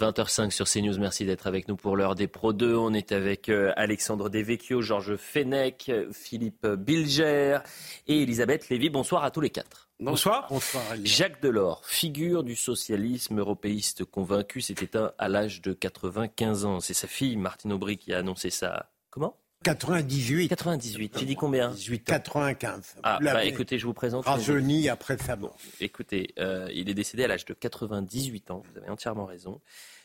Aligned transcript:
20h05 0.00 0.50
sur 0.50 0.66
CNews, 0.66 0.98
merci 0.98 1.26
d'être 1.26 1.46
avec 1.46 1.68
nous 1.68 1.76
pour 1.76 1.94
l'heure 1.94 2.14
des 2.14 2.26
Pro 2.26 2.54
2. 2.54 2.74
On 2.74 2.94
est 2.94 3.12
avec 3.12 3.50
euh, 3.50 3.70
Alexandre 3.76 4.30
Devecchio, 4.30 4.80
Georges 4.80 5.16
Fenech, 5.16 5.90
Philippe 6.12 6.66
Bilger 6.66 7.58
et 8.06 8.22
Elisabeth 8.22 8.70
Lévy. 8.70 8.88
Bonsoir 8.88 9.24
à 9.24 9.30
tous 9.30 9.42
les 9.42 9.50
quatre. 9.50 9.90
Bonsoir. 10.00 10.46
Bonsoir. 10.48 10.82
Jacques 11.04 11.42
Delors, 11.42 11.84
figure 11.84 12.44
du 12.44 12.56
socialisme 12.56 13.38
européiste 13.38 14.06
convaincu, 14.06 14.62
s'est 14.62 14.72
éteint 14.80 15.12
à 15.18 15.28
l'âge 15.28 15.60
de 15.60 15.74
95 15.74 16.64
ans. 16.64 16.80
C'est 16.80 16.94
sa 16.94 17.06
fille, 17.06 17.36
Martine 17.36 17.74
Aubry, 17.74 17.98
qui 17.98 18.14
a 18.14 18.18
annoncé 18.18 18.48
ça. 18.48 18.90
Comment? 19.10 19.36
98. 19.62 20.48
98. 20.48 21.18
J'ai 21.18 21.26
dit 21.26 21.36
combien 21.36 21.70
18 21.70 22.04
95. 22.04 22.96
Ah, 23.02 23.18
bah, 23.20 23.44
écoutez, 23.44 23.78
je 23.78 23.86
vous 23.86 23.92
présente. 23.92 24.24
Rajeuni 24.24 24.88
après 24.88 25.18
sa 25.18 25.36
mort. 25.36 25.56
écoutez, 25.80 26.32
euh, 26.38 26.68
il 26.72 26.88
est 26.88 26.94
décédé 26.94 27.24
à 27.24 27.28
l'âge 27.28 27.44
de 27.44 27.52
98 27.52 28.50
ans. 28.50 28.62
Vous 28.70 28.78
avez 28.78 28.88
entièrement 28.88 29.26
raison. 29.26 29.60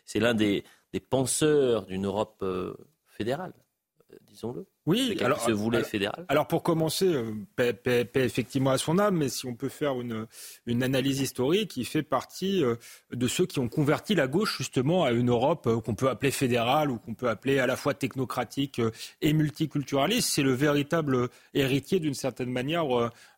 C'est 0.06 0.20
l'un 0.20 0.34
des, 0.34 0.66
des, 0.92 1.00
penseurs 1.00 1.86
d'une 1.86 2.06
Europe 2.06 2.40
euh, 2.42 2.76
fédérale, 3.08 3.54
euh, 4.12 4.18
disons-le. 4.28 4.68
Oui, 4.86 5.18
alors, 5.22 5.42
se 5.42 5.52
voulait 5.52 5.84
fédéral. 5.84 6.26
Alors 6.28 6.48
pour 6.48 6.62
commencer, 6.62 7.08
euh, 7.08 7.34
paix, 7.56 8.08
effectivement 8.16 8.70
à 8.70 8.78
son 8.78 9.00
âme, 9.00 9.18
mais 9.18 9.30
si 9.30 9.48
on 9.48 9.56
peut 9.56 9.70
faire 9.70 10.00
une, 10.00 10.28
une 10.68 10.84
analyse 10.84 11.22
historique, 11.22 11.76
il 11.78 11.86
fait 11.86 12.04
partie 12.04 12.64
euh, 12.64 12.76
de 13.12 13.28
ceux 13.28 13.48
qui 13.48 13.60
ont 13.60 13.68
converti 13.68 14.14
la 14.14 14.28
gauche 14.28 14.58
justement 14.60 15.04
à 15.04 15.12
une 15.12 15.30
Europe 15.30 15.66
euh, 15.66 15.82
qu'on 15.82 15.96
peut 15.96 16.08
appeler 16.08 16.30
fédérale 16.30 16.92
ou 16.92 17.00
qu'on 17.00 17.16
peut 17.16 17.30
appeler 17.30 17.58
à 17.58 17.66
la 17.66 17.76
fois 17.76 17.96
technocratique 17.96 18.80
et 19.22 19.34
multiculturaliste. 19.34 20.30
C'est 20.30 20.44
le 20.44 20.54
véritable 20.54 21.30
héritier 21.56 22.00
d'une 22.00 22.14
certaine 22.14 22.52
manière 22.52 22.86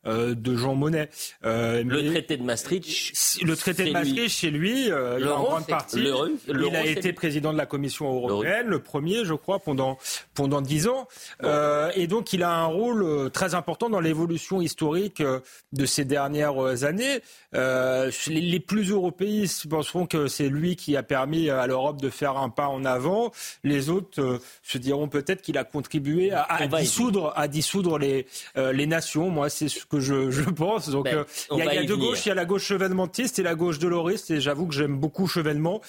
de 0.08 0.56
Jean 0.56 0.76
Monnet. 0.76 1.10
le 1.44 2.10
traité 2.12 2.38
de 2.38 2.44
Maastricht. 2.44 3.42
Le 3.42 3.56
traité 3.56 3.86
de 3.86 3.92
Maastricht, 3.92 4.30
chez 4.30 4.52
lui, 4.52 4.88
il 4.88 5.28
en 5.28 5.44
grande 5.44 5.68
partie. 5.68 6.00
il 6.48 6.76
a 6.76 6.86
été 6.86 7.14
président 7.14 7.52
de 7.54 7.58
la 7.58 7.66
Commission 7.66 8.14
européenne, 8.14 8.68
le 8.68 8.80
premier, 8.80 9.26
je 9.26 9.34
crois, 9.34 9.60
pendant 9.60 9.98
pendant 10.34 10.62
dix 10.62 10.88
ans. 10.88 11.08
Euh, 11.44 11.92
et 11.96 12.08
donc, 12.08 12.34
il 12.34 12.44
a 12.44 12.52
un 12.52 12.66
rôle 12.66 13.04
euh, 13.04 13.30
très 13.30 13.56
important 13.56 13.90
dans 13.90 14.00
l'évolution 14.00 14.62
historique 14.62 15.22
euh, 15.22 15.40
de 15.74 15.86
ces 15.86 16.06
dernières 16.06 16.84
années. 16.84 17.20
les, 17.54 18.60
plus 18.60 18.92
européistes 18.92 19.68
penseront 19.70 20.06
que 20.06 20.28
c'est 20.28 20.50
lui 20.50 20.76
qui 20.76 20.98
a 20.98 21.04
permis 21.04 21.50
à 21.50 21.68
l'Europe 21.68 22.02
de 22.02 22.10
faire 22.10 22.38
un 22.38 22.50
pas 22.50 22.68
en 22.68 22.86
avant. 22.86 23.32
Les 23.64 23.90
autres 23.90 24.40
se 24.62 24.78
diront 24.78 25.08
peut-être 25.08 25.42
qu'il 25.42 25.58
a 25.58 25.64
contribué 25.64 26.32
à, 26.32 26.68
dissoudre, 26.68 27.34
à 27.36 27.48
dissoudre 27.48 27.98
les, 27.98 28.26
les 28.56 28.88
nations. 28.88 29.30
Moi, 29.30 29.50
c'est 29.50 29.70
ce 29.70 29.86
que 29.86 29.97
je, 30.00 30.32
je 30.32 30.50
pense. 30.50 30.90
Donc, 30.90 31.06
ben, 31.06 31.26
il 31.52 31.58
y 31.58 31.62
a, 31.62 31.76
y 31.76 31.78
a 31.78 31.84
deux 31.84 31.98
gauches. 31.98 32.26
Il 32.26 32.30
y 32.30 32.32
a 32.32 32.36
la 32.36 32.46
gauche 32.46 32.64
chevènementiste 32.64 33.40
et 33.40 33.44
la 33.44 33.56
gauche 33.56 33.80
doloriste. 33.80 34.32
Et 34.32 34.42
j'avoue 34.42 34.68
que 34.68 34.74
j'aime 34.74 34.98
beaucoup 34.98 35.28
Chevènement 35.28 35.82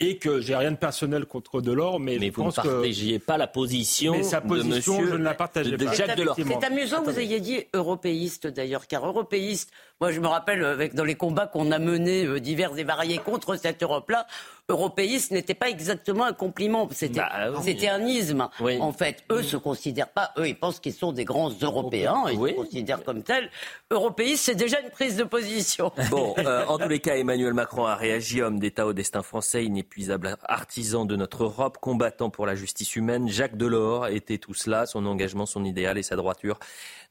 et 0.00 0.18
que 0.18 0.40
j'ai 0.40 0.56
rien 0.56 0.72
de 0.72 0.76
personnel 0.76 1.24
contre 1.24 1.60
Delors, 1.60 2.00
mais, 2.00 2.18
mais 2.18 2.26
je 2.26 2.32
vous 2.32 2.42
pense 2.44 2.58
ne 2.58 2.62
partagiez 2.62 3.18
pas 3.20 3.36
la 3.36 3.46
position, 3.46 4.12
mais 4.12 4.22
sa 4.24 4.40
position, 4.40 5.00
de 5.00 5.06
je 5.06 5.14
ne 5.14 5.22
la 5.22 5.34
partageais 5.34 5.76
pas. 5.76 5.92
Jacques 5.92 6.16
Delors. 6.16 6.36
C'est 6.36 6.64
amusant 6.64 7.02
que 7.02 7.10
vous 7.10 7.18
ayez 7.20 7.40
dit 7.40 7.64
européiste 7.72 8.48
d'ailleurs, 8.48 8.88
car 8.88 9.06
européiste, 9.06 9.70
moi 10.00 10.10
je 10.10 10.18
me 10.18 10.26
rappelle 10.26 10.64
avec 10.64 10.94
dans 10.94 11.04
les 11.04 11.14
combats 11.14 11.46
qu'on 11.46 11.70
a 11.70 11.78
menés 11.78 12.26
euh, 12.26 12.40
divers 12.40 12.76
et 12.76 12.82
variés 12.82 13.18
contre 13.18 13.54
cette 13.56 13.82
Europe-là, 13.84 14.26
européiste 14.68 15.30
n'était 15.30 15.54
pas 15.54 15.68
exactement 15.68 16.24
un 16.24 16.32
compliment, 16.32 16.88
c'était 16.90 17.20
bah, 17.20 17.52
un 17.92 18.06
isme. 18.06 18.48
En 18.80 18.92
fait, 18.92 19.22
eux 19.30 19.42
se 19.42 19.56
considèrent 19.56 20.08
pas, 20.08 20.32
eux 20.38 20.48
ils 20.48 20.58
pensent 20.58 20.80
qu'ils 20.80 20.94
sont 20.94 21.12
des 21.12 21.24
grands 21.24 21.50
Européens, 21.50 22.24
ils 22.30 22.38
se 22.38 22.54
considèrent 22.54 23.04
comme 23.04 23.22
tels. 23.22 23.50
Européiste, 23.90 24.44
c'est 24.44 24.54
déjà 24.54 24.80
une 24.80 24.90
prise 24.90 25.16
de 25.16 25.24
position. 25.24 25.92
Bon, 26.10 26.34
euh, 26.38 26.64
en 26.66 26.78
tous 26.78 26.88
les 26.88 27.00
cas, 27.00 27.16
Emmanuel 27.16 27.54
Macron 27.54 27.86
a 27.86 27.96
réagi, 27.96 28.40
homme 28.40 28.60
d'État 28.60 28.86
au 28.86 28.92
destin 28.92 29.22
français, 29.22 29.64
inépuisable 29.64 30.36
artisan 30.44 31.06
de 31.06 31.16
notre 31.16 31.44
Europe, 31.44 31.78
combattant 31.80 32.30
pour 32.30 32.46
la 32.46 32.54
justice 32.54 32.94
humaine. 32.94 33.28
Jacques 33.28 33.56
Delors 33.56 34.06
était 34.08 34.38
tout 34.38 34.54
cela, 34.54 34.86
son 34.86 35.06
engagement, 35.06 35.46
son 35.46 35.64
idéal 35.64 35.98
et 35.98 36.02
sa 36.02 36.14
droiture 36.14 36.58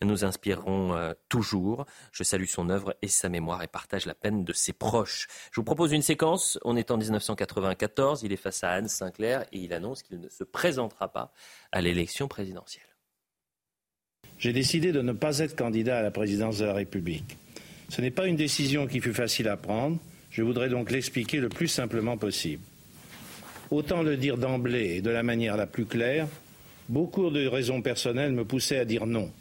nous 0.05 0.25
inspireront 0.25 0.93
euh, 0.93 1.13
toujours. 1.29 1.85
Je 2.11 2.23
salue 2.23 2.45
son 2.45 2.69
œuvre 2.69 2.95
et 3.01 3.07
sa 3.07 3.29
mémoire 3.29 3.63
et 3.63 3.67
partage 3.67 4.05
la 4.05 4.13
peine 4.13 4.43
de 4.43 4.53
ses 4.53 4.73
proches. 4.73 5.27
Je 5.51 5.59
vous 5.59 5.63
propose 5.63 5.91
une 5.91 6.01
séquence. 6.01 6.59
On 6.63 6.75
est 6.75 6.91
en 6.91 6.97
1994. 7.43 8.23
Il 8.23 8.31
est 8.31 8.37
face 8.37 8.63
à 8.63 8.71
Anne 8.71 8.87
Sinclair 8.87 9.45
et 9.51 9.59
il 9.59 9.73
annonce 9.73 10.03
qu'il 10.03 10.19
ne 10.19 10.29
se 10.29 10.43
présentera 10.43 11.11
pas 11.11 11.31
à 11.71 11.81
l'élection 11.81 12.27
présidentielle. 12.27 12.83
J'ai 14.37 14.53
décidé 14.53 14.91
de 14.91 15.01
ne 15.01 15.13
pas 15.13 15.39
être 15.39 15.55
candidat 15.55 15.99
à 15.99 16.01
la 16.01 16.11
présidence 16.11 16.57
de 16.57 16.65
la 16.65 16.73
République. 16.73 17.37
Ce 17.89 18.01
n'est 18.01 18.11
pas 18.11 18.27
une 18.27 18.35
décision 18.35 18.87
qui 18.87 18.99
fut 18.99 19.13
facile 19.13 19.47
à 19.47 19.57
prendre. 19.57 19.99
Je 20.31 20.41
voudrais 20.41 20.69
donc 20.69 20.91
l'expliquer 20.91 21.39
le 21.39 21.49
plus 21.49 21.67
simplement 21.67 22.17
possible. 22.17 22.63
Autant 23.69 24.01
le 24.01 24.17
dire 24.17 24.37
d'emblée 24.37 24.95
et 24.95 25.01
de 25.01 25.09
la 25.09 25.23
manière 25.23 25.57
la 25.57 25.67
plus 25.67 25.85
claire, 25.85 26.27
beaucoup 26.89 27.29
de 27.29 27.47
raisons 27.47 27.81
personnelles 27.81 28.33
me 28.33 28.45
poussaient 28.45 28.79
à 28.79 28.85
dire 28.85 29.05
non. 29.05 29.31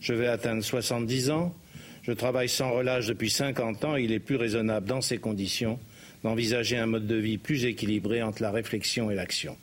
Je 0.00 0.14
vais 0.14 0.28
atteindre 0.28 0.62
70 0.62 1.30
ans. 1.30 1.54
Je 2.02 2.12
travaille 2.12 2.48
sans 2.48 2.72
relâche 2.72 3.06
depuis 3.06 3.30
50 3.30 3.84
ans 3.84 3.96
et 3.96 4.02
il 4.02 4.12
est 4.12 4.18
plus 4.18 4.36
raisonnable 4.36 4.86
dans 4.86 5.02
ces 5.02 5.18
conditions 5.18 5.78
d'envisager 6.22 6.76
un 6.76 6.86
mode 6.86 7.06
de 7.06 7.16
vie 7.16 7.38
plus 7.38 7.64
équilibré 7.64 8.22
entre 8.22 8.42
la 8.42 8.50
réflexion 8.50 9.10
et 9.10 9.14
l'action. 9.14 9.56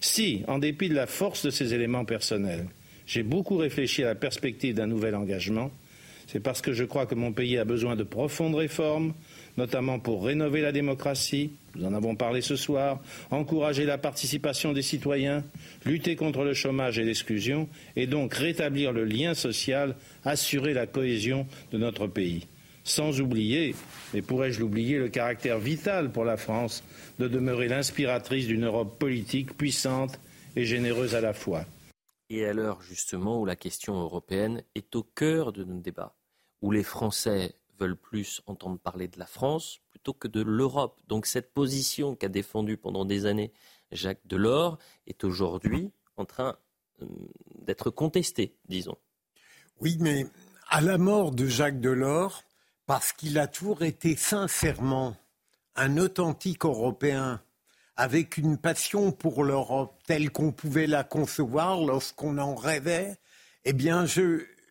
Si, 0.00 0.42
en 0.46 0.58
dépit 0.58 0.88
de 0.88 0.94
la 0.94 1.06
force 1.06 1.44
de 1.44 1.50
ces 1.50 1.74
éléments 1.74 2.04
personnels, 2.04 2.66
j'ai 3.06 3.22
beaucoup 3.22 3.56
réfléchi 3.56 4.02
à 4.02 4.08
la 4.08 4.14
perspective 4.14 4.74
d'un 4.74 4.86
nouvel 4.86 5.14
engagement, 5.14 5.70
c'est 6.28 6.40
parce 6.40 6.60
que 6.60 6.74
je 6.74 6.84
crois 6.84 7.06
que 7.06 7.14
mon 7.14 7.32
pays 7.32 7.56
a 7.56 7.64
besoin 7.64 7.96
de 7.96 8.02
profondes 8.02 8.54
réformes, 8.54 9.14
notamment 9.56 9.98
pour 9.98 10.26
rénover 10.26 10.60
la 10.60 10.72
démocratie, 10.72 11.52
nous 11.74 11.86
en 11.86 11.94
avons 11.94 12.16
parlé 12.16 12.42
ce 12.42 12.54
soir, 12.54 13.00
encourager 13.30 13.86
la 13.86 13.96
participation 13.96 14.74
des 14.74 14.82
citoyens, 14.82 15.42
lutter 15.86 16.16
contre 16.16 16.44
le 16.44 16.52
chômage 16.52 16.98
et 16.98 17.04
l'exclusion, 17.04 17.66
et 17.96 18.06
donc 18.06 18.34
rétablir 18.34 18.92
le 18.92 19.04
lien 19.04 19.32
social, 19.32 19.96
assurer 20.22 20.74
la 20.74 20.86
cohésion 20.86 21.46
de 21.72 21.78
notre 21.78 22.06
pays. 22.06 22.46
Sans 22.88 23.20
oublier, 23.20 23.74
mais 24.14 24.22
pourrais-je 24.22 24.60
l'oublier, 24.60 24.96
le 24.96 25.10
caractère 25.10 25.58
vital 25.58 26.10
pour 26.10 26.24
la 26.24 26.38
France 26.38 26.82
de 27.18 27.28
demeurer 27.28 27.68
l'inspiratrice 27.68 28.46
d'une 28.46 28.64
Europe 28.64 28.98
politique 28.98 29.54
puissante 29.58 30.18
et 30.56 30.64
généreuse 30.64 31.14
à 31.14 31.20
la 31.20 31.34
fois. 31.34 31.66
Et 32.30 32.46
à 32.46 32.54
l'heure 32.54 32.80
justement 32.80 33.42
où 33.42 33.44
la 33.44 33.56
question 33.56 34.00
européenne 34.00 34.62
est 34.74 34.96
au 34.96 35.02
cœur 35.02 35.52
de 35.52 35.64
nos 35.64 35.80
débats, 35.80 36.16
où 36.62 36.70
les 36.70 36.82
Français 36.82 37.56
veulent 37.78 37.94
plus 37.94 38.40
entendre 38.46 38.78
parler 38.78 39.06
de 39.06 39.18
la 39.18 39.26
France 39.26 39.80
plutôt 39.90 40.14
que 40.14 40.26
de 40.26 40.40
l'Europe. 40.40 40.98
Donc 41.08 41.26
cette 41.26 41.52
position 41.52 42.16
qu'a 42.16 42.28
défendue 42.28 42.78
pendant 42.78 43.04
des 43.04 43.26
années 43.26 43.52
Jacques 43.92 44.26
Delors 44.26 44.78
est 45.06 45.24
aujourd'hui 45.24 45.92
en 46.16 46.24
train 46.24 46.56
euh, 47.02 47.06
d'être 47.60 47.90
contestée, 47.90 48.54
disons. 48.66 48.96
Oui, 49.78 49.98
mais 50.00 50.24
à 50.70 50.80
la 50.80 50.96
mort 50.96 51.32
de 51.32 51.46
Jacques 51.46 51.80
Delors, 51.80 52.44
parce 52.88 53.12
qu'il 53.12 53.38
a 53.38 53.46
toujours 53.46 53.82
été 53.82 54.16
sincèrement 54.16 55.14
un 55.76 55.98
authentique 55.98 56.64
Européen, 56.64 57.42
avec 57.96 58.38
une 58.38 58.56
passion 58.56 59.12
pour 59.12 59.44
l'Europe 59.44 60.00
telle 60.06 60.30
qu'on 60.30 60.52
pouvait 60.52 60.86
la 60.86 61.04
concevoir 61.04 61.82
lorsqu'on 61.82 62.38
en 62.38 62.54
rêvait, 62.54 63.18
eh 63.66 63.74
bien, 63.74 64.06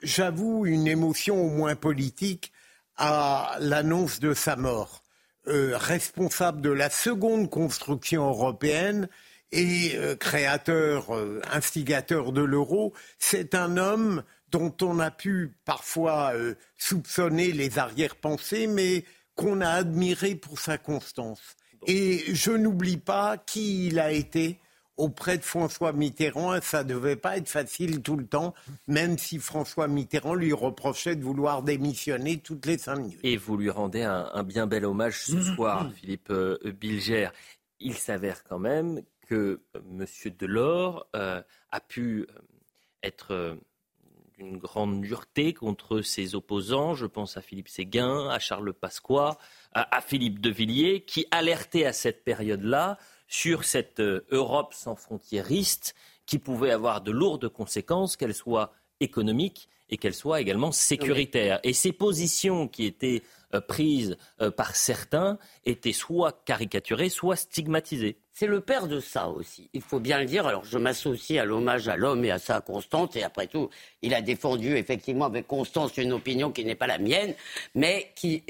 j'avoue 0.02 0.66
une 0.66 0.88
émotion 0.88 1.40
au 1.46 1.50
moins 1.50 1.76
politique 1.76 2.52
à 2.96 3.56
l'annonce 3.60 4.20
de 4.20 4.34
sa 4.34 4.56
mort. 4.56 5.04
Euh, 5.48 5.78
responsable 5.78 6.62
de 6.62 6.72
la 6.72 6.90
seconde 6.90 7.52
construction 7.52 8.28
européenne 8.28 9.10
et 9.52 9.92
euh, 9.96 10.16
créateur, 10.16 11.16
euh, 11.16 11.40
instigateur 11.52 12.32
de 12.32 12.42
l'euro, 12.42 12.94
c'est 13.20 13.54
un 13.54 13.78
homme 13.78 14.24
dont 14.52 14.74
on 14.82 15.00
a 15.00 15.12
pu 15.12 15.56
parfois 15.66 16.34
soupçonner 16.78 17.52
les 17.52 17.80
arrière-pensées, 17.80 18.68
mais 18.68 19.04
qu'on 19.36 19.62
a 19.62 19.70
admiré 19.70 20.36
pour 20.36 20.60
sa 20.60 20.78
constance. 20.78 21.56
Et 21.86 22.24
je 22.34 22.52
n'oublie 22.52 22.98
pas 22.98 23.38
qui 23.38 23.88
il 23.88 24.00
a 24.00 24.12
été 24.12 24.60
auprès 24.98 25.38
de 25.38 25.44
François 25.44 25.94
Mitterrand, 25.94 26.60
ça 26.62 26.84
ne 26.84 26.90
devait 26.90 27.16
pas 27.16 27.38
être 27.38 27.48
facile 27.48 28.02
tout 28.02 28.18
le 28.18 28.26
temps, 28.26 28.54
même 28.88 29.18
si 29.18 29.38
François 29.38 29.88
Mitterrand 29.88 30.34
lui 30.34 30.54
reprochait 30.54 31.16
de 31.16 31.24
vouloir 31.24 31.62
démissionner 31.62 32.40
toutes 32.40 32.66
les 32.66 32.80
cinq 32.80 32.98
minutes. 32.98 33.20
Et 33.24 33.38
vous 33.38 33.58
lui 33.58 33.70
rendez 33.70 34.02
un, 34.02 34.44
bien 34.44 34.66
bel 34.66 34.86
hommage 34.86 35.22
ce 35.22 35.40
soir, 35.42 35.92
Philippe 35.96 36.32
euh, 36.32 36.58
Bilger. 36.80 37.30
Il 37.80 37.94
s'avère 37.94 38.44
quand 38.44 38.60
même 38.60 39.02
que 39.28 39.62
euh, 39.76 39.80
M. 40.00 40.06
Delors 40.40 41.08
euh, 41.16 41.42
a 41.72 41.80
pu 41.80 42.26
être 43.04 43.58
d'une 44.38 44.58
grande 44.58 45.02
dureté 45.02 45.54
contre 45.54 46.02
ses 46.02 46.36
opposants. 46.36 46.94
Je 46.94 47.06
pense 47.06 47.38
à 47.38 47.42
Philippe 47.42 47.70
Séguin, 47.70 48.30
à 48.30 48.40
Charles 48.40 48.74
Pasqua, 48.74 49.38
à, 49.74 49.98
à 49.98 50.02
Philippe 50.02 50.40
de 50.40 50.50
Villiers, 50.50 51.02
qui 51.02 51.26
alertaient 51.32 51.86
à 51.86 51.94
cette 51.94 52.24
période-là 52.24 52.98
sur 53.28 53.64
cette 53.64 54.00
euh, 54.00 54.26
Europe 54.32 54.74
sans 54.74 54.96
frontiériste 54.96 55.96
qui 56.26 56.40
pouvait 56.40 56.72
avoir 56.72 57.02
de 57.02 57.12
lourdes 57.12 57.50
conséquences, 57.50 58.16
qu'elles 58.16 58.36
soient 58.36 58.74
économiques 59.00 59.70
et 59.90 59.98
qu'elles 59.98 60.14
soient 60.14 60.42
également 60.42 60.72
sécuritaires. 60.72 61.60
Et 61.64 61.74
ces 61.74 61.94
positions 61.94 62.68
qui 62.68 62.86
étaient 62.86 63.24
prises 63.68 64.18
euh, 64.42 64.52
par 64.52 64.76
certains 64.76 65.38
étaient 65.66 65.94
soit 65.94 66.44
caricaturées, 66.46 67.10
soit 67.10 67.36
stigmatisées. 67.36 68.18
C'est 68.34 68.48
le 68.48 68.62
père 68.62 68.88
de 68.88 69.00
ça 69.00 69.30
aussi. 69.30 69.70
Il 69.74 69.82
faut 69.82 70.00
bien 70.00 70.20
le 70.20 70.26
dire. 70.26 70.46
Alors, 70.46 70.64
je 70.64 70.78
m'associe 70.78 71.42
à 71.42 71.46
l'hommage 71.46 71.88
à 71.88 71.96
l'homme 71.96 72.24
et 72.24 72.32
à 72.32 72.38
sa 72.38 72.62
constante. 72.62 73.16
Et 73.16 73.24
après 73.24 73.48
tout, 73.48 73.70
il 74.02 74.14
a 74.14 74.22
défendu 74.22 74.78
effectivement 74.78 75.26
avec 75.26 75.48
constance 75.48 75.98
une 75.98 76.14
opinion 76.14 76.52
qui 76.52 76.64
n'est 76.64 76.76
pas 76.76 76.88
la 76.88 77.00
mienne, 77.00 77.34
mais 77.74 78.12
qui 78.16 78.44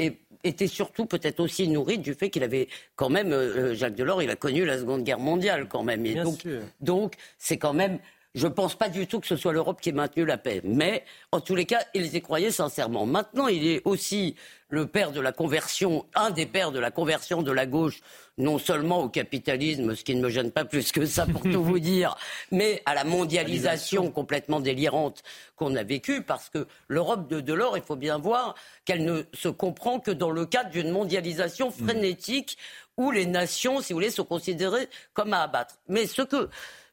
était 0.44 0.68
surtout 0.68 1.06
peut-être 1.06 1.40
aussi 1.40 1.68
nourrie 1.70 2.00
du 2.00 2.14
fait 2.14 2.30
qu'il 2.30 2.44
avait 2.44 2.68
quand 2.96 3.10
même, 3.10 3.32
euh, 3.32 3.74
Jacques 3.76 3.96
Delors, 3.96 4.22
il 4.22 4.30
a 4.30 4.36
connu 4.36 4.66
la 4.66 4.78
Seconde 4.78 5.04
Guerre 5.04 5.20
mondiale 5.20 5.68
quand 5.70 5.84
même. 5.84 6.06
Et 6.06 6.16
donc, 6.16 6.46
donc, 6.82 7.14
c'est 7.38 7.58
quand 7.58 7.74
même 7.74 8.00
je 8.38 8.46
ne 8.46 8.54
pense 8.54 8.76
pas 8.76 8.88
du 8.88 9.08
tout 9.08 9.20
que 9.20 9.26
ce 9.26 9.36
soit 9.36 9.52
l'Europe 9.52 9.82
qui 9.82 9.90
ait 9.90 9.94
maintenu 9.94 10.24
la 10.24 10.38
paix. 10.38 10.62
Mais, 10.64 11.04
en 11.32 11.42
tous 11.42 11.56
les 11.56 11.66
cas, 11.66 11.80
ils 11.96 12.16
y 12.16 12.22
croyaient 12.22 12.52
sincèrement. 12.52 13.08
Maintenant, 13.08 13.48
il 13.48 13.66
est 13.66 13.82
aussi 13.84 14.36
le 14.70 14.86
père 14.86 15.12
de 15.12 15.22
la 15.22 15.32
conversion, 15.32 16.06
un 16.14 16.30
des 16.32 16.46
pères 16.46 16.72
de 16.72 16.80
la 16.80 16.92
conversion 16.92 17.42
de 17.42 17.52
la 17.52 17.66
gauche, 17.66 18.02
non 18.38 18.58
seulement 18.58 19.02
au 19.02 19.10
capitalisme, 19.10 19.96
ce 19.96 20.04
qui 20.04 20.16
ne 20.16 20.22
me 20.22 20.30
gêne 20.30 20.52
pas 20.52 20.66
plus 20.66 20.92
que 20.92 21.06
ça 21.06 21.26
pour 21.26 21.42
tout 21.42 21.64
vous 21.64 21.80
dire, 21.80 22.16
mais 22.52 22.82
à 22.86 22.94
la 22.94 23.04
mondialisation 23.04 24.12
complètement 24.12 24.60
délirante 24.60 25.24
qu'on 25.56 25.76
a 25.76 25.84
vécue, 25.84 26.22
parce 26.22 26.50
que 26.50 26.68
l'Europe 26.88 27.30
de 27.30 27.40
Delors, 27.40 27.78
il 27.78 27.84
faut 27.84 27.96
bien 27.96 28.18
voir 28.18 28.56
qu'elle 28.86 29.06
ne 29.06 29.24
se 29.34 29.48
comprend 29.50 30.00
que 30.00 30.12
dans 30.12 30.32
le 30.32 30.46
cadre 30.46 30.70
d'une 30.70 30.92
mondialisation 30.92 31.70
hmm. 31.70 31.86
frénétique 31.86 32.58
où 32.98 33.12
les 33.12 33.26
nations, 33.26 33.82
si 33.82 33.94
vous 33.94 33.98
voulez, 33.98 34.12
sont 34.12 34.26
considérées 34.26 34.90
comme 35.14 35.34
à 35.34 35.44
abattre. 35.44 35.76
Mais 35.88 36.08
ce 36.08 36.24
que 36.24 36.50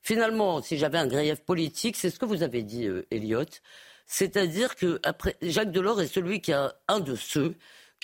Finalement, 0.07 0.61
si 0.61 0.77
j'avais 0.77 0.99
un 0.99 1.07
grief 1.07 1.41
politique, 1.41 1.97
c'est 1.97 2.11
ce 2.11 2.19
que 2.19 2.27
vous 2.27 2.43
avez 2.43 2.63
dit, 2.63 2.87
euh, 2.87 3.07
Elliot. 3.11 3.47
C'est-à-dire 4.07 4.77
que 4.77 5.01
après, 5.03 5.37
Jacques 5.43 5.73
Delors 5.73 6.01
est 6.01 6.07
celui 6.07 6.41
qui 6.41 6.53
a 6.53 6.75
un 6.89 7.01
de 7.01 7.15
ceux 7.15 7.55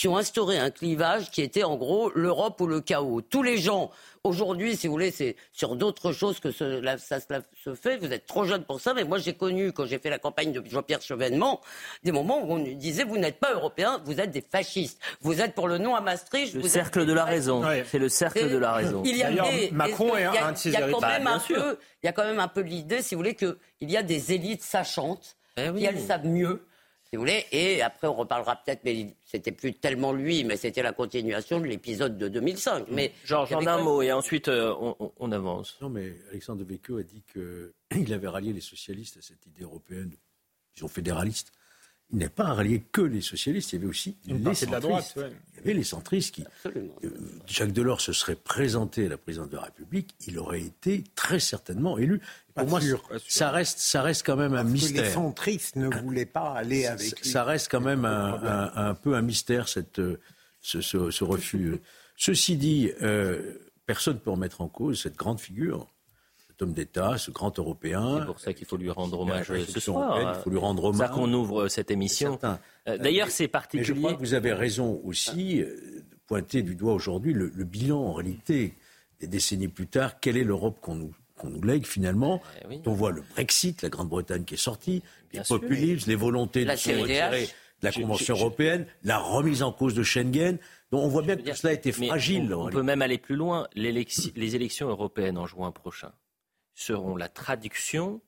qui 0.00 0.08
ont 0.08 0.17
instauré 0.17 0.56
un 0.56 0.70
clivage 0.70 1.31
qui 1.31 1.43
était 1.43 1.62
en 1.62 1.76
gros 1.76 2.11
l'Europe 2.14 2.58
ou 2.62 2.67
le 2.67 2.81
chaos. 2.81 3.20
Tous 3.20 3.43
les 3.43 3.58
gens, 3.58 3.91
aujourd'hui, 4.25 4.75
si 4.75 4.87
vous 4.87 4.94
voulez, 4.94 5.11
c'est 5.11 5.37
sur 5.52 5.76
d'autres 5.76 6.12
choses 6.12 6.41
que 6.41 6.50
ça, 6.52 7.19
se 7.19 7.75
fait. 7.75 7.99
Vous 7.99 8.11
êtes 8.11 8.25
trop 8.25 8.47
jeune 8.47 8.64
pour 8.64 8.81
ça, 8.81 8.94
mais 8.94 9.05
moi 9.05 9.19
j'ai 9.19 9.35
connu, 9.35 9.73
quand 9.73 9.85
j'ai 9.85 9.99
fait 9.99 10.08
la 10.08 10.19
campagne 10.19 10.52
de 10.52 10.64
Jean-Pierre 10.67 11.02
Chevènement, 11.02 11.61
des 12.03 12.12
moments 12.12 12.43
où 12.43 12.53
on 12.53 12.58
disait 12.61 13.05
vous 13.05 13.19
n'êtes 13.19 13.38
pas 13.38 13.53
européen, 13.53 14.00
vous 14.06 14.19
êtes 14.20 14.31
des 14.31 14.41
fascistes. 14.41 14.99
Vous 15.20 15.43
êtes 15.43 15.55
pour 15.55 15.69
le 15.69 15.76
non 15.76 15.94
à 15.94 16.00
Maastricht. 16.00 16.55
Le 16.55 16.62
cercle 16.62 17.05
de 17.05 17.12
la 17.12 17.26
raison. 17.26 17.62
C'est 17.85 17.99
le 17.99 18.08
cercle 18.08 18.50
de 18.50 18.56
la 18.56 18.73
raison. 18.73 19.03
Il 19.05 19.19
y 19.19 19.23
a 19.23 19.31
Macron 19.73 20.17
est 20.17 20.25
un 20.25 20.53
de 20.53 20.56
ces 20.56 20.73
héritiers. 20.73 21.56
Il 22.03 22.06
y 22.06 22.08
a 22.08 22.12
quand 22.12 22.25
même 22.25 22.41
un 22.41 22.49
peu 22.49 22.62
l'idée, 22.62 23.03
si 23.03 23.14
vous 23.14 23.19
voulez, 23.19 23.35
qu'il 23.35 23.56
y 23.82 23.99
a 23.99 24.03
des 24.03 24.32
élites 24.32 24.62
sachantes 24.62 25.37
eh 25.56 25.73
qui 25.76 25.85
elles 25.85 26.00
savent 26.00 26.26
mieux 26.26 26.64
si 27.11 27.17
vous 27.17 27.23
voulez. 27.23 27.44
Et 27.50 27.82
après, 27.82 28.06
on 28.06 28.14
reparlera 28.14 28.56
peut-être, 28.56 28.85
mais 28.85 29.14
c'était 29.25 29.52
plus 29.52 29.75
tellement 29.75 30.12
lui, 30.12 30.44
mais 30.44 30.56
c'était 30.56 30.82
la 30.82 30.93
continuation 30.93 31.61
de 31.61 31.67
l'épisode 31.67 32.17
de 32.17 32.29
2005. 32.29 32.87
Mais 32.91 33.12
Georges, 33.25 33.52
en 33.52 33.67
un 33.67 33.82
mot, 33.82 34.00
et 34.00 34.12
ensuite 34.12 34.49
euh, 34.49 34.75
on, 35.19 35.32
avance. 35.32 35.76
Non, 35.81 35.88
mais 35.88 36.14
Alexandre 36.31 36.61
de 36.61 36.64
Vecchio 36.64 36.99
a 36.99 37.02
dit 37.02 37.25
qu'il 37.32 38.12
avait 38.14 38.29
rallié 38.29 38.52
les 38.52 38.61
socialistes 38.61 39.17
à 39.17 39.23
cette 39.23 39.44
idée 39.47 39.64
européenne, 39.64 40.12
disons 40.75 40.88
fédéraliste. 40.88 41.53
Il 42.12 42.19
n'est 42.19 42.29
pas 42.29 42.55
rallié 42.55 42.83
que 42.91 43.03
les 43.03 43.21
socialistes, 43.21 43.73
il 43.73 43.77
y 43.77 43.79
avait 43.79 43.89
aussi 43.89 44.17
les 44.27 44.35
centristes. 44.35 44.71
La 44.71 44.81
droite, 44.81 45.15
Il 45.17 45.59
y 45.59 45.61
avait 45.61 45.75
les 45.75 45.85
centristes 45.85 46.35
qui. 46.35 46.45
Euh, 46.67 46.89
Jacques 47.47 47.73
Delors 47.73 48.01
se 48.01 48.12
serait 48.12 48.35
présenté 48.35 49.07
à 49.07 49.09
la 49.09 49.17
présidence 49.17 49.49
de 49.49 49.57
la 49.57 49.62
République, 49.62 50.15
il 50.27 50.39
aurait 50.39 50.62
été 50.62 51.05
très 51.15 51.39
certainement 51.39 51.99
élu. 51.99 52.21
Pour 52.55 52.67
moi, 52.67 52.81
ça 53.29 53.51
reste, 53.51 53.79
ça 53.79 54.03
reste 54.03 54.27
quand 54.27 54.37
même 54.37 54.55
un 54.55 54.65
mystère. 54.65 55.05
les 55.05 55.11
centristes 55.11 55.77
ne 55.77 55.89
voulaient 55.89 56.27
pas 56.27 56.53
aller 56.53 56.87
avec 56.87 57.21
lui. 57.21 57.31
Ça 57.31 57.45
reste 57.45 57.71
quand 57.71 57.81
même 57.81 58.05
un, 58.05 58.95
peu 58.95 59.15
un 59.15 59.23
mystère, 59.23 59.69
cette, 59.69 60.01
ce, 60.61 61.25
refus. 61.25 61.81
Ceci 62.17 62.56
dit, 62.56 62.91
euh, 63.01 63.55
personne 63.87 64.15
ne 64.15 64.19
peut 64.19 64.31
remettre 64.31 64.61
en 64.61 64.69
cause 64.69 65.01
cette 65.01 65.17
grande 65.17 65.41
figure 65.41 65.87
homme 66.62 66.73
d'État, 66.73 67.19
ce 67.19 67.31
grand 67.31 67.57
Européen. 67.59 68.19
C'est 68.21 68.27
pour 68.27 68.41
ça 68.41 68.53
qu'il 68.53 68.67
faut 68.67 68.77
lui 68.77 68.91
rendre 68.91 69.21
hommage 69.21 69.53
ce 69.67 69.81
soir. 69.81 70.37
Il 70.37 70.43
faut 70.43 70.51
lui 70.51 70.59
rendre 70.59 70.85
hommage. 70.85 71.01
C'est 71.01 71.07
ça 71.07 71.12
qu'on 71.12 71.33
ouvre 71.33 71.69
cette 71.69 71.91
émission. 71.91 72.39
Euh, 72.89 72.99
d'ailleurs, 72.99 73.31
c'est 73.31 73.49
particulier. 73.49 73.85
je 73.85 73.93
crois 73.93 74.15
que 74.15 74.21
vous 74.21 74.35
avez 74.35 74.53
raison 74.53 75.01
aussi 75.05 75.61
euh, 75.61 75.67
de 75.67 76.17
pointer 76.27 76.62
du 76.62 76.75
doigt 76.75 76.95
aujourd'hui 76.95 77.33
le, 77.33 77.49
bilan 77.65 77.99
en 77.99 78.12
réalité 78.12 78.75
des 79.21 79.27
décennies 79.27 79.69
plus 79.69 79.87
tard. 79.87 80.21
Quelle 80.21 80.37
est 80.37 80.45
l'Europe 80.45 80.79
qu'on 80.81 80.95
nous, 80.95 81.15
qu'on 81.37 81.51
nous 81.51 81.62
lègue 81.62 81.87
finalement 81.87 82.41
eh 82.71 82.81
On 82.87 82.93
voit 82.93 83.11
le 83.11 83.23
Brexit, 83.35 83.83
la 83.83 83.89
Grande-Bretagne 83.89 84.45
qui 84.45 84.55
est 84.55 84.59
sortie, 84.59 85.03
les 85.33 85.41
populismes, 85.41 86.09
les 86.09 86.17
volontés 86.17 86.65
de 86.65 86.77
se 86.77 86.91
retirer 86.91 87.49
de 87.83 87.87
la 87.87 87.93
Convention 87.93 88.35
européenne, 88.35 88.87
la 89.05 89.19
remise 89.19 89.63
en 89.63 89.73
cause 89.73 89.95
de 89.95 90.03
Schengen. 90.03 90.59
Donc 90.91 91.03
on 91.03 91.09
voit 91.09 91.23
bien 91.23 91.37
que 91.37 91.43
tout 91.43 91.56
cela 91.56 91.71
a 91.71 91.75
été 91.75 91.93
fragile. 91.93 92.53
On, 92.55 92.69
peut 92.69 92.83
même 92.83 93.03
aller 93.03 93.19
plus 93.19 93.37
loin. 93.37 93.69
Les 93.75 94.56
élections 94.56 94.89
européennes 94.89 95.39
en 95.39 95.47
juin 95.47 95.71
prochain 95.71 96.13
seront 96.81 97.17
la 97.17 97.29
traduction 97.29 98.21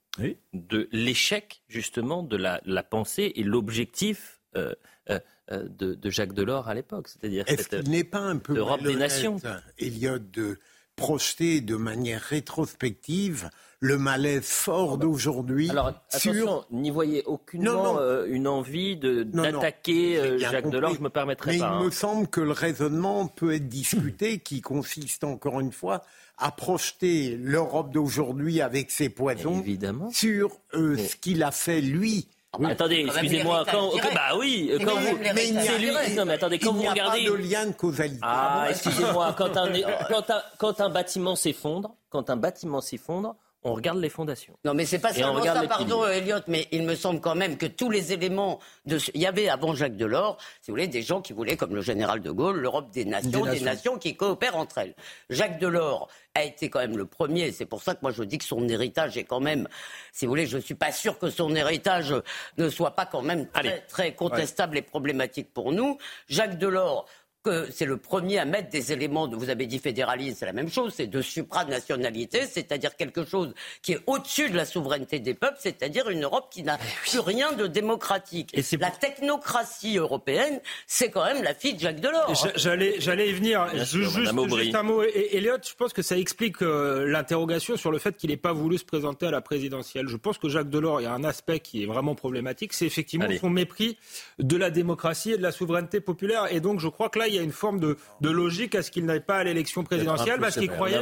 de 0.52 0.88
l'échec 0.92 1.62
justement 1.68 2.22
de 2.22 2.36
la, 2.36 2.82
pensée 2.82 3.32
et 3.34 3.42
l'objectif 3.42 4.40
euh, 4.56 4.74
euh, 5.10 5.18
euh, 5.50 5.66
de, 5.68 6.10
Jacques 6.10 6.34
Delors 6.34 6.68
à 6.68 6.74
l'époque. 6.74 7.08
C'est-à-dire 7.08 7.44
Est-ce 7.46 7.68
qu'il 7.68 7.90
n'est 7.90 8.04
pas 8.04 8.20
un 8.20 8.36
peu 8.36 8.56
Europe 8.56 8.82
des 8.82 8.96
nations, 8.96 9.36
Elliot, 9.78 10.18
de 10.18 10.58
projeter 11.02 11.60
de 11.60 11.76
manière 11.76 12.20
rétrospective 12.20 13.50
le 13.80 13.98
malaise 13.98 14.44
fort 14.44 14.96
d'aujourd'hui. 14.96 15.68
Alors, 15.68 15.88
attention, 15.88 16.64
n'y 16.70 16.90
voyez 16.90 17.24
aucunement 17.24 17.98
une 18.26 18.46
envie 18.46 18.96
d'attaquer 18.96 20.38
Jacques 20.38 20.70
Delors, 20.70 20.94
je 20.94 21.00
me 21.00 21.10
permettrai 21.10 21.52
Mais 21.52 21.58
pas. 21.58 21.70
Mais 21.70 21.76
il 21.78 21.82
me 21.82 21.88
hein. 21.88 21.90
semble 21.90 22.28
que 22.28 22.40
le 22.40 22.52
raisonnement 22.52 23.26
peut 23.26 23.54
être 23.54 23.68
discuté, 23.68 24.38
qui 24.38 24.60
consiste 24.60 25.24
encore 25.24 25.58
une 25.58 25.72
fois 25.72 26.02
à 26.38 26.50
projeter 26.52 27.36
l'Europe 27.36 27.92
d'aujourd'hui 27.92 28.60
avec 28.60 28.90
ses 28.90 29.08
poisons 29.08 29.64
sur 30.12 30.50
euh, 30.74 30.96
ce 30.96 31.16
qu'il 31.16 31.42
a 31.42 31.50
fait 31.50 31.80
lui. 31.80 32.28
Attendez, 32.64 33.04
excusez-moi. 33.06 33.64
Quand, 33.70 33.90
bah 34.14 34.36
oui, 34.38 34.72
quand 34.84 34.96
vous, 34.96 35.18
mais 35.34 35.48
il 35.48 35.54
lui. 35.80 36.14
Non, 36.14 36.24
mais 36.24 36.34
attendez, 36.34 36.58
quand 36.58 36.72
vous 36.72 36.82
regardez. 36.82 37.24
Pas 37.24 37.30
de 37.30 37.36
lien 37.36 37.66
de 37.66 37.72
causalité. 37.72 38.20
Ah, 38.22 38.66
excusez-moi. 38.68 39.34
Quand 39.36 39.56
un, 39.56 39.72
quand 40.08 40.30
un, 40.30 40.42
quand 40.58 40.80
un 40.80 40.88
bâtiment 40.90 41.36
s'effondre, 41.36 41.94
quand 42.10 42.30
un 42.30 42.36
bâtiment 42.36 42.80
s'effondre, 42.80 43.36
on 43.64 43.74
regarde 43.74 43.98
les 43.98 44.08
fondations. 44.08 44.54
Non, 44.64 44.74
mais 44.74 44.84
c'est 44.84 44.98
pas 44.98 45.12
seulement 45.12 45.42
ça, 45.42 45.62
pardon, 45.68 46.06
Elliot, 46.06 46.38
mais 46.48 46.66
il 46.72 46.82
me 46.82 46.94
semble 46.94 47.20
quand 47.20 47.34
même 47.34 47.56
que 47.56 47.66
tous 47.66 47.90
les 47.90 48.12
éléments 48.12 48.58
de. 48.86 48.98
Il 49.14 49.20
y 49.20 49.26
avait 49.26 49.48
avant 49.48 49.74
Jacques 49.74 49.96
Delors, 49.96 50.38
si 50.60 50.70
vous 50.70 50.74
voulez, 50.74 50.88
des 50.88 51.02
gens 51.02 51.20
qui 51.20 51.32
voulaient, 51.32 51.56
comme 51.56 51.74
le 51.74 51.82
général 51.82 52.20
de 52.20 52.30
Gaulle, 52.30 52.58
l'Europe 52.58 52.90
des 52.90 53.04
nations, 53.04 53.44
des, 53.46 53.60
nations. 53.60 53.98
qui 53.98 54.16
coopèrent 54.16 54.56
entre 54.56 54.78
elles. 54.78 54.94
Jacques 55.30 55.58
Delors 55.58 56.08
a 56.34 56.42
été 56.44 56.70
quand 56.70 56.80
même 56.80 56.96
le 56.96 57.04
premier. 57.04 57.52
C'est 57.52 57.66
pour 57.66 57.82
ça 57.82 57.94
que 57.94 58.00
moi 58.02 58.10
je 58.10 58.22
dis 58.22 58.38
que 58.38 58.44
son 58.44 58.68
héritage 58.68 59.16
est 59.16 59.24
quand 59.24 59.40
même, 59.40 59.68
si 60.12 60.26
vous 60.26 60.30
voulez, 60.30 60.46
je 60.46 60.56
ne 60.56 60.62
suis 60.62 60.74
pas 60.74 60.90
sûr 60.90 61.18
que 61.18 61.30
son 61.30 61.54
héritage 61.54 62.14
ne 62.58 62.68
soit 62.68 62.92
pas 62.92 63.06
quand 63.06 63.22
même 63.22 63.46
très, 63.48 63.80
très 63.82 64.14
contestable 64.14 64.78
et 64.78 64.82
problématique 64.82 65.52
pour 65.52 65.72
nous. 65.72 65.98
Jacques 66.28 66.58
Delors 66.58 67.06
que 67.42 67.68
c'est 67.70 67.84
le 67.84 67.96
premier 67.96 68.38
à 68.38 68.44
mettre 68.44 68.70
des 68.70 68.92
éléments, 68.92 69.26
de, 69.26 69.36
vous 69.36 69.50
avez 69.50 69.66
dit 69.66 69.78
fédéralisme, 69.78 70.36
c'est 70.38 70.46
la 70.46 70.52
même 70.52 70.70
chose, 70.70 70.92
c'est 70.96 71.06
de 71.06 71.20
supranationalité, 71.20 72.46
c'est-à-dire 72.46 72.96
quelque 72.96 73.24
chose 73.24 73.52
qui 73.82 73.92
est 73.92 74.00
au-dessus 74.06 74.50
de 74.50 74.56
la 74.56 74.64
souveraineté 74.64 75.18
des 75.18 75.34
peuples, 75.34 75.56
c'est-à-dire 75.58 76.08
une 76.08 76.22
Europe 76.22 76.48
qui 76.50 76.62
n'a 76.62 76.78
eh 76.80 77.08
plus 77.08 77.18
rien 77.18 77.52
de 77.52 77.66
démocratique. 77.66 78.50
Et 78.54 78.62
la 78.78 78.90
technocratie 78.90 79.96
européenne, 79.98 80.60
c'est 80.86 81.10
quand 81.10 81.24
même 81.24 81.42
la 81.42 81.54
fille 81.54 81.74
de 81.74 81.80
Jacques 81.80 82.00
Delors. 82.00 82.32
J'allais, 82.56 82.96
j'allais 82.98 83.30
y 83.30 83.32
venir. 83.32 83.66
juste, 83.84 84.28
un 84.74 84.82
mot. 84.82 85.02
Et, 85.02 85.36
Elliot, 85.36 85.56
je 85.68 85.74
pense 85.74 85.92
que 85.92 86.02
ça 86.02 86.16
explique 86.16 86.62
euh, 86.62 87.06
l'interrogation 87.06 87.76
sur 87.76 87.90
le 87.90 87.98
fait 87.98 88.16
qu'il 88.16 88.30
n'ait 88.30 88.36
pas 88.36 88.52
voulu 88.52 88.78
se 88.78 88.84
présenter 88.84 89.26
à 89.26 89.30
la 89.30 89.40
présidentielle. 89.40 90.08
Je 90.08 90.16
pense 90.16 90.38
que 90.38 90.48
Jacques 90.48 90.70
Delors, 90.70 91.00
il 91.00 91.04
y 91.04 91.06
a 91.06 91.12
un 91.12 91.24
aspect 91.24 91.60
qui 91.60 91.82
est 91.82 91.86
vraiment 91.86 92.14
problématique, 92.14 92.72
c'est 92.72 92.86
effectivement 92.86 93.26
son 93.40 93.50
mépris 93.50 93.98
de 94.38 94.56
la 94.56 94.70
démocratie 94.70 95.32
et 95.32 95.36
de 95.36 95.42
la 95.42 95.52
souveraineté 95.52 96.00
populaire. 96.00 96.52
Et 96.52 96.60
donc, 96.60 96.80
je 96.80 96.88
crois 96.88 97.08
que 97.08 97.18
là, 97.18 97.28
il 97.32 97.36
y 97.36 97.38
a 97.38 97.42
une 97.42 97.52
forme 97.52 97.80
de, 97.80 97.96
logique 98.20 98.74
à 98.74 98.82
ce 98.82 98.90
qu'il 98.90 99.04
n'aille 99.04 99.24
pas 99.24 99.36
à 99.36 99.44
l'élection 99.44 99.84
présidentielle 99.84 100.40
parce 100.40 100.56
qu'il 100.56 100.70
croyait 100.70 101.00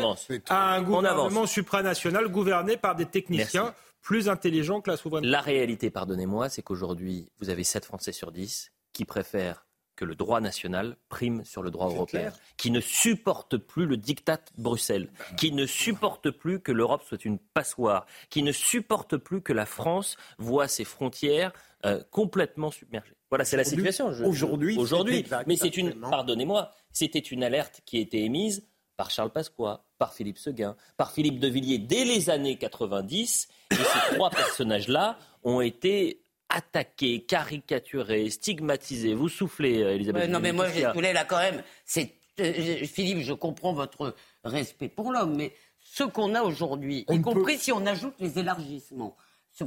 à 0.49 0.75
un 0.75 0.83
gouvernement 0.83 1.47
supranational 1.47 2.29
gouverné 2.29 2.77
par 2.77 2.95
des 2.95 3.07
techniciens 3.07 3.75
plus 4.03 4.29
intelligents 4.29 4.81
que 4.81 4.91
la 4.91 4.97
souveraineté. 4.97 5.29
La 5.29 5.41
réalité, 5.41 5.91
pardonnez-moi, 5.91 6.49
c'est 6.49 6.63
qu'aujourd'hui, 6.63 7.31
vous 7.41 7.51
avez 7.51 7.65
7 7.65 7.85
Français 7.85 8.13
sur 8.13 8.33
10 8.33 8.73
qui 8.93 9.05
préfèrent 9.05 9.67
que 10.01 10.07
le 10.07 10.15
droit 10.15 10.41
national 10.41 10.97
prime 11.11 11.45
sur 11.45 11.63
le 11.63 11.71
droit 11.71 11.89
européen, 11.89 12.33
qui 12.57 12.71
ne 12.71 12.81
supporte 12.81 13.59
plus 13.59 13.85
le 13.85 13.99
diktat 13.99 14.41
Bruxelles, 14.57 15.11
qui 15.37 15.53
ne 15.53 15.67
supporte 15.67 16.31
plus 16.31 16.59
que 16.61 16.73
l'Europe 16.73 17.03
soit 17.07 17.27
une 17.27 17.39
passoire, 17.39 18.07
qui 18.31 18.43
ne 18.43 18.51
supporte 18.51 19.19
plus 19.19 19.43
que 19.43 19.53
la 19.53 19.67
France 19.67 20.17
voit 20.39 20.69
ses 20.69 20.85
frontières 20.85 21.53
euh, 21.85 22.03
complètement 22.11 22.71
submergées. 22.71 23.20
Voilà, 23.31 23.45
c'est 23.45 23.57
la 23.57 23.65
situation. 23.65 24.09
Aujourd'hui, 24.25 24.77
aujourd'hui, 24.77 25.25
mais 25.47 25.57
c'est 25.57 25.77
une, 25.77 25.95
pardonnez-moi, 25.95 26.73
c'était 26.93 27.19
une 27.21 27.45
alerte 27.45 27.81
qui 27.87 27.99
a 27.99 28.01
été 28.01 28.25
émise 28.25 28.65
par 28.97 29.11
Charles 29.11 29.31
Pasqua, 29.31 29.85
par 29.99 30.13
Philippe 30.13 30.39
Seguin, 30.39 30.77
par 30.97 31.13
Philippe 31.13 31.39
de 31.39 31.49
Villiers 31.49 31.79
dès 31.79 32.05
les 32.05 32.29
années 32.29 32.57
90. 32.57 33.49
Et 33.71 33.75
ces 33.77 33.83
trois 34.15 34.31
personnages-là 34.31 35.17
ont 35.45 35.61
été 35.61 36.23
attaqué, 36.49 37.23
caricaturé, 37.23 38.29
stigmatisé. 38.29 39.15
Vous 39.15 39.29
soufflez, 39.29 39.83
euh, 39.83 39.95
Elisabeth. 39.95 40.29
non, 40.29 40.41
mais 40.41 40.53
moi, 40.53 40.69
je 40.69 40.93
voulais 40.93 41.13
là 41.13 41.25
quand 41.25 41.39
même. 41.39 41.63
C'est 41.85 42.15
euh, 42.41 42.85
Philippe, 42.85 43.21
je 43.21 43.33
comprends 43.33 43.73
votre 43.73 44.15
respect 44.45 44.89
pour 44.89 45.13
l'homme, 45.13 45.37
mais 45.37 45.53
ce 45.81 46.05
qu'on 46.05 46.35
a 46.35 46.43
aujourd'hui, 46.43 47.07
y 47.09 47.21
compris 47.21 47.59
si 47.59 47.73
on 47.73 47.87
ajoute 47.87 48.15
les 48.19 48.39
élargissements, 48.39 49.17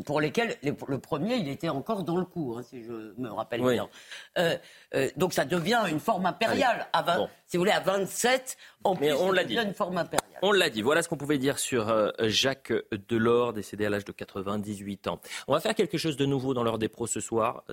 pour 0.06 0.22
lesquels 0.22 0.58
le 0.64 1.00
premier, 1.00 1.36
il 1.36 1.50
était 1.50 1.70
encore 1.70 2.04
dans 2.04 2.18
le 2.18 2.26
coup, 2.26 2.56
hein, 2.58 2.64
si 2.64 2.84
je 2.84 3.14
me 3.18 3.30
rappelle 3.30 3.62
bien. 3.62 3.90
Euh, 4.38 4.58
euh, 4.96 5.10
donc 5.18 5.34
ça 5.34 5.46
devient 5.46 5.84
une 5.90 6.00
forme 6.00 6.26
impériale. 6.26 6.88
À 6.94 7.04
Si 7.48 7.58
vous 7.58 7.62
voulez, 7.62 7.72
à 7.72 7.80
27, 7.80 8.58
en 8.84 8.96
plus, 8.96 9.14
on 9.14 9.34
ça 9.34 9.44
devient 9.44 9.64
une 9.66 9.74
forme 9.74 9.98
impériale. 9.98 10.24
On 10.42 10.52
l'a 10.52 10.70
dit. 10.70 10.82
Voilà 10.82 11.02
ce 11.02 11.10
qu'on 11.10 11.18
pouvait 11.18 11.38
dire 11.38 11.58
sur 11.58 11.90
euh, 11.90 12.10
Jacques 12.24 12.74
Delors, 13.08 13.54
décédé 13.54 13.86
à 13.86 13.90
l'âge 13.90 14.04
de 14.04 14.12
98 14.12 15.08
ans. 15.08 15.22
On 15.48 15.54
va 15.54 15.60
faire 15.60 15.76
quelque 15.76 15.98
chose 15.98 16.18
de 16.18 16.26
nouveau 16.26 16.54
dans 16.54 16.64
l'heure 16.64 16.80
des 16.80 16.90
pros 16.90 17.08
ce 17.08 17.22
soir. 17.22 17.64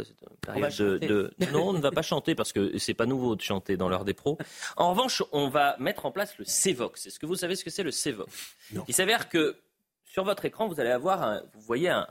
de, 0.47 1.35
Non, 1.53 1.71
on 1.71 1.73
ne 1.73 1.81
va 1.81 1.91
pas 1.91 2.03
chanter 2.03 2.35
parce 2.35 2.53
que 2.53 2.79
c'est 2.79 2.95
pas 2.95 3.07
nouveau 3.07 3.35
de 3.35 3.41
chanter 3.41 3.77
dans 3.77 3.89
l'heure 3.89 4.05
des 4.05 4.15
pros. 4.15 4.39
En 4.77 4.91
revanche, 4.91 5.23
on 5.33 5.49
va 5.49 5.77
mettre 5.79 6.07
en 6.07 6.13
place 6.13 6.39
le 6.39 6.45
CEVOX. 6.45 7.07
Est-ce 7.07 7.19
que 7.19 7.27
vous 7.27 7.35
savez 7.35 7.57
ce 7.57 7.65
que 7.65 7.71
c'est 7.71 7.83
le 7.83 7.91
CEVOX 7.91 8.31
Il 8.87 8.95
s'avère 8.95 9.29
que 9.29 9.57
sur 10.13 10.25
votre 10.25 10.45
écran, 10.45 10.67
vous 10.67 10.81
allez 10.81 10.91
avoir, 10.91 11.23
un, 11.23 11.43
vous 11.55 11.61
voyez 11.61 11.89
un, 11.89 12.07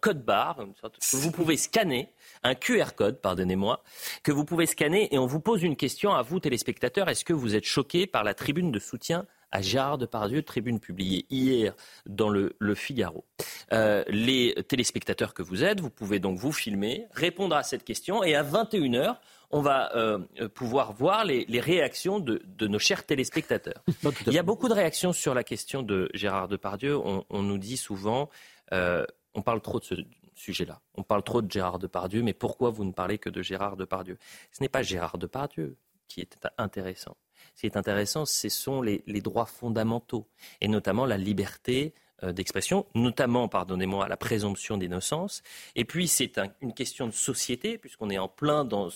code 0.00 0.24
barre 0.24 0.56
que 0.80 1.16
vous 1.16 1.30
pouvez 1.30 1.58
scanner, 1.58 2.08
un 2.42 2.54
QR 2.54 2.94
code, 2.96 3.20
pardonnez-moi, 3.20 3.82
que 4.22 4.32
vous 4.32 4.46
pouvez 4.46 4.64
scanner 4.64 5.14
et 5.14 5.18
on 5.18 5.26
vous 5.26 5.40
pose 5.40 5.62
une 5.62 5.76
question 5.76 6.14
à 6.14 6.22
vous, 6.22 6.40
téléspectateurs. 6.40 7.08
Est-ce 7.10 7.26
que 7.26 7.34
vous 7.34 7.54
êtes 7.54 7.66
choqués 7.66 8.06
par 8.06 8.24
la 8.24 8.32
tribune 8.32 8.72
de 8.72 8.78
soutien 8.78 9.26
à 9.52 9.62
Gérard 9.62 9.98
Depardieu, 9.98 10.42
tribune 10.42 10.80
publiée 10.80 11.26
hier 11.30 11.74
dans 12.06 12.28
le, 12.28 12.54
Figaro. 12.74 13.24
Euh, 13.72 14.04
les 14.08 14.54
téléspectateurs 14.68 15.34
que 15.34 15.42
vous 15.42 15.64
êtes, 15.64 15.80
vous 15.80 15.90
pouvez 15.90 16.18
donc 16.18 16.38
vous 16.38 16.52
filmer, 16.52 17.06
répondre 17.12 17.56
à 17.56 17.62
cette 17.62 17.84
question 17.84 18.22
et 18.22 18.34
à 18.34 18.42
21h, 18.42 19.16
on 19.50 19.60
va 19.60 19.94
euh, 19.96 20.18
pouvoir 20.54 20.92
voir 20.92 21.24
les, 21.24 21.44
réactions 21.60 22.20
de, 22.20 22.40
nos 22.66 22.78
chers 22.78 23.04
téléspectateurs. 23.04 23.82
Il 24.26 24.32
y 24.32 24.38
a 24.38 24.42
beaucoup 24.42 24.68
de 24.68 24.74
réactions 24.74 25.12
sur 25.12 25.34
la 25.34 25.42
question 25.42 25.82
de 25.82 26.08
Gérard 26.14 26.48
Depardieu. 26.48 26.96
On, 26.96 27.24
on 27.28 27.42
nous 27.42 27.58
dit 27.58 27.76
souvent, 27.76 28.30
euh, 28.72 29.04
on 29.34 29.42
parle 29.42 29.60
trop 29.60 29.80
de 29.80 29.84
ce 29.84 29.94
sujet-là. 30.34 30.80
On 30.94 31.02
parle 31.02 31.22
trop 31.22 31.42
de 31.42 31.50
Gérard 31.50 31.78
Depardieu, 31.78 32.22
mais 32.22 32.32
pourquoi 32.32 32.70
vous 32.70 32.84
ne 32.84 32.92
parlez 32.92 33.18
que 33.18 33.28
de 33.28 33.42
Gérard 33.42 33.76
Depardieu? 33.76 34.16
Ce 34.52 34.62
n'est 34.62 34.68
pas 34.68 34.82
Gérard 34.82 35.18
Depardieu 35.18 35.76
qui 36.08 36.20
est 36.20 36.36
intéressant. 36.58 37.16
Qui 37.60 37.66
est 37.66 37.76
intéressant, 37.76 38.24
ce 38.24 38.48
sont 38.48 38.80
les 38.80 39.20
droits 39.20 39.44
fondamentaux, 39.44 40.26
et 40.62 40.68
notamment 40.68 41.04
la 41.04 41.18
liberté 41.18 41.92
euh, 42.22 42.32
d'expression, 42.32 42.86
notamment, 42.94 43.48
pardonnez-moi, 43.48 44.06
la 44.08 44.16
présomption 44.16 44.76
d'innocence. 44.76 45.42
Et 45.74 45.86
puis, 45.86 46.06
c'est 46.06 46.38
une 46.60 46.74
question 46.74 47.06
de 47.06 47.12
société, 47.12 47.78
puisqu'on 47.78 48.10
est 48.10 48.18
en 48.18 48.28
plein 48.28 48.64
dans 48.64 48.88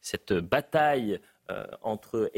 cette 0.00 0.32
bataille 0.32 1.20
euh, 1.50 1.66
entre 1.82 2.30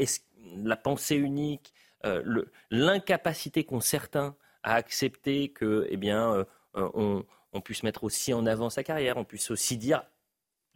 la 0.57 0.75
pensée 0.75 1.15
unique, 1.15 1.73
euh, 2.05 2.43
l'incapacité 2.71 3.63
qu'ont 3.63 3.79
certains 3.79 4.35
à 4.63 4.73
accepter 4.73 5.49
que, 5.49 5.87
eh 5.89 5.97
bien, 5.97 6.45
on, 6.73 7.23
puisse 7.63 7.83
mettre 7.83 8.03
aussi 8.03 8.33
en 8.33 8.45
avant 8.45 8.69
sa 8.69 8.83
carrière, 8.83 9.17
on 9.17 9.23
puisse 9.23 9.49
aussi 9.49 9.77
dire 9.77 10.03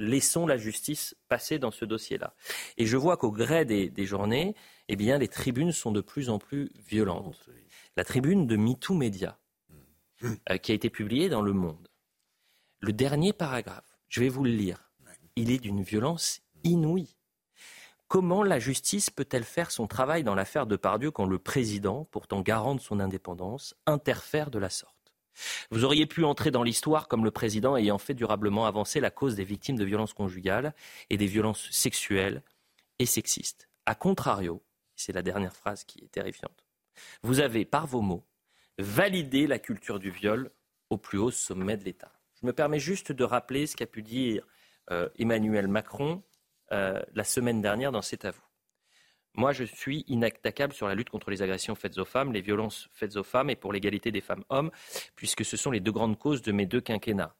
laissons 0.01 0.45
la 0.47 0.57
justice 0.57 1.15
passer 1.29 1.59
dans 1.59 1.71
ce 1.71 1.85
dossier-là. 1.85 2.33
Et 2.77 2.85
je 2.85 2.97
vois 2.97 3.17
qu'au 3.17 3.31
gré 3.31 3.65
des, 3.65 4.05
journées, 4.05 4.55
eh 4.89 4.95
les 4.95 5.27
tribunes 5.27 5.71
sont 5.71 5.91
de 5.91 6.01
plus 6.01 6.29
en 6.29 6.39
plus 6.39 6.71
violentes. 6.87 7.49
La 7.95 8.03
tribune 8.03 8.47
de 8.47 8.55
MeToo 8.57 8.93
Média, 8.93 9.37
euh, 10.23 10.57
qui 10.57 10.71
a 10.71 10.75
été 10.75 10.89
publié 10.89 11.29
dans 11.29 11.41
Le 11.41 11.53
Monde. 11.53 11.87
Le 12.79 12.93
dernier 12.93 13.33
paragraphe, 13.33 13.99
je 14.09 14.19
vais 14.21 14.29
vous 14.29 14.43
le 14.43 14.51
lire, 14.51 14.91
il 15.35 15.51
est 15.51 15.59
d'une 15.59 15.83
violence 15.83 16.41
inouïe. 16.63 17.15
Comment 18.07 18.43
la 18.43 18.59
justice 18.59 19.09
peut-elle 19.09 19.45
faire 19.45 19.71
son 19.71 19.87
travail 19.87 20.23
dans 20.23 20.35
l'affaire 20.35 20.67
de 20.67 20.75
Pardieu 20.75 21.11
quand 21.11 21.25
le 21.25 21.39
président, 21.39 22.05
pourtant 22.11 22.41
garant 22.41 22.75
de 22.75 22.81
son 22.81 22.99
indépendance, 22.99 23.73
interfère 23.85 24.51
de 24.51 24.59
la 24.59 24.69
sorte? 24.69 25.00
Vous 25.69 25.83
auriez 25.83 26.05
pu 26.05 26.23
entrer 26.23 26.51
dans 26.51 26.63
l'histoire 26.63 27.07
comme 27.07 27.23
le 27.23 27.31
président 27.31 27.77
ayant 27.77 27.97
fait 27.97 28.13
durablement 28.13 28.65
avancer 28.65 28.99
la 28.99 29.11
cause 29.11 29.35
des 29.35 29.43
victimes 29.43 29.77
de 29.77 29.85
violences 29.85 30.13
conjugales 30.13 30.73
et 31.09 31.17
des 31.17 31.27
violences 31.27 31.69
sexuelles 31.71 32.43
et 32.99 33.05
sexistes. 33.05 33.69
A 33.85 33.95
contrario, 33.95 34.61
c'est 34.95 35.13
la 35.13 35.21
dernière 35.21 35.55
phrase 35.55 35.83
qui 35.83 36.03
est 36.03 36.11
terrifiante, 36.11 36.65
vous 37.23 37.39
avez, 37.39 37.65
par 37.65 37.87
vos 37.87 38.01
mots, 38.01 38.25
valider 38.77 39.47
la 39.47 39.59
culture 39.59 39.99
du 39.99 40.11
viol 40.11 40.51
au 40.89 40.97
plus 40.97 41.17
haut 41.17 41.31
sommet 41.31 41.77
de 41.77 41.83
l'État. 41.83 42.11
Je 42.41 42.45
me 42.45 42.53
permets 42.53 42.79
juste 42.79 43.11
de 43.11 43.23
rappeler 43.23 43.67
ce 43.67 43.75
qu'a 43.75 43.85
pu 43.85 44.01
dire 44.01 44.45
euh, 44.91 45.09
Emmanuel 45.17 45.67
Macron 45.67 46.23
euh, 46.71 47.01
la 47.13 47.23
semaine 47.23 47.61
dernière 47.61 47.91
dans 47.91 48.01
C'est 48.01 48.25
à 48.25 48.31
vous. 48.31 48.50
Moi, 49.33 49.53
je 49.53 49.63
suis 49.63 50.03
inattaquable 50.07 50.73
sur 50.73 50.87
la 50.87 50.95
lutte 50.95 51.09
contre 51.09 51.31
les 51.31 51.41
agressions 51.41 51.75
faites 51.75 51.97
aux 51.97 52.05
femmes, 52.05 52.33
les 52.33 52.41
violences 52.41 52.89
faites 52.91 53.15
aux 53.15 53.23
femmes 53.23 53.49
et 53.49 53.55
pour 53.55 53.71
l'égalité 53.71 54.11
des 54.11 54.21
femmes-hommes, 54.21 54.71
puisque 55.15 55.45
ce 55.45 55.55
sont 55.55 55.71
les 55.71 55.79
deux 55.79 55.91
grandes 55.91 56.17
causes 56.17 56.41
de 56.41 56.51
mes 56.51 56.65
deux 56.65 56.81
quinquennats. 56.81 57.35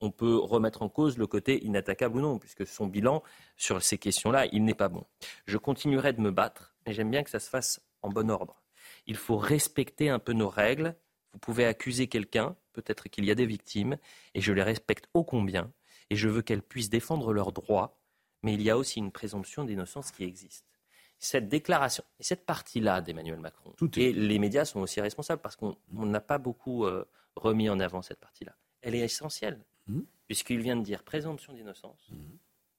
On 0.00 0.10
peut 0.10 0.36
remettre 0.36 0.82
en 0.82 0.88
cause 0.88 1.18
le 1.18 1.26
côté 1.26 1.64
inattaquable 1.64 2.18
ou 2.18 2.20
non, 2.20 2.38
puisque 2.38 2.66
son 2.66 2.86
bilan 2.86 3.22
sur 3.56 3.82
ces 3.82 3.98
questions-là, 3.98 4.46
il 4.52 4.64
n'est 4.64 4.74
pas 4.74 4.88
bon. 4.88 5.04
Je 5.46 5.58
continuerai 5.58 6.12
de 6.12 6.20
me 6.20 6.30
battre, 6.30 6.74
mais 6.86 6.92
j'aime 6.92 7.10
bien 7.10 7.22
que 7.22 7.30
ça 7.30 7.40
se 7.40 7.50
fasse 7.50 7.80
en 8.02 8.10
bon 8.10 8.30
ordre 8.30 8.62
il 9.08 9.16
faut 9.16 9.38
respecter 9.38 10.10
un 10.10 10.18
peu 10.18 10.32
nos 10.32 10.48
règles. 10.48 10.94
Vous 11.32 11.38
pouvez 11.38 11.64
accuser 11.64 12.06
quelqu'un, 12.06 12.56
peut-être 12.72 13.08
qu'il 13.08 13.24
y 13.24 13.30
a 13.30 13.34
des 13.34 13.46
victimes, 13.46 13.98
et 14.34 14.40
je 14.40 14.52
les 14.52 14.62
respecte 14.62 15.08
ô 15.14 15.24
combien, 15.24 15.72
et 16.10 16.16
je 16.16 16.28
veux 16.28 16.42
qu'elles 16.42 16.62
puissent 16.62 16.90
défendre 16.90 17.32
leurs 17.32 17.52
droits, 17.52 17.98
mais 18.42 18.54
il 18.54 18.62
y 18.62 18.70
a 18.70 18.78
aussi 18.78 18.98
une 18.98 19.10
présomption 19.12 19.64
d'innocence 19.64 20.10
qui 20.10 20.24
existe. 20.24 20.77
Cette 21.18 21.48
déclaration, 21.48 22.04
et 22.20 22.22
cette 22.22 22.46
partie-là 22.46 23.00
d'Emmanuel 23.00 23.40
Macron, 23.40 23.74
et 23.96 24.12
les 24.12 24.38
médias 24.38 24.64
sont 24.64 24.80
aussi 24.80 25.00
responsables 25.00 25.42
parce 25.42 25.56
qu'on 25.56 25.76
n'a 25.90 26.20
pas 26.20 26.38
beaucoup 26.38 26.84
euh, 26.84 27.04
remis 27.34 27.68
en 27.68 27.80
avant 27.80 28.02
cette 28.02 28.20
partie-là, 28.20 28.54
elle 28.82 28.94
est 28.94 29.00
essentielle, 29.00 29.58
mmh. 29.88 30.00
puisqu'il 30.26 30.60
vient 30.60 30.76
de 30.76 30.84
dire 30.84 31.02
présomption 31.02 31.52
d'innocence, 31.52 32.08
mmh. 32.10 32.16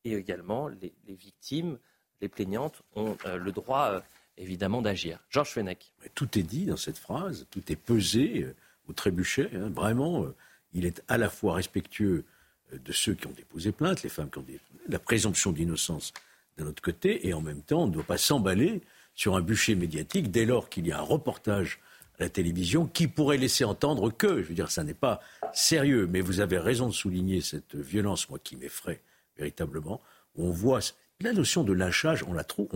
et 0.05 0.13
également 0.13 0.69
les, 0.69 0.93
victimes, 1.07 1.79
les 2.21 2.29
plaignantes 2.29 2.81
ont 2.95 3.17
euh, 3.25 3.35
le 3.35 3.51
droit 3.51 3.91
euh, 3.91 4.01
évidemment 4.37 4.81
d'agir. 4.81 5.19
Georges 5.29 5.51
Fenech. 5.51 5.91
Tout 6.15 6.39
est 6.39 6.43
dit 6.43 6.65
dans 6.65 6.77
cette 6.77 6.97
phrase, 6.97 7.45
tout 7.51 7.69
est 7.69 7.75
pesé 7.75 8.47
au 8.87 8.93
trébuchet. 8.93 9.49
Hein. 9.53 9.69
vraiment, 9.69 10.25
il 10.71 10.85
est 10.85 11.03
à 11.09 11.17
la 11.17 11.29
fois 11.29 11.55
respectueux 11.55 12.23
de 12.71 12.91
ceux 12.93 13.15
qui 13.15 13.27
ont 13.27 13.31
déposé 13.31 13.73
plainte, 13.73 14.01
les 14.03 14.09
femmes 14.09 14.29
qui 14.29 14.37
ont 14.37 14.43
déposé 14.43 14.63
la 14.87 14.99
présomption 14.99 15.51
d'innocence 15.51 16.13
d'un 16.59 16.67
autre 16.67 16.81
côté, 16.81 17.27
et 17.27 17.33
en 17.33 17.41
même 17.41 17.61
temps, 17.61 17.83
on 17.83 17.87
ne 17.87 17.93
doit 17.93 18.03
pas 18.03 18.17
s'emballer 18.17 18.81
sur 19.15 19.35
un 19.35 19.41
bûcher 19.41 19.75
médiatique 19.75 20.31
dès 20.31 20.45
lors 20.45 20.69
qu'il 20.69 20.87
y 20.87 20.91
a 20.91 20.99
un 20.99 21.03
reportage 21.03 21.79
à 22.19 22.23
la 22.23 22.29
télévision 22.29 22.85
qui 22.85 23.07
pourrait 23.07 23.37
laisser 23.37 23.63
entendre 23.63 24.11
que, 24.11 24.41
je 24.41 24.47
veux 24.47 24.53
dire, 24.53 24.71
ça 24.71 24.83
n'est 24.83 24.93
pas 24.93 25.21
sérieux, 25.53 26.07
mais 26.09 26.21
vous 26.21 26.39
avez 26.41 26.57
raison 26.57 26.87
de 26.87 26.93
souligner 26.93 27.41
cette 27.41 27.75
violence, 27.75 28.29
moi, 28.29 28.39
qui 28.43 28.55
m'effraie 28.55 29.01
véritablement. 29.37 30.01
On 30.35 30.51
voit 30.51 30.79
la 31.21 31.33
notion 31.33 31.63
de 31.63 31.73
lynchage, 31.73 32.23
on 32.27 32.33
la 32.33 32.43
trouve, 32.43 32.67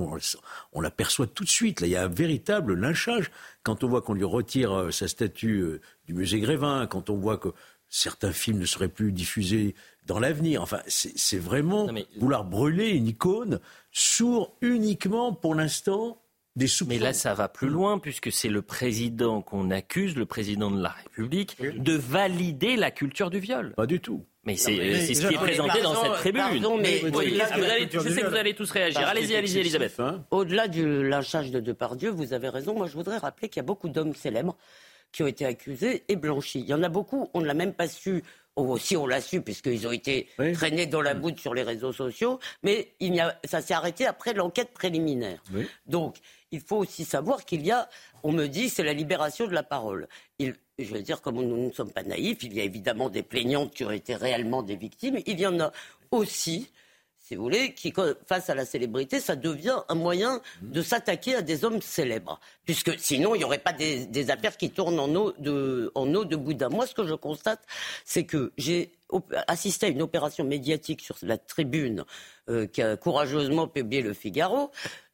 on, 0.73 0.81
la 0.81 0.91
perçoit 0.91 1.27
tout 1.27 1.43
de 1.43 1.49
suite. 1.49 1.79
Là, 1.79 1.87
il 1.87 1.91
y 1.91 1.95
a 1.95 2.03
un 2.03 2.09
véritable 2.09 2.73
lynchage. 2.73 3.31
Quand 3.63 3.83
on 3.83 3.87
voit 3.87 4.01
qu'on 4.01 4.13
lui 4.13 4.25
retire 4.25 4.73
euh, 4.73 4.91
sa 4.91 5.07
statue 5.07 5.61
euh, 5.61 5.81
du 6.07 6.13
musée 6.13 6.41
Grévin, 6.41 6.85
quand 6.87 7.09
on 7.09 7.15
voit 7.15 7.37
que 7.37 7.49
certains 7.87 8.33
films 8.33 8.59
ne 8.59 8.65
seraient 8.65 8.89
plus 8.89 9.11
diffusés 9.11 9.75
dans 10.05 10.19
l'avenir. 10.19 10.61
Enfin, 10.61 10.81
c'est 10.87 11.37
vraiment 11.37 11.87
vouloir 12.17 12.43
brûler 12.43 12.89
une 12.89 13.07
icône 13.07 13.59
sourd 13.91 14.57
uniquement 14.61 15.33
pour 15.33 15.55
l'instant 15.55 16.21
des 16.55 16.67
soupçons. 16.67 16.93
Mais 16.93 16.99
là, 16.99 17.13
ça 17.13 17.33
va 17.33 17.47
plus 17.47 17.69
loin, 17.69 17.99
puisque 17.99 18.31
c'est 18.31 18.49
le 18.49 18.61
président 18.61 19.41
qu'on 19.41 19.71
accuse, 19.71 20.15
le 20.15 20.25
président 20.25 20.69
de 20.69 20.81
la 20.81 20.89
République, 20.89 21.57
de 21.61 21.93
valider 21.93 22.75
la 22.75 22.91
culture 22.91 23.29
du 23.29 23.39
viol. 23.39 23.73
Pas 23.75 23.87
du 23.87 23.99
tout. 23.99 24.25
Mais 24.45 24.57
c'est 24.57 25.13
ce 25.13 25.27
qui 25.27 25.33
est 25.33 25.37
présenté 25.37 25.81
dans 25.81 25.95
cette 25.95 26.13
tribune. 26.13 26.43
mais, 26.81 26.99
je 26.99 28.09
sais 28.09 28.21
que 28.21 28.27
vous 28.27 28.35
allez 28.35 28.53
tous 28.53 28.69
réagir. 28.71 29.07
Allez-y, 29.07 29.35
allez-y, 29.35 29.59
Elisabeth. 29.59 30.01
Au-delà 30.31 30.67
du 30.67 31.07
lynchage 31.07 31.51
de 31.51 31.59
Depardieu, 31.59 32.09
vous 32.09 32.33
avez 32.33 32.49
raison. 32.49 32.75
Moi, 32.75 32.87
je 32.87 32.93
voudrais 32.93 33.17
rappeler 33.17 33.49
qu'il 33.49 33.57
y 33.57 33.63
a 33.63 33.65
beaucoup 33.65 33.89
d'hommes 33.89 34.13
célèbres 34.13 34.57
qui 35.13 35.23
ont 35.23 35.27
été 35.27 35.45
accusés 35.45 36.03
et 36.09 36.17
blanchis. 36.17 36.59
Il 36.59 36.65
y 36.65 36.73
en 36.73 36.83
a 36.83 36.89
beaucoup, 36.89 37.29
on 37.33 37.39
ne 37.39 37.45
l'a 37.45 37.53
même 37.53 37.73
pas 37.73 37.87
su 37.87 38.23
aussi 38.55 38.95
on 38.95 39.07
l'a 39.07 39.21
su 39.21 39.41
puisqu'ils 39.41 39.87
ont 39.87 39.91
été 39.91 40.27
traînés 40.53 40.85
dans 40.85 41.01
la 41.01 41.13
boue 41.13 41.35
sur 41.37 41.53
les 41.53 41.63
réseaux 41.63 41.93
sociaux, 41.93 42.39
mais 42.61 42.93
il 42.99 43.19
a, 43.19 43.39
ça 43.45 43.61
s'est 43.61 43.73
arrêté 43.73 44.05
après 44.05 44.33
l'enquête 44.33 44.71
préliminaire. 44.73 45.41
Donc 45.87 46.17
il 46.51 46.61
faut 46.61 46.77
aussi 46.77 47.03
savoir 47.03 47.45
qu'il 47.45 47.65
y 47.65 47.71
a, 47.71 47.89
on 48.21 48.31
me 48.31 48.47
dit, 48.47 48.69
c'est 48.69 48.83
la 48.83 48.93
libération 48.93 49.47
de 49.47 49.53
la 49.53 49.63
parole. 49.63 50.07
Il, 50.37 50.55
je 50.77 50.93
veux 50.93 51.01
dire, 51.01 51.21
comme 51.21 51.35
nous 51.35 51.67
ne 51.67 51.71
sommes 51.71 51.91
pas 51.91 52.03
naïfs, 52.03 52.43
il 52.43 52.53
y 52.53 52.59
a 52.59 52.63
évidemment 52.63 53.09
des 53.09 53.23
plaignantes 53.23 53.73
qui 53.73 53.83
ont 53.85 53.91
été 53.91 54.15
réellement 54.15 54.61
des 54.61 54.75
victimes, 54.75 55.17
il 55.25 55.39
y 55.39 55.47
en 55.47 55.59
a 55.59 55.71
aussi 56.11 56.69
si 57.23 57.37
vous 57.37 57.43
voulez, 57.43 57.73
qui, 57.73 57.93
face 58.27 58.49
à 58.49 58.55
la 58.55 58.65
célébrité, 58.65 59.21
ça 59.21 59.37
devient 59.37 59.77
un 59.87 59.95
moyen 59.95 60.41
de 60.61 60.81
s'attaquer 60.81 61.35
à 61.35 61.41
des 61.41 61.63
hommes 61.63 61.81
célèbres. 61.81 62.37
Puisque 62.65 62.99
sinon, 62.99 63.33
il 63.33 63.37
n'y 63.37 63.43
aurait 63.45 63.59
pas 63.59 63.71
des, 63.71 64.29
affaires 64.29 64.57
qui 64.57 64.69
tournent 64.69 64.99
en 64.99 65.15
eau 65.15 65.33
de, 65.39 65.89
en. 65.95 66.05
Moi, 66.05 66.85
ce 66.85 66.93
que 66.93 67.05
je 67.05 67.13
constate, 67.13 67.65
c'est 68.03 68.25
que 68.25 68.51
j'ai 68.57 68.91
assisté 69.47 69.85
à 69.85 69.89
une 69.89 70.01
opération 70.01 70.43
médiatique 70.43 70.99
sur 70.99 71.15
la 71.21 71.37
tribune 71.37 72.03
euh, 72.49 72.67
qui 72.67 72.81
a 72.81 72.97
courageusement 72.97 73.69
publié 73.69 74.01
le 74.01 74.13
Figaro, 74.13 74.71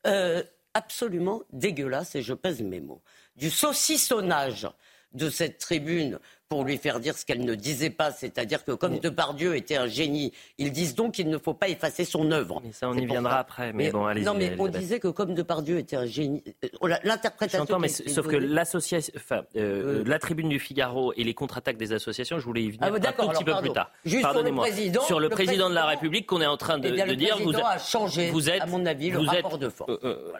euh, 0.08 0.42
absolument 0.74 1.44
dégueulasse, 1.54 2.16
et 2.16 2.24
je 2.24 2.34
pèse 2.34 2.62
mes 2.64 2.80
mots. 2.80 3.04
Du 3.36 3.52
saucissonnage 3.52 4.68
de 5.14 5.30
cette 5.30 5.60
tribune 5.60 6.20
pour 6.50 6.64
lui 6.64 6.78
faire 6.78 7.00
dire 7.00 7.16
ce 7.16 7.26
qu'elle 7.26 7.46
ne 7.46 7.54
disait 7.54 7.92
pas, 7.92 8.12
c'est-à-dire 8.12 8.66
que 8.66 8.72
comme 8.72 8.98
Depardieu 8.98 9.56
était 9.56 9.78
un 9.78 9.86
génie, 9.86 10.34
ils 10.58 10.72
disent 10.72 10.96
donc 10.96 11.14
qu'il 11.14 11.30
ne 11.30 11.38
faut 11.38 11.54
pas 11.54 11.70
effacer 11.70 12.06
son 12.06 12.32
œuvre. 12.32 12.60
Mais 12.66 12.72
ça, 12.72 12.90
on 12.90 12.96
y 12.96 13.06
viendra 13.06 13.38
après. 13.38 13.72
Mais, 13.72 13.92
bon, 13.92 14.08
allez 14.08 14.24
Non, 14.24 14.34
mais 14.34 14.56
on 14.58 14.68
disait 14.68 15.00
que 15.00 15.10
comme 15.10 15.36
Depardieu 15.36 15.78
était 15.78 15.96
un 15.96 16.08
génie, 16.08 16.44
euh, 16.64 16.96
l'interprétation. 17.04 17.78
mais 17.78 17.88
sauf 17.88 18.28
que 18.28 18.36
l'association, 18.36 19.14
enfin, 19.16 19.44
euh, 19.58 20.04
la 20.08 20.18
Tribune 20.18 20.50
du 20.50 20.58
Figaro 20.58 21.14
et 21.16 21.24
les 21.24 21.36
contre-attaques 21.36 21.78
des 21.78 21.94
associations, 21.94 22.40
je 22.40 22.46
voulais 22.46 22.64
y 22.64 22.72
venir 22.72 22.80
ah, 22.82 22.88
un 22.88 23.12
tout 23.12 23.30
petit 23.30 23.44
peu 23.44 23.56
plus 23.62 23.72
tard. 23.72 23.92
Pardonnez-moi. 24.20 24.66
Sur 25.06 25.20
le, 25.20 25.30
président, 25.30 25.70
de 25.70 25.76
la 25.76 25.86
République 25.86 26.26
qu'on 26.26 26.42
est 26.42 26.48
en 26.48 26.58
train 26.58 26.80
de, 26.80 26.88
eh 26.88 27.16
dire, 27.16 27.38
vous, 27.38 27.56
a 27.56 27.78
changé, 27.78 28.32
vous 28.32 28.50
êtes, 28.50 28.64
à 28.64 28.66
mon 28.66 28.88
avis, 28.88 29.12
le 29.12 29.20
rapport 29.20 29.60
de 29.60 29.70
force. 29.70 29.92
Euh, 30.04 30.34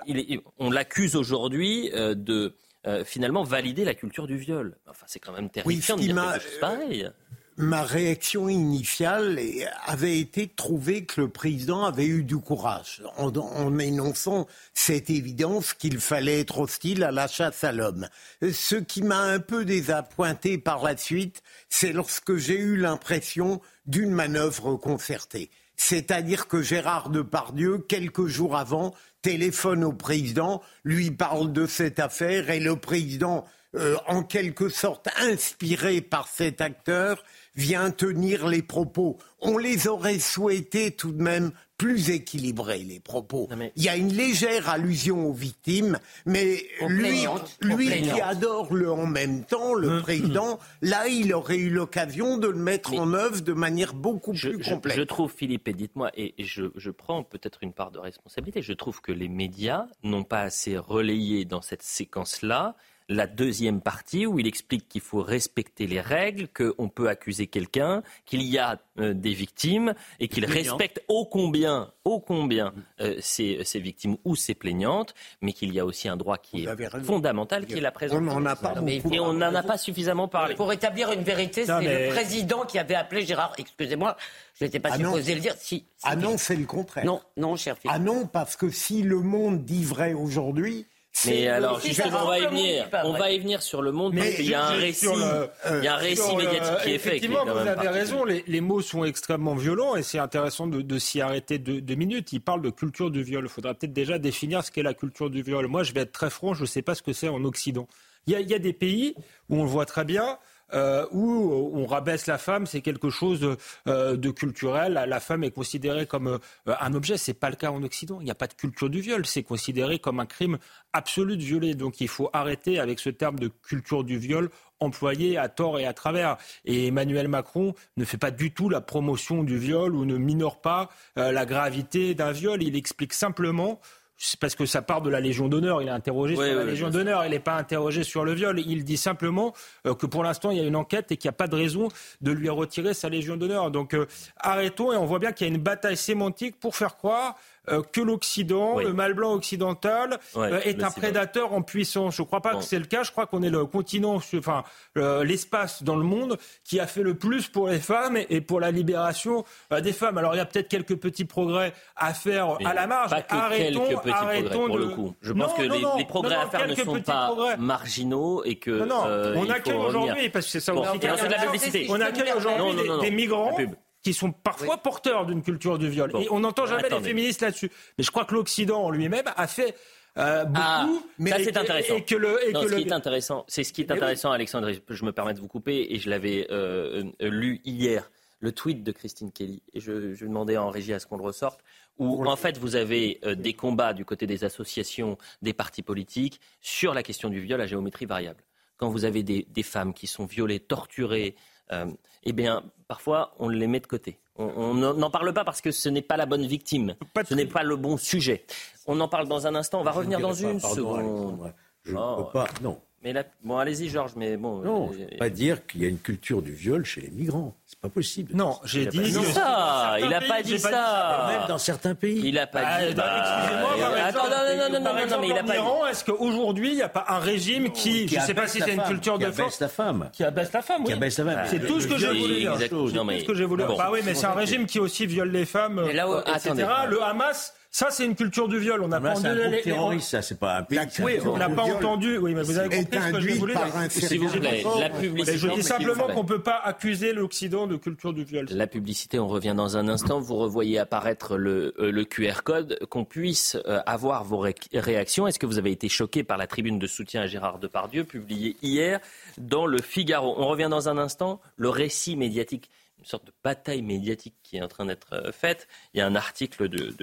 on 0.58 0.72
l'accuse 0.72 1.16
aujourd'hui 1.16 1.92
de 1.94 2.56
euh, 2.88 3.04
finalement 3.04 3.44
valider 3.44 3.84
la 3.84 3.94
culture 3.94 4.26
du 4.26 4.38
viol. 4.38 4.78
Enfin, 4.88 5.06
c'est 5.08 5.20
quand 5.20 5.34
même 5.34 5.50
terrifiant 5.50 5.98
de 5.98 6.02
dire 6.02 6.16
quelque 6.16 6.44
chose 6.44 6.60
pareil. 6.60 7.10
Ma 7.58 7.84
réaction 7.84 8.48
initiale 8.48 9.38
avait 9.86 10.18
été 10.18 10.46
de 10.46 10.54
trouver 10.56 11.04
que 11.04 11.20
le 11.20 11.28
président 11.28 11.84
avait 11.84 12.06
eu 12.06 12.24
du 12.24 12.38
courage 12.38 13.04
en, 13.18 13.36
en 13.36 13.80
énonçant 13.80 14.48
cette 14.74 15.10
évidence 15.10 15.74
qu'il 15.74 16.00
fallait 16.00 16.40
être 16.40 16.60
hostile 16.60 17.04
à 17.04 17.12
la 17.12 17.28
chasse 17.28 17.66
à 17.66 17.74
l'homme. 17.74 18.08
Ce 18.42 18.76
qui 18.76 19.02
m'a 19.02 19.20
un 19.20 19.40
peu 19.40 19.66
désappointé 19.66 20.58
par 20.58 20.82
la 20.82 20.96
suite, 20.96 21.44
c'est 21.68 21.92
lorsque 21.92 22.38
j'ai 22.38 22.58
eu 22.58 22.78
l'impression 22.78 23.60
d'une 23.88 24.12
manœuvre 24.12 24.78
concertée. 24.78 25.50
C'est-à-dire 25.82 26.50
que 26.50 26.62
Gérard 26.62 27.10
Depardieu, 27.10 27.78
quelques 27.78 28.28
jours 28.28 28.58
avant, 28.58 28.94
téléphone 29.22 29.86
au 29.86 29.94
président, 29.94 30.62
lui 30.84 31.10
parle 31.10 31.54
de 31.54 31.66
cette 31.66 32.00
affaire 32.00 32.50
et 32.50 32.60
le 32.60 32.76
président, 32.76 33.46
euh, 33.76 33.96
en 34.06 34.22
quelque 34.22 34.68
sorte 34.68 35.08
inspiré 35.22 36.02
par 36.02 36.28
cet 36.28 36.60
acteur, 36.60 37.24
vient 37.56 37.92
tenir 37.92 38.46
les 38.46 38.62
propos. 38.62 39.18
On 39.40 39.58
les 39.58 39.88
aurait 39.88 40.20
souhaités 40.20 40.92
tout 40.92 41.14
de 41.14 41.24
même 41.24 41.54
plus 41.80 42.10
équilibrés, 42.10 42.80
les 42.80 43.00
propos. 43.00 43.48
Il 43.78 43.84
y 43.84 43.90
a 43.90 43.96
une 43.96 44.14
légère 44.14 44.70
allusion 44.70 45.28
aux 45.28 45.34
victimes, 45.34 45.98
mais 46.26 46.68
lui, 46.88 47.26
lui 47.62 48.02
qui 48.02 48.22
adore 48.22 48.74
le 48.74 48.92
en 48.92 49.08
même 49.08 49.46
temps, 49.46 49.74
le 49.74 49.88
hum, 49.88 50.02
président, 50.02 50.52
hum. 50.52 50.60
là, 50.82 51.08
il 51.08 51.34
aurait 51.34 51.58
eu 51.58 51.70
l'occasion 51.70 52.38
de 52.38 52.50
le 52.50 52.60
mettre 52.60 52.94
en 52.94 53.14
œuvre 53.14 53.40
de 53.40 53.54
manière 53.54 53.94
beaucoup 53.94 54.34
plus 54.34 54.60
complète. 54.60 54.98
Je, 54.98 55.04
trouve, 55.04 55.32
Philippe, 55.32 55.70
et 55.70 55.74
dites-moi, 55.74 56.12
et 56.16 56.36
je, 56.38 56.66
je 56.76 56.92
prends 56.92 57.24
peut-être 57.24 57.60
une 57.62 57.72
part 57.72 57.92
de 57.92 58.00
responsabilité, 58.00 58.62
je 58.62 58.74
trouve 58.74 59.00
que 59.00 59.14
les 59.14 59.30
médias 59.30 59.86
n'ont 60.04 60.26
pas 60.26 60.42
assez 60.42 60.78
relayé 60.78 61.46
dans 61.46 61.62
cette 61.62 61.84
séquence-là 61.84 62.76
la 63.10 63.26
deuxième 63.26 63.82
partie 63.82 64.28
où 64.28 64.40
il 64.40 64.48
explique 64.48 64.88
qu'il 64.88 65.02
faut 65.02 65.24
respecter 65.24 65.88
les 65.88 66.00
règles, 66.00 66.48
qu'on 66.48 66.90
peut 66.90 67.10
accuser 67.10 67.48
quelqu'un, 67.48 68.04
qu'il 68.26 68.44
y 68.44 68.60
a 68.60 68.80
euh, 69.00 69.14
des 69.14 69.34
victimes 69.34 69.96
et 70.20 70.28
qu'il 70.28 70.46
respecte 70.46 71.04
ô 71.08 71.26
combien, 71.26 71.92
ô 72.06 72.20
combien 72.20 72.72
euh, 73.02 73.16
ces, 73.20 73.64
victimes 73.76 74.18
ou 74.26 74.36
ces 74.36 74.54
plaignantes, 74.54 75.16
mais 75.42 75.54
qu'il 75.54 75.74
y 75.74 75.80
a 75.80 75.86
aussi 75.86 76.08
un 76.08 76.18
droit 76.18 76.38
qui 76.38 76.66
est 76.66 77.04
fondamental, 77.04 77.66
qui 77.66 77.74
est 77.74 77.82
la 77.82 77.92
présence. 77.92 78.22
On 78.22 78.46
a 78.46 78.56
pas 78.56 78.76
Et 78.88 79.20
on 79.20 79.34
n'en 79.34 79.56
a 79.56 79.64
pas 79.64 79.80
suffisamment 79.80 80.28
parlé. 80.28 80.54
Pour 80.54 80.72
établir 80.72 81.12
une 81.12 81.24
vérité, 81.24 81.66
c'est 81.66 81.82
le 81.82 82.14
président 82.14 82.64
qui 82.66 82.78
avait 82.78 82.96
appelé 82.96 83.26
Gérard, 83.26 83.54
excusez-moi, 83.58 84.16
je 84.54 84.66
n'étais 84.66 84.80
pas 84.80 84.90
ah 84.92 84.98
supposé 84.98 85.34
le 85.34 85.42
dire. 85.42 85.56
Si, 85.58 85.86
ah 86.04 86.16
non, 86.16 86.38
c'est 86.38 86.56
le 86.56 86.66
contraire. 86.66 87.06
Non, 87.06 87.22
non, 87.38 87.56
cher 87.56 87.76
fils. 87.78 87.90
Ah 87.92 87.98
non, 87.98 88.28
parce 88.28 88.56
que 88.56 88.70
si 88.70 89.02
le 89.02 89.20
monde 89.20 89.66
dit 89.66 89.84
vrai 89.84 90.14
aujourd'hui, 90.14 90.86
mais 91.26 91.48
alors, 91.48 91.80
justement, 91.80 92.24
on 92.24 92.28
va 92.28 92.40
y 92.40 92.48
venir. 92.48 92.88
On 93.04 93.14
va 93.14 93.32
y 93.32 93.40
venir 93.40 93.62
sur 93.62 93.82
le 93.82 93.92
monde 93.92 94.16
parce 94.16 94.36
qu'il 94.36 94.50
y 94.50 94.54
a 94.54 94.66
un 94.66 94.72
récit, 94.72 95.08
il 95.08 95.84
y 95.84 95.88
a 95.88 95.96
un 95.96 95.98
récit 95.98 96.36
médiatique 96.36 96.78
qui 96.84 96.92
est 96.92 96.98
fait. 96.98 97.10
Effectivement, 97.18 97.44
vous 97.46 97.58
avez 97.58 97.88
raison. 97.90 98.26
Les, 98.26 98.62
mots 98.62 98.82
sont 98.82 99.04
extrêmement 99.04 99.56
violents 99.56 99.96
et 99.96 100.04
c'est 100.04 100.20
intéressant 100.20 100.68
de, 100.68 101.00
s'y 101.00 101.22
arrêter 101.22 101.60
deux, 101.60 101.96
minutes. 101.96 102.34
Il 102.34 102.42
parle 102.42 102.62
de 102.62 102.70
culture 102.70 103.12
du 103.12 103.24
viol. 103.24 103.44
Il 103.46 103.50
faudra 103.50 103.74
peut-être 103.74 103.94
déjà 103.94 104.18
définir 104.20 104.64
ce 104.64 104.72
qu'est 104.72 104.84
la 104.84 104.94
culture 104.94 105.30
du 105.30 105.42
viol. 105.42 105.68
Moi, 105.68 105.84
je 105.84 105.94
vais 105.94 106.02
être 106.02 106.12
très 106.12 106.30
franc. 106.30 106.54
Je 106.54 106.62
ne 106.62 106.68
sais 106.68 106.82
pas 106.82 106.96
ce 106.96 107.02
que 107.02 107.14
c'est 107.14 107.30
en 107.30 107.44
Occident. 107.44 107.88
Il 108.28 108.34
y, 108.34 108.36
a, 108.36 108.42
il 108.42 108.50
y 108.50 108.54
a 108.54 108.60
des 108.60 108.74
pays 108.74 109.16
où 109.50 109.60
on 109.60 109.64
le 109.64 109.70
voit 109.70 109.86
très 109.86 110.06
bien. 110.06 110.38
Euh, 110.74 111.06
où 111.12 111.72
on 111.74 111.86
rabaisse 111.86 112.28
la 112.28 112.38
femme, 112.38 112.66
c'est 112.66 112.82
quelque 112.82 113.10
chose 113.10 113.40
de, 113.40 113.58
euh, 113.88 114.32
culturel. 114.34 114.94
La, 114.94 115.20
femme 115.20 115.44
est 115.44 115.52
considérée 115.52 116.06
comme 116.06 116.28
euh, 116.28 116.76
un 116.80 116.94
objet. 116.94 117.18
C'est 117.18 117.34
pas 117.34 117.50
le 117.50 117.56
cas 117.56 117.72
en 117.72 117.82
Occident. 117.84 118.20
Il 118.22 118.26
n'y 118.26 118.32
a 118.32 118.36
pas 118.36 118.48
de 118.48 118.54
culture 118.54 118.90
du 118.90 119.02
viol. 119.02 119.26
C'est 119.26 119.44
considéré 119.44 120.00
comme 120.00 120.20
un 120.20 120.26
crime 120.26 120.58
absolu 120.94 121.38
de 121.38 121.44
violer. 121.44 121.74
Donc 121.74 122.02
il 122.02 122.08
faut 122.08 122.30
arrêter 122.34 122.80
avec 122.80 123.00
ce 123.00 123.10
terme 123.10 123.40
de 123.40 123.48
culture 123.48 124.04
du 124.04 124.18
viol 124.18 124.50
employé 124.82 125.38
à 125.38 125.50
tort 125.50 125.78
et 125.78 125.86
à 125.86 125.94
travers. 125.94 126.38
Et 126.66 126.88
Emmanuel 126.88 127.28
Macron 127.28 127.74
ne 127.98 128.06
fait 128.06 128.18
pas 128.18 128.32
du 128.32 128.54
tout 128.54 128.70
la 128.70 128.80
promotion 128.80 129.44
du 129.44 129.58
viol 129.58 129.94
ou 129.94 130.06
ne 130.06 130.18
minore 130.18 130.62
pas 130.62 130.90
la 131.18 131.46
gravité 131.46 132.16
d'un 132.16 132.32
viol. 132.32 132.64
Il 132.64 132.78
explique 132.78 133.12
simplement 133.12 133.82
c'est 134.22 134.40
parce 134.40 134.54
que 134.54 134.66
ça 134.66 134.82
part 134.82 135.02
de 135.02 135.10
la 135.10 135.22
Légion 135.22 135.48
d'honneur. 135.48 135.82
Il 135.82 135.88
est 135.88 135.92
interrogé 135.92 136.36
sur 136.36 136.44
la 136.44 136.66
Légion 136.66 136.90
d'honneur. 136.90 137.26
Il 137.26 137.32
n'est 137.32 137.40
pas 137.40 137.56
interrogé 137.56 138.04
sur 138.04 138.26
le 138.26 138.34
viol. 138.34 138.60
Il 138.60 138.84
dit 138.84 138.98
simplement 138.98 139.54
euh, 139.88 139.96
que 139.96 140.06
pour 140.06 140.24
l'instant, 140.24 140.52
il 140.52 140.58
y 140.58 140.62
a 140.62 140.66
une 140.66 140.76
enquête 140.76 141.12
et 141.12 141.18
qu'il 141.18 141.30
n'y 141.30 141.34
a 141.34 141.38
pas 141.38 141.48
de 141.48 141.56
raison 141.56 141.88
de 142.22 142.32
lui 142.32 142.50
retirer 142.50 142.94
sa 142.94 143.08
Légion 143.08 143.38
d'honneur. 143.38 143.72
Donc 143.72 143.94
euh, 143.94 144.08
arrêtons 144.38 144.92
et 144.92 144.98
on 144.98 145.06
voit 145.06 145.20
bien 145.20 145.32
qu'il 145.32 145.48
y 145.48 145.50
a 145.50 145.54
une 145.54 145.62
bataille 145.62 145.96
sémantique 145.96 146.60
pour 146.60 146.76
faire 146.76 146.98
croire 146.98 147.38
euh, 147.72 147.82
que 147.82 148.02
l'Occident, 148.02 148.80
le 148.80 148.94
mal 148.94 149.14
blanc 149.14 149.34
occidental, 149.34 150.20
euh, 150.36 150.60
est 150.62 150.84
un 150.84 150.92
prédateur 150.92 151.54
en 151.54 151.62
puissance. 151.62 152.16
Je 152.16 152.22
ne 152.22 152.28
crois 152.28 152.42
pas 152.42 152.56
que 152.56 152.64
c'est 152.64 152.80
le 152.80 152.86
cas. 152.86 153.04
Je 153.04 153.12
crois 153.12 153.26
qu'on 153.26 153.44
est 153.44 153.50
le 153.50 153.66
continent, 153.66 154.20
enfin 154.36 154.64
l'espace 154.96 155.84
dans 155.84 155.96
le 155.96 156.04
monde 156.04 156.38
qui 156.64 156.80
a 156.80 156.88
fait 156.88 157.04
le 157.04 157.14
plus 157.14 157.48
pour 157.48 157.68
les 157.68 157.80
femmes 157.80 158.18
et, 158.30 158.42
pour 158.42 158.60
la 158.60 158.72
libération 158.72 159.46
euh, 159.72 159.82
des 159.82 159.94
femmes. 159.94 160.18
Alors 160.18 160.34
il 160.36 160.38
y 160.38 160.42
a 160.42 160.46
peut-être 160.46 160.68
quelques 160.68 160.96
petits 160.96 161.26
progrès 161.26 161.74
à 161.96 162.14
faire 162.14 162.58
à 162.66 162.74
la 162.74 162.88
marge. 162.88 163.12
Pas 163.12 163.22
que 163.22 163.36
arrêtons, 163.36 163.88
quelques 163.88 164.02
petits 164.02 164.12
arrêtons 164.12 164.50
progrès, 164.50 164.68
pour 164.68 164.78
le 164.78 164.88
coup. 164.90 165.16
Je 165.22 165.34
pense 165.34 165.54
que 165.54 165.62
les, 165.98 166.06
progrès 166.06 166.36
à 166.36 166.48
faire 166.48 166.68
ne 166.68 166.76
sont 166.76 167.02
pas 167.02 167.58
marginaux 167.58 168.44
et 168.44 168.56
que. 168.56 168.72
Non, 168.72 169.04
on 169.36 169.50
accueille 169.50 169.76
aujourd'hui, 169.76 170.30
parce 170.30 170.46
que 170.46 170.52
c'est 170.52 170.60
ça 170.60 170.74
aussi. 170.74 171.88
On 171.90 172.02
accueille 172.02 172.34
aujourd'hui 172.36 172.90
des 173.02 173.12
migrants 173.12 173.56
qui 174.04 174.14
sont 174.14 174.32
parfois 174.32 174.78
porteurs 174.78 175.26
d'une 175.26 175.42
culture 175.42 175.78
du 175.78 175.90
viol. 175.90 176.12
et 176.20 176.28
on 176.32 176.40
n'entend 176.40 176.66
jamais 176.66 176.90
les 176.90 177.02
féministes 177.02 177.42
là-dessus. 177.42 177.72
Mais 177.98 178.04
je 178.04 178.12
crois 178.12 178.26
que 178.26 178.34
l'Occident 178.34 178.84
en 178.84 178.92
lui-même 178.92 179.26
a 179.36 179.48
fait 179.48 179.76
euh, 180.18 180.46
beaucoup. 180.46 180.60
Ah, 180.62 180.90
mais 181.18 181.32
ça 181.32 181.38
c'est 181.44 181.58
intéressant. 181.58 181.96
Et 181.96 182.04
que 182.04 182.16
le, 182.16 182.50
et 182.50 182.52
non, 182.52 182.62
ce 182.62 182.76
qui 182.76 182.82
est 182.82 182.92
intéressant, 182.92 183.46
c'est 183.48 183.64
ce 183.64 183.74
qui 183.74 183.82
est 183.82 183.92
intéressant, 183.92 184.32
Alexandre. 184.32 184.72
Je 184.88 185.06
me 185.06 185.12
permets 185.12 185.34
de 185.34 185.40
vous 185.40 185.48
couper 185.48 185.88
et 185.90 186.00
je 186.00 186.10
l'avais 186.10 186.48
euh, 186.52 187.04
euh, 187.22 187.30
lu 187.30 187.62
hier. 187.66 188.10
Le 188.42 188.54
tweet 188.54 188.84
de 188.84 188.94
Christine 188.94 189.34
Kelly, 189.34 189.62
et 189.74 189.82
je, 189.82 190.14
je 190.14 190.26
demandais 190.26 190.56
en 190.56 190.70
régie 190.70 190.94
à 190.94 191.00
ce 191.00 191.06
qu'on 191.06 191.18
le 191.18 191.24
ressorte, 191.24 191.60
où 191.98 192.26
en 192.26 192.38
fait 192.38 192.58
vous 192.58 192.78
avez 192.78 193.20
des 193.36 193.52
combats 193.52 193.92
du 193.92 194.06
côté 194.06 194.28
des 194.28 194.46
associations, 194.46 195.18
des 195.42 195.52
partis 195.52 195.82
politiques, 195.82 196.40
sur 196.62 196.94
la 196.94 197.04
question 197.04 197.28
du 197.28 197.42
viol 197.42 197.60
à 197.60 197.68
géométrie 197.68 198.06
variable. 198.06 198.42
Quand 198.78 198.88
vous 198.88 199.04
avez 199.04 199.24
des, 199.24 199.46
des 199.50 199.64
femmes 199.64 199.94
qui 199.94 200.08
sont 200.08 200.26
violées, 200.26 200.62
torturées, 200.62 201.36
eh 201.72 202.34
bien, 202.34 202.64
parfois, 202.88 203.34
on 203.40 203.50
les 203.50 203.68
met 203.68 203.80
de 203.80 203.88
côté. 203.88 204.18
On 204.38 204.74
n'en 204.74 205.10
parle 205.10 205.34
pas 205.34 205.44
parce 205.44 205.60
que 205.60 205.72
ce 205.72 205.90
n'est 205.90 206.02
pas 206.02 206.16
la 206.16 206.26
bonne 206.26 206.46
victime, 206.46 206.96
ce 207.28 207.34
n'est 207.34 207.46
pas 207.46 207.64
le 207.64 207.76
bon 207.76 207.98
sujet. 207.98 208.46
On 208.88 209.00
en 209.02 209.10
parle 209.10 209.28
dans 209.28 209.48
un 209.48 209.56
instant, 209.56 209.82
on 209.82 209.84
va 209.84 209.92
revenir 209.92 210.20
dans 210.20 210.34
une 210.34 210.60
seconde. 210.62 211.54
Je 211.84 211.92
ne 211.92 211.96
peux 211.96 212.02
oh. 212.02 212.30
pas, 212.32 212.48
non, 212.62 212.80
Mais 213.02 213.14
bon, 213.44 213.58
allez-y, 213.58 213.88
Georges, 213.88 214.12
mais 214.18 214.36
bon. 214.36 214.58
Non, 214.58 214.92
je 214.92 215.14
ne 215.14 215.18
pas 215.18 215.30
dire 215.30 215.66
qu'il 215.66 215.84
y 215.84 215.86
a 215.86 215.88
une 215.88 216.00
culture 216.00 216.42
du 216.42 216.52
viol 216.52 216.84
chez 216.84 217.00
les 217.00 217.10
migrants. 217.10 217.56
C'est 217.66 217.80
pas 217.80 217.88
possible. 217.88 218.36
Non, 218.36 218.60
j'ai 218.66 218.88
dit 218.88 219.14
ça. 219.14 219.96
Il 220.02 220.10
n'a 220.10 220.20
pas 220.20 220.42
dit 220.44 220.60
ça. 220.60 221.28
Même 221.30 221.48
dans 221.48 221.58
certains 221.58 221.96
pays. 221.96 222.22
Il 222.26 222.34
n'a 222.34 222.46
pas 222.46 222.82
dit. 222.82 222.94
Bah, 222.96 223.06
excusez-moi. 223.20 223.98
Attends, 224.04 224.24
non, 224.24 224.30
non, 224.30 224.58
non, 224.58 224.80
non, 224.80 225.08
non, 225.08 225.22
mais 225.22 225.28
il 225.30 225.38
a 225.38 225.44
pas 225.44 225.54
dit. 225.54 225.92
Est-ce 225.92 226.04
qu'aujourd'hui, 226.04 226.72
il 226.72 226.76
n'y 226.76 226.82
a 226.82 226.90
pas 226.90 227.06
un 227.08 227.20
régime 227.20 227.72
qui, 227.72 228.08
je 228.10 228.16
ne 228.18 228.22
sais 228.22 228.34
pas 228.34 228.48
si 228.48 228.60
c'est 228.60 228.74
une 228.74 228.84
culture 228.84 229.18
de 229.18 229.32
force, 229.32 229.38
qui 229.38 229.44
abaisse 229.44 229.60
la 229.62 229.70
femme, 229.70 230.10
qui 230.12 230.24
abaisse 230.24 230.52
la 230.52 230.62
femme, 230.62 230.82
oui. 230.82 230.88
Qui 230.88 230.94
abaisse 230.94 231.20
la 231.20 231.26
femme. 231.26 231.46
C'est 231.48 231.66
tout 231.66 231.80
ce 231.80 231.88
que 231.88 231.98
je 231.98 232.08
voulais 232.08 232.40
dire. 232.42 232.56
C'est 232.60 232.68
tout 232.68 232.90
ce 232.90 233.24
que 233.24 233.34
j'ai 233.34 233.46
voulu 233.46 233.64
dire. 233.64 233.78
Bah 233.78 233.90
oui, 233.94 234.00
mais 234.04 234.14
c'est 234.14 234.26
un 234.26 234.34
régime 234.34 234.66
qui 234.66 234.80
aussi 234.80 235.06
viole 235.06 235.32
les 235.32 235.46
femmes, 235.46 235.82
etc. 235.88 236.68
Le 236.90 237.02
Hamas 237.02 237.54
ça, 237.72 237.92
c'est 237.92 238.06
une 238.06 238.16
culture 238.16 238.48
du 238.48 238.58
viol. 238.58 238.82
On 238.84 238.88
n'a 238.88 239.00
pas 239.00 239.12
entendu 239.12 239.48
les 239.50 239.62
terroristes, 239.62 240.10
ça, 240.10 240.22
c'est 240.24 240.40
pas 240.40 240.58
un 240.58 240.64
pays. 240.64 240.80
Oui, 241.04 241.20
on 241.24 241.38
n'a 241.38 241.50
pas 241.50 241.64
entendu. 241.64 242.18
Oui, 242.18 242.34
mais 242.34 242.42
vous 242.42 242.58
avez 242.58 242.78
compris 242.78 243.00
ce 243.00 243.12
que 243.12 243.20
je 243.20 243.36
voulais 243.36 243.54
dire. 243.54 243.92
S'il 243.92 244.20
vous 244.20 244.40
plaît, 244.40 244.64
la 244.80 244.90
publicité. 244.90 245.38
Je 245.38 245.48
dis 245.50 245.64
simplement 245.64 246.08
qu'on 246.08 246.24
ne 246.24 246.28
peut 246.28 246.42
pas 246.42 246.60
accuser 246.64 247.14
l'Occident 247.14 247.68
de 247.68 247.76
culture 247.76 248.12
du 248.12 248.24
viol. 248.24 248.48
La 248.50 248.66
publicité, 248.66 249.20
on 249.20 249.28
revient 249.28 249.54
dans 249.56 249.78
un 249.78 249.88
instant. 249.88 250.20
Vous 250.20 250.36
revoyez 250.38 250.80
apparaître 250.80 251.38
le, 251.38 251.76
euh, 251.80 251.92
le 251.92 252.06
QR 252.06 252.42
code, 252.44 252.80
qu'on 252.90 253.06
puisse 253.06 253.56
euh, 253.68 253.82
avoir 253.86 254.24
vos 254.24 254.44
réactions. 254.74 255.28
Est-ce 255.28 255.38
que 255.38 255.46
vous 255.46 255.60
avez 255.60 255.72
été 255.72 255.90
choqué 255.90 256.24
par 256.24 256.38
la 256.38 256.48
tribune 256.48 256.80
de 256.80 256.88
soutien 256.88 257.22
à 257.22 257.28
Gérard 257.28 257.60
Depardieu, 257.60 258.04
publiée 258.04 258.58
hier 258.64 259.00
dans 259.38 259.68
le 259.68 259.80
Figaro? 259.80 260.34
On 260.38 260.48
revient 260.48 260.70
dans 260.72 260.90
un 260.90 260.98
instant. 260.98 261.40
Le 261.56 261.70
récit 261.70 262.16
médiatique 262.16 262.72
une 263.00 263.06
sorte 263.06 263.26
de 263.26 263.34
bataille 263.44 263.82
médiatique 263.82 264.36
qui 264.44 264.58
est 264.58 264.62
en 264.62 264.68
train 264.68 264.86
d'être 264.86 265.14
euh, 265.14 265.32
faite. 265.32 265.68
Il 265.94 266.00
y 266.00 266.02
a 266.02 266.06
un 266.06 266.16
article 266.16 266.68
de, 266.68 266.94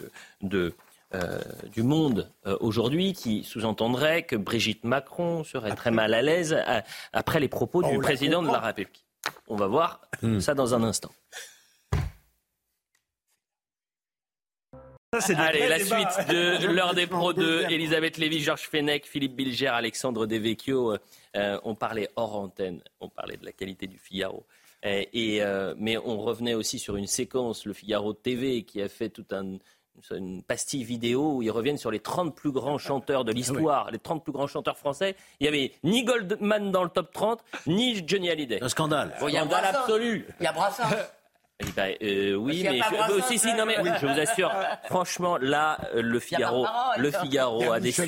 de, 0.42 0.74
euh, 1.14 1.40
du 1.72 1.82
Monde 1.82 2.30
euh, 2.46 2.56
aujourd'hui 2.60 3.14
qui 3.14 3.44
sous-entendrait 3.44 4.24
que 4.24 4.36
Brigitte 4.36 4.84
Macron 4.84 5.42
serait 5.44 5.74
très 5.74 5.90
mal 5.90 6.14
à 6.14 6.22
l'aise 6.22 6.56
après 7.12 7.40
les 7.40 7.48
propos 7.48 7.82
du 7.82 7.98
président 7.98 8.42
de 8.42 8.48
la 8.48 8.60
République. 8.60 9.04
On 9.48 9.56
va 9.56 9.66
voir 9.66 10.02
hmm. 10.22 10.40
ça 10.40 10.54
dans 10.54 10.74
un 10.74 10.82
instant. 10.82 11.10
Allez, 15.12 15.66
la 15.68 15.78
suite 15.78 16.28
de 16.28 16.66
l'heure 16.72 16.92
des 16.92 17.06
pros 17.06 17.32
de 17.32 17.64
Elisabeth 17.70 18.18
Lévy, 18.18 18.40
Georges 18.40 18.68
Fenech, 18.68 19.06
Philippe 19.06 19.34
Bilger, 19.34 19.68
Alexandre 19.68 20.26
Devecchio. 20.26 20.98
on 21.34 21.74
parlait 21.74 22.10
hors 22.16 22.36
antenne, 22.36 22.82
on 23.00 23.08
parlait 23.08 23.38
de 23.38 23.44
la 23.46 23.52
qualité 23.52 23.86
du 23.86 23.98
Figaro. 23.98 24.44
Et, 24.82 25.42
euh, 25.42 25.74
mais 25.78 25.96
on 25.98 26.18
revenait 26.18 26.54
aussi 26.54 26.78
sur 26.78 26.96
une 26.96 27.06
séquence, 27.06 27.66
le 27.66 27.72
Figaro 27.72 28.12
TV, 28.12 28.62
qui 28.62 28.80
a 28.80 28.88
fait 28.88 29.08
toute 29.08 29.32
une 29.32 30.42
pastille 30.42 30.84
vidéo 30.84 31.36
où 31.36 31.42
ils 31.42 31.50
reviennent 31.50 31.78
sur 31.78 31.90
les 31.90 32.00
30 32.00 32.36
plus 32.36 32.52
grands 32.52 32.78
chanteurs 32.78 33.24
de 33.24 33.32
l'histoire, 33.32 33.90
les 33.90 33.98
30 33.98 34.22
plus 34.22 34.32
grands 34.32 34.46
chanteurs 34.46 34.78
français. 34.78 35.16
Il 35.40 35.44
n'y 35.44 35.48
avait 35.48 35.72
ni 35.82 36.04
Goldman 36.04 36.70
dans 36.70 36.84
le 36.84 36.90
top 36.90 37.12
30, 37.12 37.42
ni 37.66 38.06
Johnny 38.06 38.30
Hallyday. 38.30 38.62
Un 38.62 38.68
scandale. 38.68 39.16
il 39.22 39.30
y 39.30 39.36
a 39.36 39.42
un 39.42 39.46
scandale 39.46 39.74
absolu. 39.74 40.26
Il 40.40 40.44
y 40.44 40.46
a 40.46 40.52
Brassens. 40.52 40.84
Eh 41.58 41.64
ben, 41.74 41.94
euh, 42.02 42.34
oui, 42.34 42.62
mais 42.68 42.80
je, 42.80 43.22
si, 43.22 43.38
si, 43.38 43.54
non, 43.54 43.64
mais 43.64 43.76
je 43.76 44.06
vous 44.06 44.20
assure, 44.20 44.52
franchement, 44.84 45.38
là, 45.38 45.78
euh, 45.94 46.02
le 46.02 46.20
Figaro, 46.20 46.66
le 46.98 47.10
Figaro 47.10 47.72
a 47.72 47.80
déçu, 47.80 48.02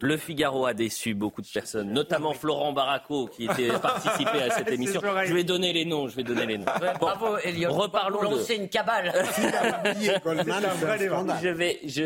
le 0.00 0.16
Figaro 0.16 0.64
a 0.64 0.72
déçu 0.72 1.12
beaucoup 1.12 1.42
de 1.42 1.46
personnes, 1.46 1.92
notamment 1.92 2.32
Florent 2.32 2.72
Baraco 2.72 3.26
qui 3.26 3.44
était 3.44 3.68
participé 3.82 4.42
à 4.42 4.50
cette 4.50 4.70
émission. 4.70 5.02
Je 5.02 5.34
vais 5.34 5.44
donner 5.44 5.74
les 5.74 5.84
noms, 5.84 6.08
je 6.08 6.16
vais 6.16 6.22
donner 6.22 6.46
les 6.46 6.56
noms. 6.56 6.64
Bon, 6.64 6.92
Bravo, 6.98 7.36
Elliot. 7.44 7.72
Reparlons 7.74 8.30
de. 8.30 8.38
C'est 8.38 8.56
une 8.56 8.70
cabale. 8.70 9.12
je 11.42 11.48
vais, 11.48 11.80
je, 11.84 12.02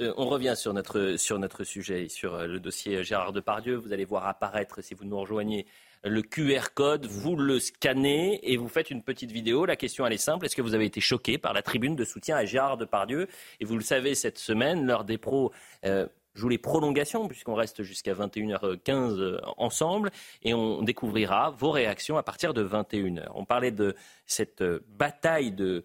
euh, 0.00 0.14
on 0.16 0.26
revient 0.26 0.54
sur 0.56 0.72
notre 0.72 1.16
sur 1.18 1.38
notre 1.38 1.64
sujet, 1.64 2.08
sur 2.08 2.46
le 2.46 2.58
dossier 2.60 3.04
Gérard 3.04 3.34
Depardieu. 3.34 3.76
Vous 3.76 3.92
allez 3.92 4.06
voir 4.06 4.26
apparaître 4.26 4.82
si 4.82 4.94
vous 4.94 5.04
nous 5.04 5.20
rejoignez 5.20 5.66
le 6.04 6.22
QR 6.22 6.72
code, 6.74 7.06
vous 7.06 7.36
le 7.36 7.58
scannez 7.58 8.40
et 8.42 8.56
vous 8.56 8.68
faites 8.68 8.90
une 8.90 9.02
petite 9.02 9.32
vidéo. 9.32 9.66
La 9.66 9.76
question, 9.76 10.06
elle 10.06 10.12
est 10.12 10.18
simple. 10.18 10.46
Est-ce 10.46 10.56
que 10.56 10.62
vous 10.62 10.74
avez 10.74 10.86
été 10.86 11.00
choqué 11.00 11.38
par 11.38 11.52
la 11.52 11.62
tribune 11.62 11.96
de 11.96 12.04
soutien 12.04 12.36
à 12.36 12.44
Gérard 12.44 12.76
Depardieu? 12.76 13.26
Et 13.60 13.64
vous 13.64 13.76
le 13.76 13.82
savez, 13.82 14.14
cette 14.14 14.38
semaine, 14.38 14.86
l'heure 14.86 15.04
des 15.04 15.18
pros 15.18 15.52
euh, 15.84 16.06
joue 16.38 16.48
les 16.48 16.58
prolongations, 16.58 17.28
puisqu'on 17.28 17.54
reste 17.54 17.82
jusqu'à 17.82 18.14
21h15 18.14 19.18
euh, 19.18 19.40
ensemble, 19.56 20.10
et 20.42 20.54
on 20.54 20.82
découvrira 20.82 21.50
vos 21.50 21.70
réactions 21.70 22.16
à 22.16 22.22
partir 22.22 22.54
de 22.54 22.64
21h. 22.64 23.26
On 23.34 23.44
parlait 23.44 23.72
de 23.72 23.94
cette 24.26 24.62
euh, 24.62 24.80
bataille 24.88 25.52
de, 25.52 25.84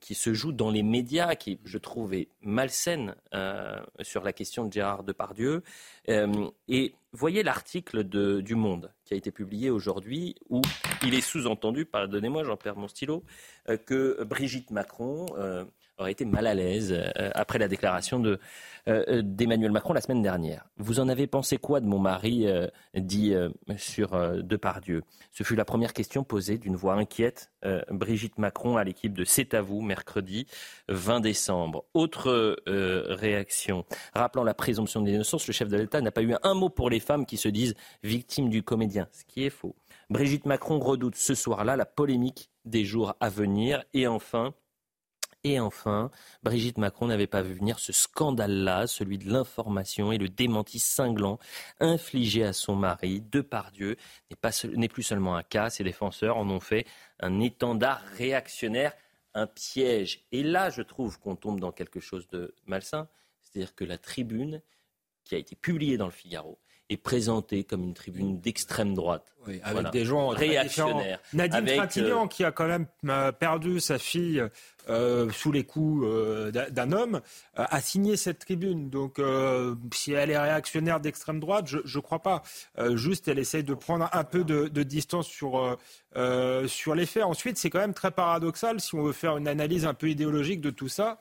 qui 0.00 0.14
se 0.14 0.34
joue 0.34 0.52
dans 0.52 0.70
les 0.70 0.82
médias, 0.82 1.34
qui, 1.34 1.58
je 1.64 1.78
trouve, 1.78 2.14
est 2.14 2.28
malsaine 2.42 3.14
sur 4.02 4.22
la 4.22 4.32
question 4.32 4.66
de 4.66 4.72
Gérard 4.72 5.04
Depardieu. 5.04 5.62
et 6.06 6.94
voyez 7.12 7.42
l'article 7.42 8.04
du 8.04 8.54
Monde 8.54 8.92
qui 9.04 9.14
a 9.14 9.16
été 9.16 9.30
publié 9.30 9.70
aujourd'hui 9.70 10.36
où 10.50 10.60
il 11.02 11.14
est 11.14 11.20
sous-entendu, 11.20 11.86
pardonnez-moi, 11.86 12.44
j'en 12.44 12.56
perds 12.56 12.76
mon 12.76 12.88
stylo, 12.88 13.24
euh, 13.68 13.76
que 13.76 14.22
Brigitte 14.24 14.70
Macron 14.70 15.26
euh, 15.38 15.64
aurait 15.98 16.12
été 16.12 16.24
mal 16.24 16.46
à 16.46 16.54
l'aise 16.54 16.92
euh, 16.92 17.30
après 17.34 17.58
la 17.58 17.68
déclaration 17.68 18.20
de, 18.20 18.38
d'Emmanuel 19.22 19.70
Macron 19.70 19.92
la 19.92 20.00
semaine 20.00 20.22
dernière. 20.22 20.64
Vous 20.78 20.98
en 20.98 21.08
avez 21.08 21.26
pensé 21.26 21.58
quoi 21.58 21.80
de 21.80 21.86
mon 21.86 21.98
mari 21.98 22.46
dit 22.94 23.34
sur 23.76 24.42
Depardieu? 24.42 25.02
Ce 25.30 25.42
fut 25.42 25.56
la 25.56 25.66
première 25.66 25.92
question 25.92 26.24
posée 26.24 26.56
d'une 26.56 26.74
voix 26.74 26.94
inquiète 26.94 27.50
Brigitte 27.90 28.38
Macron 28.38 28.78
à 28.78 28.84
l'équipe 28.84 29.12
de 29.12 29.24
C'est 29.24 29.52
à 29.52 29.60
vous 29.60 29.82
mercredi 29.82 30.46
20 30.88 31.20
décembre. 31.20 31.84
Autre 31.92 32.56
réaction. 32.66 33.84
Rappelant 34.14 34.44
la 34.44 34.54
présomption 34.54 35.02
d'innocence, 35.02 35.46
le 35.46 35.52
chef 35.52 35.68
de 35.68 35.76
l'État 35.76 36.00
n'a 36.00 36.10
pas 36.10 36.22
eu 36.22 36.34
un 36.42 36.54
mot 36.54 36.70
pour 36.70 36.88
les 36.88 37.00
femmes 37.00 37.26
qui 37.26 37.36
se 37.36 37.48
disent 37.48 37.74
victimes 38.02 38.48
du 38.48 38.62
comédien, 38.62 39.06
ce 39.12 39.24
qui 39.24 39.44
est 39.44 39.50
faux. 39.50 39.76
Brigitte 40.10 40.46
Macron 40.46 40.78
redoute 40.78 41.16
ce 41.16 41.34
soir-là 41.34 41.76
la 41.76 41.84
polémique 41.84 42.50
des 42.64 42.84
jours 42.84 43.14
à 43.20 43.28
venir. 43.28 43.84
Et 43.92 44.06
enfin, 44.06 44.54
et 45.48 45.60
enfin, 45.60 46.10
Brigitte 46.42 46.78
Macron 46.78 47.06
n'avait 47.06 47.26
pas 47.26 47.42
vu 47.42 47.54
venir 47.54 47.78
ce 47.78 47.92
scandale-là, 47.92 48.86
celui 48.86 49.18
de 49.18 49.30
l'information 49.30 50.12
et 50.12 50.18
le 50.18 50.28
démenti 50.28 50.78
cinglant 50.78 51.38
infligé 51.80 52.44
à 52.44 52.52
son 52.52 52.76
mari, 52.76 53.20
Depardieu, 53.20 53.96
n'est 54.64 54.88
plus 54.88 55.02
seulement 55.02 55.36
un 55.36 55.42
cas, 55.42 55.70
ses 55.70 55.84
défenseurs 55.84 56.36
en 56.36 56.48
ont 56.50 56.60
fait 56.60 56.86
un 57.20 57.40
étendard 57.40 58.02
réactionnaire, 58.16 58.92
un 59.34 59.46
piège. 59.46 60.26
Et 60.32 60.42
là, 60.42 60.70
je 60.70 60.82
trouve 60.82 61.18
qu'on 61.18 61.36
tombe 61.36 61.60
dans 61.60 61.72
quelque 61.72 62.00
chose 62.00 62.28
de 62.28 62.54
malsain, 62.66 63.08
c'est-à-dire 63.42 63.74
que 63.74 63.84
la 63.84 63.98
tribune 63.98 64.62
qui 65.24 65.34
a 65.34 65.38
été 65.38 65.56
publiée 65.56 65.96
dans 65.96 66.06
le 66.06 66.12
Figaro, 66.12 66.58
est 66.90 66.96
présentée 66.96 67.64
comme 67.64 67.82
une 67.82 67.94
tribune 67.94 68.40
d'extrême 68.40 68.94
droite. 68.94 69.34
avec 69.62 69.90
des 69.90 70.04
gens 70.04 70.28
réactionnaires. 70.28 71.20
Nadine 71.32 71.64
Trintignant, 71.64 72.24
euh, 72.24 72.28
qui 72.28 72.44
a 72.44 72.52
quand 72.52 72.66
même 72.66 72.86
euh, 73.06 73.32
perdu 73.32 73.80
sa 73.80 73.98
fille 73.98 74.42
euh, 74.88 75.30
sous 75.30 75.52
les 75.52 75.64
coups 75.64 76.06
d'un 76.52 76.92
homme, 76.92 77.20
a 77.54 77.80
signé 77.80 78.16
cette 78.16 78.38
tribune. 78.38 78.88
Donc, 78.88 79.20
si 79.92 80.12
elle 80.12 80.30
est 80.30 80.38
réactionnaire 80.38 81.00
d'extrême 81.00 81.40
droite, 81.40 81.66
je 81.66 81.78
ne 81.78 82.02
crois 82.02 82.22
pas. 82.22 82.42
juste, 82.94 83.28
elle 83.28 83.38
essaye 83.38 83.64
de 83.64 83.74
prendre 83.74 84.08
un 84.12 84.24
peu 84.24 84.44
de, 84.44 84.68
de 84.68 84.82
distance 84.82 85.28
sur, 85.28 85.76
sur 86.66 86.94
les 86.94 87.06
faits. 87.06 87.24
Ensuite, 87.24 87.58
c'est 87.58 87.68
quand 87.68 87.80
même 87.80 87.94
très 87.94 88.10
paradoxal, 88.10 88.80
si 88.80 88.94
on 88.94 89.02
veut 89.02 89.12
faire 89.12 89.36
une 89.36 89.48
analyse 89.48 89.84
un 89.84 89.94
peu 89.94 90.08
idéologique 90.08 90.62
de 90.62 90.70
tout 90.70 90.88
ça. 90.88 91.18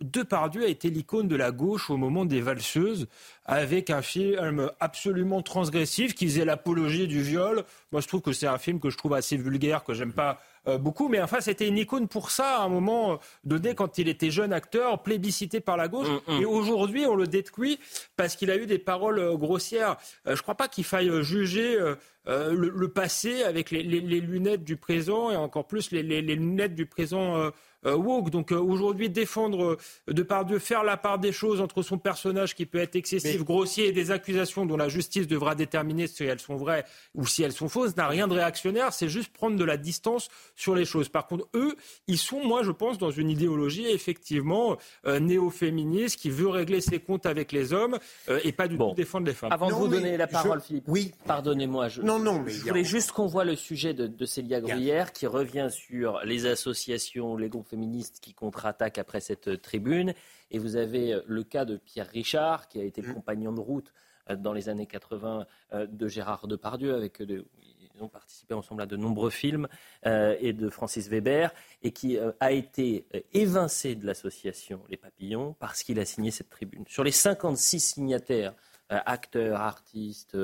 Depardieu 0.00 0.64
a 0.64 0.68
été 0.68 0.90
l'icône 0.90 1.26
de 1.26 1.36
la 1.36 1.52
gauche 1.52 1.88
au 1.90 1.96
moment 1.96 2.24
des 2.24 2.40
valseuses, 2.40 3.06
avec 3.44 3.90
un 3.90 4.02
film 4.02 4.70
absolument 4.78 5.42
transgressif 5.42 6.14
qui 6.14 6.26
faisait 6.26 6.44
l'apologie 6.44 7.06
du 7.06 7.22
viol. 7.22 7.64
Moi, 7.92 8.00
je 8.00 8.08
trouve 8.08 8.20
que 8.20 8.32
c'est 8.32 8.46
un 8.46 8.58
film 8.58 8.78
que 8.78 8.90
je 8.90 8.98
trouve 8.98 9.14
assez 9.14 9.36
vulgaire, 9.36 9.84
que 9.84 9.94
j'aime 9.94 10.12
pas 10.12 10.40
euh, 10.68 10.78
beaucoup, 10.78 11.08
mais 11.08 11.20
enfin, 11.22 11.40
c'était 11.40 11.68
une 11.68 11.78
icône 11.78 12.08
pour 12.08 12.30
ça 12.30 12.58
à 12.58 12.64
un 12.64 12.68
moment 12.68 13.12
euh, 13.12 13.16
donné 13.44 13.74
quand 13.74 13.98
il 13.98 14.08
était 14.08 14.30
jeune 14.30 14.52
acteur, 14.52 15.02
plébiscité 15.02 15.60
par 15.60 15.76
la 15.76 15.86
gauche. 15.86 16.08
Mm, 16.08 16.32
mm. 16.34 16.42
Et 16.42 16.44
aujourd'hui, 16.44 17.06
on 17.06 17.14
le 17.14 17.26
détruit 17.26 17.78
parce 18.16 18.34
qu'il 18.34 18.50
a 18.50 18.56
eu 18.56 18.66
des 18.66 18.78
paroles 18.78 19.18
euh, 19.18 19.36
grossières. 19.36 19.96
je 20.24 20.32
ne 20.32 20.36
crois 20.36 20.56
pas 20.56 20.68
qu'il 20.68 20.84
faille 20.84 21.10
juger 21.22 21.78
le, 22.26 22.86
passé 22.88 23.44
avec 23.44 23.70
les, 23.70 23.82
lunettes 23.82 24.64
du 24.64 24.76
présent 24.76 25.30
et 25.30 25.36
encore 25.36 25.66
plus 25.66 25.92
les, 25.92 26.02
lunettes 26.02 26.74
du 26.74 26.86
présent 26.86 27.50
woke. 27.84 28.30
Donc 28.30 28.52
euh, 28.52 28.58
aujourd'hui, 28.58 29.10
défendre 29.10 29.78
euh, 30.08 30.12
de 30.12 30.22
par 30.22 30.44
Dieu, 30.44 30.58
faire 30.58 30.84
la 30.84 30.96
part 30.96 31.18
des 31.18 31.32
choses 31.32 31.60
entre 31.60 31.82
son 31.82 31.98
personnage 31.98 32.54
qui 32.54 32.66
peut 32.66 32.78
être 32.78 32.96
excessif, 32.96 33.44
grossier 33.44 33.88
et 33.88 33.92
des 33.92 34.10
accusations 34.10 34.66
dont 34.66 34.76
la 34.76 34.88
justice 34.88 35.26
devra 35.26 35.54
déterminer 35.54 36.06
si 36.06 36.24
elles 36.24 36.40
sont 36.40 36.56
vraies 36.56 36.84
ou 37.14 37.26
si 37.26 37.42
elles 37.42 37.52
sont 37.52 37.68
fausses, 37.68 37.96
n'a 37.96 38.08
rien 38.08 38.28
de 38.28 38.34
réactionnaire. 38.34 38.92
C'est 38.92 39.08
juste 39.08 39.32
prendre 39.32 39.56
de 39.56 39.64
la 39.64 39.76
distance 39.76 40.28
sur 40.54 40.74
les 40.74 40.84
choses. 40.84 41.08
Par 41.08 41.26
contre, 41.26 41.46
eux, 41.54 41.76
ils 42.06 42.18
sont, 42.18 42.44
moi, 42.44 42.62
je 42.62 42.70
pense, 42.70 42.98
dans 42.98 43.10
une 43.10 43.30
idéologie 43.30 43.86
effectivement 43.86 44.76
néo-féministe 45.04 46.18
qui 46.18 46.30
veut 46.30 46.48
régler 46.48 46.80
ses 46.80 46.98
comptes 46.98 47.26
avec 47.26 47.52
les 47.52 47.72
hommes 47.72 47.98
et 48.44 48.52
pas 48.52 48.68
du 48.68 48.76
tout 48.76 48.94
défendre 48.94 49.26
les 49.26 49.34
femmes. 49.34 49.52
Avant 49.52 49.68
de 49.68 49.74
vous 49.74 49.88
donner 49.88 50.16
la 50.16 50.26
parole, 50.26 50.60
Philippe, 50.60 50.84
oui. 50.88 51.12
pardonnez-moi. 51.26 51.88
Je, 51.88 52.02
non, 52.02 52.18
non, 52.18 52.40
mais 52.40 52.50
je 52.50 52.64
voulais 52.64 52.84
juste 52.84 53.12
qu'on 53.12 53.26
voit 53.26 53.44
le 53.44 53.56
sujet 53.56 53.94
de, 53.94 54.06
de 54.06 54.26
Célia 54.26 54.60
Gruyère 54.60 55.12
qui 55.12 55.26
revient 55.26 55.68
sur 55.70 56.20
les 56.24 56.46
associations, 56.46 57.36
les 57.36 57.48
groupes 57.48 57.65
féministes 57.66 58.20
qui 58.20 58.34
contre-attaquent 58.34 58.98
après 58.98 59.20
cette 59.20 59.60
tribune. 59.62 60.14
Et 60.50 60.58
vous 60.58 60.76
avez 60.76 61.14
euh, 61.14 61.22
le 61.26 61.44
cas 61.44 61.64
de 61.64 61.76
Pierre 61.76 62.08
Richard, 62.08 62.68
qui 62.68 62.80
a 62.80 62.84
été 62.84 63.02
mmh. 63.02 63.14
compagnon 63.14 63.52
de 63.52 63.60
route 63.60 63.92
dans 64.38 64.52
les 64.52 64.68
années 64.68 64.86
80 64.86 65.46
de 65.72 66.08
Gérard 66.08 66.48
Depardieu, 66.48 66.96
avec 66.96 67.20
ils 67.20 68.02
ont 68.02 68.08
participé 68.08 68.54
ensemble 68.54 68.82
à 68.82 68.86
de 68.86 68.96
nombreux 68.96 69.30
films, 69.30 69.68
et 70.04 70.52
de 70.52 70.68
Francis 70.68 71.08
Weber, 71.08 71.54
et 71.84 71.92
qui 71.92 72.18
a 72.40 72.50
été 72.50 73.06
évincé 73.32 73.94
de 73.94 74.04
l'association 74.04 74.82
Les 74.88 74.96
Papillons 74.96 75.54
parce 75.60 75.84
qu'il 75.84 76.00
a 76.00 76.04
signé 76.04 76.32
cette 76.32 76.50
tribune. 76.50 76.82
Sur 76.88 77.04
les 77.04 77.12
56 77.12 77.78
signataires, 77.78 78.52
acteurs, 78.88 79.60
artistes, 79.60 80.36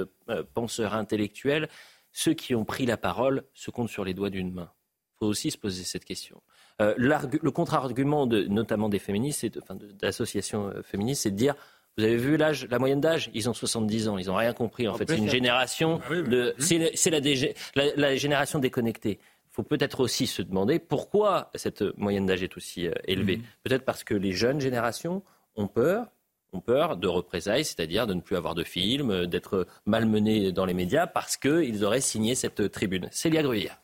penseurs 0.55 0.95
intellectuels, 0.95 1.69
ceux 2.13 2.35
qui 2.35 2.55
ont 2.55 2.65
pris 2.65 2.87
la 2.87 2.97
parole 2.97 3.45
se 3.55 3.71
comptent 3.71 3.89
sur 3.89 4.05
les 4.05 4.15
doigts 4.15 4.31
d'une 4.31 4.53
main. 4.53 4.71
Il 5.15 5.19
faut 5.19 5.27
aussi 5.27 5.51
se 5.51 5.59
poser 5.59 5.83
cette 5.85 6.05
question. 6.05 6.43
Euh, 6.81 6.95
le 6.97 7.51
contre-argument, 7.51 8.27
de, 8.27 8.45
notamment 8.45 8.89
des 8.89 8.99
féministes, 8.99 9.47
enfin, 9.63 9.77
d'associations 10.01 10.69
euh, 10.69 10.83
féministes, 10.83 11.23
c'est 11.23 11.31
de 11.31 11.37
dire 11.37 11.55
vous 11.99 12.05
avez 12.05 12.17
vu 12.17 12.39
l'âge, 12.39 12.67
la 12.71 12.79
moyenne 12.79 13.01
d'âge? 13.01 13.31
Ils 13.35 13.51
ont 13.51 13.55
70 13.55 14.09
ans, 14.09 14.17
ils 14.17 14.29
n'ont 14.29 14.37
rien 14.37 14.55
compris. 14.55 14.89
En, 14.89 14.95
fait, 14.95 15.09
c'est 15.09 15.19
une 15.19 15.29
génération 15.29 16.01
ah 16.09 16.15
de, 16.15 16.55
c'est 16.59 17.11
la, 17.11 17.85
la, 17.97 18.17
génération 18.17 18.59
déconnectée. 18.59 19.19
Il 19.21 19.55
faut 19.55 19.63
peut-être 19.63 20.01
aussi 20.01 20.27
se 20.27 20.41
demander 20.41 20.79
pourquoi 20.79 21.51
cette 21.55 21.83
moyenne 21.99 22.25
d'âge 22.25 22.43
est 22.43 22.57
aussi 22.57 22.87
euh, 22.87 22.93
élevée. 23.05 23.39
Mhm. 23.39 23.43
Peut-être 23.65 23.85
parce 23.85 24.05
que 24.05 24.15
les 24.15 24.33
jeunes 24.33 24.61
générations 24.61 25.23
ont 25.55 25.67
peur, 25.67 26.07
ont 26.55 26.61
peur 26.61 26.97
de 26.97 27.09
représailles, 27.09 27.65
c'est-à-dire 27.65 28.07
de 28.07 28.15
ne 28.15 28.23
plus 28.23 28.37
avoir 28.37 28.55
de 28.55 28.65
films, 28.65 29.27
d'être 29.27 29.67
malmenés 29.85 30.51
dans 30.51 30.65
les 30.65 30.75
médias 30.75 31.07
parce 31.07 31.37
qu'ils 31.37 31.85
auraient 31.85 32.01
signé 32.01 32.35
cette 32.35 32.71
tribune. 32.71 33.09
Célia 33.11 33.43
Gruyère. 33.43 33.79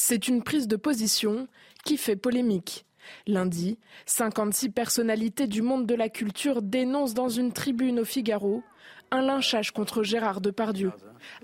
C'est 0.00 0.28
une 0.28 0.44
prise 0.44 0.68
de 0.68 0.76
position 0.76 1.48
qui 1.84 1.96
fait 1.96 2.14
polémique. 2.14 2.86
Lundi, 3.26 3.78
56 4.06 4.70
personnalités 4.70 5.48
du 5.48 5.60
monde 5.60 5.86
de 5.86 5.94
la 5.96 6.08
culture 6.08 6.62
dénoncent 6.62 7.14
dans 7.14 7.28
une 7.28 7.52
tribune 7.52 7.98
au 7.98 8.04
Figaro 8.04 8.62
un 9.10 9.22
lynchage 9.22 9.72
contre 9.72 10.04
Gérard 10.04 10.40
Depardieu. 10.40 10.92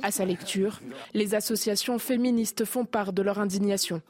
À 0.04 0.12
sa 0.12 0.24
lecture, 0.24 0.80
les 1.14 1.34
associations 1.34 1.98
féministes 1.98 2.64
font 2.64 2.84
part 2.84 3.12
de 3.12 3.22
leur 3.22 3.40
indignation. 3.40 4.00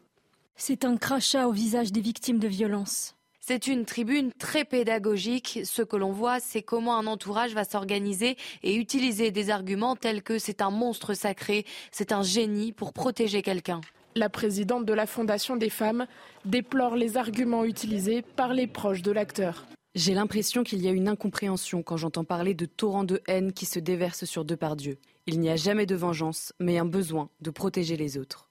C'est 0.57 0.85
un 0.85 0.98
crachat 0.98 1.48
au 1.48 1.52
visage 1.52 1.90
des 1.90 2.02
victimes 2.02 2.38
de 2.38 2.48
violences. 2.48 3.16
C'est 3.40 3.66
une 3.66 3.87
tribune 3.87 4.30
très 4.30 4.66
pédagogique. 4.66 5.61
Ce 5.64 5.80
que 5.80 5.96
l'on 5.96 6.12
voit, 6.12 6.38
c'est 6.38 6.62
comment 6.62 6.98
un 6.98 7.07
entourage 7.07 7.54
va 7.54 7.64
s'organiser 7.64 8.37
et 8.62 8.74
utiliser 8.74 9.30
des 9.30 9.48
arguments 9.48 9.96
tels 9.96 10.22
que 10.22 10.38
c'est 10.38 10.61
un 10.61 10.70
monstre 10.70 11.14
sacré, 11.14 11.64
c'est 11.90 12.12
un 12.12 12.22
génie 12.22 12.72
pour 12.72 12.92
protéger 12.92 13.40
quelqu'un. 13.40 13.80
La 14.16 14.29
présidente 14.29 14.87
de 14.87 14.92
la 14.92 15.07
Fondation 15.07 15.57
des 15.57 15.70
femmes 15.70 16.07
déplore 16.44 16.94
les 16.94 17.16
arguments 17.16 17.64
utilisés 17.64 18.22
par 18.22 18.53
les 18.53 18.68
proches 18.68 19.03
de 19.03 19.11
l'acteur. 19.11 19.66
J'ai 19.96 20.14
l'impression 20.14 20.62
qu'il 20.62 20.81
y 20.83 20.88
a 20.88 20.92
une 20.92 21.09
incompréhension 21.09 21.83
quand 21.83 21.96
j'entends 21.96 22.22
parler 22.22 22.55
de 22.55 22.64
torrents 22.64 23.03
de 23.03 23.20
haine 23.27 23.53
qui 23.53 23.66
se 23.66 23.81
déversent 23.81 24.24
sur 24.24 24.44
Depardieu. 24.44 24.98
Il 25.27 25.40
n'y 25.40 25.50
a 25.50 25.57
jamais 25.57 25.87
de 25.87 25.96
vengeance, 25.96 26.53
mais 26.61 26.79
un 26.79 26.85
besoin 26.85 27.29
de 27.40 27.50
protéger 27.50 27.96
les 27.96 28.16
autres. 28.16 28.48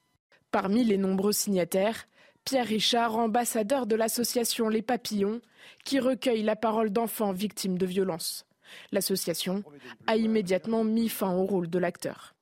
Parmi 0.52 0.84
les 0.84 0.98
nombreux 0.98 1.32
signataires, 1.32 2.08
Pierre 2.44 2.68
Richard, 2.68 3.16
ambassadeur 3.16 3.88
de 3.88 3.96
l'association 3.96 4.68
Les 4.68 4.82
Papillons, 4.82 5.40
qui 5.86 6.02
recueille 6.02 6.44
la 6.44 6.58
parole 6.58 6.90
d'enfants 6.90 7.32
victimes 7.32 7.78
de 7.78 7.86
violences. 7.86 8.46
L'association 8.92 9.64
a 10.08 10.18
immédiatement 10.18 10.84
mis 10.84 11.08
fin 11.08 11.34
au 11.34 11.46
rôle 11.46 11.70
de 11.70 11.80
l'acteur. 11.80 12.36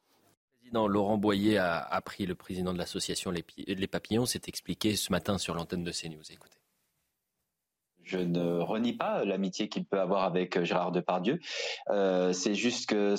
Laurent 0.72 1.18
Boyer 1.18 1.58
a, 1.58 2.02
pris 2.02 2.26
le 2.26 2.36
président 2.36 2.74
de 2.74 2.78
l'association 2.78 3.32
Les 3.32 3.88
Papillons, 3.88 4.26
s'est 4.26 4.42
expliqué 4.48 4.96
ce 4.96 5.12
matin 5.12 5.38
sur 5.38 5.54
l'antenne 5.54 5.84
de 5.84 5.92
CNews. 5.92 6.32
Écoutez. 6.32 6.61
Je 8.12 8.18
ne 8.18 8.60
renie 8.60 8.92
pas 8.92 9.24
l'amitié 9.24 9.70
qu'il 9.70 9.86
peut 9.86 10.02
avoir 10.02 10.26
avec 10.26 10.58
euh, 10.58 10.66
Gérard 10.66 10.92
Depardieu. 10.92 11.40
Euh, 11.92 12.34
c'est 12.34 12.56
juste 12.56 12.90
que 12.90 13.16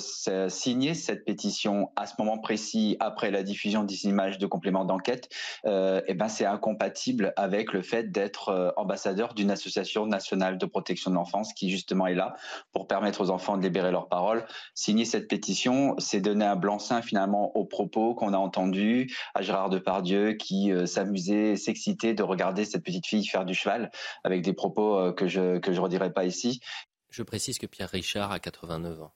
signer 0.49 0.93
cette 0.93 1.25
pétition 1.25 1.89
à 1.95 2.05
ce 2.05 2.13
moment 2.19 2.37
précis, 2.37 2.95
après 2.99 3.31
la 3.31 3.41
diffusion 3.41 3.83
des 3.83 4.05
images 4.05 4.37
de 4.37 4.45
compléments 4.45 4.85
d'enquête, 4.85 5.29
euh, 5.65 5.99
ben 6.13 6.27
c'est 6.27 6.45
incompatible 6.45 7.33
avec 7.37 7.73
le 7.73 7.81
fait 7.81 8.11
d'être 8.11 8.49
euh, 8.49 8.69
ambassadeur 8.77 9.33
d'une 9.33 9.49
association 9.49 10.05
nationale 10.05 10.59
de 10.59 10.65
protection 10.67 11.09
de 11.09 11.15
l'enfance 11.15 11.53
qui 11.53 11.71
justement 11.71 12.05
est 12.05 12.13
là 12.13 12.35
pour 12.71 12.85
permettre 12.85 13.21
aux 13.21 13.31
enfants 13.31 13.57
de 13.57 13.63
libérer 13.63 13.91
leur 13.91 14.09
parole. 14.09 14.45
Signer 14.75 15.05
cette 15.05 15.27
pétition, 15.27 15.95
c'est 15.97 16.21
donner 16.21 16.45
un 16.45 16.55
blanc-seing 16.55 17.01
finalement 17.01 17.57
aux 17.57 17.65
propos 17.65 18.13
qu'on 18.13 18.33
a 18.33 18.37
entendus 18.37 19.11
à 19.33 19.41
Gérard 19.41 19.71
Depardieu 19.71 20.33
qui 20.33 20.71
s'amusait, 20.85 21.55
s'excitait 21.55 22.13
de 22.13 22.21
regarder 22.21 22.63
cette 22.63 22.83
petite 22.83 23.07
fille 23.07 23.25
faire 23.25 23.45
du 23.45 23.55
cheval 23.55 23.89
avec 24.23 24.43
des 24.43 24.53
propos 24.53 24.82
euh, 24.91 25.11
que 25.11 25.27
je 25.27 25.39
ne 25.39 25.79
redirai 25.79 26.11
pas 26.11 26.25
ici. 26.25 26.59
Je 27.09 27.23
précise 27.23 27.57
que 27.57 27.65
Pierre 27.67 27.89
Richard 27.89 28.31
a 28.31 28.39
89 28.39 29.01
ans. 29.01 29.13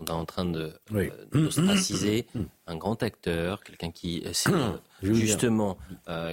On 0.00 0.04
est 0.04 0.10
en 0.10 0.24
train 0.24 0.44
de 0.44 0.74
euh, 0.92 1.10
un 2.66 2.76
grand 2.76 3.02
acteur, 3.04 3.62
quelqu'un 3.62 3.92
qui 3.92 4.24
euh, 4.26 4.72
justement 5.02 5.78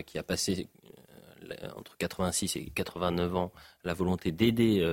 qui 0.08 0.18
a 0.18 0.24
passé 0.24 0.70
entre 1.76 1.98
86 1.98 2.56
et 2.56 2.66
89 2.74 3.36
ans 3.36 3.52
la 3.84 3.94
volonté 3.94 4.32
d'aider 4.32 4.84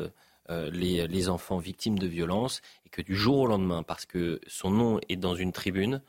les, 0.50 1.06
les, 1.06 1.28
enfants 1.30 1.58
victimes 1.58 1.98
de 1.98 2.06
violences 2.06 2.60
et 2.84 2.90
que 2.90 3.00
du 3.00 3.14
jour 3.14 3.38
au 3.38 3.46
lendemain, 3.46 3.82
parce 3.82 4.04
que 4.04 4.40
son 4.46 4.70
nom 4.70 5.00
est 5.08 5.16
dans 5.16 5.36
une 5.36 5.52
tribune, 5.52 6.02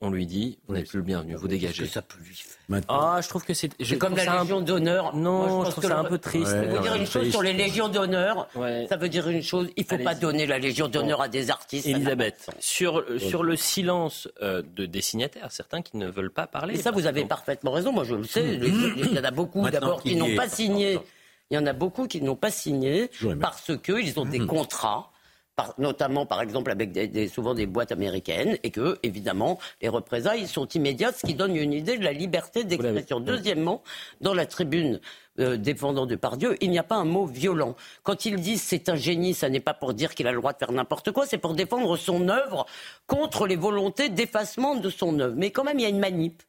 on 0.00 0.10
lui 0.10 0.26
dit 0.26 0.58
vous 0.68 0.74
n'êtes 0.74 0.88
plus 0.88 0.98
le 0.98 1.04
bienvenu, 1.04 1.34
vous 1.34 1.48
dégagez. 1.48 1.84
Que 1.84 1.88
ça 1.88 2.02
peut 2.02 2.18
lui 2.22 2.34
faire. 2.34 2.80
Ah, 2.88 3.20
je 3.22 3.28
trouve 3.28 3.44
que 3.44 3.54
c'est. 3.54 3.70
C'est 3.82 3.98
comme 3.98 4.14
la 4.14 4.40
Légion 4.40 4.60
d'honneur. 4.60 5.16
Non, 5.16 5.64
je, 5.64 5.70
trouve 5.70 5.84
ça 5.84 5.98
un 5.98 6.04
peu 6.04 6.18
triste. 6.18 6.46
Ça 6.46 6.62
veut 6.62 6.80
dire 6.80 6.94
une 6.94 7.06
chose 7.06 7.30
sur 7.30 7.42
les 7.42 7.52
Légions 7.52 7.88
d'honneur. 7.88 8.48
Ça 8.88 8.96
veut 8.96 9.08
dire 9.08 9.28
une 9.28 9.42
chose. 9.42 9.68
Il 9.76 9.84
ne 9.84 9.96
faut 9.96 10.04
pas 10.04 10.14
donner 10.14 10.46
la 10.46 10.58
Légion 10.58 10.88
d'honneur 10.88 11.20
à 11.20 11.28
des 11.28 11.50
artistes. 11.50 11.86
Elisabeth, 11.86 12.50
sur 12.60 13.04
sur 13.18 13.42
le 13.42 13.56
silence 13.56 14.28
euh, 14.42 14.62
de 14.76 14.86
des 14.86 15.00
signataires, 15.00 15.50
certains 15.50 15.82
qui 15.82 15.96
ne 15.96 16.08
veulent 16.08 16.32
pas 16.32 16.46
parler. 16.46 16.74
Et 16.74 16.78
ça, 16.78 16.90
vous 16.90 17.06
avez 17.06 17.24
parfaitement 17.24 17.72
raison. 17.72 17.92
Moi, 17.92 18.04
je 18.04 18.14
le 18.14 18.24
sais. 18.24 18.44
Il 18.54 19.14
y 19.14 19.18
en 19.18 19.24
a 19.24 19.30
beaucoup 19.30 19.68
d'abord 19.68 20.02
qui 20.02 20.16
n'ont 20.16 20.36
pas 20.36 20.48
signé. 20.48 20.98
Il 21.50 21.54
y 21.54 21.58
en 21.58 21.66
a 21.66 21.72
beaucoup 21.72 22.06
qui 22.06 22.20
n'ont 22.20 22.36
pas 22.36 22.50
signé 22.50 23.10
parce 23.40 23.72
qu'ils 23.82 24.20
ont 24.20 24.26
des 24.26 24.40
contrats 24.40 25.10
notamment 25.78 26.26
par 26.26 26.40
exemple 26.40 26.70
avec 26.70 26.92
des, 26.92 27.28
souvent 27.28 27.54
des 27.54 27.66
boîtes 27.66 27.92
américaines, 27.92 28.58
et 28.62 28.70
que 28.70 28.98
évidemment 29.02 29.58
les 29.82 29.88
représailles 29.88 30.46
sont 30.46 30.66
immédiates, 30.68 31.16
ce 31.18 31.26
qui 31.26 31.34
donne 31.34 31.56
une 31.56 31.72
idée 31.72 31.98
de 31.98 32.04
la 32.04 32.12
liberté 32.12 32.64
d'expression. 32.64 33.20
Deuxièmement, 33.20 33.82
dans 34.20 34.34
la 34.34 34.46
tribune 34.46 35.00
euh, 35.40 35.56
défendant 35.56 36.06
Depardieu, 36.06 36.56
il 36.60 36.70
n'y 36.70 36.78
a 36.78 36.82
pas 36.82 36.96
un 36.96 37.04
mot 37.04 37.26
violent. 37.26 37.76
Quand 38.02 38.24
ils 38.24 38.36
disent 38.36 38.62
c'est 38.62 38.88
un 38.88 38.96
génie, 38.96 39.34
ça 39.34 39.48
n'est 39.48 39.60
pas 39.60 39.74
pour 39.74 39.94
dire 39.94 40.14
qu'il 40.14 40.26
a 40.26 40.32
le 40.32 40.38
droit 40.38 40.52
de 40.52 40.58
faire 40.58 40.72
n'importe 40.72 41.12
quoi, 41.12 41.26
c'est 41.26 41.38
pour 41.38 41.54
défendre 41.54 41.96
son 41.96 42.28
œuvre 42.28 42.66
contre 43.06 43.46
les 43.46 43.56
volontés 43.56 44.08
d'effacement 44.08 44.74
de 44.74 44.90
son 44.90 45.18
œuvre. 45.20 45.34
Mais 45.36 45.50
quand 45.50 45.64
même, 45.64 45.78
il 45.78 45.82
y 45.82 45.86
a 45.86 45.90
une 45.90 46.00
manip 46.00 46.42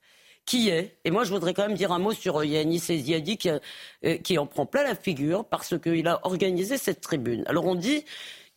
qui 0.46 0.70
est, 0.70 0.98
et 1.06 1.12
moi 1.12 1.26
je 1.26 1.32
voudrais 1.32 1.54
quand 1.54 1.68
même 1.68 1.78
dire 1.78 1.92
un 1.92 2.00
mot 2.00 2.12
sur 2.12 2.44
Yannis 2.44 2.84
Eziadi 2.90 3.38
qui, 3.38 3.52
euh, 3.52 4.18
qui 4.18 4.40
en 4.40 4.48
prend 4.48 4.66
plein 4.66 4.84
la 4.84 4.96
figure 4.96 5.46
parce 5.46 5.78
qu'il 5.80 6.08
a 6.08 6.26
organisé 6.26 6.78
cette 6.78 7.02
tribune. 7.02 7.44
Alors 7.46 7.68
on 7.68 7.76
dit 7.76 8.04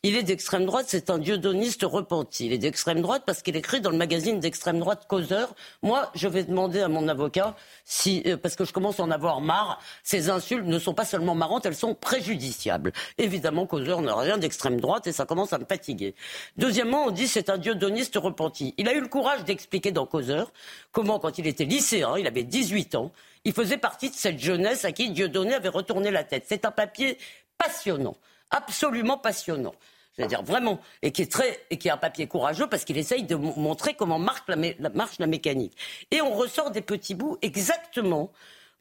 il 0.05 0.17
est 0.17 0.25
d'extrême 0.25 0.67
droite, 0.67 0.87
c'est 0.89 1.11
un 1.11 1.19
dieudoniste 1.19 1.85
repenti. 1.85 2.47
Il 2.47 2.53
est 2.53 2.59
d'extrême 2.59 3.03
droite 3.03 3.23
parce 3.25 3.41
qu'il 3.41 3.55
écrit 3.55 3.81
dans 3.81 3.91
le 3.91 3.97
magazine 3.97 4.41
d'extrême 4.41 4.81
droite 4.81 5.07
Causeur. 5.07 5.55
Moi, 5.81 6.11
je 6.17 6.27
vais 6.27 6.43
demander 6.43 6.81
à 6.81 6.89
mon 6.89 7.07
avocat 7.07 7.55
si, 7.85 8.21
euh, 8.27 8.37
parce 8.37 8.57
que 8.57 8.65
je 8.65 8.73
commence 8.73 8.99
à 8.99 9.05
en 9.05 9.13
avoir 9.13 9.41
marre, 9.41 9.81
ces 10.03 10.29
insultes 10.29 10.67
ne 10.67 10.81
sont 10.81 10.93
pas 10.93 11.05
seulement 11.05 11.37
marrantes, 11.37 11.67
elles 11.67 11.77
sont 11.77 11.95
préjudiciables. 11.95 12.93
Évidemment, 13.17 13.65
Causeur 13.65 14.03
n'a 14.03 14.17
rien 14.17 14.39
d'extrême 14.39 14.81
droite 14.81 15.07
et 15.07 15.13
ça 15.13 15.25
commence 15.25 15.53
à 15.53 15.59
me 15.59 15.67
fatiguer. 15.67 16.17
Deuxièmement, 16.57 17.05
on 17.07 17.13
dit 17.13 17.29
c'est 17.29 17.49
un 17.49 17.57
dieudoniste 17.57 18.17
repenti. 18.17 18.75
Il 18.79 18.89
a 18.89 18.95
eu 18.95 19.01
le 19.01 19.09
courage 19.09 19.45
d'expliquer 19.45 19.93
dans 19.93 20.07
Causeur 20.07 20.53
comment, 20.91 21.21
quand 21.21 21.39
il 21.39 21.47
était 21.47 21.65
lycéen, 21.65 22.19
il 22.19 22.27
avait 22.27 22.43
18 22.43 22.97
ans, 22.97 23.13
il 23.45 23.53
faisait 23.53 23.79
partie 23.79 24.11
de 24.11 24.17
cette 24.17 24.41
jeunesse 24.41 24.85
à 24.85 24.91
qui 24.91 25.11
Dieudonné 25.11 25.55
avait 25.55 25.69
retourné 25.69 26.11
la 26.11 26.25
tête. 26.25 26.47
C'est 26.49 26.65
un 26.65 26.73
papier 26.73 27.19
passionnant 27.57 28.17
absolument 28.53 29.19
passionnant. 29.19 29.75
Je 30.17 30.23
veux 30.23 30.29
dire 30.29 30.43
vraiment, 30.43 30.79
et 31.01 31.11
qui 31.11 31.23
est 31.23 31.31
très, 31.31 31.65
et 31.71 31.79
qui 31.79 31.89
est 31.89 31.91
un 31.91 31.97
papier 31.97 32.27
courageux 32.27 32.67
parce 32.67 32.85
qu'il 32.85 32.99
essaye 32.99 33.23
de 33.23 33.35
montrer 33.35 33.95
comment 33.95 34.19
marche 34.19 34.43
la, 34.47 34.91
marche 34.91 35.19
la 35.19 35.27
mécanique. 35.27 35.77
Et 36.11 36.21
on 36.21 36.35
ressort 36.35 36.71
des 36.71 36.83
petits 36.83 37.15
bouts 37.15 37.39
exactement 37.41 38.31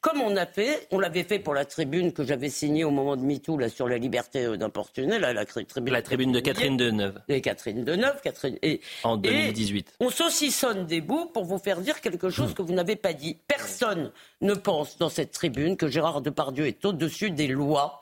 comme 0.02 0.20
on 0.20 0.36
a 0.36 0.48
fait, 0.48 0.88
on 0.89 1.00
l'avait 1.00 1.24
fait 1.24 1.38
pour 1.38 1.54
la 1.54 1.63
tribune 1.63 2.12
que 2.12 2.24
j'avais 2.24 2.50
signée 2.50 2.84
au 2.84 2.89
moment 2.89 3.15
de 3.15 3.22
MeToo 3.22 3.56
là, 3.56 3.70
sur 3.70 3.88
la 3.88 4.00
liberté 4.00 4.46
euh, 4.46 4.58
d'importuner, 4.58 5.20
la, 5.20 5.32
la, 5.32 5.46
tribune, 5.46 5.94
la 5.94 6.02
tribune 6.02 6.32
de 6.32 6.39
Catherine 6.39 6.76
Deneuve. 6.76 7.22
Et 7.28 7.39
Catherine 7.39 7.84
Deneuve, 7.84 8.20
Catherine, 8.24 8.58
et, 8.63 8.82
en 9.04 9.15
2018. 9.15 9.89
Et 10.00 10.04
on 10.04 10.10
saucissonne 10.10 10.88
des 10.88 11.02
bouts 11.02 11.28
pour 11.28 11.46
vous 11.46 11.60
faire 11.60 11.82
dire 11.82 12.02
quelque 12.02 12.32
chose 12.32 12.56
que 12.56 12.63
vous 12.63 12.74
n'avez 12.74 12.96
pas 12.96 13.13
dit. 13.13 13.38
Personne 13.48 14.12
ne 14.41 14.56
pense 14.56 14.98
dans 14.98 15.10
cette 15.10 15.32
tribune 15.32 15.78
que 15.78 15.88
Gérard 15.88 16.22
Depardieu 16.22 16.65
est 16.65 16.84
au-dessus 16.84 17.30
des 17.30 17.48
lois 17.48 18.02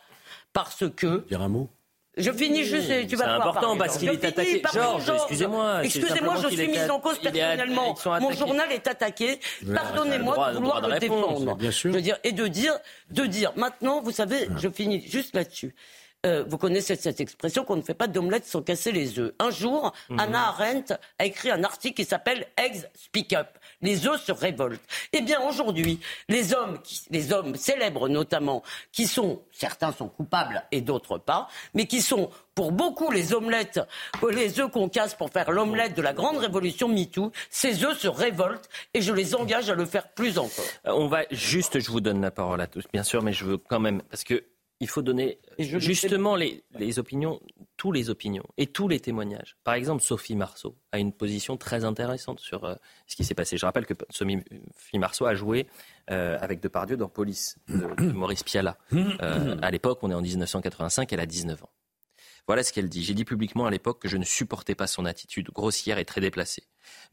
parce 0.54 0.90
que. 0.90 1.26
Dire 1.28 1.42
un 1.42 1.50
mot 1.50 1.70
je 2.20 2.32
finis 2.32 2.64
juste, 2.64 3.08
tu 3.08 3.16
vas 3.16 3.26
C'est 3.26 3.32
important 3.32 3.78
parce 3.78 3.98
qu'il 3.98 4.10
est 4.10 4.24
attaqué. 4.24 4.62
Georges, 4.74 5.12
excusez-moi. 5.16 5.84
Excusez-moi, 5.84 6.36
je 6.44 6.48
suis 6.50 6.68
mise 6.68 6.90
en 6.90 7.00
cause 7.00 7.20
personnellement. 7.20 7.96
Mon 8.22 8.32
journal 8.32 8.72
est 8.72 8.88
attaqué. 8.88 9.40
Pardonnez-moi 9.74 10.52
de 10.54 10.58
vouloir 10.58 10.88
le 10.88 11.00
défendre. 11.00 11.56
Bien 11.56 11.72
sûr. 11.72 11.92
Je 11.92 11.96
veux 11.96 12.02
dire, 12.02 12.18
et 12.24 12.32
de 12.32 12.48
dire, 12.48 12.74
de 13.12 13.26
dire, 13.26 13.52
maintenant, 13.56 14.02
vous 14.02 14.12
savez, 14.12 14.48
je 14.58 14.70
finis 14.70 15.04
juste 15.08 15.36
là-dessus. 15.36 15.74
Euh, 16.26 16.44
vous 16.48 16.58
connaissez 16.58 16.98
cette 16.98 17.22
expression 17.22 17.64
qu'on 17.64 17.78
ne 17.78 17.82
fait 17.82 17.94
pas 17.94 18.08
d'omelette 18.08 18.46
sans 18.46 18.62
casser 18.62 18.92
les 18.92 19.20
œufs. 19.20 19.34
Un 19.40 19.52
jour, 19.52 19.94
mhm. 20.10 20.20
Anna 20.20 20.48
Arendt 20.50 20.94
a 21.18 21.26
écrit 21.26 21.50
un 21.50 21.64
article 21.64 21.96
qui 21.96 22.06
s'appelle 22.06 22.46
Eggs 22.58 22.84
Speak 22.94 23.32
Up. 23.34 23.48
Les 23.82 24.06
œufs 24.06 24.22
se 24.22 24.34
révoltent. 24.34 24.82
Eh 25.14 25.22
bien, 25.22 25.40
aujourd'hui, 25.48 26.02
les 26.28 26.54
hommes, 26.54 26.78
les 27.10 27.32
hommes 27.32 27.56
célèbres 27.56 28.10
notamment, 28.10 28.64
qui 28.92 29.08
sont, 29.08 29.42
certains 29.52 29.94
sont 29.94 30.10
coupables 30.10 30.64
et 30.74 30.82
d'autres 30.82 31.18
pas, 31.18 31.48
mais 31.74 31.86
qui 31.86 32.02
sont 32.02 32.30
pour 32.54 32.74
beaucoup 32.74 33.10
les 33.12 33.34
omelettes, 33.34 33.80
les 34.30 34.60
œufs 34.60 34.70
qu'on 34.70 34.90
casse 34.90 35.16
pour 35.16 35.30
faire 35.30 35.50
l'omelette 35.52 35.96
de 35.96 36.02
la 36.02 36.12
grande 36.12 36.40
révolution 36.40 36.90
MeToo, 36.90 37.32
ces 37.50 37.86
œufs 37.86 37.98
se 37.98 38.10
révoltent 38.10 38.68
et 38.94 39.02
je 39.02 39.14
les 39.14 39.36
engage 39.36 39.70
à 39.70 39.76
le 39.76 39.86
faire 39.86 40.10
plus 40.10 40.38
encore. 40.38 40.66
Euh, 40.86 40.92
on 40.92 41.08
va 41.08 41.22
juste, 41.32 41.80
je 41.80 41.90
vous 41.90 42.02
donne 42.02 42.20
la 42.20 42.32
parole 42.32 42.60
à 42.60 42.68
tous, 42.68 42.84
bien 42.92 43.04
sûr, 43.04 43.24
mais 43.24 43.32
je 43.32 43.46
veux 43.46 43.58
quand 43.58 43.80
même, 43.80 44.02
parce 44.10 44.26
que 44.26 44.44
il 44.80 44.88
faut 44.88 45.02
donner 45.02 45.40
justement 45.58 46.36
les, 46.36 46.64
opinions, 47.00 47.42
tous 47.76 47.92
les 47.92 48.10
opinions 48.10 48.46
et 48.58 48.68
tous 48.68 48.88
les 48.88 49.00
témoignages. 49.00 49.58
Par 49.64 49.74
exemple, 49.74 50.02
Sophie 50.02 50.36
Marceau 50.36 50.76
a 50.92 51.00
une 51.00 51.12
position 51.12 51.58
très 51.58 51.84
intéressante 51.84 52.40
sur 52.40 52.64
euh, 52.64 52.76
ce 53.06 53.16
qui 53.16 53.26
s'est 53.26 53.36
passé. 53.36 53.58
Je 53.58 53.66
rappelle 53.66 53.86
que 53.86 53.94
Sophie 54.10 54.38
Marceau 54.98 55.26
a 55.26 55.36
joué 55.36 55.68
euh, 56.12 56.38
avec 56.40 56.62
Depardieu 56.62 56.96
dans 56.96 57.10
Police, 57.10 57.58
de, 57.68 58.12
Maurice 58.12 58.44
Piala. 58.44 58.78
Euh, 59.22 59.58
à 59.62 59.72
l'époque, 59.72 60.00
on 60.02 60.12
est 60.12 60.14
en 60.14 60.22
1985, 60.22 61.12
elle 61.12 61.20
a 61.20 61.26
19 61.26 61.64
ans. 61.64 61.70
Voilà 62.50 62.64
ce 62.64 62.74
qu'elle 62.74 62.90
dit. 62.90 63.04
J'ai 63.04 63.14
dit 63.14 63.26
publiquement 63.26 63.68
à 63.68 63.70
l'époque 63.70 64.02
que 64.02 64.08
je 64.08 64.18
ne 64.18 64.24
supportais 64.24 64.74
pas 64.74 64.88
son 64.88 65.06
attitude 65.06 65.52
grossière 65.52 66.00
et 66.00 66.04
très 66.04 66.20
déplacée. 66.20 66.64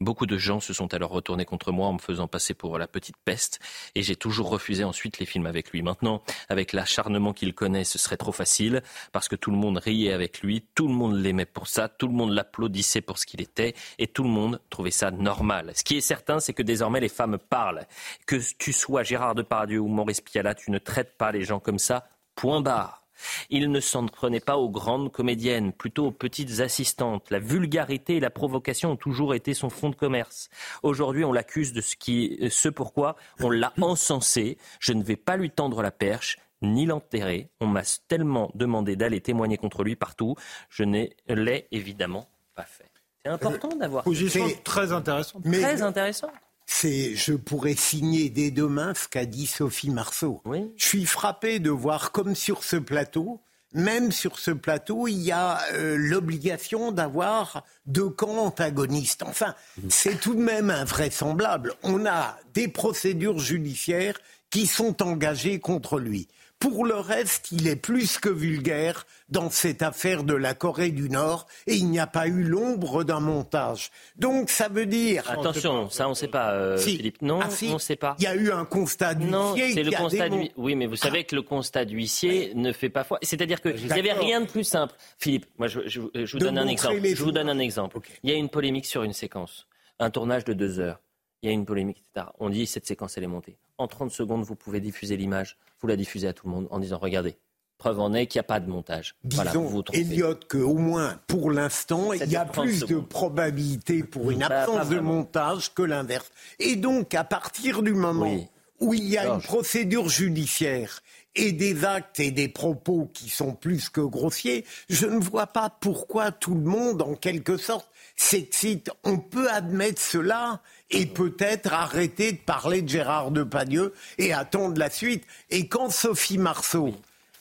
Beaucoup 0.01 0.25
de 0.25 0.35
gens 0.35 0.59
se 0.59 0.73
sont 0.73 0.91
alors 0.95 1.11
retournés 1.11 1.45
contre 1.45 1.71
moi 1.71 1.85
en 1.85 1.93
me 1.93 1.99
faisant 1.99 2.27
passer 2.27 2.55
pour 2.55 2.79
la 2.79 2.87
petite 2.87 3.17
peste 3.23 3.59
et 3.93 4.01
j'ai 4.01 4.15
toujours 4.15 4.49
refusé 4.49 4.83
ensuite 4.83 5.19
les 5.19 5.27
films 5.27 5.45
avec 5.45 5.69
lui. 5.69 5.83
Maintenant, 5.83 6.23
avec 6.49 6.73
l'acharnement 6.73 7.33
qu'il 7.33 7.53
connaît, 7.53 7.83
ce 7.83 7.99
serait 7.99 8.17
trop 8.17 8.31
facile 8.31 8.81
parce 9.11 9.27
que 9.27 9.35
tout 9.35 9.51
le 9.51 9.57
monde 9.57 9.77
riait 9.77 10.11
avec 10.11 10.41
lui, 10.41 10.65
tout 10.73 10.87
le 10.87 10.95
monde 10.95 11.15
l'aimait 11.15 11.45
pour 11.45 11.67
ça, 11.67 11.87
tout 11.87 12.07
le 12.07 12.13
monde 12.13 12.31
l'applaudissait 12.31 13.01
pour 13.01 13.19
ce 13.19 13.27
qu'il 13.27 13.39
était 13.39 13.75
et 13.99 14.07
tout 14.07 14.23
le 14.23 14.29
monde 14.29 14.59
trouvait 14.71 14.89
ça 14.89 15.11
normal. 15.11 15.71
Ce 15.75 15.83
qui 15.83 15.97
est 15.97 16.01
certain, 16.01 16.39
c'est 16.39 16.53
que 16.53 16.63
désormais 16.63 16.99
les 16.99 17.09
femmes 17.09 17.37
parlent. 17.37 17.85
Que 18.25 18.37
tu 18.57 18.73
sois 18.73 19.03
Gérard 19.03 19.35
Depardieu 19.35 19.77
ou 19.81 19.87
Maurice 19.87 20.21
Pialat, 20.21 20.55
tu 20.55 20.71
ne 20.71 20.79
traites 20.79 21.15
pas 21.15 21.31
les 21.31 21.43
gens 21.43 21.59
comme 21.59 21.77
ça. 21.77 22.09
Point 22.33 22.61
barre. 22.61 23.06
Il 23.49 23.71
ne 23.71 23.79
s'en 23.79 24.05
prenait 24.05 24.39
pas 24.39 24.57
aux 24.57 24.69
grandes 24.69 25.11
comédiennes, 25.11 25.73
plutôt 25.73 26.07
aux 26.07 26.11
petites 26.11 26.59
assistantes. 26.59 27.29
La 27.31 27.39
vulgarité 27.39 28.17
et 28.17 28.19
la 28.19 28.29
provocation 28.29 28.91
ont 28.91 28.95
toujours 28.95 29.33
été 29.33 29.53
son 29.53 29.69
fond 29.69 29.89
de 29.89 29.95
commerce. 29.95 30.49
Aujourd'hui, 30.83 31.23
on 31.25 31.33
l'accuse 31.33 31.73
de 31.73 31.81
ce, 31.81 31.95
qui, 31.95 32.37
ce 32.49 32.69
pourquoi 32.69 33.15
on 33.39 33.49
l'a 33.49 33.73
encensé. 33.81 34.57
Je 34.79 34.93
ne 34.93 35.03
vais 35.03 35.15
pas 35.15 35.37
lui 35.37 35.49
tendre 35.49 35.81
la 35.81 35.91
perche 35.91 36.37
ni 36.61 36.85
l'enterrer. 36.85 37.49
On 37.59 37.67
m'a 37.67 37.83
tellement 38.07 38.51
demandé 38.55 38.95
d'aller 38.95 39.21
témoigner 39.21 39.57
contre 39.57 39.83
lui 39.83 39.95
partout. 39.95 40.35
Je 40.69 40.83
ne 40.83 41.07
l'ai 41.27 41.67
évidemment 41.71 42.27
pas 42.55 42.63
fait. 42.63 42.91
C'est 43.23 43.31
important 43.31 43.69
d'avoir. 43.75 44.03
Position 44.03 44.47
très 44.63 44.91
intéressante. 44.91 45.43
Très 45.43 45.81
intéressant 45.81 46.31
c'est, 46.67 47.15
je 47.15 47.33
pourrais 47.33 47.75
signer 47.75 48.29
dès 48.29 48.51
demain 48.51 48.93
ce 48.93 49.07
qu'a 49.07 49.25
dit 49.25 49.47
Sophie 49.47 49.89
Marceau. 49.89 50.41
Je 50.75 50.85
suis 50.85 51.05
frappé 51.05 51.59
de 51.59 51.71
voir 51.71 52.11
comme 52.11 52.35
sur 52.35 52.63
ce 52.63 52.75
plateau, 52.75 53.39
même 53.73 54.11
sur 54.11 54.37
ce 54.37 54.51
plateau, 54.51 55.07
il 55.07 55.21
y 55.21 55.31
a 55.31 55.59
euh, 55.73 55.95
l'obligation 55.97 56.91
d'avoir 56.91 57.63
deux 57.85 58.09
camps 58.09 58.37
antagonistes. 58.45 59.23
Enfin, 59.23 59.55
c'est 59.89 60.19
tout 60.19 60.35
de 60.35 60.41
même 60.41 60.69
invraisemblable. 60.69 61.73
On 61.83 62.05
a 62.05 62.37
des 62.53 62.67
procédures 62.67 63.39
judiciaires 63.39 64.19
qui 64.49 64.67
sont 64.67 65.01
engagées 65.01 65.59
contre 65.59 65.99
lui. 65.99 66.27
Pour 66.59 66.85
le 66.85 66.95
reste, 66.95 67.51
il 67.51 67.67
est 67.67 67.75
plus 67.75 68.17
que 68.17 68.29
vulgaire 68.29 69.05
dans 69.29 69.51
cette 69.51 69.83
affaire 69.83 70.23
de 70.23 70.33
la 70.33 70.55
Corée 70.55 70.89
du 70.89 71.07
Nord 71.07 71.45
et 71.67 71.75
il 71.75 71.87
n'y 71.87 71.99
a 71.99 72.07
pas 72.07 72.27
eu 72.27 72.43
l'ombre 72.43 73.03
d'un 73.03 73.19
montage. 73.19 73.91
Donc 74.15 74.49
ça 74.49 74.67
veut 74.67 74.87
dire... 74.87 75.29
Attention, 75.29 75.89
ça 75.91 76.07
on 76.07 76.11
ne 76.11 76.15
sait 76.15 76.27
pas, 76.27 76.53
euh, 76.53 76.77
Philippe. 76.77 77.21
Non, 77.21 77.41
ah, 77.43 77.49
on 77.69 77.73
ne 77.73 77.77
sait 77.77 77.95
pas. 77.95 78.15
Il 78.17 78.23
y 78.23 78.27
a 78.27 78.35
eu 78.35 78.51
un 78.51 78.65
constat 78.65 79.13
d'huissier. 79.13 79.31
Non, 79.31 79.55
c'est 79.55 79.83
le 79.83 79.91
constat 79.91 80.29
d'huissier. 80.29 80.53
Oui, 80.57 80.75
mais 80.75 80.87
vous 80.87 80.95
savez 80.95 81.25
que 81.25 81.35
le 81.35 81.43
constat 81.43 81.85
d'huissier 81.85 82.53
ne 82.55 82.71
fait 82.71 82.89
pas 82.89 83.03
foi. 83.03 83.19
C'est-à-dire 83.21 83.61
qu'il 83.61 83.75
n'y 83.75 83.91
avait 83.91 84.13
rien 84.13 84.41
de 84.41 84.47
plus 84.47 84.63
simple. 84.63 84.95
Philippe, 85.19 85.45
moi 85.59 85.67
je, 85.67 85.99
vous 85.99 86.39
donne 86.39 86.57
un 86.57 86.67
exemple. 86.67 86.99
Je 87.03 87.23
vous 87.23 87.31
donne 87.31 87.49
un 87.49 87.59
exemple. 87.59 87.99
Il 88.23 88.31
y 88.31 88.33
a 88.33 88.35
une 88.35 88.49
polémique 88.49 88.87
sur 88.87 89.03
une 89.03 89.13
séquence, 89.13 89.67
un 89.99 90.09
tournage 90.09 90.43
de 90.43 90.53
deux 90.53 90.79
heures. 90.79 90.99
Il 91.41 91.47
y 91.47 91.49
a 91.49 91.53
une 91.53 91.65
polémique, 91.65 91.99
etc. 91.99 92.27
On 92.39 92.49
dit 92.49 92.65
cette 92.65 92.85
séquence 92.85 93.17
elle 93.17 93.23
est 93.23 93.27
montée. 93.27 93.57
En 93.77 93.87
30 93.87 94.11
secondes, 94.11 94.43
vous 94.43 94.55
pouvez 94.55 94.79
diffuser 94.79 95.17
l'image 95.17 95.57
vous 95.81 95.87
la 95.87 95.95
diffusez 95.95 96.27
à 96.27 96.33
tout 96.33 96.47
le 96.47 96.53
monde 96.53 96.67
en 96.71 96.79
disant 96.79 96.97
regardez, 96.97 97.37
preuve 97.77 97.99
en 97.99 98.13
est 98.13 98.27
qu'il 98.27 98.39
n'y 98.39 98.41
a 98.41 98.43
pas 98.43 98.59
de 98.59 98.69
montage. 98.69 99.15
Disons, 99.23 99.43
voilà, 99.43 99.59
vous 99.69 99.83
Elliot, 99.93 100.35
qu'au 100.49 100.75
moins 100.75 101.19
pour 101.27 101.51
l'instant, 101.51 102.13
il 102.13 102.29
y 102.29 102.35
a 102.35 102.45
plus 102.45 102.81
de 102.85 102.99
probabilité 102.99 104.03
pour 104.03 104.31
une 104.31 104.39
bah, 104.39 104.61
absence 104.61 104.89
de 104.89 104.99
montage 104.99 105.73
que 105.73 105.83
l'inverse. 105.83 106.31
Et 106.59 106.75
donc, 106.75 107.13
à 107.13 107.23
partir 107.23 107.83
du 107.83 107.93
moment 107.93 108.35
où 108.79 108.93
il 108.93 109.07
y 109.07 109.17
a 109.17 109.27
une 109.27 109.41
procédure 109.41 110.09
judiciaire 110.09 111.01
et 111.35 111.51
des 111.51 111.85
actes 111.85 112.19
et 112.19 112.31
des 112.31 112.47
propos 112.47 113.09
qui 113.13 113.29
sont 113.29 113.53
plus 113.53 113.89
que 113.89 114.01
grossiers, 114.01 114.65
je 114.89 115.05
ne 115.05 115.19
vois 115.19 115.47
pas 115.47 115.69
pourquoi 115.69 116.31
tout 116.31 116.55
le 116.55 116.61
monde, 116.61 117.03
en 117.03 117.13
quelque 117.13 117.57
sorte, 117.57 117.87
s'excite. 118.15 118.89
On 119.03 119.19
peut 119.19 119.49
admettre 119.49 120.01
cela 120.01 120.61
et 120.89 121.05
peut-être 121.05 121.73
arrêter 121.73 122.31
de 122.31 122.37
parler 122.37 122.81
de 122.81 122.89
Gérard 122.89 123.31
Depardieu 123.31 123.93
et 124.17 124.33
attendre 124.33 124.77
la 124.79 124.89
suite. 124.89 125.23
Et 125.49 125.67
quand 125.67 125.89
Sophie 125.89 126.37
Marceau 126.37 126.93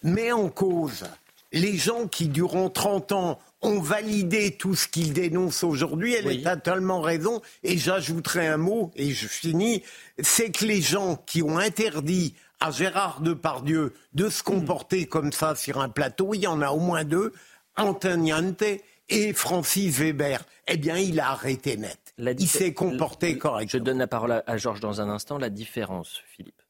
met 0.02 0.32
en 0.32 0.48
cause 0.48 1.04
les 1.52 1.76
gens 1.76 2.06
qui, 2.08 2.28
durant 2.28 2.70
30 2.70 3.12
ans, 3.12 3.38
ont 3.62 3.80
validé 3.80 4.52
tout 4.52 4.74
ce 4.74 4.86
qu'il 4.88 5.12
dénonce 5.12 5.64
aujourd'hui, 5.64 6.14
elle 6.14 6.46
a 6.46 6.56
tellement 6.56 7.00
raison. 7.00 7.40
Et 7.62 7.78
j'ajouterai 7.78 8.46
un 8.46 8.58
mot, 8.58 8.90
et 8.96 9.10
je 9.10 9.26
finis, 9.26 9.82
c'est 10.18 10.50
que 10.50 10.64
les 10.64 10.82
gens 10.82 11.16
qui 11.26 11.42
ont 11.42 11.58
interdit 11.58 12.34
à 12.60 12.70
Gérard 12.70 13.20
Depardieu 13.20 13.94
de 14.12 14.28
se 14.28 14.42
comporter 14.42 15.06
comme 15.06 15.32
ça 15.32 15.54
sur 15.54 15.80
un 15.80 15.88
plateau, 15.88 16.34
il 16.34 16.40
y 16.40 16.46
en 16.46 16.62
a 16.62 16.70
au 16.70 16.78
moins 16.78 17.04
deux, 17.04 17.32
Antoniante 17.76 18.64
et 19.08 19.32
Francis 19.32 19.98
Weber. 19.98 20.42
Eh 20.66 20.76
bien, 20.76 20.96
il 20.96 21.20
a 21.20 21.30
arrêté 21.30 21.76
net 21.76 22.05
il 22.18 22.48
s'est 22.48 22.74
comporté 22.74 23.38
correctement. 23.38 23.78
Je 23.78 23.84
donne 23.84 23.98
la 23.98 24.06
parole 24.06 24.42
à, 24.46 24.56
Georges 24.56 24.80
dans 24.80 25.00
un 25.00 25.08
instant. 25.08 25.38
La 25.38 25.50
différence, 25.50 26.22
Philippe, 26.26 26.62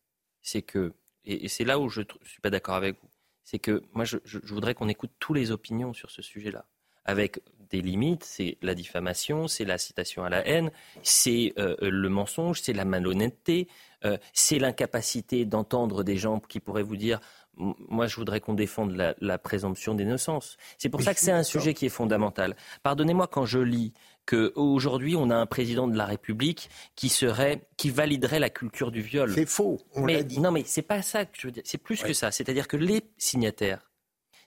c'est 0.42 0.62
que, 0.62 0.92
et, 1.24 1.48
c'est 1.48 1.64
là 1.64 1.78
où 1.78 1.88
je 1.88 2.00
ne 2.00 2.06
suis 2.24 2.40
pas 2.40 2.50
d'accord 2.50 2.74
avec 2.74 2.96
vous, 3.00 3.08
c'est 3.44 3.58
que 3.58 3.82
moi, 3.92 4.04
je, 4.04 4.18
voudrais 4.44 4.74
qu'on 4.74 4.88
écoute 4.88 5.12
toutes 5.20 5.36
les 5.36 5.50
opinions 5.52 5.92
sur 5.92 6.10
ce 6.10 6.20
sujet-là, 6.20 6.66
avec 7.04 7.40
des 7.70 7.80
limites, 7.80 8.24
c'est 8.24 8.58
la 8.62 8.74
diffamation, 8.74 9.46
c'est 9.46 9.64
la 9.64 9.78
citation 9.78 10.24
à 10.24 10.28
la 10.28 10.46
haine, 10.46 10.72
c'est 11.02 11.52
euh, 11.58 11.76
le 11.80 12.08
mensonge, 12.08 12.60
c'est 12.60 12.72
la 12.72 12.84
malhonnêteté, 12.84 13.68
euh, 14.04 14.18
c'est 14.32 14.58
l'incapacité 14.58 15.44
d'entendre 15.44 16.02
des 16.02 16.16
gens 16.16 16.40
qui 16.40 16.58
pourraient 16.58 16.82
vous 16.82 16.96
dire 16.96 17.20
moi, 17.56 18.06
je 18.06 18.16
voudrais 18.16 18.40
qu'on 18.40 18.52
défende 18.52 18.94
la, 18.94 19.14
la 19.20 19.38
présomption 19.38 19.94
d'innocence. 19.94 20.58
C'est 20.76 20.90
pour 20.90 21.00
ça 21.00 21.14
que 21.14 21.20
c'est 21.20 21.32
un 21.32 21.42
sujet 21.42 21.72
qui 21.72 21.86
est 21.86 21.90
fondamental. 21.90 22.54
Pardonnez-moi 22.82 23.28
quand 23.28 23.46
je 23.46 23.58
lis 23.58 23.94
qu'aujourd'hui, 24.26 25.16
on 25.16 25.30
a 25.30 25.36
un 25.36 25.46
président 25.46 25.86
de 25.86 25.96
la 25.96 26.04
République 26.04 26.68
qui 26.96 27.08
serait, 27.08 27.66
qui 27.76 27.90
validerait 27.90 28.40
la 28.40 28.50
culture 28.50 28.90
du 28.90 29.00
viol. 29.00 29.32
C'est 29.32 29.46
faux, 29.46 29.80
on 29.94 30.02
mais, 30.02 30.24
dit. 30.24 30.40
Non, 30.40 30.50
mais 30.50 30.64
c'est 30.66 30.82
pas 30.82 31.02
ça 31.02 31.24
que 31.24 31.38
je 31.38 31.46
veux 31.46 31.52
dire. 31.52 31.62
C'est 31.64 31.78
plus 31.78 32.02
que 32.02 32.12
ça. 32.12 32.30
C'est-à-dire 32.30 32.68
que 32.68 32.76
les 32.76 33.02
signataires, 33.16 33.90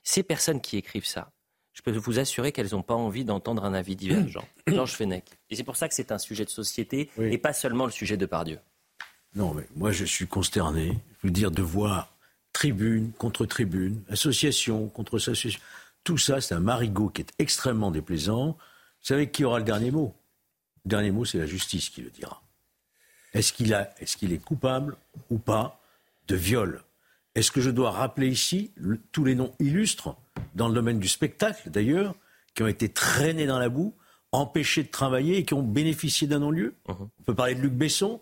ces 0.04 0.22
personnes 0.22 0.60
qui 0.60 0.76
écrivent 0.76 1.06
ça, 1.06 1.32
je 1.72 1.82
peux 1.82 1.92
vous 1.92 2.18
assurer 2.18 2.52
qu'elles 2.52 2.72
n'ont 2.72 2.82
pas 2.82 2.94
envie 2.94 3.24
d'entendre 3.24 3.64
un 3.64 3.74
avis 3.74 3.96
divergent. 3.96 4.46
Georges 4.66 4.92
Fenech. 4.92 5.24
Et 5.48 5.56
c'est 5.56 5.64
pour 5.64 5.76
ça 5.76 5.88
que 5.88 5.94
c'est 5.94 6.12
un 6.12 6.18
sujet 6.18 6.44
de 6.44 6.50
société 6.50 7.10
et 7.18 7.38
pas 7.38 7.52
seulement 7.52 7.86
le 7.86 7.92
sujet 7.92 8.16
de 8.16 8.26
Pardieu. 8.26 8.58
Non, 9.34 9.54
mais 9.54 9.66
moi, 9.76 9.92
je 9.92 10.04
suis 10.04 10.26
consterné, 10.26 10.98
je 11.22 11.28
veux 11.28 11.32
dire, 11.32 11.50
de 11.50 11.62
voir 11.62 12.12
tribune 12.52 13.12
contre 13.12 13.46
tribune, 13.46 14.02
association 14.08 14.88
contre 14.88 15.16
association. 15.16 15.60
Tout 16.02 16.18
ça, 16.18 16.40
c'est 16.40 16.54
un 16.54 16.60
marigot 16.60 17.08
qui 17.10 17.22
est 17.22 17.32
extrêmement 17.38 17.90
déplaisant. 17.90 18.58
Vous 19.02 19.06
savez 19.06 19.30
qui 19.30 19.44
aura 19.44 19.58
le 19.58 19.64
dernier 19.64 19.90
mot? 19.90 20.14
Le 20.84 20.90
dernier 20.90 21.10
mot, 21.10 21.24
c'est 21.24 21.38
la 21.38 21.46
justice 21.46 21.88
qui 21.88 22.02
le 22.02 22.10
dira. 22.10 22.42
Est-ce 23.32 23.52
qu'il 23.52 23.72
est, 23.72 24.16
qu'il 24.18 24.32
est 24.32 24.42
coupable 24.42 24.96
ou 25.30 25.38
pas 25.38 25.80
de 26.28 26.36
viol? 26.36 26.82
Est-ce 27.34 27.50
que 27.50 27.60
je 27.60 27.70
dois 27.70 27.92
rappeler 27.92 28.28
ici 28.28 28.72
tous 29.12 29.24
les 29.24 29.34
noms 29.34 29.52
illustres, 29.60 30.16
dans 30.54 30.68
le 30.68 30.74
domaine 30.74 30.98
du 30.98 31.08
spectacle 31.08 31.70
d'ailleurs, 31.70 32.14
qui 32.54 32.62
ont 32.62 32.66
été 32.66 32.88
traînés 32.88 33.46
dans 33.46 33.58
la 33.58 33.68
boue, 33.68 33.94
empêchés 34.32 34.82
de 34.82 34.88
travailler 34.88 35.38
et 35.38 35.44
qui 35.44 35.54
ont 35.54 35.62
bénéficié 35.62 36.26
d'un 36.26 36.40
non-lieu? 36.40 36.74
Uh-huh. 36.88 37.08
On 37.20 37.22
peut 37.22 37.34
parler 37.34 37.54
de 37.54 37.60
Luc 37.60 37.72
Besson, 37.72 38.20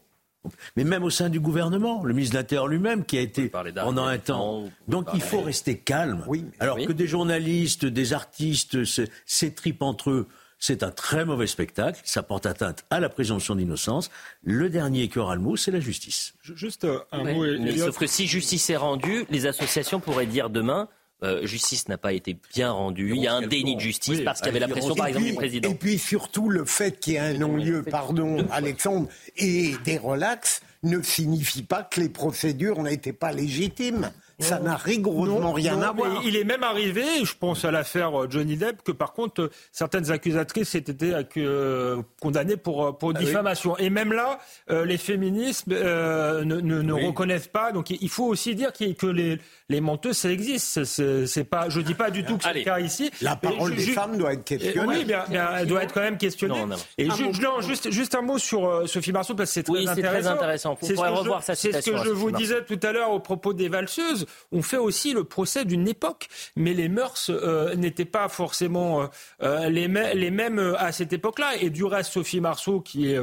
mais 0.76 0.84
même 0.84 1.04
au 1.04 1.10
sein 1.10 1.30
du 1.30 1.40
gouvernement, 1.40 2.04
le 2.04 2.14
ministre 2.14 2.34
de 2.34 2.38
l'Intérieur 2.38 2.68
lui-même 2.68 3.04
qui 3.04 3.18
a 3.18 3.20
été 3.20 3.48
pendant 3.48 4.06
un 4.06 4.18
temps. 4.18 4.64
Donc 4.86 5.08
il 5.14 5.20
faut 5.20 5.40
rester 5.40 5.78
calme. 5.78 6.24
Alors 6.60 6.76
que 6.76 6.92
des 6.92 7.06
journalistes, 7.06 7.86
des 7.86 8.12
artistes 8.12 8.78
s'étripent 9.26 9.82
entre 9.82 10.10
eux 10.10 10.28
c'est 10.58 10.82
un 10.82 10.90
très 10.90 11.24
mauvais 11.24 11.46
spectacle, 11.46 12.00
ça 12.04 12.22
porte 12.22 12.46
atteinte 12.46 12.84
à 12.90 13.00
la 13.00 13.08
présomption 13.08 13.54
d'innocence. 13.54 14.10
Le 14.42 14.68
dernier 14.68 15.08
qui 15.08 15.18
aura 15.18 15.34
le 15.34 15.40
mot, 15.40 15.56
c'est 15.56 15.70
la 15.70 15.80
justice. 15.80 16.34
Juste 16.42 16.84
euh, 16.84 16.98
un 17.12 17.24
mot. 17.32 17.44
sauf 17.76 17.98
que 17.98 18.06
si 18.06 18.26
justice 18.26 18.68
est 18.70 18.76
rendue, 18.76 19.24
les 19.30 19.46
associations 19.46 20.00
pourraient 20.00 20.26
dire 20.26 20.50
demain 20.50 20.88
euh, 21.24 21.44
justice 21.46 21.88
n'a 21.88 21.98
pas 21.98 22.12
été 22.12 22.38
bien 22.54 22.70
rendue. 22.70 23.12
Il 23.14 23.22
y 23.22 23.26
a 23.26 23.34
un 23.34 23.46
déni 23.46 23.74
de 23.74 23.80
justice 23.80 24.20
parce 24.20 24.40
qu'il 24.40 24.46
y 24.46 24.50
avait 24.50 24.60
la 24.60 24.68
pression, 24.68 24.94
par 24.94 25.08
exemple, 25.08 25.26
du 25.26 25.34
président. 25.34 25.68
Et 25.68 25.74
puis 25.74 25.98
surtout, 25.98 26.48
le 26.48 26.64
fait 26.64 27.00
qu'il 27.00 27.14
y 27.14 27.16
ait 27.16 27.20
un 27.20 27.34
non-lieu, 27.34 27.82
pardon, 27.82 28.46
Alexandre, 28.52 29.08
et 29.36 29.74
des 29.84 29.98
relax 29.98 30.62
ne 30.84 31.02
signifie 31.02 31.62
pas 31.62 31.82
que 31.82 32.00
les 32.00 32.08
procédures 32.08 32.80
n'étaient 32.82 33.12
pas 33.12 33.32
légitimes. 33.32 34.12
Ça 34.40 34.60
n'a 34.60 34.76
rigoureusement 34.76 35.52
rien 35.52 35.80
à 35.82 35.92
voir. 35.92 36.22
Il 36.24 36.36
est 36.36 36.44
même 36.44 36.62
arrivé, 36.62 37.02
je 37.24 37.34
pense 37.34 37.64
à 37.64 37.72
l'affaire 37.72 38.22
euh, 38.22 38.26
Johnny 38.30 38.56
Depp, 38.56 38.82
que 38.82 38.92
par 38.92 39.12
contre, 39.12 39.42
euh, 39.42 39.50
certaines 39.72 40.12
accusatrices 40.12 40.76
étaient 40.76 41.12
euh, 41.38 42.00
condamnées 42.20 42.56
pour, 42.56 42.96
pour 42.98 43.12
ah 43.14 43.18
diffamation. 43.18 43.76
Et 43.78 43.90
même 43.90 44.12
là, 44.12 44.38
les 44.68 44.96
féministes 44.98 45.66
ne, 45.66 46.44
ne, 46.44 46.92
reconnaissent 46.92 47.48
pas. 47.48 47.72
Donc 47.72 47.90
il 47.90 48.08
faut 48.08 48.26
aussi 48.26 48.54
dire 48.54 48.72
que 48.72 49.06
les, 49.06 49.38
les 49.68 49.80
menteuses, 49.80 50.18
ça 50.18 50.30
existe. 50.30 50.84
C'est 50.84 51.44
pas, 51.44 51.68
je 51.68 51.80
dis 51.80 51.94
pas 51.94 52.10
du 52.10 52.24
tout 52.24 52.38
que 52.38 52.44
c'est 52.44 52.54
le 52.54 52.62
cas 52.62 52.78
ici. 52.78 53.10
La 53.20 53.34
parole 53.34 53.74
des 53.74 53.86
femmes 53.86 54.18
doit 54.18 54.34
être 54.34 54.44
questionnée. 54.44 54.98
Oui, 54.98 55.04
bien, 55.04 55.24
elle 55.58 55.66
doit 55.66 55.82
être 55.82 55.94
quand 55.94 56.00
même 56.00 56.18
questionnée. 56.18 56.64
Et 56.96 57.08
juste, 57.10 57.90
juste 57.90 58.14
un 58.14 58.22
mot 58.22 58.38
sur 58.38 58.88
Sophie 58.88 59.12
Marceau, 59.12 59.34
parce 59.34 59.50
que 59.50 59.54
c'est 59.54 59.62
très, 59.64 59.84
très, 59.84 60.26
intéressant. 60.26 60.78
C'est 60.80 60.96
ce 60.96 61.90
que 61.90 61.96
je 61.96 62.10
vous 62.10 62.30
disais 62.30 62.62
tout 62.64 62.78
à 62.84 62.92
l'heure 62.92 63.10
au 63.10 63.20
propos 63.20 63.52
des 63.52 63.68
valseuses 63.68 64.27
on 64.52 64.62
fait 64.62 64.76
aussi 64.76 65.12
le 65.12 65.24
procès 65.24 65.64
d'une 65.64 65.88
époque. 65.88 66.28
Mais 66.56 66.74
les 66.74 66.88
mœurs 66.88 67.30
euh, 67.30 67.74
n'étaient 67.74 68.04
pas 68.04 68.28
forcément 68.28 69.02
euh, 69.02 69.06
euh, 69.42 69.68
les, 69.68 69.88
mêmes 70.30 70.76
à 70.78 70.92
cette 70.92 71.12
époque-là. 71.12 71.56
Et 71.60 71.70
du 71.70 71.84
reste, 71.84 72.12
Sophie 72.12 72.40
Marceau, 72.40 72.80
qui, 72.80 73.12
est, 73.12 73.20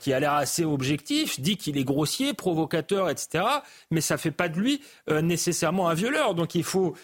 qui 0.00 0.12
a 0.12 0.20
l'air 0.20 0.34
assez 0.34 0.64
objectif, 0.64 1.40
dit 1.40 1.56
qu'il 1.56 1.78
est 1.78 1.84
grossier, 1.84 2.34
provocateur, 2.34 3.10
etc. 3.10 3.44
Mais 3.90 4.00
ça 4.00 4.16
fait 4.16 4.30
pas 4.30 4.48
de 4.48 4.58
lui 4.58 4.80
nécessairement 5.08 5.88
un 5.88 5.94
violeur. 5.94 6.34
Donc 6.34 6.54
il 6.54 6.64
faut 6.64 6.94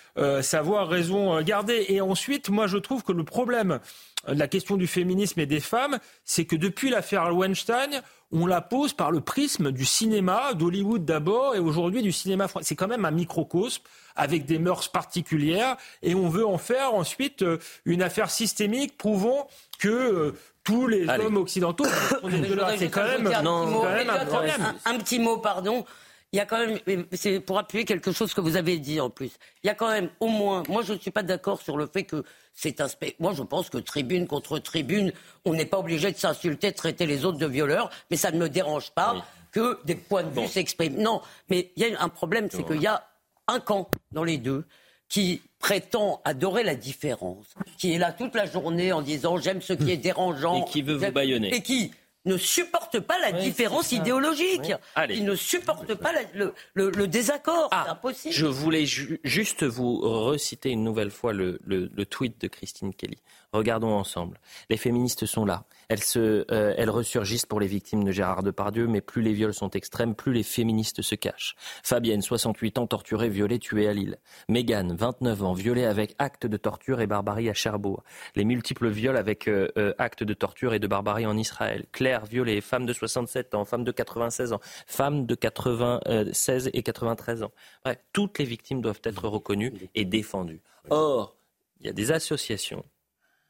savoir 0.41 0.89
raison 0.89 1.41
garder. 1.43 1.87
Et 1.89 2.01
ensuite, 2.01 2.49
moi, 2.49 2.67
je 2.67 2.79
trouve 2.79 3.03
que 3.03 3.13
le 3.13 3.25
problème 3.25 3.81
la 4.27 4.49
question 4.49 4.77
du 4.77 4.87
féminisme 4.87 5.41
et 5.41 5.47
des 5.47 5.61
femmes, 5.61 5.99
c'est 6.25 6.45
que 6.45 6.57
depuis 6.57 6.91
l'affaire 6.91 7.35
Weinstein, 7.35 8.03
on 8.33 8.47
la 8.47 8.61
pose 8.61 8.95
par 8.95 9.11
le 9.11 9.21
prisme 9.21 9.73
du 9.73 9.85
cinéma, 9.85 10.55
d'Hollywood 10.55 11.05
d'abord, 11.05 11.55
et 11.55 11.59
aujourd'hui 11.59 12.03
du 12.03 12.13
cinéma 12.13 12.49
français. 12.49 12.67
C'est 12.67 12.77
quand 12.77 12.89
même 12.89 13.05
un 13.05 13.11
microcosme 13.11 13.83
avec 14.17 14.47
des 14.47 14.59
mœurs 14.59 14.89
particulières, 14.89 15.77
et 16.03 16.15
on 16.15 16.29
veut 16.29 16.47
en 16.47 16.59
faire 16.59 16.95
ensuite 16.95 17.43
euh, 17.43 17.59
une 17.85 18.03
affaire 18.03 18.31
systémique 18.31 18.97
prouvant 18.97 19.49
que 19.79 19.89
euh, 19.89 20.33
tous 20.65 20.87
les 20.87 21.09
hommes 21.09 21.37
occidentaux 21.37 21.85
c'est 22.79 22.89
quand 22.89 23.05
même, 23.05 23.27
un 23.27 24.25
problème. 24.27 24.75
un 24.85 24.99
petit 24.99 25.19
mot, 25.19 25.39
pardon 25.39 25.85
il 26.33 26.39
y 26.39 26.41
a 26.41 26.47
quand 26.47 26.59
même, 26.59 27.07
c'est 27.13 27.41
pour 27.41 27.59
appuyer 27.59 27.85
quelque 27.85 28.11
chose 28.11 28.33
que 28.33 28.41
vous 28.41 28.57
avez 28.57 28.79
dit 28.79 29.01
en 29.01 29.11
plus, 29.11 29.33
il 29.63 29.67
y 29.67 29.71
a 29.71 29.75
quand 29.75 29.91
même 29.91 30.09
au 30.19 30.29
moins, 30.29 30.63
moi 30.69 30.83
je 30.83 30.95
ne 30.95 30.99
suis 30.99 31.11
pas 31.11 31.23
d'accord 31.23 31.61
sur 31.61 31.77
le 31.77 31.87
fait 31.87 32.05
que 32.05 32.25
c'est 32.55 32.81
un 32.81 32.87
Moi 33.19 33.33
je 33.35 33.43
pense 33.43 33.69
que 33.69 33.79
tribune 33.79 34.27
contre 34.27 34.59
tribune, 34.59 35.13
on 35.45 35.53
n'est 35.53 35.67
pas 35.67 35.79
obligé 35.79 36.11
de 36.11 36.17
s'insulter, 36.17 36.71
de 36.71 36.77
traiter 36.77 37.05
les 37.05 37.27
autres 37.27 37.39
de 37.39 37.47
violeurs, 37.47 37.91
mais 38.11 38.17
ça 38.17 38.31
ne 38.31 38.39
me 38.39 38.49
dérange 38.49 38.93
pas 38.93 39.25
que 39.51 39.79
des 39.85 39.95
points 39.95 40.23
de 40.23 40.41
vue 40.41 40.49
s'expriment. 40.49 40.97
Non, 40.97 41.21
mais 41.51 41.71
il 41.77 41.87
y 41.87 41.95
a 41.95 42.03
un 42.03 42.09
problème, 42.09 42.49
c'est 42.51 42.65
qu'il 42.65 42.81
y 42.81 42.87
a 42.87 43.07
un 43.47 43.61
camp 43.61 43.91
dans 44.13 44.25
les 44.25 44.39
deux 44.39 44.65
qui 45.09 45.43
prétend 45.59 46.23
adorer 46.25 46.63
la 46.63 46.75
différence, 46.75 47.45
qui 47.77 47.93
est 47.93 47.99
là 47.99 48.13
toute 48.13 48.35
la 48.35 48.47
journée 48.47 48.93
en 48.93 49.03
disant 49.03 49.37
j'aime 49.37 49.61
ce 49.61 49.75
qui 49.75 49.91
est 49.91 49.99
dérangeant. 49.99 50.65
Et 50.65 50.71
qui 50.71 50.81
veut 50.81 50.95
vous 50.95 51.13
baïonner. 51.13 51.55
Et 51.55 51.63
qui 51.63 51.93
ne 52.25 52.37
supporte 52.37 53.01
pas 53.01 53.19
la 53.19 53.33
différence 53.33 53.93
idéologique. 53.93 54.73
Il 55.09 55.25
ne 55.25 55.35
supporte 55.35 55.95
pas 55.95 56.13
le, 56.35 57.07
désaccord. 57.07 57.69
c'est 57.71 57.79
ah, 57.79 57.91
impossible. 57.93 58.35
Je 58.35 58.47
voulais 58.47 58.85
juste 58.87 59.65
vous 59.65 59.99
reciter 59.99 60.71
une 60.71 60.85
nouvelle 60.85 61.11
fois 61.11 61.33
le, 61.33 61.59
tweet 62.05 62.41
de 62.41 62.49
Christine 62.49 62.95
Kelly. 62.95 63.19
Regardons 63.53 63.93
ensemble. 63.93 64.41
Les 64.71 64.79
féministes 64.79 65.27
sont 65.27 65.45
là. 65.45 65.67
Elles, 65.91 66.03
se, 66.03 66.47
euh, 66.51 66.91
ressurgissent 66.91 67.45
pour 67.45 67.61
les 67.61 67.67
victimes 67.67 68.03
de 68.03 68.11
Gérard 68.11 68.43
Depardieu, 68.43 68.87
mais 68.87 69.03
plus 69.03 69.21
les 69.21 69.35
viols 69.35 69.53
sont 69.53 69.69
extrêmes, 69.71 70.15
plus 70.15 70.33
les 70.33 70.43
féministes 70.43 71.03
se 71.03 71.15
cachent. 71.15 71.55
Fabienne, 71.83 72.23
68 72.23 72.79
ans, 72.79 72.87
torturée, 72.87 73.29
violée, 73.29 73.59
tuée 73.59 73.89
à 73.89 73.93
Lille. 73.93 74.17
Mégane, 74.49 74.95
29 74.95 75.43
ans, 75.43 75.53
violée 75.53 75.85
avec 75.85 76.15
acte 76.19 76.47
de 76.47 76.57
torture 76.57 77.03
et 77.03 77.07
barbarie 77.07 77.51
à 77.51 77.55
Cherbourg. 77.55 78.03
Les 78.37 78.45
multiples 78.45 78.89
viols 78.89 79.19
avec 79.19 79.49
euh, 79.49 79.69
euh, 79.77 79.93
actes 79.99 80.25
de 80.25 80.33
torture 80.33 80.73
et 80.73 80.79
de 80.79 80.87
barbarie 80.87 81.27
en 81.27 81.37
Israël. 81.37 81.85
Claire, 81.93 82.25
violée, 82.25 82.63
femme 82.63 82.87
de 82.87 82.95
67 82.95 83.55
ans, 83.55 83.67
femme 83.67 83.85
de 83.85 83.93
96 83.93 84.55
ans, 84.55 84.61
femme 84.87 85.27
de 85.27 85.35
96 85.35 86.71
et 86.73 86.83
93 86.83 87.43
ans. 87.43 87.53
Bref, 87.85 87.99
toutes 88.15 88.39
les 88.39 88.47
victimes 88.47 88.81
doivent 88.81 89.03
être 89.05 89.29
reconnues 89.29 89.75
et 89.95 90.07
défendues. 90.07 90.63
Or, 90.89 91.37
il 91.81 91.87
y 91.87 91.91
a 91.91 91.93
des 91.93 92.13
associations 92.13 92.83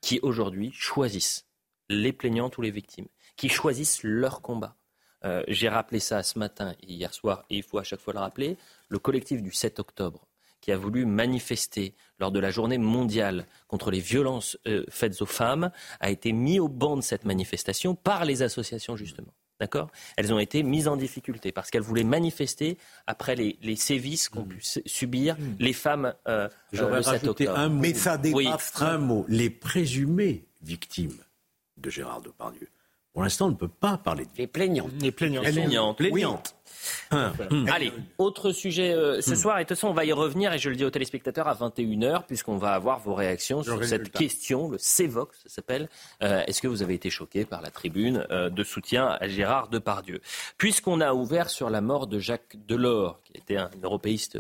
qui 0.03 0.19
aujourd'hui 0.21 0.71
choisissent 0.75 1.47
les 1.89 2.13
plaignantes 2.13 2.59
ou 2.59 2.63
les 2.63 2.71
victimes, 2.71 3.09
qui 3.37 3.49
choisissent 3.49 4.03
leur 4.03 4.43
combat. 4.43 4.77
Euh, 5.25 5.43
j'ai 5.49 5.69
rappelé 5.69 6.01
ça 6.01 6.23
ce 6.23 6.39
matin 6.39 6.75
et 6.81 6.93
hier 6.93 7.15
soir, 7.15 7.45
et 7.49 7.57
il 7.57 7.63
faut 7.63 7.79
à 7.79 7.85
chaque 7.85 8.01
fois 8.01 8.13
le 8.13 8.19
rappeler, 8.19 8.59
le 8.89 8.99
collectif 8.99 9.43
du 9.43 9.53
7 9.53 9.79
octobre, 9.79 10.27
qui 10.61 10.73
a 10.73 10.77
voulu 10.77 11.07
manifester 11.07 11.95
lors 12.19 12.33
de 12.33 12.41
la 12.41 12.51
journée 12.51 12.79
mondiale 12.79 13.47
contre 13.69 13.91
les 13.91 14.01
violences 14.01 14.59
euh, 14.67 14.85
faites 14.89 15.23
aux 15.23 15.27
femmes, 15.27 15.71
a 16.01 16.11
été 16.11 16.33
mis 16.33 16.59
au 16.59 16.69
banc 16.69 16.97
de 16.97 17.03
cette 17.03 17.25
manifestation 17.25 17.95
par 17.95 18.25
les 18.25 18.43
associations, 18.43 18.97
justement. 18.97 19.33
D'accord 19.63 19.91
Elles 20.17 20.35
ont 20.35 20.41
été 20.41 20.65
mises 20.65 20.89
en 20.89 20.97
difficulté 20.97 21.53
parce 21.53 21.71
qu'elles 21.71 21.83
voulaient 21.83 22.03
manifester 22.03 22.79
après 23.07 23.37
les, 23.37 23.77
sévices 23.77 24.29
qu'ont 24.29 24.43
pu 24.43 24.59
subir 24.61 25.37
les 25.61 25.73
femmes 25.73 26.15
euh, 26.27 26.49
euh 26.75 26.97
le 26.97 27.01
7 27.01 27.29
octobre. 27.29 27.57
Un 27.57 27.69
mot, 27.69 27.81
Mais 27.81 27.95
ça 27.95 28.19
dépasse 28.19 28.73
un 28.83 28.99
mot. 28.99 29.25
Les 29.29 29.51
présumées 29.51 30.49
victimes 30.63 31.17
de 31.77 31.91
Gérard 31.91 32.23
Depardieu. 32.23 32.69
Pour 33.13 33.23
l'instant, 33.23 33.47
on 33.47 33.51
ne 33.51 33.55
peut 33.55 33.69
pas 33.69 33.99
parler 33.99 34.25
de... 34.25 34.31
Les 34.37 34.49
plaignantes. 34.49 34.91
Les 35.01 35.13
plaignantes. 35.13 35.45
Les 35.45 35.53
plaignantes. 35.53 35.97
plaignantes. 35.99 36.57
Hein. 37.11 37.33
Hmm. 37.51 37.69
Allez, 37.69 37.93
autre 38.19 38.53
sujet 38.53 38.93
euh, 38.93 39.21
ce 39.21 39.33
hmm. 39.33 39.37
soir, 39.37 39.59
et 39.59 39.65
de 39.65 39.69
toute 39.69 39.77
façon, 39.77 39.89
on 39.89 39.93
va 39.93 40.05
y 40.05 40.13
revenir, 40.13 40.53
et 40.53 40.59
je 40.59 40.71
le 40.71 40.77
dis 40.77 40.85
aux 40.85 40.91
téléspectateurs, 40.91 41.49
à 41.49 41.55
21h, 41.55 42.25
puisqu'on 42.27 42.57
va 42.57 42.73
avoir 42.73 43.01
vos 43.01 43.15
réactions 43.15 43.63
sur 43.63 43.85
cette 43.85 44.11
question, 44.11 44.69
le 44.69 44.79
CEVOX, 44.79 45.37
ça 45.43 45.49
s'appelle. 45.49 45.89
Euh, 46.23 46.43
est-ce 46.47 46.63
que 46.63 46.69
vous 46.69 46.83
avez 46.83 46.95
été 46.95 47.11
choqué 47.11 47.45
par 47.45 47.63
la 47.63 47.71
tribune 47.71 48.27
euh, 48.31 48.51
de 48.51 48.65
soutien 48.65 49.17
à 49.21 49.29
Gérard 49.29 49.69
Depardieu? 49.69 50.21
Puisqu'on 50.59 51.01
a 51.01 51.13
ouvert 51.15 51.51
sur 51.51 51.71
la 51.71 51.81
mort 51.81 52.07
de 52.07 52.19
Jacques 52.19 52.57
Delors, 52.67 53.21
qui 53.25 53.33
était 53.39 53.57
un 53.57 53.71
européiste 53.83 54.39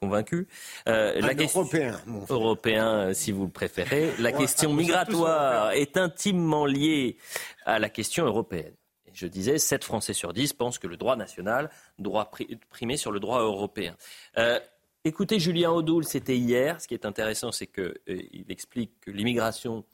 convaincu. 0.00 0.46
un 0.86 1.34
question... 1.34 1.60
européen. 1.60 2.00
Européen, 2.28 3.14
si 3.14 3.32
vous 3.32 3.44
le 3.44 3.50
préférez. 3.50 4.12
La 4.18 4.32
question 4.32 4.72
migratoire 4.72 5.72
est 5.72 5.96
intimement 5.96 6.66
liée 6.66 7.16
à 7.64 7.78
la 7.78 7.88
question 7.88 8.26
européenne 8.26 8.74
je 9.14 9.26
disais, 9.26 9.58
7 9.58 9.84
Français 9.84 10.12
sur 10.12 10.32
10 10.32 10.52
pensent 10.52 10.78
que 10.78 10.86
le 10.86 10.96
droit 10.96 11.16
national 11.16 11.70
doit 11.98 12.30
primer 12.70 12.96
sur 12.96 13.12
le 13.12 13.20
droit 13.20 13.40
européen. 13.40 13.96
Euh, 14.36 14.58
écoutez, 15.04 15.38
Julien 15.38 15.70
Audoul, 15.70 16.04
c'était 16.04 16.36
hier. 16.36 16.80
Ce 16.80 16.88
qui 16.88 16.94
est 16.94 17.06
intéressant, 17.06 17.52
c'est 17.52 17.68
qu'il 17.68 17.94
euh, 18.08 18.44
explique 18.48 19.00
que 19.00 19.10
l'immigration 19.10 19.84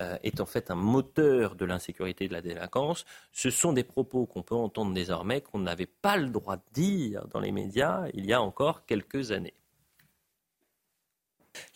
euh, 0.00 0.16
est 0.22 0.40
en 0.40 0.46
fait 0.46 0.70
un 0.70 0.76
moteur 0.76 1.56
de 1.56 1.66
l'insécurité 1.66 2.24
et 2.24 2.28
de 2.28 2.32
la 2.32 2.40
délinquance. 2.40 3.04
Ce 3.32 3.50
sont 3.50 3.74
des 3.74 3.84
propos 3.84 4.24
qu'on 4.24 4.42
peut 4.42 4.54
entendre 4.54 4.94
désormais 4.94 5.42
qu'on 5.42 5.58
n'avait 5.58 5.86
pas 5.86 6.16
le 6.16 6.30
droit 6.30 6.56
de 6.56 6.62
dire 6.72 7.28
dans 7.28 7.40
les 7.40 7.52
médias 7.52 8.06
il 8.14 8.24
y 8.24 8.32
a 8.32 8.40
encore 8.40 8.86
quelques 8.86 9.30
années. 9.30 9.54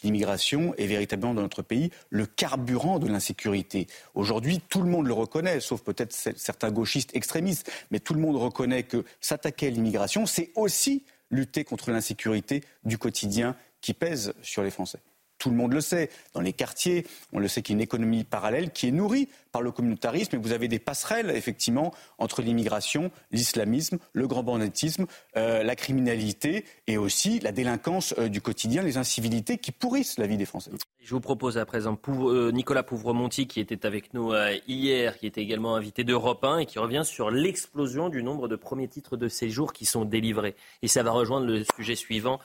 L'immigration 0.03 0.75
est 0.77 0.87
véritablement 0.87 1.35
dans 1.35 1.43
notre 1.43 1.63
pays 1.63 1.91
le 2.11 2.27
carburant 2.27 2.99
de 2.99 3.07
l'insécurité. 3.07 3.87
Aujourd'hui, 4.15 4.61
tout 4.69 4.83
le 4.83 4.89
monde 4.91 5.07
le 5.07 5.13
reconnaît, 5.13 5.61
sauf 5.61 5.83
peut-être 5.83 6.13
certains 6.13 6.71
gauchistes 6.71 7.15
extrémistes, 7.15 7.71
mais 7.91 8.01
tout 8.01 8.15
le 8.15 8.21
monde 8.21 8.37
reconnaît 8.37 8.85
que 8.85 9.05
s'attaquer 9.21 9.69
à 9.69 9.71
l'immigration, 9.71 10.27
c'est 10.27 10.51
aussi 10.55 11.05
lutter 11.31 11.65
contre 11.65 11.91
l'insécurité 11.91 12.63
du 12.85 12.99
quotidien 12.99 13.57
qui 13.81 13.95
pèse 13.95 14.35
sur 14.43 14.63
les 14.63 14.71
Français 14.71 15.01
tout 15.45 15.51
le 15.51 15.57
monde 15.57 15.75
le 15.75 15.83
sait. 15.83 16.09
Dans 16.33 16.41
les 16.41 16.55
quartiers, 16.55 17.07
on 17.35 17.39
le 17.39 17.49
sait 17.49 17.61
qu'il 17.61 17.75
y 17.75 17.77
a 17.77 17.77
une 17.77 17.83
économie 17.83 18.25
parallèle 18.25 18.71
qui 18.71 18.89
est 18.89 18.91
nourrie 18.91 19.29
par 19.53 19.61
le 19.61 19.73
communautarisme 19.73 20.37
et 20.37 20.39
vous 20.39 20.53
avez 20.53 20.69
des 20.69 20.79
passerelles, 20.79 21.31
effectivement, 21.31 21.93
entre 22.17 22.41
l'immigration, 22.41 23.11
l'islamisme, 23.31 23.99
le 24.15 24.27
grand 24.27 24.43
banditisme, 24.43 25.05
euh, 25.37 25.63
la 25.63 25.77
criminalité 25.77 26.65
et 26.87 26.97
aussi 26.97 27.41
la 27.41 27.53
délinquance 27.53 28.15
euh, 28.17 28.29
du 28.29 28.41
quotidien, 28.41 28.83
les 28.83 28.97
incivilités 28.97 29.59
qui 29.59 29.71
pourrissent 29.71 30.19
la 30.19 30.27
vie 30.27 30.39
des 30.39 30.47
Français. 30.47 30.71
Je 31.03 31.11
vous 31.11 31.21
propose 31.21 31.59
à 31.59 31.67
présent 31.67 31.99
euh, 32.09 32.51
Nicolas 32.51 32.83
Pouvremonti 32.83 33.47
qui 33.47 33.61
était 33.61 33.85
avec 33.85 34.15
nous 34.15 34.33
hier, 34.67 35.19
qui 35.19 35.27
était 35.27 35.43
également 35.43 35.77
invité 35.77 36.05
d'Europe 36.05 36.43
1 36.43 36.61
et 36.61 36.67
qui 36.67 36.79
revient 36.79 37.03
sur 37.05 37.31
l'explosion 37.31 38.09
du 38.09 38.23
nombre 38.23 38.49
de 38.49 38.57
premiers 38.57 38.89
titres 38.89 39.19
de 39.19 39.29
séjour 39.29 39.75
qui 39.75 39.85
sont 39.85 40.07
délivrés. 40.07 40.57
Et 40.81 40.89
ça 40.89 41.03
va 41.03 41.11
rejoindre 41.11 41.47
le 41.47 41.65
sujet 41.77 41.97
suivant 41.97 42.41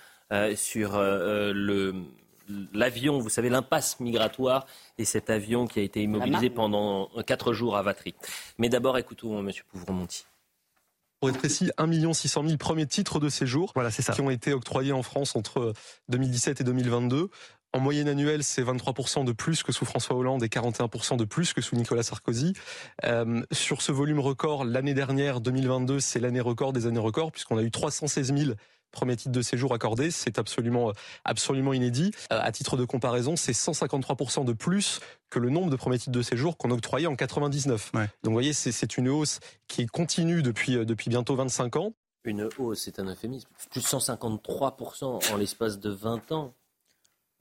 sur 0.55 0.99
le 0.99 1.93
l'avion, 2.73 3.19
vous 3.19 3.29
savez, 3.29 3.49
l'impasse 3.49 3.99
migratoire 3.99 4.65
et 4.97 5.05
cet 5.05 5.29
avion 5.29 5.67
qui 5.67 5.79
a 5.79 5.83
été 5.83 6.01
immobilisé 6.01 6.49
pendant 6.49 7.09
quatre 7.25 7.53
jours 7.53 7.77
à 7.77 7.83
Vatry. 7.83 8.15
Mais 8.57 8.69
d'abord, 8.69 8.97
écoutons 8.97 9.39
M. 9.39 9.51
Pouvremonti. 9.71 10.25
Pour 11.19 11.29
être 11.29 11.37
précis, 11.37 11.69
1 11.77 12.13
600 12.13 12.43
000 12.45 12.57
premiers 12.57 12.85
titres 12.85 13.19
de 13.19 13.27
séjour 13.27 13.71
voilà, 13.75 13.91
ça. 13.91 14.13
qui 14.13 14.21
ont 14.21 14.29
été 14.29 14.53
octroyés 14.53 14.93
en 14.93 15.03
France 15.03 15.35
entre 15.35 15.73
2017 16.07 16.61
et 16.61 16.63
2022. 16.63 17.29
En 17.71 17.79
moyenne 17.79 18.07
annuelle, 18.07 18.43
c'est 18.43 18.63
23% 18.63 19.25
de 19.25 19.31
plus 19.31 19.61
que 19.61 19.71
sous 19.71 19.85
François 19.85 20.15
Hollande 20.15 20.43
et 20.43 20.47
41% 20.47 21.17
de 21.17 21.25
plus 21.25 21.53
que 21.53 21.61
sous 21.61 21.75
Nicolas 21.75 22.01
Sarkozy. 22.01 22.53
Euh, 23.03 23.43
sur 23.51 23.83
ce 23.83 23.91
volume 23.91 24.19
record, 24.19 24.63
l'année 24.65 24.95
dernière, 24.95 25.39
2022, 25.39 25.99
c'est 25.99 26.19
l'année 26.19 26.39
record 26.39 26.73
des 26.73 26.87
années 26.87 26.99
records, 26.99 27.31
puisqu'on 27.31 27.57
a 27.57 27.61
eu 27.61 27.69
316 27.69 28.33
000 28.35 28.51
premiers 28.91 29.15
titres 29.15 29.31
de 29.31 29.41
séjour 29.41 29.73
accordés. 29.73 30.11
C'est 30.11 30.39
absolument, 30.39 30.93
absolument 31.25 31.73
inédit. 31.73 32.11
Euh, 32.31 32.39
à 32.41 32.51
titre 32.51 32.77
de 32.77 32.85
comparaison, 32.85 33.35
c'est 33.35 33.53
153% 33.53 34.45
de 34.45 34.53
plus 34.53 34.99
que 35.29 35.39
le 35.39 35.49
nombre 35.49 35.69
de 35.69 35.75
premiers 35.75 35.99
titres 35.99 36.11
de 36.11 36.21
séjour 36.21 36.57
qu'on 36.57 36.71
octroyait 36.71 37.07
en 37.07 37.15
99. 37.15 37.91
Donc 37.93 38.03
vous 38.23 38.31
voyez, 38.31 38.53
c'est 38.53 38.97
une 38.97 39.09
hausse 39.09 39.39
qui 39.67 39.85
continue 39.85 40.41
depuis, 40.41 40.75
euh, 40.75 40.85
depuis 40.85 41.09
bientôt 41.09 41.35
25 41.35 41.75
ans. 41.75 41.93
Une 42.25 42.49
hausse, 42.57 42.81
c'est 42.83 42.99
un 42.99 43.05
euphémisme. 43.05 43.47
Plus 43.71 43.81
de 43.81 43.87
153% 43.87 45.31
en 45.31 45.37
l'espace 45.37 45.79
de 45.79 45.89
20 45.89 46.31
ans. 46.31 46.53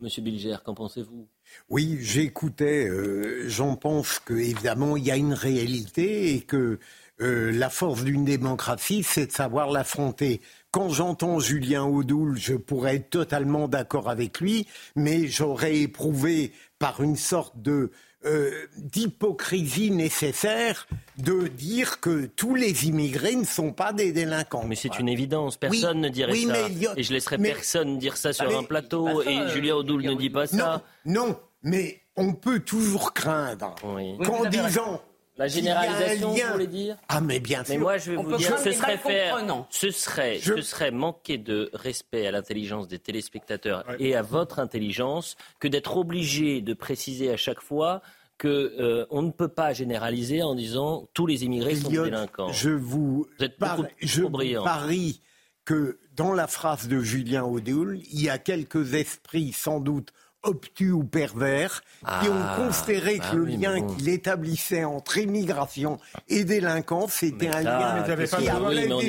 Monsieur 0.00 0.22
Bilger, 0.22 0.56
qu'en 0.64 0.74
pensez-vous? 0.74 1.26
Oui, 1.68 1.98
j'écoutais. 2.00 2.86
Euh, 2.88 3.48
j'en 3.48 3.74
pense 3.74 4.20
qu'évidemment, 4.20 4.96
il 4.96 5.04
y 5.04 5.10
a 5.10 5.16
une 5.16 5.34
réalité 5.34 6.34
et 6.34 6.40
que 6.42 6.78
euh, 7.20 7.50
la 7.52 7.70
force 7.70 8.04
d'une 8.04 8.24
démocratie, 8.24 9.02
c'est 9.02 9.26
de 9.26 9.32
savoir 9.32 9.70
l'affronter. 9.70 10.40
Quand 10.70 10.90
j'entends 10.90 11.40
Julien 11.40 11.84
Audoul, 11.84 12.38
je 12.38 12.54
pourrais 12.54 12.96
être 12.96 13.10
totalement 13.10 13.68
d'accord 13.68 14.08
avec 14.08 14.40
lui, 14.40 14.66
mais 14.94 15.26
j'aurais 15.26 15.78
éprouvé 15.78 16.52
par 16.78 17.02
une 17.02 17.16
sorte 17.16 17.60
de 17.60 17.90
euh, 18.24 18.66
d'hypocrisie 18.76 19.92
nécessaire 19.92 20.88
de 21.18 21.46
dire 21.46 22.00
que 22.00 22.26
tous 22.26 22.56
les 22.56 22.86
immigrés 22.86 23.36
ne 23.36 23.44
sont 23.44 23.72
pas 23.72 23.92
des 23.92 24.10
délinquants. 24.10 24.64
Mais 24.66 24.74
c'est 24.74 24.98
une 24.98 25.08
évidence, 25.08 25.56
personne 25.56 26.00
ne 26.00 26.08
dirait 26.08 26.34
ça. 26.34 26.68
Et 26.96 27.04
je 27.04 27.12
laisserai 27.12 27.38
personne 27.38 27.98
dire 27.98 28.16
ça 28.16 28.32
sur 28.32 28.58
un 28.58 28.64
plateau, 28.64 29.22
et 29.22 29.48
Julien 29.48 29.76
Audoul 29.76 30.02
ne 30.02 30.14
dit 30.14 30.30
pas 30.30 30.46
ça. 30.48 30.82
Non, 31.04 31.38
mais 31.62 32.00
on 32.16 32.32
peut 32.32 32.60
toujours 32.60 33.14
craindre 33.14 33.76
qu'en 34.24 34.44
disant 34.46 35.00
la 35.38 35.48
généralisation, 35.48 36.30
vous 36.30 36.52
voulez 36.52 36.66
dire? 36.66 36.96
Ah, 37.08 37.20
mais 37.20 37.40
bien 37.40 37.64
sûr. 37.64 37.74
Mais 37.74 37.80
moi, 37.80 37.98
je 37.98 38.10
vais 38.10 38.16
vous 38.16 38.36
dire, 38.36 38.58
ce 38.58 38.72
serait 38.72 38.98
faire, 38.98 39.38
ce 39.70 39.90
serait, 39.90 40.38
ce 40.40 40.60
serait 40.60 40.90
manquer 40.90 41.38
de 41.38 41.70
respect 41.72 42.26
à 42.26 42.32
l'intelligence 42.32 42.88
des 42.88 42.98
téléspectateurs 42.98 43.84
et 43.98 44.16
à 44.16 44.22
votre 44.22 44.58
intelligence 44.58 45.36
que 45.60 45.68
d'être 45.68 45.96
obligé 45.96 46.60
de 46.60 46.74
préciser 46.74 47.30
à 47.30 47.36
chaque 47.36 47.60
fois 47.60 48.02
que 48.36 48.48
euh, 48.48 49.06
on 49.10 49.22
ne 49.22 49.30
peut 49.30 49.48
pas 49.48 49.72
généraliser 49.72 50.42
en 50.42 50.54
disant 50.54 51.08
tous 51.12 51.26
les 51.26 51.44
immigrés 51.44 51.74
sont 51.74 51.90
délinquants. 51.90 52.52
Je 52.52 52.70
vous, 52.70 53.26
vous 53.38 53.44
êtes 53.44 53.58
beaucoup 53.58 53.84
je 54.00 54.22
parie 54.62 55.20
que 55.64 55.98
dans 56.14 56.32
la 56.32 56.46
phrase 56.46 56.88
de 56.88 57.00
Julien 57.00 57.44
Audeul, 57.44 58.00
il 58.10 58.22
y 58.22 58.30
a 58.30 58.38
quelques 58.38 58.94
esprits 58.94 59.52
sans 59.52 59.80
doute 59.80 60.12
obtus 60.42 60.92
ou 60.92 61.04
pervers 61.04 61.82
qui 62.00 62.28
ont 62.28 62.34
ah, 62.40 62.56
considéré 62.56 63.18
que 63.18 63.22
bah 63.22 63.32
le 63.34 63.44
lien 63.44 63.86
qu'il 63.86 64.08
établissait 64.08 64.84
entre 64.84 65.18
immigration 65.18 65.98
et 66.28 66.44
délinquance 66.44 67.22
était 67.22 67.48
un 67.48 67.62
lien 67.62 68.02
qui 68.04 68.10
avait 68.10 68.26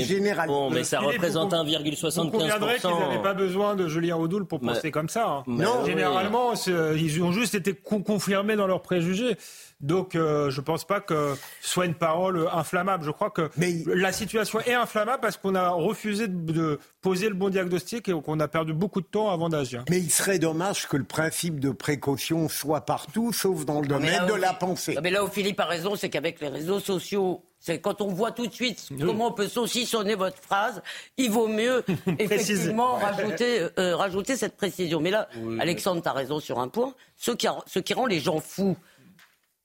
général. 0.04 0.48
Bon, 0.48 0.70
mais 0.70 0.84
ça 0.84 1.00
représente 1.00 1.54
1,75%. 1.54 2.24
Vous 2.24 2.32
conviendrez 2.32 2.78
qu'ils 2.78 2.90
n'avaient 2.90 3.22
pas 3.22 3.34
besoin 3.34 3.76
de 3.76 3.88
Julien 3.88 4.18
Audoul 4.18 4.46
pour 4.46 4.60
penser 4.60 4.92
comme 4.92 5.10
ça. 5.10 5.28
Hein. 5.28 5.44
Non, 5.48 5.86
généralement, 5.86 6.54
ils 6.96 7.22
ont 7.22 7.32
juste 7.32 7.56
été 7.56 7.74
confirmés 7.74 8.56
dans 8.56 8.68
leurs 8.68 8.82
préjugés. 8.82 9.38
Donc, 9.82 10.16
euh, 10.16 10.50
je 10.50 10.60
ne 10.60 10.66
pense 10.66 10.84
pas 10.84 11.00
que 11.00 11.36
ce 11.62 11.70
soit 11.70 11.86
une 11.86 11.94
parole 11.94 12.48
inflammable. 12.52 13.06
Je 13.06 13.12
crois 13.12 13.30
que 13.30 13.50
la 13.86 14.12
situation 14.12 14.60
est 14.62 14.74
inflammable 14.74 15.22
parce 15.22 15.38
qu'on 15.38 15.56
a 15.56 15.70
refusé 15.70 16.28
de, 16.28 16.80
poser 17.02 17.30
le 17.30 17.36
bon 17.36 17.50
diagnostic 17.50 18.10
et 18.10 18.22
qu'on 18.22 18.40
a 18.42 18.48
perdu 18.50 18.74
beaucoup 18.74 19.00
de 19.00 19.06
temps 19.06 19.32
avant 19.32 19.48
d'agir. 19.48 19.86
Mais 19.90 20.00
il 20.00 20.12
serait 20.12 20.38
dommage 20.38 20.88
que 20.88 20.98
le 20.98 21.06
principe 21.06 21.62
de 21.62 21.72
précaution 21.72 22.50
soit 22.50 22.82
partout, 22.82 23.32
sauf 23.32 23.64
dans 23.64 23.80
le 23.80 23.88
domaine 23.88 24.26
de 24.26 24.34
la 24.34 24.54
pensée. 24.54 24.98
mais 25.02 25.12
là 25.12 25.24
où 25.24 25.30
Philippe 25.30 25.60
a 25.62 25.66
raison, 25.66 25.96
c'est 25.96 26.10
qu'avec 26.10 26.42
les 26.42 26.50
réseaux 26.50 26.82
sociaux, 26.82 27.42
c'est 27.60 27.80
quand 27.80 28.02
on 28.02 28.08
voit 28.08 28.32
tout 28.32 28.48
de 28.48 28.54
suite 28.54 28.90
comment 29.00 29.28
on 29.28 29.32
peut 29.32 29.48
saucissonner 29.48 30.16
votre 30.16 30.38
phrase, 30.38 30.82
il 31.18 31.32
vaut 31.32 31.48
mieux 31.48 31.84
effectivement 32.20 32.96
rajouter, 32.96 33.68
euh, 33.78 33.96
rajouter 33.96 34.36
cette 34.36 34.58
précision. 34.58 35.00
Mais 35.00 35.12
là, 35.12 35.30
Alexandre, 35.60 36.02
tu 36.02 36.10
as 36.10 36.14
raison 36.14 36.40
sur 36.40 36.60
un 36.60 36.68
point. 36.68 36.94
Ce 37.16 37.32
qui, 37.32 37.48
ce 37.66 37.80
qui 37.80 37.94
rend 37.94 38.06
les 38.06 38.20
gens 38.20 38.40
fous, 38.40 38.78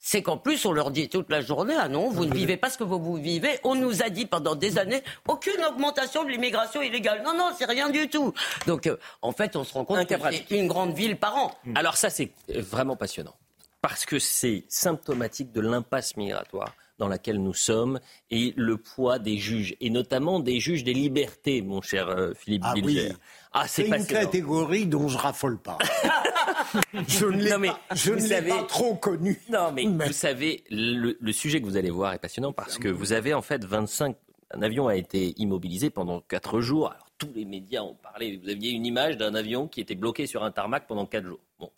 c'est 0.07 0.21
qu'en 0.23 0.37
plus, 0.37 0.67
on 0.67 0.73
leur 0.73 0.91
dit 0.91 1.09
toute 1.09 1.31
la 1.31 1.41
journée, 1.41 1.75
ah 1.79 1.89
non, 1.89 2.11
vous 2.11 2.27
ne 2.27 2.35
vivez 2.35 2.59
pas 2.59 2.69
ce 2.69 2.77
que 2.77 2.85
vous, 2.85 3.15
vivez. 3.15 3.59
On 3.65 3.75
nous 3.75 4.03
a 4.03 4.11
dit 4.11 4.27
pendant 4.27 4.55
des 4.55 4.77
années, 4.77 5.03
aucune 5.27 5.65
augmentation 5.65 6.25
de 6.25 6.29
l'immigration 6.29 6.83
illégale. 6.83 7.23
Non, 7.25 7.35
non, 7.35 7.53
c'est 7.57 7.65
rien 7.65 7.89
du 7.89 8.11
tout. 8.11 8.35
Donc, 8.67 8.87
euh, 8.87 8.99
en 9.23 9.33
fait, 9.33 9.57
on 9.57 9.65
se 9.65 9.73
rend 9.73 9.87
compte 9.87 10.07
que 10.07 10.15
c'est 10.31 10.59
une 10.59 10.69
grande 10.69 10.93
ville 10.93 11.17
par 11.17 11.35
an. 11.37 11.53
Mm. 11.65 11.77
Alors 11.79 11.97
ça, 11.97 12.11
c'est 12.11 12.33
vraiment 12.51 12.97
passionnant. 12.97 13.35
Parce 13.81 14.05
que 14.05 14.19
c'est 14.19 14.65
symptomatique 14.69 15.53
de 15.53 15.63
l'impasse 15.63 16.19
migratoire 16.19 16.75
dans 16.99 17.09
laquelle 17.09 17.43
nous 17.43 17.55
sommes 17.55 17.99
et 18.31 18.53
le 18.57 18.77
poids 18.77 19.19
des 19.19 19.39
juges, 19.39 19.75
et 19.81 19.89
notamment 19.89 20.39
des 20.39 20.61
juges 20.61 20.85
des 20.85 20.95
libertés, 20.95 21.63
mon 21.63 21.81
cher 21.81 22.09
euh, 22.09 22.35
Philippe 22.35 22.63
ah, 22.67 22.75
Bilger. 22.75 23.13
Ah, 23.57 23.69
c'est 23.69 23.87
une 23.87 24.05
catégorie 24.05 24.87
dont 24.87 25.07
je 25.07 25.17
raffole 25.17 25.59
pas. 25.59 25.79
je 27.07 27.27
ne 27.27 28.21
l'ai 28.21 28.49
pas, 28.49 28.65
trop 28.65 28.97
connu. 28.97 29.41
Non, 29.49 29.71
mais, 29.73 29.85
vous 29.85 30.13
savez, 30.13 30.65
le, 30.71 31.33
sujet 31.33 31.61
que 31.61 31.67
vous 31.67 31.77
allez 31.77 31.91
voir 31.91 32.13
est 32.15 32.19
passionnant 32.19 32.53
parce 32.53 32.79
que 32.79 32.89
vous 32.89 33.13
avez 33.13 33.33
en 33.33 33.43
fait 33.43 33.65
25. 33.65 34.17
Un 34.51 34.63
avion 34.63 34.89
a 34.89 34.97
été 34.97 35.35
immobilisé 35.37 35.91
pendant 35.91 36.21
4 36.21 36.61
jours. 36.61 36.91
Alors, 36.91 37.07
tous 37.17 37.31
les 37.33 37.45
médias 37.45 37.83
ont 37.83 37.95
parlé. 37.95 38.41
Vous 38.43 38.49
aviez 38.49 38.73
une 38.73 38.87
image 38.87 39.17
d'un 39.17 39.37
avion 39.37 39.69
qui 39.69 39.81
était 39.81 39.95
bloqué 39.95 40.27
sur 40.27 40.43
un 40.43 40.51
tarmac 40.51 40.89
pendant 40.89 41.07
4 41.07 41.25
jours. 41.25 41.41
Bon. 41.61 41.71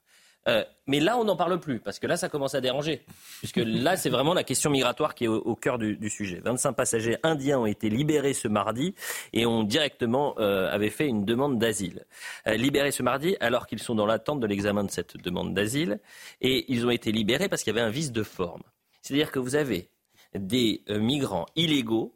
Euh, 0.49 0.64
mais 0.86 1.01
là, 1.01 1.18
on 1.18 1.24
n'en 1.24 1.36
parle 1.36 1.59
plus, 1.59 1.80
parce 1.80 1.99
que 1.99 2.07
là, 2.07 2.16
ça 2.16 2.28
commence 2.28 2.55
à 2.55 2.61
déranger. 2.61 3.05
Puisque 3.38 3.57
là, 3.57 3.97
c'est 3.97 4.11
vraiment 4.11 4.34
la 4.34 4.44
question 4.44 4.70
migratoire 4.70 5.14
qui 5.14 5.24
est 5.24 5.28
au, 5.28 5.57
cœur 5.57 5.78
du, 5.78 6.11
sujet. 6.11 6.40
25 6.44 6.72
passagers 6.72 7.16
indiens 7.22 7.59
ont 7.59 7.66
été 7.66 7.88
libérés 7.88 8.34
ce 8.34 8.47
mardi 8.47 8.94
et 9.32 9.47
ont 9.47 9.64
directement 9.64 10.34
euh, 10.38 10.70
avaient 10.70 10.90
fait 10.90 11.09
une 11.09 11.24
demande 11.24 11.59
d'asile. 11.59 12.05
Euh, 12.47 12.55
libérés 12.55 12.92
ce 12.92 13.03
mardi 13.03 13.36
alors 13.40 13.66
qu'ils 13.66 13.80
sont 13.80 13.94
dans 13.94 14.07
l'attente 14.07 14.40
de 14.40 14.47
l'examen 14.47 14.84
de 14.84 14.90
cette 14.90 15.16
demande 15.16 15.55
d'asile. 15.55 15.99
Et 16.40 16.72
ils 16.72 16.86
ont 16.86 16.90
été 16.90 17.11
libérés 17.11 17.49
parce 17.49 17.62
qu'il 17.62 17.74
y 17.74 17.78
avait 17.78 17.86
un 17.86 17.90
vice 17.90 18.12
de 18.12 18.22
forme. 18.22 18.62
C'est-à-dire 19.03 19.32
que 19.32 19.38
vous 19.38 19.57
avez 19.57 19.88
des 20.34 20.82
migrants 20.88 21.47
illégaux 21.57 22.14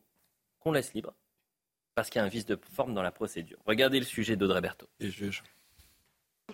qu'on 0.60 0.72
laisse 0.72 0.92
libres 0.92 1.14
parce 1.94 2.10
qu'il 2.10 2.20
y 2.20 2.22
a 2.22 2.24
un 2.24 2.28
vice 2.28 2.46
de 2.46 2.58
forme 2.72 2.94
dans 2.94 3.02
la 3.02 3.12
procédure. 3.12 3.58
Regardez 3.66 3.98
le 3.98 4.06
sujet 4.06 4.36
d'Audrey 4.36 4.60
Berthaud. 4.60 4.88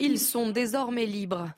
Ils 0.00 0.18
sont 0.18 0.50
désormais 0.50 1.06
libres. 1.06 1.50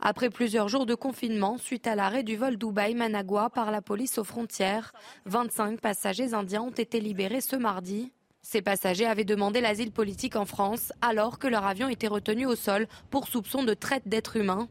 Après 0.00 0.30
plusieurs 0.30 0.68
jours 0.68 0.86
de 0.86 0.94
confinement, 0.94 1.58
suite 1.58 1.86
à 1.86 1.94
l'arrêt 1.94 2.22
du 2.22 2.36
vol 2.36 2.56
Dubaï-Managua 2.56 3.50
par 3.50 3.70
la 3.70 3.82
police 3.82 4.18
aux 4.18 4.24
frontières, 4.24 4.92
25 5.24 5.80
passagers 5.80 6.34
indiens 6.34 6.62
ont 6.62 6.70
été 6.70 7.00
libérés 7.00 7.40
ce 7.40 7.56
mardi. 7.56 8.12
Ces 8.42 8.62
passagers 8.62 9.06
avaient 9.06 9.24
demandé 9.24 9.60
l'asile 9.60 9.90
politique 9.90 10.36
en 10.36 10.44
France 10.44 10.92
alors 11.00 11.38
que 11.38 11.48
leur 11.48 11.64
avion 11.64 11.88
était 11.88 12.06
retenu 12.06 12.46
au 12.46 12.54
sol 12.54 12.86
pour 13.10 13.26
soupçon 13.26 13.64
de 13.64 13.74
traite 13.74 14.06
d'êtres 14.06 14.36
humains. 14.36 14.68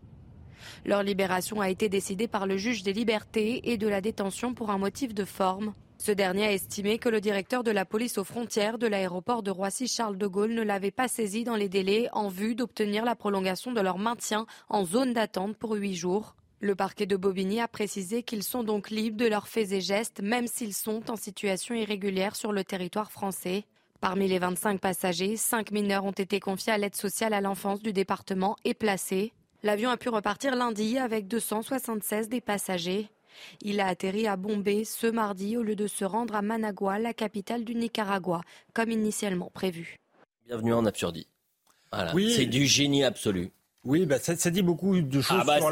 Leur 0.85 1.03
libération 1.03 1.59
a 1.59 1.69
été 1.69 1.89
décidée 1.89 2.27
par 2.27 2.47
le 2.47 2.57
juge 2.57 2.83
des 2.83 2.93
libertés 2.93 3.71
et 3.71 3.77
de 3.77 3.87
la 3.87 4.01
détention 4.01 4.53
pour 4.53 4.69
un 4.69 4.77
motif 4.77 5.13
de 5.13 5.25
forme. 5.25 5.73
Ce 5.97 6.11
dernier 6.11 6.45
a 6.45 6.51
estimé 6.51 6.99
que 6.99 7.09
le 7.09 7.21
directeur 7.21 7.63
de 7.63 7.71
la 7.71 7.85
police 7.85 8.17
aux 8.17 8.23
frontières 8.23 8.77
de 8.77 8.87
l'aéroport 8.87 9.43
de 9.43 9.51
Roissy-Charles 9.51 10.17
de 10.17 10.27
Gaulle 10.27 10.53
ne 10.53 10.61
l'avait 10.61 10.91
pas 10.91 11.07
saisi 11.07 11.43
dans 11.43 11.55
les 11.55 11.69
délais 11.69 12.09
en 12.11 12.27
vue 12.27 12.55
d'obtenir 12.55 13.05
la 13.05 13.15
prolongation 13.15 13.71
de 13.71 13.81
leur 13.81 13.97
maintien 13.97 14.45
en 14.69 14.85
zone 14.85 15.13
d'attente 15.13 15.57
pour 15.57 15.73
huit 15.73 15.95
jours. 15.95 16.35
Le 16.59 16.75
parquet 16.75 17.05
de 17.05 17.15
Bobigny 17.15 17.59
a 17.59 17.67
précisé 17.67 18.23
qu'ils 18.23 18.43
sont 18.43 18.63
donc 18.63 18.89
libres 18.89 19.17
de 19.17 19.27
leurs 19.27 19.47
faits 19.47 19.71
et 19.71 19.81
gestes, 19.81 20.21
même 20.21 20.47
s'ils 20.47 20.73
sont 20.73 21.09
en 21.09 21.15
situation 21.15 21.75
irrégulière 21.75 22.35
sur 22.35 22.51
le 22.51 22.63
territoire 22.63 23.11
français. 23.11 23.65
Parmi 24.01 24.27
les 24.27 24.39
25 24.39 24.79
passagers, 24.79 25.37
5 25.37 25.71
mineurs 25.71 26.05
ont 26.05 26.11
été 26.11 26.39
confiés 26.39 26.73
à 26.73 26.77
l'aide 26.77 26.95
sociale 26.95 27.33
à 27.33 27.41
l'enfance 27.41 27.81
du 27.81 27.93
département 27.93 28.55
et 28.63 28.73
placés. 28.73 29.33
L'avion 29.63 29.89
a 29.89 29.97
pu 29.97 30.09
repartir 30.09 30.55
lundi 30.55 30.97
avec 30.97 31.27
276 31.27 32.29
des 32.29 32.41
passagers. 32.41 33.09
Il 33.61 33.79
a 33.79 33.87
atterri 33.87 34.27
à 34.27 34.35
Bombay 34.35 34.83
ce 34.85 35.07
mardi 35.07 35.57
au 35.57 35.63
lieu 35.63 35.75
de 35.75 35.87
se 35.87 36.05
rendre 36.05 36.35
à 36.35 36.41
Managua, 36.41 36.99
la 36.99 37.13
capitale 37.13 37.63
du 37.63 37.75
Nicaragua, 37.75 38.41
comme 38.73 38.91
initialement 38.91 39.51
prévu. 39.53 39.97
Bienvenue 40.45 40.73
en 40.73 40.85
absurdie. 40.85 41.27
C'est 42.35 42.45
du 42.45 42.65
génie 42.65 43.03
absolu. 43.03 43.51
Oui, 43.85 44.07
bah, 44.07 44.17
ça, 44.17 44.49
dit 44.49 44.63
beaucoup 44.63 44.99
de 44.99 45.21
choses 45.21 45.37
ah, 45.41 45.43
bah, 45.45 45.59
sur, 45.59 45.69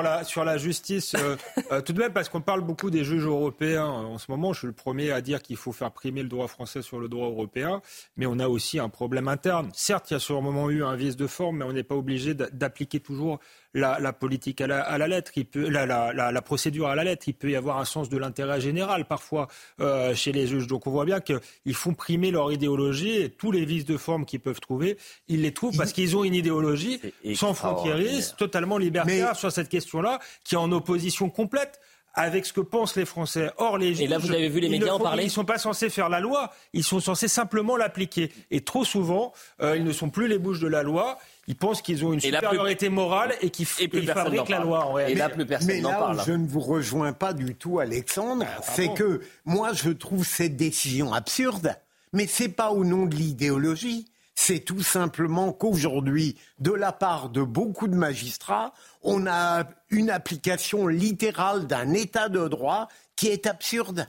la, 0.00 0.22
sur, 0.22 0.44
la, 0.44 0.58
justice. 0.58 1.14
Euh, 1.16 1.36
euh, 1.72 1.80
tout 1.80 1.92
de 1.92 1.98
même, 1.98 2.12
parce 2.12 2.28
qu'on 2.28 2.40
parle 2.40 2.60
beaucoup 2.60 2.88
des 2.88 3.02
juges 3.02 3.26
européens 3.26 3.86
en 3.86 4.16
ce 4.16 4.30
moment. 4.30 4.52
Je 4.52 4.60
suis 4.60 4.66
le 4.68 4.72
premier 4.72 5.10
à 5.10 5.20
dire 5.20 5.42
qu'il 5.42 5.56
faut 5.56 5.72
faire 5.72 5.90
primer 5.90 6.22
le 6.22 6.28
droit 6.28 6.46
français 6.46 6.82
sur 6.82 7.00
le 7.00 7.08
droit 7.08 7.26
européen. 7.26 7.82
Mais 8.16 8.26
on 8.26 8.38
a 8.38 8.46
aussi 8.46 8.78
un 8.78 8.88
problème 8.88 9.26
interne. 9.26 9.70
Certes, 9.74 10.10
il 10.10 10.14
y 10.14 10.16
a 10.16 10.20
sur 10.20 10.36
le 10.36 10.42
moment 10.42 10.70
eu 10.70 10.84
un 10.84 10.94
vice 10.94 11.16
de 11.16 11.26
forme, 11.26 11.58
mais 11.58 11.64
on 11.64 11.72
n'est 11.72 11.82
pas 11.82 11.96
obligé 11.96 12.32
d'appliquer 12.34 13.00
toujours 13.00 13.40
la, 13.74 14.12
politique 14.12 14.60
à 14.60 14.66
la, 14.66 15.08
lettre, 15.08 15.32
il 15.36 15.44
peut, 15.44 15.68
la, 15.68 16.42
procédure 16.42 16.88
à 16.88 16.94
la 16.94 17.04
lettre. 17.04 17.28
Il 17.28 17.34
peut 17.34 17.50
y 17.50 17.56
avoir 17.56 17.78
un 17.78 17.84
sens 17.84 18.08
de 18.08 18.16
l'intérêt 18.16 18.60
général 18.60 19.06
parfois 19.06 19.48
euh, 19.80 20.14
chez 20.14 20.32
les 20.32 20.46
juges. 20.46 20.66
Donc 20.66 20.86
on 20.86 20.90
voit 20.90 21.04
bien 21.04 21.20
qu'ils 21.20 21.74
font 21.74 21.94
primer 21.94 22.30
leur 22.30 22.52
idéologie 22.52 23.16
et 23.16 23.30
tous 23.30 23.52
les 23.52 23.64
vices 23.64 23.84
de 23.84 23.96
forme 23.96 24.24
qu'ils 24.24 24.40
peuvent 24.40 24.60
trouver, 24.60 24.96
ils 25.28 25.42
les 25.42 25.52
trouvent 25.52 25.76
parce 25.76 25.92
qu'ils 25.92 26.16
ont 26.16 26.24
une 26.24 26.34
idéologie 26.34 27.00
sans 27.34 27.54
frontiériste, 27.54 28.36
totalement 28.36 28.78
libertaire 28.78 29.36
sur 29.36 29.52
cette 29.52 29.68
question-là, 29.68 30.18
qui 30.44 30.54
est 30.54 30.58
en 30.58 30.72
opposition 30.72 31.30
complète 31.30 31.80
avec 32.14 32.46
ce 32.46 32.52
que 32.52 32.60
pensent 32.60 32.96
les 32.96 33.04
Français. 33.04 33.50
Or, 33.58 33.78
les 33.78 33.94
juges, 33.94 34.00
Et 34.02 34.08
là, 34.08 34.18
vous 34.18 34.32
avez 34.32 34.48
vu 34.48 34.60
les 34.60 34.68
médias 34.68 34.92
en 34.92 34.98
parler 34.98 35.22
Ils 35.22 35.26
ne 35.26 35.32
sont 35.32 35.44
pas 35.44 35.58
censés 35.58 35.88
faire 35.88 36.08
la 36.08 36.20
loi, 36.20 36.52
ils 36.72 36.82
sont 36.82 37.00
censés 37.00 37.28
simplement 37.28 37.76
l'appliquer. 37.76 38.32
Et 38.50 38.62
trop 38.62 38.84
souvent, 38.84 39.32
euh, 39.62 39.76
ils 39.76 39.84
ne 39.84 39.92
sont 39.92 40.10
plus 40.10 40.26
les 40.26 40.38
bouches 40.38 40.60
de 40.60 40.66
la 40.66 40.82
loi. 40.82 41.18
Ils 41.48 41.56
pensent 41.56 41.82
qu'ils 41.82 42.04
ont 42.04 42.12
une 42.12 42.20
supériorité 42.20 42.88
morale 42.88 43.34
et 43.40 43.50
qu'ils 43.50 43.66
fabriquent 43.66 44.48
la 44.48 44.60
loi 44.60 44.84
en 44.86 44.92
réalité. 44.92 45.18
Et 45.18 45.18
là, 45.18 45.28
plus 45.28 45.46
personne 45.46 45.68
mais 45.68 45.80
là 45.80 45.98
parle. 45.98 46.22
je 46.24 46.32
ne 46.32 46.46
vous 46.46 46.60
rejoins 46.60 47.12
pas 47.12 47.32
du 47.32 47.54
tout, 47.54 47.80
Alexandre, 47.80 48.44
ah, 48.46 48.60
c'est 48.62 48.92
que 48.94 49.22
moi, 49.44 49.72
je 49.72 49.90
trouve 49.90 50.24
cette 50.24 50.56
décision 50.56 51.12
absurde, 51.12 51.74
mais 52.12 52.26
c'est 52.26 52.50
pas 52.50 52.70
au 52.70 52.84
nom 52.84 53.06
de 53.06 53.16
l'idéologie 53.16 54.06
c'est 54.40 54.60
tout 54.60 54.84
simplement 54.84 55.52
qu'aujourd'hui, 55.52 56.36
de 56.60 56.70
la 56.70 56.92
part 56.92 57.28
de 57.28 57.42
beaucoup 57.42 57.88
de 57.88 57.96
magistrats, 57.96 58.72
on 59.02 59.26
a 59.26 59.64
une 59.90 60.10
application 60.10 60.86
littérale 60.86 61.66
d'un 61.66 61.92
état 61.92 62.28
de 62.28 62.46
droit 62.46 62.86
qui 63.16 63.26
est 63.26 63.48
absurde. 63.48 64.06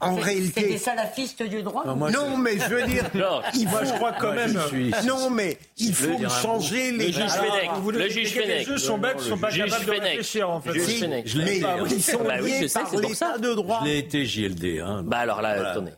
En 0.00 0.14
réalité. 0.16 0.60
C'est 0.62 0.68
des 0.68 0.78
salafistes 0.78 1.42
du 1.42 1.62
droit 1.62 1.84
non, 1.86 2.36
mais 2.36 2.58
je 2.58 2.74
veux 2.74 2.86
dire. 2.86 3.04
il 3.54 3.68
faut, 3.68 3.84
je 3.84 3.92
crois 3.92 4.12
quand 4.12 4.32
même. 4.32 4.58
Non, 5.06 5.30
mais 5.30 5.58
il 5.78 5.94
faut 5.94 6.28
changer 6.28 6.92
les. 6.92 7.08
Le 7.08 8.08
juge. 8.08 8.34
Le 8.34 8.42
Fenech. 8.42 8.68
Les 8.68 8.78
sont 8.78 8.98
bêtes, 8.98 9.20
sont 9.20 9.38
pas 9.38 9.50
capables 9.50 9.84
de 9.84 9.90
réfléchir 9.90 10.50
en 10.50 10.60
fait. 10.60 10.72
Je 10.72 11.38
l'ai 11.38 11.62
Ils 11.90 12.02
sont 12.02 12.24
bah 12.24 12.40
liés 12.40 12.66
par 12.72 12.96
l'état 12.96 13.38
de 13.38 13.54
droit. 13.54 13.80
Je 13.82 13.88
l'ai 13.88 13.98
été 13.98 14.24
JLD. 14.24 14.80
Hein. 14.80 15.02
Bah 15.04 15.18
alors 15.18 15.42
là, 15.42 15.70
attendez. 15.70 15.92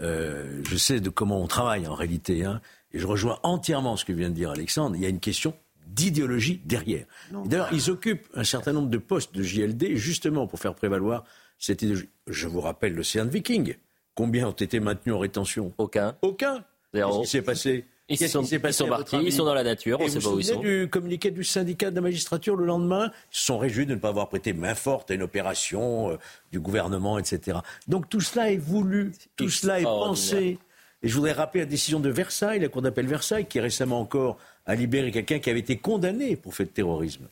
Euh, 0.00 0.62
je 0.68 0.76
sais 0.76 1.00
de 1.00 1.08
comment 1.08 1.40
on 1.40 1.46
travaille 1.46 1.86
en 1.86 1.94
réalité. 1.94 2.44
Hein. 2.44 2.60
Et 2.92 2.98
je 2.98 3.06
rejoins 3.06 3.38
entièrement 3.42 3.96
ce 3.96 4.04
que 4.04 4.12
vient 4.12 4.28
de 4.28 4.34
dire 4.34 4.50
Alexandre, 4.50 4.96
il 4.96 5.02
y 5.02 5.06
a 5.06 5.08
une 5.08 5.20
question 5.20 5.54
d'idéologie 5.86 6.60
derrière. 6.64 7.06
D'ailleurs, 7.46 7.68
ils 7.72 7.90
occupent 7.90 8.26
un 8.34 8.44
certain 8.44 8.72
nombre 8.72 8.90
de 8.90 8.98
postes 8.98 9.34
de 9.34 9.42
JLD 9.42 9.94
justement 9.94 10.46
pour 10.46 10.58
faire 10.58 10.74
prévaloir 10.74 11.24
idéologie. 11.68 12.08
Je 12.26 12.48
vous 12.48 12.60
rappelle 12.60 12.94
l'océan 12.94 13.26
Viking. 13.26 13.76
Combien 14.14 14.48
ont 14.48 14.52
été 14.52 14.80
maintenus 14.80 15.14
en 15.14 15.18
rétention? 15.18 15.72
Aucun. 15.78 16.16
Aucun. 16.22 16.64
Qu'est-ce 16.92 17.20
qui 17.20 17.26
s'est 17.26 17.42
passé? 17.42 17.84
Ils 18.08 18.16
sont, 18.16 18.42
ils 18.44 18.72
sont 18.72 18.86
partis, 18.86 19.16
ils 19.16 19.32
sont 19.32 19.44
dans 19.44 19.54
la 19.54 19.64
nature, 19.64 19.98
on 20.00 20.04
ne 20.04 20.08
sait 20.08 20.20
pas 20.20 20.28
où 20.28 20.38
ils 20.38 20.44
sont. 20.44 20.60
du 20.60 20.88
communiqué 20.88 21.32
du 21.32 21.42
syndicat 21.42 21.90
de 21.90 21.96
la 21.96 22.02
magistrature 22.02 22.54
le 22.54 22.64
lendemain? 22.64 23.10
Ils 23.32 23.36
se 23.36 23.46
sont 23.46 23.58
réjouis 23.58 23.84
de 23.84 23.94
ne 23.94 23.98
pas 23.98 24.10
avoir 24.10 24.28
prêté 24.28 24.52
main 24.52 24.76
forte 24.76 25.10
à 25.10 25.14
une 25.14 25.22
opération 25.22 26.12
euh, 26.12 26.16
du 26.52 26.60
gouvernement, 26.60 27.18
etc. 27.18 27.58
Donc 27.88 28.08
tout 28.08 28.20
cela 28.20 28.52
est 28.52 28.58
voulu, 28.58 29.10
tout 29.34 29.48
cela 29.48 29.80
est 29.80 29.84
pensé. 29.84 30.58
Et 31.02 31.08
je 31.08 31.14
voudrais 31.14 31.32
rappeler 31.32 31.60
la 31.60 31.66
décision 31.66 31.98
de 31.98 32.08
Versailles, 32.08 32.60
la 32.60 32.68
Cour 32.68 32.82
d'appel 32.82 33.06
Versailles, 33.06 33.46
qui 33.46 33.58
récemment 33.58 34.00
encore 34.00 34.38
a 34.66 34.76
libéré 34.76 35.10
quelqu'un 35.10 35.40
qui 35.40 35.50
avait 35.50 35.60
été 35.60 35.76
condamné 35.76 36.36
pour 36.36 36.54
fait 36.54 36.64
de 36.64 36.70
terrorisme. 36.70 37.28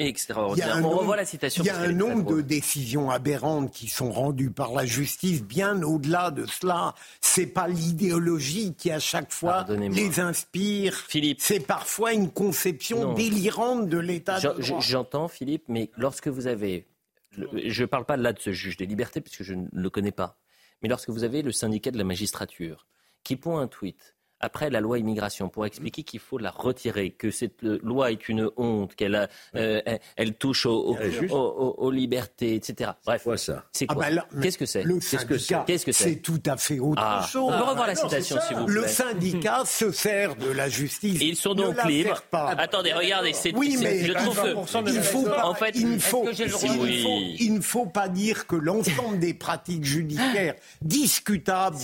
Extraordinaire. 0.00 0.80
On 0.84 0.90
revoit 0.90 1.16
la 1.16 1.24
citation. 1.24 1.62
Il 1.62 1.68
y 1.68 1.70
a 1.70 1.78
un 1.78 1.92
nombre 1.92 2.34
de 2.34 2.40
décisions 2.40 3.10
aberrantes 3.10 3.70
qui 3.72 3.86
sont 3.86 4.10
rendues 4.10 4.50
par 4.50 4.72
la 4.72 4.84
justice 4.84 5.42
bien 5.42 5.82
au-delà 5.82 6.32
de 6.32 6.46
cela. 6.46 6.94
C'est 7.20 7.46
pas 7.46 7.68
l'idéologie 7.68 8.74
qui 8.74 8.90
à 8.90 8.98
chaque 8.98 9.32
fois 9.32 9.64
les 9.68 10.18
inspire. 10.18 10.96
Philippe. 10.96 11.40
C'est 11.40 11.60
parfois 11.60 12.12
une 12.12 12.30
conception 12.30 13.14
délirante 13.14 13.88
de 13.88 13.98
l'État 13.98 14.40
de 14.40 14.60
droit. 14.60 14.80
J'entends 14.80 15.28
Philippe, 15.28 15.64
mais 15.68 15.90
lorsque 15.96 16.26
vous 16.26 16.48
avez, 16.48 16.88
je 17.30 17.82
ne 17.82 17.86
parle 17.86 18.04
pas 18.04 18.16
là 18.16 18.32
de 18.32 18.40
ce 18.40 18.52
juge 18.52 18.76
des 18.76 18.86
libertés 18.86 19.20
puisque 19.20 19.44
je 19.44 19.54
ne 19.54 19.68
le 19.72 19.90
connais 19.90 20.12
pas, 20.12 20.38
mais 20.82 20.88
lorsque 20.88 21.10
vous 21.10 21.22
avez 21.22 21.42
le 21.42 21.52
syndicat 21.52 21.92
de 21.92 21.98
la 21.98 22.04
magistrature 22.04 22.88
qui 23.22 23.36
pond 23.36 23.58
un 23.58 23.68
tweet 23.68 24.13
après 24.44 24.70
la 24.70 24.80
loi 24.80 24.98
immigration 24.98 25.48
pour 25.48 25.66
expliquer 25.66 26.02
qu'il 26.02 26.20
faut 26.20 26.38
la 26.38 26.50
retirer, 26.50 27.10
que 27.10 27.30
cette 27.30 27.62
loi 27.62 28.12
est 28.12 28.28
une 28.28 28.50
honte, 28.56 28.94
qu'elle 28.94 29.28
euh, 29.56 29.80
elle 30.16 30.34
touche 30.34 30.66
aux, 30.66 31.90
libertés, 31.90 32.54
etc. 32.54 32.92
Bref, 33.04 33.26
ça? 33.36 33.64
C'est 33.72 33.86
quoi, 33.86 34.04
ah 34.06 34.14
bah 34.14 34.26
Qu'est-ce 34.42 34.58
que 34.58 34.66
c'est? 34.66 34.84
Qu'est-ce 34.84 35.84
que 35.86 35.92
c'est? 35.92 36.04
C'est? 36.04 36.16
tout 36.16 36.42
à 36.46 36.56
fait 36.56 36.78
autre 36.78 37.02
ah. 37.04 37.26
chose. 37.30 37.52
On 37.52 37.58
peut 37.58 37.64
revoir 37.64 37.86
la 37.86 37.94
citation, 37.94 38.36
s'il 38.46 38.56
vous 38.56 38.66
plaît. 38.66 38.74
Le 38.74 38.86
syndicat 38.86 39.62
se 39.64 39.90
sert 39.90 40.36
de 40.36 40.50
la 40.50 40.68
justice. 40.68 41.20
ils 41.20 41.36
sont 41.36 41.54
donc 41.54 41.82
libres. 41.84 42.22
Attendez, 42.32 42.92
regardez, 42.92 43.32
c'est. 43.32 43.54
Oui, 43.54 43.76
mais 43.80 44.04
je 44.04 44.12
trouve 44.12 44.40
que 44.40 44.90
il 44.90 45.02
faut 45.02 45.22
pas. 45.24 45.46
En 45.46 45.54
fait, 45.54 45.74
il 45.74 46.00
faut. 46.00 46.26
Il 46.30 47.54
ne 47.54 47.60
faut 47.60 47.86
pas 47.86 48.08
dire 48.08 48.46
que 48.46 48.56
l'ensemble 48.56 49.18
des 49.18 49.34
pratiques 49.34 49.84
judiciaires 49.84 50.54
discutables, 50.82 51.78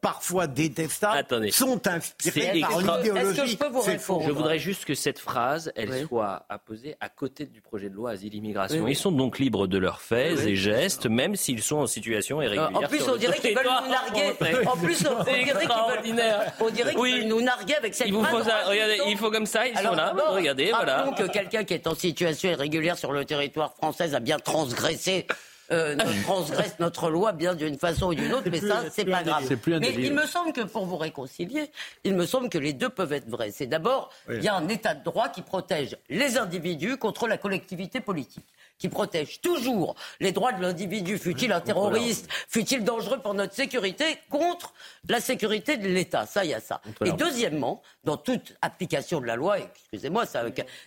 parfois 0.00 0.46
détestables, 0.46 1.50
sont 1.50 1.88
inspiré 1.94 2.60
par 2.60 2.80
l'idéologie. 2.80 3.58
Je, 3.58 4.26
je 4.26 4.30
voudrais 4.30 4.58
juste 4.58 4.84
que 4.84 4.94
cette 4.94 5.18
phrase, 5.18 5.72
elle 5.76 6.06
soit 6.06 6.46
apposée 6.48 6.96
à 7.00 7.08
côté 7.08 7.46
du 7.46 7.60
projet 7.60 7.88
de 7.88 7.94
loi 7.94 8.10
asile-immigration. 8.10 8.86
Ils 8.88 8.96
sont 8.96 9.12
donc 9.12 9.38
libres 9.38 9.66
de 9.66 9.78
leurs 9.78 10.00
faits 10.00 10.40
et 10.40 10.56
gestes, 10.56 11.06
même 11.06 11.36
s'ils 11.36 11.62
sont 11.62 11.78
en 11.78 11.86
situation 11.86 12.40
irrégulière. 12.42 12.70
En 12.80 12.88
plus, 12.88 13.08
on 13.08 13.16
dirait 13.16 13.38
qu'ils 13.38 13.54
veulent 13.54 13.66
nous 13.66 13.90
narguer. 13.90 14.66
En 14.66 14.76
plus, 14.76 15.06
on 15.06 15.22
dirait 15.22 15.44
qu'ils 15.44 15.54
veulent, 15.54 16.24
on 16.60 16.70
dirait 16.70 16.94
qu'ils 16.94 17.28
nous 17.28 17.42
narguer 17.42 17.74
avec 17.74 17.94
cette 17.94 18.12
phrase. 18.12 18.48
Regardez, 18.66 19.00
il 19.08 19.16
faut 19.16 19.30
comme 19.30 19.46
ça, 19.46 19.66
ils 19.66 19.76
sont 19.76 19.94
là. 19.94 20.14
Regardez, 20.30 20.70
voilà. 20.70 21.10
que 21.16 21.24
quelqu'un 21.24 21.64
qui 21.64 21.74
est 21.74 21.86
en 21.86 21.94
situation 21.94 22.50
irrégulière 22.50 22.98
sur 22.98 23.12
le 23.12 23.24
territoire 23.24 23.74
français 23.74 24.14
a 24.14 24.20
bien 24.20 24.38
transgressé 24.38 25.26
euh, 25.72 25.96
transgresse 26.24 26.76
notre 26.78 27.10
loi 27.10 27.32
bien 27.32 27.54
d'une 27.54 27.78
façon 27.78 28.08
ou 28.08 28.14
d'une 28.14 28.32
autre, 28.32 28.48
mais 28.50 28.60
ça, 28.60 28.84
c'est 28.90 29.04
pas 29.04 29.22
grave. 29.22 29.44
mais 29.80 29.94
il 29.94 30.12
me 30.12 30.26
semble 30.26 30.52
que 30.52 30.62
pour 30.62 30.86
vous 30.86 30.96
réconcilier, 30.96 31.70
il 32.04 32.14
me 32.14 32.26
semble 32.26 32.48
que 32.48 32.58
les 32.58 32.72
deux 32.72 32.88
peuvent 32.88 33.12
être 33.12 33.28
vrais. 33.28 33.50
C'est 33.50 33.66
d'abord, 33.66 34.10
il 34.28 34.42
y 34.42 34.48
a 34.48 34.54
un 34.54 34.68
état 34.68 34.94
de 34.94 35.04
droit 35.04 35.28
qui 35.28 35.42
protège 35.42 35.96
les 36.08 36.38
individus 36.38 36.96
contre 36.96 37.26
la 37.26 37.38
collectivité 37.38 38.00
politique 38.00 38.44
qui 38.80 38.88
protège 38.88 39.40
toujours 39.40 39.94
les 40.18 40.32
droits 40.32 40.52
de 40.52 40.60
l'individu, 40.60 41.18
fut-il 41.18 41.52
un 41.52 41.60
terroriste, 41.60 42.28
fut-il 42.48 42.82
dangereux 42.82 43.20
pour 43.20 43.34
notre 43.34 43.54
sécurité, 43.54 44.18
contre 44.28 44.72
la 45.08 45.20
sécurité 45.20 45.76
de 45.76 45.86
l'État. 45.86 46.26
Ça, 46.26 46.44
il 46.44 46.50
y 46.50 46.54
a 46.54 46.60
ça. 46.60 46.80
Et 47.04 47.12
deuxièmement, 47.12 47.82
dans 48.02 48.16
toute 48.16 48.56
application 48.62 49.20
de 49.20 49.26
la 49.26 49.36
loi, 49.36 49.58
excusez-moi, 49.58 50.24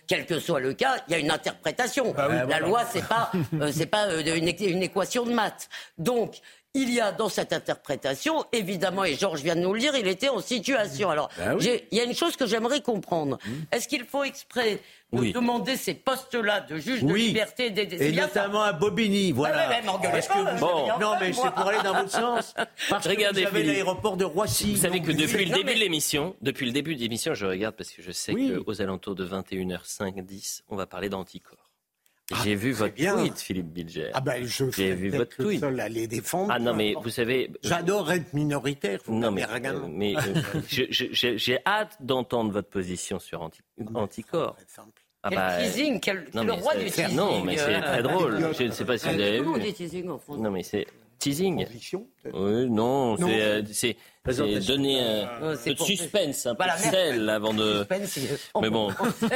quel 0.06 0.26
que 0.26 0.40
soit 0.40 0.60
le 0.60 0.74
cas, 0.74 0.96
il 1.08 1.12
y 1.12 1.14
a 1.14 1.18
une 1.18 1.30
interprétation. 1.30 2.12
Bah 2.12 2.28
la 2.46 2.58
loi, 2.58 2.84
c'est 2.90 3.06
pas, 3.06 3.30
euh, 3.54 3.70
c'est 3.72 3.86
pas 3.86 4.06
euh, 4.08 4.36
une, 4.36 4.48
une 4.48 4.82
équation 4.82 5.24
de 5.24 5.32
maths. 5.32 5.68
Donc, 5.96 6.40
il 6.74 6.92
y 6.92 7.00
a 7.00 7.12
dans 7.12 7.28
cette 7.28 7.52
interprétation, 7.52 8.44
évidemment, 8.52 9.04
et 9.04 9.14
Georges 9.14 9.42
vient 9.42 9.54
de 9.54 9.60
nous 9.60 9.72
le 9.72 9.78
dire, 9.80 9.94
il 9.96 10.08
était 10.08 10.28
en 10.28 10.40
situation. 10.40 11.08
Alors, 11.08 11.30
bah 11.38 11.54
il 11.60 11.96
y 11.96 12.00
a 12.00 12.04
une 12.04 12.14
chose 12.14 12.36
que 12.36 12.46
j'aimerais 12.46 12.80
comprendre. 12.80 13.38
Mmh. 13.46 13.50
Est-ce 13.70 13.86
qu'il 13.86 14.04
faut 14.04 14.24
exprès 14.24 14.80
de 15.12 15.32
demander 15.32 15.76
ces 15.76 15.94
postes-là 15.94 16.62
de 16.62 16.76
juge 16.78 17.04
de 17.04 17.14
liberté 17.14 17.70
des, 17.70 18.02
Et 18.02 18.12
notamment 18.12 18.62
à 18.62 18.72
Bobigny, 18.72 19.30
voilà. 19.30 19.80
Non, 21.00 21.12
mais 21.20 21.32
c'est 21.32 21.50
pour 21.50 21.68
aller 21.68 21.82
dans 21.82 21.94
votre 21.94 22.10
sens. 22.10 22.54
Parce 22.90 23.06
Regardez, 23.06 23.44
que 23.44 23.50
vous 23.50 23.56
avez 23.56 23.64
l'aéroport 23.64 24.16
de 24.16 24.24
Roissy. 24.24 24.72
Vous 24.74 24.82
savez 24.82 25.00
que 25.00 25.12
depuis 25.12 25.44
le 25.44 25.54
début 25.54 25.74
de 25.74 25.78
l'émission, 25.78 26.34
depuis 26.42 26.66
le 26.66 26.72
début 26.72 26.96
de 26.96 27.00
l'émission, 27.00 27.34
je 27.34 27.46
regarde 27.46 27.76
parce 27.76 27.90
que 27.90 28.02
je 28.02 28.10
sais 28.10 28.34
qu'aux 28.34 28.80
alentours 28.80 29.14
de 29.14 29.26
21h05, 29.26 30.24
10, 30.24 30.64
on 30.68 30.76
va 30.76 30.86
parler 30.86 31.08
d'anticorps. 31.08 31.63
Ah, 32.32 32.36
J'ai 32.42 32.54
vu 32.54 32.72
votre 32.72 32.94
tweet, 32.94 33.38
Philippe 33.38 33.66
Bilger. 33.66 34.10
Ah 34.14 34.20
ben, 34.22 34.42
je 34.44 34.70
J'ai 34.70 34.94
vu 34.94 35.10
votre 35.10 35.36
tweet. 35.36 35.60
seul 35.60 35.78
à 35.78 35.90
les 35.90 36.06
défendre. 36.06 36.50
Ah 36.50 36.58
non, 36.58 36.74
mais 36.74 36.94
vous 36.94 37.10
savez... 37.10 37.50
J'adore 37.62 38.10
être 38.12 38.32
minoritaire, 38.32 39.00
vous 39.04 39.14
non, 39.14 39.30
mais, 39.30 39.44
euh, 39.44 39.86
mais 39.88 40.14
euh, 40.16 40.60
j'ai 41.36 41.58
hâte 41.66 41.98
d'entendre 42.00 42.50
votre 42.50 42.70
position 42.70 43.18
sur 43.18 43.42
anti, 43.42 43.60
Anticor. 43.94 44.56
Ah 45.22 45.30
quel 45.30 45.38
bah, 45.38 45.58
teasing, 45.58 46.00
quel, 46.00 46.28
non, 46.34 46.44
le 46.44 46.52
roi 46.52 46.74
du 46.76 46.84
teasing. 46.86 47.14
Non, 47.14 47.44
mais 47.44 47.56
c'est 47.56 47.80
très 47.80 48.02
drôle. 48.02 48.52
Je 48.58 48.64
ne 48.64 48.70
sais 48.70 48.84
pas 48.84 48.96
si 48.96 49.08
vous 49.08 49.20
avez 49.20 49.40
vu. 49.40 49.72
teasing 49.72 50.08
en 50.08 50.18
France. 50.18 50.38
Non, 50.38 50.50
mais 50.50 50.62
c'est 50.62 50.86
teasing. 51.24 51.66
Oui, 52.32 52.70
non, 52.70 53.16
c'est 53.72 53.96
euh, 54.26 54.58
donner 54.60 55.00
un 55.00 55.54
peu 55.54 55.74
de 55.74 55.78
suspense, 55.78 56.46
un 56.46 56.54
peu 56.54 56.64
de 56.64 56.78
sel 56.78 57.28
avant 57.28 57.52
de. 57.52 57.86
Mais 58.60 58.70
bon, 58.70 58.88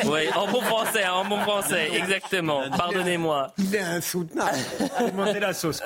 ouais, 0.06 0.32
en 0.34 0.50
bon 0.50 0.62
français, 0.62 1.06
en 1.06 1.26
bon 1.26 1.38
français, 1.40 1.90
exactement. 1.94 2.62
Pardonnez-moi. 2.70 3.48
Il 3.58 3.74
est 3.74 3.80
insoutenable. 3.80 4.56
Montez 5.14 5.40
la 5.40 5.52
sauce. 5.52 5.82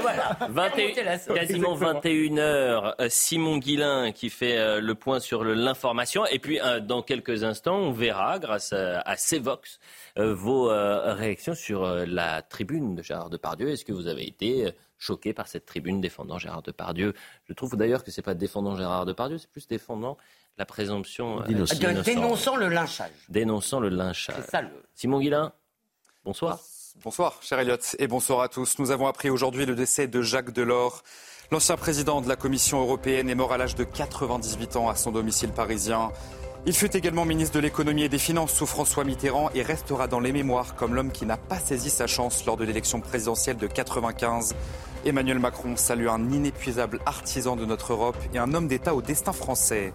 voilà. 0.00 0.38
21, 0.50 1.34
quasiment 1.34 1.74
21 1.74 2.38
heures. 2.38 2.94
Euh, 3.00 3.08
Simon 3.10 3.58
Guillain 3.58 4.12
qui 4.12 4.30
fait 4.30 4.56
euh, 4.56 4.80
le 4.80 4.94
point 4.94 5.18
sur 5.18 5.42
l'information. 5.42 6.24
Et 6.26 6.38
puis, 6.38 6.60
dans 6.82 7.02
quelques 7.02 7.42
instants, 7.42 7.78
on 7.78 7.92
verra, 7.92 8.38
grâce 8.38 8.72
à 8.72 9.16
Cevox, 9.16 9.80
vos 10.16 10.68
réactions 10.68 11.54
sur 11.54 11.84
la 12.06 12.42
tribune 12.42 12.94
de 12.94 13.02
Gérard 13.02 13.30
Depardieu. 13.30 13.70
Est-ce 13.70 13.84
que 13.84 13.92
vous 13.92 14.06
avez 14.06 14.28
été 14.28 14.72
choqué 15.02 15.32
par 15.32 15.48
cette 15.48 15.66
tribune 15.66 16.00
défendant 16.00 16.38
Gérard 16.38 16.62
Depardieu 16.62 17.12
Je 17.48 17.52
trouve 17.52 17.76
d'ailleurs 17.76 18.04
que 18.04 18.10
c'est 18.10 18.22
pas 18.22 18.34
défendant 18.34 18.76
Gérard 18.76 19.04
Depardieu, 19.04 19.38
c'est 19.38 19.50
plus 19.50 19.66
défendant 19.66 20.16
la 20.58 20.64
présomption 20.64 21.40
euh, 21.40 21.46
d'innocence. 21.46 22.04
Dénonçant 22.04 22.56
le 22.56 22.68
lynchage. 22.68 23.10
Dénonçant 23.28 23.80
le 23.80 23.88
lynchage. 23.88 24.36
Simon 24.94 25.20
Guillain, 25.20 25.52
bonsoir. 26.24 26.60
Bonsoir, 27.02 27.42
cher 27.42 27.58
Elliot, 27.58 27.76
et 27.98 28.06
bonsoir 28.06 28.42
à 28.42 28.48
tous. 28.48 28.78
Nous 28.78 28.90
avons 28.90 29.06
appris 29.06 29.30
aujourd'hui 29.30 29.64
le 29.64 29.74
décès 29.74 30.06
de 30.06 30.22
Jacques 30.22 30.52
Delors. 30.52 31.02
L'ancien 31.50 31.76
président 31.76 32.20
de 32.20 32.28
la 32.28 32.36
Commission 32.36 32.80
européenne 32.80 33.30
est 33.30 33.34
mort 33.34 33.52
à 33.52 33.58
l'âge 33.58 33.74
de 33.74 33.84
98 33.84 34.76
ans 34.76 34.88
à 34.88 34.94
son 34.94 35.10
domicile 35.10 35.52
parisien. 35.52 36.12
Il 36.64 36.74
fut 36.74 36.96
également 36.96 37.24
ministre 37.24 37.56
de 37.56 37.60
l'économie 37.60 38.04
et 38.04 38.08
des 38.08 38.18
finances 38.18 38.52
sous 38.52 38.66
François 38.66 39.02
Mitterrand 39.02 39.50
et 39.52 39.62
restera 39.62 40.06
dans 40.06 40.20
les 40.20 40.30
mémoires 40.30 40.76
comme 40.76 40.94
l'homme 40.94 41.10
qui 41.10 41.26
n'a 41.26 41.36
pas 41.36 41.58
saisi 41.58 41.90
sa 41.90 42.06
chance 42.06 42.46
lors 42.46 42.56
de 42.56 42.64
l'élection 42.64 43.00
présidentielle 43.00 43.56
de 43.56 43.66
95. 43.66 44.54
Emmanuel 45.04 45.40
Macron 45.40 45.76
salue 45.76 46.06
un 46.06 46.30
inépuisable 46.30 47.00
artisan 47.04 47.56
de 47.56 47.64
notre 47.64 47.94
Europe 47.94 48.16
et 48.32 48.38
un 48.38 48.54
homme 48.54 48.68
d'État 48.68 48.94
au 48.94 49.02
destin 49.02 49.32
français. 49.32 49.92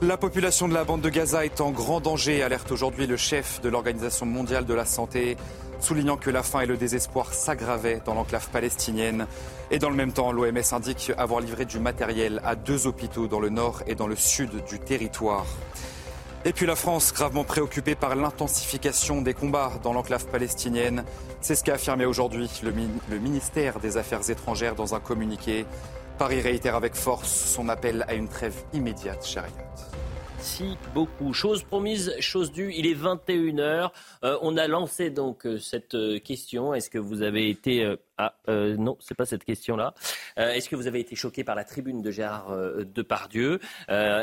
La 0.00 0.16
population 0.16 0.68
de 0.68 0.74
la 0.74 0.84
bande 0.84 1.00
de 1.00 1.08
Gaza 1.08 1.44
est 1.44 1.60
en 1.60 1.72
grand 1.72 2.00
danger, 2.00 2.44
alerte 2.44 2.70
aujourd'hui 2.70 3.08
le 3.08 3.16
chef 3.16 3.60
de 3.62 3.68
l'Organisation 3.68 4.26
mondiale 4.26 4.64
de 4.64 4.72
la 4.72 4.84
santé, 4.84 5.36
soulignant 5.80 6.16
que 6.16 6.30
la 6.30 6.44
faim 6.44 6.60
et 6.60 6.66
le 6.66 6.76
désespoir 6.76 7.34
s'aggravaient 7.34 8.00
dans 8.04 8.14
l'enclave 8.14 8.48
palestinienne. 8.50 9.26
Et 9.72 9.80
dans 9.80 9.90
le 9.90 9.96
même 9.96 10.12
temps, 10.12 10.30
l'OMS 10.30 10.62
indique 10.70 11.10
avoir 11.18 11.40
livré 11.40 11.64
du 11.64 11.80
matériel 11.80 12.40
à 12.44 12.54
deux 12.54 12.86
hôpitaux 12.86 13.26
dans 13.26 13.40
le 13.40 13.48
nord 13.48 13.82
et 13.88 13.96
dans 13.96 14.06
le 14.06 14.14
sud 14.14 14.64
du 14.68 14.78
territoire. 14.78 15.46
Et 16.44 16.52
puis 16.52 16.66
la 16.66 16.76
France, 16.76 17.12
gravement 17.12 17.42
préoccupée 17.42 17.96
par 17.96 18.14
l'intensification 18.14 19.20
des 19.20 19.34
combats 19.34 19.72
dans 19.82 19.92
l'enclave 19.92 20.26
palestinienne. 20.26 21.02
C'est 21.40 21.56
ce 21.56 21.64
qu'a 21.64 21.74
affirmé 21.74 22.06
aujourd'hui 22.06 22.48
le, 22.62 23.18
ministère 23.18 23.80
des 23.80 23.96
Affaires 23.96 24.30
étrangères 24.30 24.76
dans 24.76 24.94
un 24.94 25.00
communiqué. 25.00 25.66
Paris 26.18 26.40
réitère 26.40 26.74
avec 26.74 26.96
force 26.96 27.32
son 27.32 27.68
appel 27.68 28.04
à 28.08 28.14
une 28.14 28.28
trêve 28.28 28.64
immédiate, 28.72 29.24
Chariot. 29.24 29.54
Merci 30.34 30.76
beaucoup. 30.92 31.32
Chose 31.32 31.62
promise, 31.62 32.12
chose 32.18 32.50
due. 32.50 32.72
Il 32.74 32.86
est 32.86 32.94
21h. 32.94 33.90
Euh, 34.24 34.36
on 34.42 34.56
a 34.56 34.66
lancé 34.66 35.10
donc 35.10 35.46
euh, 35.46 35.58
cette 35.58 35.94
euh, 35.94 36.18
question. 36.18 36.74
Est-ce 36.74 36.90
que 36.90 36.98
vous 36.98 37.22
avez 37.22 37.48
été 37.48 37.96
ah 38.18 38.34
non, 38.48 38.96
c'est 38.98 39.16
pas 39.16 39.26
cette 39.26 39.44
question-là. 39.44 39.94
Est-ce 40.36 40.68
que 40.68 40.74
vous 40.74 40.88
avez 40.88 40.98
été 40.98 41.14
choqué 41.14 41.44
par 41.44 41.54
la 41.54 41.62
tribune 41.62 42.02
de 42.02 42.10
Gérard 42.10 42.52
Depardieu? 42.84 43.60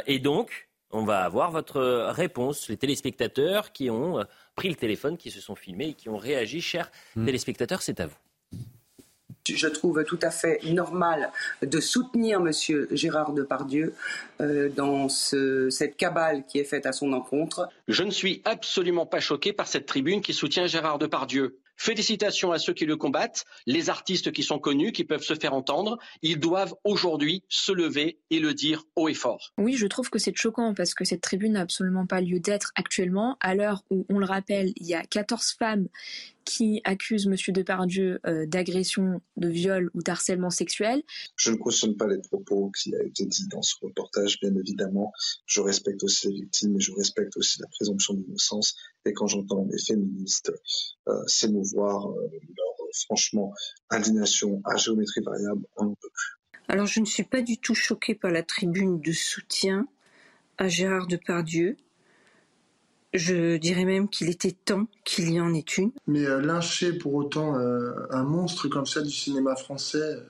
Et 0.06 0.20
donc, 0.20 0.68
on 0.92 1.06
va 1.06 1.24
avoir 1.24 1.52
votre 1.52 2.10
réponse, 2.12 2.68
les 2.68 2.76
téléspectateurs 2.76 3.72
qui 3.72 3.90
ont 3.90 4.22
pris 4.56 4.68
le 4.68 4.76
téléphone, 4.76 5.16
qui 5.16 5.32
se 5.32 5.40
sont 5.40 5.56
filmés 5.56 5.90
et 5.90 5.94
qui 5.94 6.10
ont 6.10 6.18
réagi. 6.18 6.60
Chers 6.60 6.92
hmm. 7.16 7.26
téléspectateurs, 7.26 7.82
c'est 7.82 8.02
à 8.02 8.08
vous 8.08 8.18
je 9.48 9.68
trouve 9.68 10.04
tout 10.04 10.20
à 10.22 10.32
fait 10.32 10.60
normal 10.66 11.32
de 11.62 11.80
soutenir 11.80 12.40
M. 12.40 12.52
Gérard 12.92 13.34
Depardieu 13.34 13.94
euh, 14.42 14.70
dans 14.70 15.10
cette 15.10 15.98
cabale 15.98 16.44
qui 16.48 16.60
est 16.60 16.64
faite 16.64 16.86
à 16.86 16.92
son 16.92 17.14
encontre. 17.14 17.70
Je 17.88 18.04
ne 18.04 18.12
suis 18.12 18.42
absolument 18.46 19.06
pas 19.06 19.20
choqué 19.20 19.54
par 19.54 19.68
cette 19.68 19.86
tribune 19.86 20.22
qui 20.22 20.34
soutient 20.34 20.68
Gérard 20.68 21.00
Depardieu. 21.00 21.58
Félicitations 21.78 22.52
à 22.52 22.60
ceux 22.60 22.74
qui 22.74 22.86
le 22.86 22.98
combattent, 22.98 23.46
les 23.66 23.90
artistes 23.90 24.32
qui 24.32 24.44
sont 24.44 24.60
connus, 24.60 24.92
qui 24.92 25.04
peuvent 25.04 25.24
se 25.24 25.36
faire 25.36 25.54
entendre. 25.54 25.98
Ils 26.22 26.40
doivent 26.40 26.74
aujourd'hui 26.84 27.44
se 27.50 27.72
lever 27.72 28.20
et 28.30 28.40
le 28.40 28.54
dire 28.54 28.84
haut 28.96 29.10
et 29.10 29.14
fort. 29.14 29.54
Oui, 29.58 29.74
je 29.74 29.88
trouve 29.88 30.10
que 30.10 30.20
c'est 30.20 30.36
choquant 30.36 30.74
parce 30.74 30.94
que 30.94 31.06
cette 31.06 31.22
tribune 31.22 31.54
n'a 31.54 31.62
absolument 31.62 32.06
pas 32.06 32.22
lieu 32.22 32.40
d'être 32.40 32.72
actuellement, 32.76 33.38
à 33.40 33.56
l'heure 33.56 33.84
où, 33.90 34.06
on 34.10 34.20
le 34.20 34.26
rappelle, 34.26 34.74
il 34.76 34.88
y 34.88 34.94
a 34.94 35.04
14 35.04 35.56
femmes 35.58 35.88
qui 36.46 36.80
accuse 36.84 37.26
M. 37.26 37.36
Depardieu 37.54 38.20
euh, 38.26 38.46
d'agression, 38.46 39.22
de 39.36 39.50
viol 39.50 39.90
ou 39.94 40.02
d'harcèlement 40.02 40.52
sexuel. 40.52 41.02
Je 41.36 41.52
ne 41.52 41.58
cautionne 41.58 41.98
pas 41.98 42.08
les 42.08 42.20
propos 42.20 42.72
qui 42.72 42.96
a 42.96 43.04
été 43.04 43.26
dit 43.26 43.48
dans 43.48 43.64
ce 43.64 43.76
reportage, 43.82 44.40
bien 44.40 44.56
évidemment. 44.56 45.12
Je 45.48 45.60
respecte 45.60 46.04
aussi 46.04 46.28
les 46.28 46.42
victimes 46.42 46.78
et 46.78 46.80
je 46.80 46.92
respecte 46.94 47.36
aussi 47.38 47.60
la 47.62 47.68
présomption 47.68 48.14
d'innocence. 48.14 48.76
Et 49.06 49.14
quand 49.14 49.28
j'entends 49.28 49.68
les 49.72 49.78
féministes 49.78 50.52
euh, 51.08 51.14
s'émouvoir, 51.28 52.10
euh, 52.10 52.30
leur 52.58 52.76
franchement 53.06 53.54
indignation 53.90 54.62
à 54.66 54.78
géométrie 54.78 55.22
variable, 55.22 55.66
on 55.78 55.86
n'en 55.86 55.96
peut 55.96 56.10
plus. 56.14 56.36
Alors 56.68 56.88
je 56.88 57.00
ne 57.00 57.06
suis 57.06 57.24
pas 57.24 57.42
du 57.42 57.58
tout 57.58 57.76
choquée 57.76 58.16
par 58.16 58.32
la 58.32 58.44
tribune 58.44 59.00
de 59.00 59.12
soutien 59.12 59.88
à 60.58 60.68
Gérard 60.68 61.08
Depardieu. 61.08 61.78
Je 63.14 63.58
dirais 63.58 63.86
même 63.86 64.10
qu'il 64.10 64.30
était 64.30 64.52
temps 64.52 64.88
qu'il 65.06 65.32
y 65.32 65.40
en 65.40 65.54
ait 65.54 65.60
une. 65.78 65.92
Mais 66.08 66.26
euh, 66.26 66.42
lyncher 66.42 66.98
pour 66.98 67.14
autant 67.14 67.58
euh, 67.58 67.94
un 68.10 68.24
monstre 68.24 68.68
comme 68.68 68.86
ça 68.86 69.02
du 69.02 69.12
cinéma 69.12 69.56
français, 69.56 70.00
euh, 70.00 70.22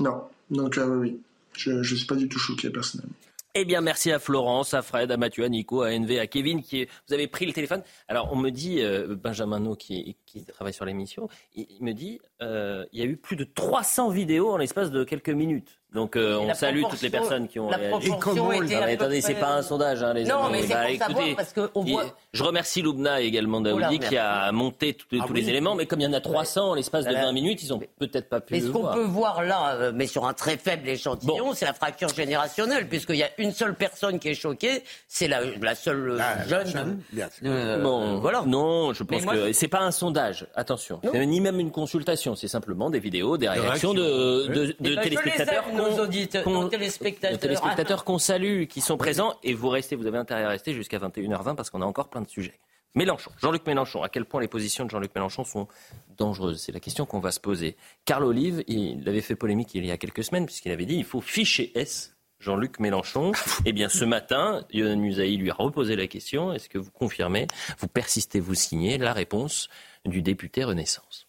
non. 0.00 0.24
Donc 0.50 0.78
oui, 0.78 1.20
je 1.56 1.70
ne 1.72 1.82
suis 1.82 2.06
pas 2.06 2.16
du 2.16 2.28
tout 2.28 2.38
choqué 2.38 2.70
personnellement. 2.70 3.14
Eh 3.60 3.64
bien, 3.64 3.80
merci 3.80 4.12
à 4.12 4.20
Florence, 4.20 4.72
à 4.72 4.82
Fred, 4.82 5.10
à 5.10 5.16
Mathieu, 5.16 5.42
à 5.42 5.48
Nico, 5.48 5.82
à 5.82 5.90
NV, 5.90 6.20
à 6.20 6.28
Kevin, 6.28 6.62
qui 6.62 6.86
vous 7.08 7.14
avez 7.14 7.26
pris 7.26 7.44
le 7.44 7.52
téléphone. 7.52 7.82
Alors, 8.06 8.32
on 8.32 8.36
me 8.36 8.50
dit, 8.50 8.80
Benjamin 9.20 9.58
No, 9.58 9.74
qui, 9.74 10.16
qui, 10.26 10.44
travaille 10.44 10.72
sur 10.72 10.84
l'émission, 10.84 11.28
il, 11.56 11.66
me 11.80 11.92
dit, 11.92 12.20
il 12.40 12.86
y 12.92 13.02
a 13.02 13.04
eu 13.04 13.16
plus 13.16 13.34
de 13.34 13.42
300 13.42 14.10
vidéos 14.10 14.52
en 14.52 14.58
l'espace 14.58 14.92
de 14.92 15.02
quelques 15.02 15.30
minutes. 15.30 15.80
Donc 15.94 16.16
euh, 16.16 16.36
on 16.36 16.52
salue 16.52 16.82
toutes 16.90 17.00
les 17.00 17.08
personnes 17.08 17.48
qui 17.48 17.58
ont 17.58 17.68
réagi. 17.68 18.08
Et 18.08 18.12
comment 18.20 18.50
Attendez, 18.50 19.22
c'est 19.22 19.34
pas 19.34 19.54
un 19.54 19.62
sondage, 19.62 20.02
hein, 20.02 20.12
les 20.12 20.24
non, 20.24 20.44
amis. 20.44 20.58
Mais 20.60 20.62
c'est 20.66 20.74
bah, 20.74 20.90
écoutez, 20.90 21.34
parce 21.34 21.52
que 21.54 21.70
on 21.74 21.82
voit... 21.82 22.04
Je 22.34 22.44
remercie 22.44 22.82
Loubna 22.82 23.22
et 23.22 23.24
également 23.24 23.62
Daoudi 23.62 23.98
qui 23.98 24.18
a 24.18 24.52
monté 24.52 24.92
tous, 24.92 25.06
ah 25.18 25.24
les 25.32 25.48
éléments, 25.48 25.74
mais 25.74 25.86
comme 25.86 26.00
il 26.00 26.04
y 26.04 26.06
en 26.06 26.12
a 26.12 26.20
300 26.20 26.70
en 26.70 26.74
l'espace 26.74 27.06
de 27.06 27.14
20 27.14 27.32
minutes, 27.32 27.62
ils 27.62 27.72
ont 27.72 27.80
peut-être 27.98 28.28
pas 28.28 28.40
pu 28.40 28.54
mais 28.54 28.60
ce 28.60 28.68
qu'on 28.68 28.92
peut 28.92 29.04
voir 29.04 29.42
là, 29.42 29.74
euh, 29.74 29.92
mais 29.94 30.06
sur 30.06 30.26
un 30.26 30.34
très 30.34 30.58
faible 30.58 30.88
échantillon, 30.88 31.54
c'est 31.54 31.64
la 31.64 31.72
fracture 31.72 32.10
générationnelle, 32.10 32.86
puisqu'il 32.86 33.16
y 33.16 33.22
a 33.22 33.30
une 33.38 33.52
seule 33.52 33.74
personne 33.74 34.18
qui 34.18 34.28
est 34.28 34.34
choquée, 34.34 34.82
c'est 35.06 35.26
la, 35.26 35.40
la, 35.60 35.74
seule 35.74 36.20
ah, 36.20 36.64
jeune. 36.64 37.00
Euh, 37.44 37.82
bon, 37.82 38.18
voilà. 38.18 38.42
Non, 38.46 38.92
je 38.92 39.04
pense 39.04 39.24
que 39.24 39.52
c'est 39.52 39.68
pas 39.68 39.80
un 39.80 39.90
sondage. 39.90 40.46
Attention, 40.54 41.00
ni 41.14 41.40
même 41.40 41.60
une 41.60 41.70
consultation, 41.70 42.36
c'est 42.36 42.48
simplement 42.48 42.90
des 42.90 43.00
vidéos, 43.00 43.38
des 43.38 43.48
réactions 43.48 43.94
de, 43.94 44.74
de 44.80 44.94
téléspectateurs 45.02 45.64
nos 45.90 46.02
auditeurs, 46.02 46.68
téléspectateurs. 46.70 47.38
téléspectateurs 47.38 48.04
qu'on 48.04 48.18
salue, 48.18 48.64
qui 48.64 48.80
sont 48.80 48.96
présents. 48.96 49.34
Et 49.42 49.54
vous 49.54 49.68
restez, 49.68 49.96
vous 49.96 50.06
avez 50.06 50.18
intérêt 50.18 50.44
à 50.44 50.48
rester 50.48 50.72
jusqu'à 50.72 50.98
21h20 50.98 51.54
parce 51.54 51.70
qu'on 51.70 51.82
a 51.82 51.86
encore 51.86 52.08
plein 52.08 52.22
de 52.22 52.28
sujets. 52.28 52.58
Mélenchon, 52.94 53.30
Jean-Luc 53.40 53.66
Mélenchon, 53.66 54.02
à 54.02 54.08
quel 54.08 54.24
point 54.24 54.40
les 54.40 54.48
positions 54.48 54.84
de 54.84 54.90
Jean-Luc 54.90 55.14
Mélenchon 55.14 55.44
sont 55.44 55.68
dangereuses? 56.16 56.62
C'est 56.62 56.72
la 56.72 56.80
question 56.80 57.06
qu'on 57.06 57.20
va 57.20 57.30
se 57.30 57.40
poser. 57.40 57.76
Carl 58.04 58.24
Olive, 58.24 58.64
il 58.66 59.06
avait 59.08 59.20
fait 59.20 59.36
polémique 59.36 59.74
il 59.74 59.84
y 59.84 59.90
a 59.90 59.98
quelques 59.98 60.24
semaines 60.24 60.46
puisqu'il 60.46 60.72
avait 60.72 60.86
dit 60.86 60.96
il 60.96 61.04
faut 61.04 61.20
ficher 61.20 61.70
S 61.78 62.16
Jean-Luc 62.40 62.80
Mélenchon. 62.80 63.32
Eh 63.64 63.72
bien, 63.72 63.88
ce 63.88 64.04
matin, 64.04 64.64
Yohann 64.72 65.00
Musaï 65.00 65.36
lui 65.36 65.50
a 65.50 65.54
reposé 65.54 65.96
la 65.96 66.06
question. 66.06 66.52
Est-ce 66.52 66.68
que 66.68 66.78
vous 66.78 66.90
confirmez, 66.90 67.46
vous 67.78 67.88
persistez, 67.88 68.40
vous 68.40 68.54
signez 68.54 68.96
la 68.98 69.12
réponse 69.12 69.68
du 70.04 70.22
député 70.22 70.64
Renaissance 70.64 71.27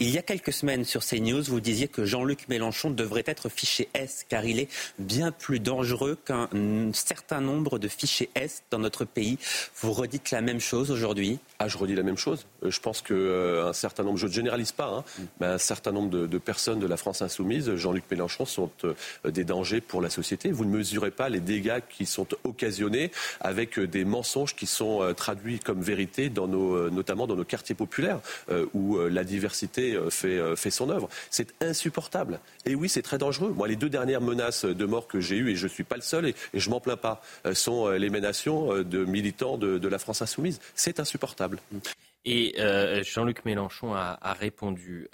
il 0.00 0.10
y 0.10 0.18
a 0.18 0.22
quelques 0.22 0.52
semaines 0.52 0.84
sur 0.84 1.04
CNews, 1.04 1.42
vous 1.42 1.60
disiez 1.60 1.88
que 1.88 2.04
Jean-Luc 2.04 2.48
Mélenchon 2.48 2.90
devrait 2.90 3.24
être 3.26 3.48
fiché 3.48 3.88
S 3.94 4.24
car 4.28 4.44
il 4.44 4.58
est 4.58 4.68
bien 4.98 5.32
plus 5.32 5.60
dangereux 5.60 6.18
qu'un 6.24 6.48
certain 6.92 7.40
nombre 7.40 7.78
de 7.78 7.88
fichiers 7.88 8.30
S 8.34 8.62
dans 8.70 8.78
notre 8.78 9.04
pays. 9.04 9.38
Vous 9.80 9.92
redites 9.92 10.30
la 10.30 10.40
même 10.40 10.60
chose 10.60 10.90
aujourd'hui? 10.90 11.38
Ah, 11.60 11.68
je 11.68 11.78
redis 11.78 11.94
la 11.94 12.02
même 12.02 12.16
chose. 12.16 12.46
Euh, 12.64 12.70
je 12.70 12.80
pense 12.80 13.02
qu'un 13.02 13.14
euh, 13.14 13.72
certain 13.72 14.02
nombre, 14.02 14.18
je 14.18 14.26
ne 14.26 14.32
généralise 14.32 14.72
pas, 14.72 14.88
hein, 14.88 15.04
mm. 15.18 15.22
mais 15.40 15.46
un 15.46 15.58
certain 15.58 15.92
nombre 15.92 16.26
de, 16.26 16.38
personnes 16.38 16.80
de 16.80 16.86
la 16.86 16.96
France 16.96 17.22
insoumise, 17.22 17.74
Jean-Luc 17.76 18.04
Mélenchon, 18.10 18.46
sont 18.46 18.70
euh, 18.84 18.94
des 19.30 19.44
dangers 19.44 19.80
pour 19.80 20.00
la 20.00 20.10
société. 20.10 20.50
Vous 20.50 20.64
ne 20.64 20.76
mesurez 20.76 21.10
pas 21.10 21.28
les 21.28 21.40
dégâts 21.40 21.80
qui 21.88 22.06
sont 22.06 22.26
occasionnés 22.44 23.12
avec 23.40 23.78
des 23.78 24.04
mensonges 24.04 24.56
qui 24.56 24.66
sont 24.66 25.14
traduits 25.14 25.60
comme 25.60 25.80
vérité, 25.80 26.30
dans 26.30 26.48
nos, 26.48 26.90
notamment 26.90 27.26
dans 27.26 27.36
nos 27.36 27.44
quartiers 27.44 27.74
populaires 27.74 28.20
où 28.74 28.98
la 28.98 29.24
diversité 29.24 29.94
euh, 30.00 30.10
fait, 30.10 30.38
euh, 30.38 30.56
fait 30.56 30.70
son 30.70 30.90
œuvre. 30.90 31.08
C'est 31.30 31.54
insupportable. 31.60 32.40
Et 32.66 32.74
oui, 32.74 32.88
c'est 32.88 33.02
très 33.02 33.18
dangereux. 33.18 33.52
Moi, 33.56 33.68
les 33.68 33.76
deux 33.76 33.88
dernières 33.88 34.20
menaces 34.20 34.64
de 34.64 34.84
mort 34.84 35.06
que 35.06 35.20
j'ai 35.20 35.36
eues, 35.36 35.50
et 35.50 35.56
je 35.56 35.64
ne 35.64 35.70
suis 35.70 35.84
pas 35.84 35.96
le 35.96 36.02
seul, 36.02 36.26
et, 36.26 36.34
je 36.54 36.70
je 36.70 36.72
m'en 36.72 36.80
plains 36.80 36.96
pas, 36.96 37.20
euh, 37.46 37.54
sont 37.54 37.88
l'émanation 37.88 38.84
de 38.84 39.04
militants 39.04 39.58
de, 39.58 39.88
la 39.88 39.98
France 39.98 40.22
insoumise. 40.22 40.60
C'est 40.76 41.00
insupportable. 41.00 41.49
Et 42.24 42.54
Jean-Luc 43.02 43.44
Mélenchon 43.44 43.94
a, 43.94 44.32
répondu 44.38 45.08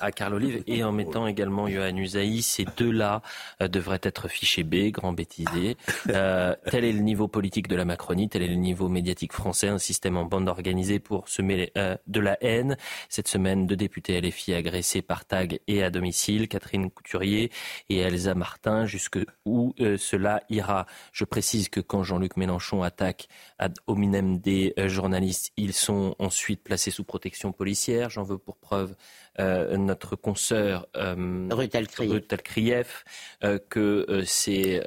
à 0.00 0.12
Carl 0.12 0.34
Olive 0.34 0.62
et 0.66 0.84
en 0.84 0.92
mettant 0.92 1.26
également 1.26 1.68
Johan 1.68 1.96
Usaï. 1.96 2.42
Ces 2.42 2.64
deux-là 2.76 3.22
euh, 3.60 3.68
devraient 3.68 4.00
être 4.02 4.28
fichés 4.28 4.62
B, 4.62 4.90
grand 4.90 5.12
bêtisé. 5.12 5.76
Euh, 6.08 6.54
tel 6.70 6.84
est 6.84 6.92
le 6.92 7.00
niveau 7.00 7.28
politique 7.28 7.68
de 7.68 7.76
la 7.76 7.84
Macronie, 7.84 8.28
tel 8.28 8.42
est 8.42 8.48
le 8.48 8.54
niveau 8.54 8.88
médiatique 8.88 9.32
français, 9.32 9.68
un 9.68 9.78
système 9.78 10.16
en 10.16 10.24
bande 10.24 10.48
organisée 10.48 10.98
pour 10.98 11.28
semer 11.28 11.72
euh, 11.78 11.96
de 12.06 12.20
la 12.20 12.36
haine. 12.42 12.76
Cette 13.08 13.28
semaine, 13.28 13.66
deux 13.66 13.76
députés 13.76 14.20
LFI 14.20 14.54
agressés 14.54 15.02
par 15.02 15.24
tag 15.24 15.60
et 15.66 15.82
à 15.82 15.90
domicile, 15.90 16.48
Catherine 16.48 16.90
Couturier 16.90 17.50
et 17.88 17.98
Elsa 17.98 18.34
Martin, 18.34 18.86
jusque 18.86 19.18
où 19.44 19.74
cela 19.78 20.42
ira? 20.50 20.86
Je 21.12 21.24
précise 21.24 21.68
que 21.68 21.80
quand 21.80 22.02
Jean-Luc 22.02 22.36
Mélenchon 22.36 22.82
attaque 22.82 23.28
ad 23.58 23.78
hominem 23.86 24.38
des 24.38 24.74
journalistes, 24.86 25.52
ils 25.56 25.72
sont 25.72 26.14
ensuite 26.18 26.62
placés 26.62 26.90
sous 26.90 27.04
protection 27.04 27.52
policière. 27.52 28.10
J'en 28.10 28.22
veux 28.22 28.38
pour 28.38 28.56
preuve 28.56 28.94
notre 29.38 30.16
consoeur 30.16 30.86
Rutel 30.94 31.88
Krief, 31.88 33.04
que 33.68 34.22
c'est 34.26 34.82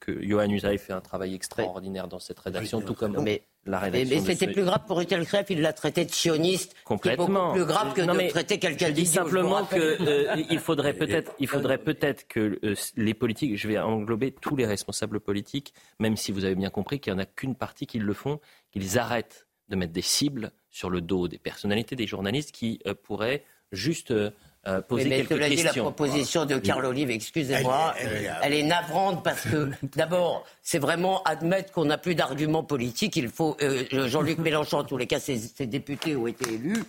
que 0.00 0.22
Johan 0.22 0.50
Usaï 0.50 0.78
fait 0.78 0.92
un 0.92 1.00
travail 1.00 1.34
extraordinaire 1.34 2.08
dans 2.08 2.18
cette 2.18 2.38
rédaction, 2.38 2.80
tout 2.80 2.94
comme 2.94 3.22
mais, 3.22 3.42
la 3.64 3.78
rédaction. 3.78 4.22
Mais, 4.22 4.34
c'était 4.34 4.52
plus 4.52 4.64
grave 4.64 4.82
pour 4.86 4.98
Rutel 4.98 5.24
Krief, 5.26 5.46
il 5.50 5.60
l'a 5.60 5.72
traité 5.72 6.04
de 6.04 6.10
sioniste, 6.10 6.74
complètement 6.84 7.52
plus 7.52 7.64
grave 7.64 7.94
que 7.94 8.00
de 8.00 8.28
traiter 8.28 8.58
quelqu'un 8.58 8.90
dis 8.90 9.06
simplement 9.06 9.64
qu'il 9.66 10.58
faudrait 10.58 10.94
peut-être, 10.98 11.32
il 11.38 11.48
faudrait 11.48 11.78
peut-être 11.78 12.26
que 12.28 12.58
les 12.96 13.14
politiques, 13.14 13.56
je 13.56 13.68
vais 13.68 13.78
englober 13.78 14.32
tous 14.32 14.56
les 14.56 14.66
responsables 14.66 15.20
politiques, 15.20 15.74
même 15.98 16.16
si 16.16 16.32
vous 16.32 16.44
avez 16.44 16.54
bien 16.54 16.70
compris 16.70 17.00
qu'il 17.00 17.12
n'y 17.12 17.20
en 17.20 17.22
a 17.22 17.26
qu'une 17.26 17.54
partie 17.54 17.86
qui 17.86 17.98
le 17.98 18.12
font, 18.12 18.40
qu'ils 18.70 18.98
arrêtent 18.98 19.46
de 19.68 19.76
mettre 19.76 19.92
des 19.92 20.02
cibles 20.02 20.52
sur 20.72 20.90
le 20.90 21.00
dos 21.00 21.28
des 21.28 21.38
personnalités, 21.38 21.94
des 21.94 22.06
journalistes 22.08 22.50
qui 22.50 22.80
euh, 22.86 22.94
pourraient 23.00 23.44
juste 23.70 24.10
euh, 24.10 24.30
euh, 24.66 24.80
poser 24.80 25.08
mais 25.08 25.16
quelques 25.18 25.38
questions. 25.38 25.56
Dit, 25.56 25.76
la 25.76 25.82
proposition 25.82 26.46
de 26.46 26.56
Carl 26.56 26.84
Olive, 26.86 27.10
excusez-moi, 27.10 27.94
elle, 28.42 28.54
est 28.54 28.62
navrante 28.62 29.22
parce 29.22 29.42
que 29.42 29.70
d'abord, 29.96 30.44
c'est 30.62 30.78
vraiment 30.78 31.22
admettre 31.24 31.72
qu'on 31.72 31.84
n'a 31.84 31.98
plus 31.98 32.14
d'arguments 32.14 32.64
politiques. 32.64 33.16
Il 33.16 33.28
faut 33.28 33.56
Jean-Luc 33.92 34.38
Mélenchon, 34.38 34.78
en 34.78 34.84
tous 34.84 34.96
les 34.96 35.06
cas, 35.06 35.20
ses, 35.20 35.66
députés 35.66 36.16
ont 36.16 36.26
été 36.26 36.54
élus. 36.54 36.82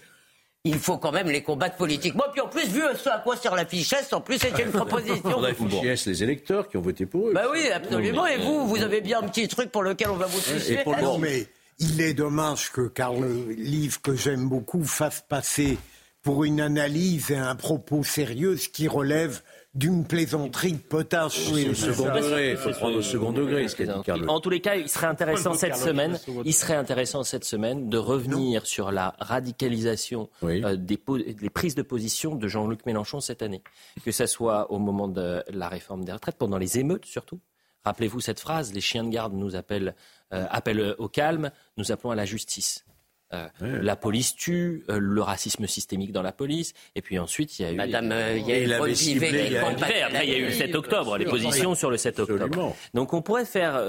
Il 0.66 0.80
faut 0.80 0.98
quand 0.98 1.12
même 1.12 1.30
les 1.30 1.44
combattre 1.44 1.76
politiquement. 1.76 2.24
Puis 2.32 2.40
en 2.40 2.48
plus, 2.48 2.70
vu 2.70 2.82
ce 2.98 3.10
à 3.10 3.18
quoi 3.18 3.36
sert 3.36 3.54
la 3.54 3.66
fichesse, 3.66 4.14
en 4.14 4.22
plus, 4.22 4.38
c'était 4.38 4.64
une 4.64 4.72
proposition. 4.72 5.38
On 5.38 5.44
a 5.44 5.54
fichesse 5.54 6.06
les 6.06 6.24
électeurs 6.24 6.70
qui 6.70 6.78
ont 6.78 6.82
voté 6.82 7.06
pour 7.06 7.28
eux. 7.28 7.34
Bah 7.34 7.48
oui, 7.52 7.70
absolument. 7.70 8.26
Et 8.28 8.38
vous, 8.38 8.66
vous 8.66 8.82
avez 8.82 9.02
bien 9.02 9.20
un 9.20 9.28
petit 9.28 9.50
truc 9.50 9.72
pour 9.72 9.84
lequel 9.84 10.10
on 10.10 10.16
va 10.16 10.28
vous 10.28 10.40
toucher. 10.40 10.86
Non, 11.02 11.18
mais 11.18 11.48
il 11.80 12.02
est 12.02 12.14
dommage 12.14 12.72
que 12.72 12.88
Carl 12.88 13.26
Livre, 13.50 14.02
que 14.02 14.16
j'aime 14.16 14.48
beaucoup, 14.48 14.84
fasse 14.84 15.24
passer 15.28 15.78
pour 16.22 16.46
une 16.46 16.62
analyse 16.62 17.32
et 17.32 17.36
un 17.36 17.56
propos 17.56 18.04
sérieux 18.04 18.58
ce 18.58 18.70
qui 18.70 18.88
relève 18.88 19.42
d'une 19.76 20.06
plaisanterie 20.06 20.76
potache. 20.76 21.50
Oui, 21.52 21.68
au 21.70 21.74
second 21.74 22.14
degré, 22.14 22.52
il 22.52 22.58
faut 22.58 22.70
prendre 22.72 22.98
au 22.98 23.02
second 23.02 23.32
degré 23.32 23.68
ce 23.68 23.76
qu'a 23.76 23.86
dit 23.86 24.02
Carl. 24.06 24.30
En 24.30 24.40
tous 24.40 24.52
les 24.52 24.62
cas, 24.62 24.76
il 24.76 24.88
serait 24.88 25.08
intéressant 25.08 25.54
cette 25.54 25.76
semaine, 25.76 26.20
il 26.46 26.54
serait 26.54 26.76
intéressant 26.76 27.24
cette 27.24 27.44
semaine 27.44 27.90
de 27.90 27.98
revenir 27.98 28.66
sur 28.66 28.92
la 28.92 29.16
radicalisation 29.20 30.30
euh, 30.44 30.76
des, 30.76 31.00
des, 31.34 31.50
prises 31.50 31.76
de 31.76 31.82
position 31.82 32.36
de 32.36 32.48
Jean-Luc 32.48 32.86
Mélenchon 32.86 33.20
cette 33.20 33.42
année, 33.42 33.64
que 34.06 34.12
ce 34.12 34.28
soit 34.28 34.72
au 34.72 34.80
moment 34.80 35.08
de 35.08 35.44
la 35.50 35.68
réforme 35.70 36.06
des 36.06 36.12
retraites, 36.12 36.38
pendant 36.38 36.58
les 36.58 36.78
émeutes 36.78 37.06
surtout. 37.06 37.40
Rappelez-vous 37.86 38.22
cette 38.22 38.40
phrase, 38.40 38.74
les 38.74 38.82
chiens 38.82 39.04
de 39.04 39.10
garde 39.10 39.34
nous 39.34 39.56
appellent 39.56 39.96
euh, 40.34 40.96
au 40.98 41.08
calme, 41.08 41.52
nous 41.78 41.92
appelons 41.92 42.12
à 42.12 42.16
la 42.16 42.26
justice. 42.26 42.86
Euh, 43.34 43.48
la 43.62 43.96
police 43.96 44.36
tue, 44.36 44.84
euh, 44.90 45.00
le 45.00 45.22
racisme 45.24 45.66
systémique 45.66 46.12
dans 46.12 46.22
la 46.22 46.32
police, 46.32 46.74
et 46.94 47.02
puis 47.02 47.18
ensuite 47.18 47.58
il 47.58 47.64
y 47.64 47.66
a 47.66 47.72
eu. 47.72 47.76
Madame, 47.76 48.14
il 48.36 48.48
y 48.48 48.52
a 48.52 48.60
eu 48.60 48.72
après 48.72 50.04
il 50.24 50.30
y 50.30 50.34
a 50.34 50.38
eu 50.38 50.46
le 50.46 50.52
7 50.52 50.76
octobre, 50.76 51.18
les 51.18 51.26
positions 51.26 51.74
sur 51.74 51.90
le 51.90 51.98
7 51.98 52.20
octobre. 52.20 52.76
Donc 52.94 53.14
on 53.14 53.24
pourrait 53.24 53.46
faire 53.46 53.82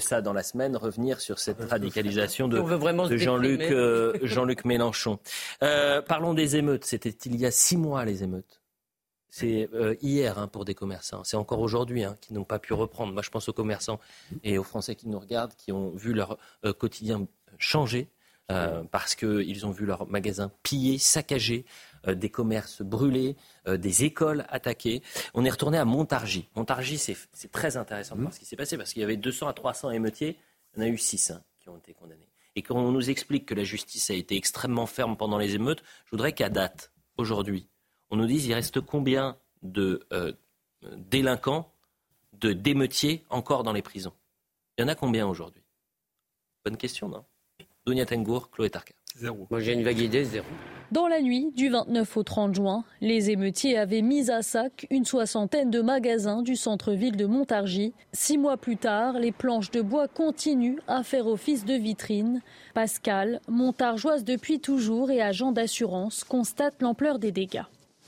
ça 0.00 0.20
dans 0.22 0.32
la 0.32 0.42
semaine, 0.42 0.76
revenir 0.76 1.20
sur 1.20 1.38
cette 1.38 1.62
radicalisation 1.70 2.48
de, 2.48 2.58
de 2.58 3.16
Jean-Luc 3.16 3.62
Jean 4.24 4.46
Mélenchon. 4.64 5.20
parlons 5.60 6.34
des 6.34 6.56
émeutes. 6.56 6.84
C'était 6.84 7.14
il 7.26 7.36
y 7.36 7.46
a 7.46 7.52
six 7.52 7.76
mois 7.76 8.04
les 8.04 8.24
émeutes. 8.24 8.59
C'est 9.30 9.68
euh, 9.74 9.94
hier 10.02 10.38
hein, 10.38 10.48
pour 10.48 10.64
des 10.64 10.74
commerçants. 10.74 11.22
C'est 11.24 11.36
encore 11.36 11.60
aujourd'hui 11.60 12.02
hein, 12.04 12.16
qui 12.20 12.34
n'ont 12.34 12.44
pas 12.44 12.58
pu 12.58 12.74
reprendre. 12.74 13.12
Moi, 13.12 13.22
je 13.22 13.30
pense 13.30 13.48
aux 13.48 13.52
commerçants 13.52 14.00
et 14.42 14.58
aux 14.58 14.64
Français 14.64 14.96
qui 14.96 15.08
nous 15.08 15.18
regardent, 15.18 15.54
qui 15.54 15.70
ont 15.72 15.90
vu 15.90 16.12
leur 16.12 16.36
euh, 16.64 16.72
quotidien 16.72 17.26
changer 17.56 18.08
euh, 18.50 18.82
parce 18.90 19.14
qu'ils 19.14 19.66
ont 19.66 19.70
vu 19.70 19.86
leurs 19.86 20.08
magasins 20.08 20.50
pillés, 20.64 20.98
saccagés, 20.98 21.64
des 22.08 22.30
commerces 22.30 22.80
brûlés, 22.80 23.36
des 23.68 24.04
écoles 24.04 24.46
attaquées. 24.48 25.02
On 25.34 25.44
est 25.44 25.50
retourné 25.50 25.76
à 25.76 25.84
Montargis. 25.84 26.48
Montargis, 26.56 26.98
c'est 26.98 27.52
très 27.52 27.76
intéressant 27.76 28.16
de 28.16 28.22
voir 28.22 28.32
ce 28.32 28.40
qui 28.40 28.46
s'est 28.46 28.56
passé 28.56 28.78
parce 28.78 28.94
qu'il 28.94 29.02
y 29.02 29.04
avait 29.04 29.18
200 29.18 29.46
à 29.46 29.52
300 29.52 29.90
émeutiers. 29.90 30.38
Il 30.74 30.80
y 30.80 30.82
en 30.82 30.86
a 30.86 30.88
eu 30.88 30.96
6 30.96 31.30
hein, 31.30 31.42
qui 31.60 31.68
ont 31.68 31.76
été 31.76 31.92
condamnés. 31.92 32.30
Et 32.56 32.62
quand 32.62 32.76
on 32.76 32.90
nous 32.90 33.10
explique 33.10 33.46
que 33.46 33.54
la 33.54 33.64
justice 33.64 34.10
a 34.10 34.14
été 34.14 34.34
extrêmement 34.34 34.86
ferme 34.86 35.16
pendant 35.16 35.38
les 35.38 35.54
émeutes, 35.54 35.82
je 36.06 36.10
voudrais 36.12 36.32
qu'à 36.32 36.48
date, 36.48 36.90
aujourd'hui, 37.18 37.68
on 38.10 38.16
nous 38.16 38.26
dit 38.26 38.42
il 38.46 38.54
reste 38.54 38.80
combien 38.80 39.36
de 39.62 40.06
euh, 40.12 40.32
délinquants, 40.96 41.72
de 42.34 42.52
démeutiers 42.52 43.24
encore 43.30 43.62
dans 43.62 43.72
les 43.72 43.82
prisons? 43.82 44.12
Il 44.76 44.82
y 44.82 44.84
en 44.84 44.88
a 44.88 44.94
combien 44.94 45.26
aujourd'hui? 45.26 45.62
Bonne 46.64 46.76
question, 46.76 47.08
non? 47.08 47.24
Dunia 47.86 48.06
Tengour, 48.06 48.50
Chloé 48.50 48.70
Tarka. 48.70 48.94
Zéro. 49.16 49.46
Moi 49.50 49.60
j'ai 49.60 49.72
une 49.72 49.82
vague 49.82 49.98
idée, 49.98 50.24
zéro. 50.24 50.46
Dans 50.92 51.08
la 51.08 51.20
nuit 51.20 51.50
du 51.54 51.68
29 51.68 52.16
au 52.16 52.22
30 52.22 52.54
juin, 52.54 52.84
les 53.00 53.30
émeutiers 53.30 53.76
avaient 53.78 54.02
mis 54.02 54.30
à 54.30 54.42
sac 54.42 54.86
une 54.90 55.04
soixantaine 55.04 55.70
de 55.70 55.80
magasins 55.82 56.42
du 56.42 56.56
centre-ville 56.56 57.16
de 57.16 57.26
Montargis. 57.26 57.92
Six 58.12 58.38
mois 58.38 58.56
plus 58.56 58.76
tard, 58.76 59.18
les 59.18 59.32
planches 59.32 59.70
de 59.70 59.82
bois 59.82 60.08
continuent 60.08 60.80
à 60.88 61.02
faire 61.02 61.26
office 61.26 61.64
de 61.64 61.74
vitrine. 61.74 62.40
Pascal, 62.74 63.40
montargeoise 63.48 64.24
depuis 64.24 64.60
toujours 64.60 65.10
et 65.10 65.20
agent 65.20 65.52
d'assurance, 65.52 66.24
constate 66.24 66.82
l'ampleur 66.82 67.18
des 67.18 67.32
dégâts. 67.32 67.62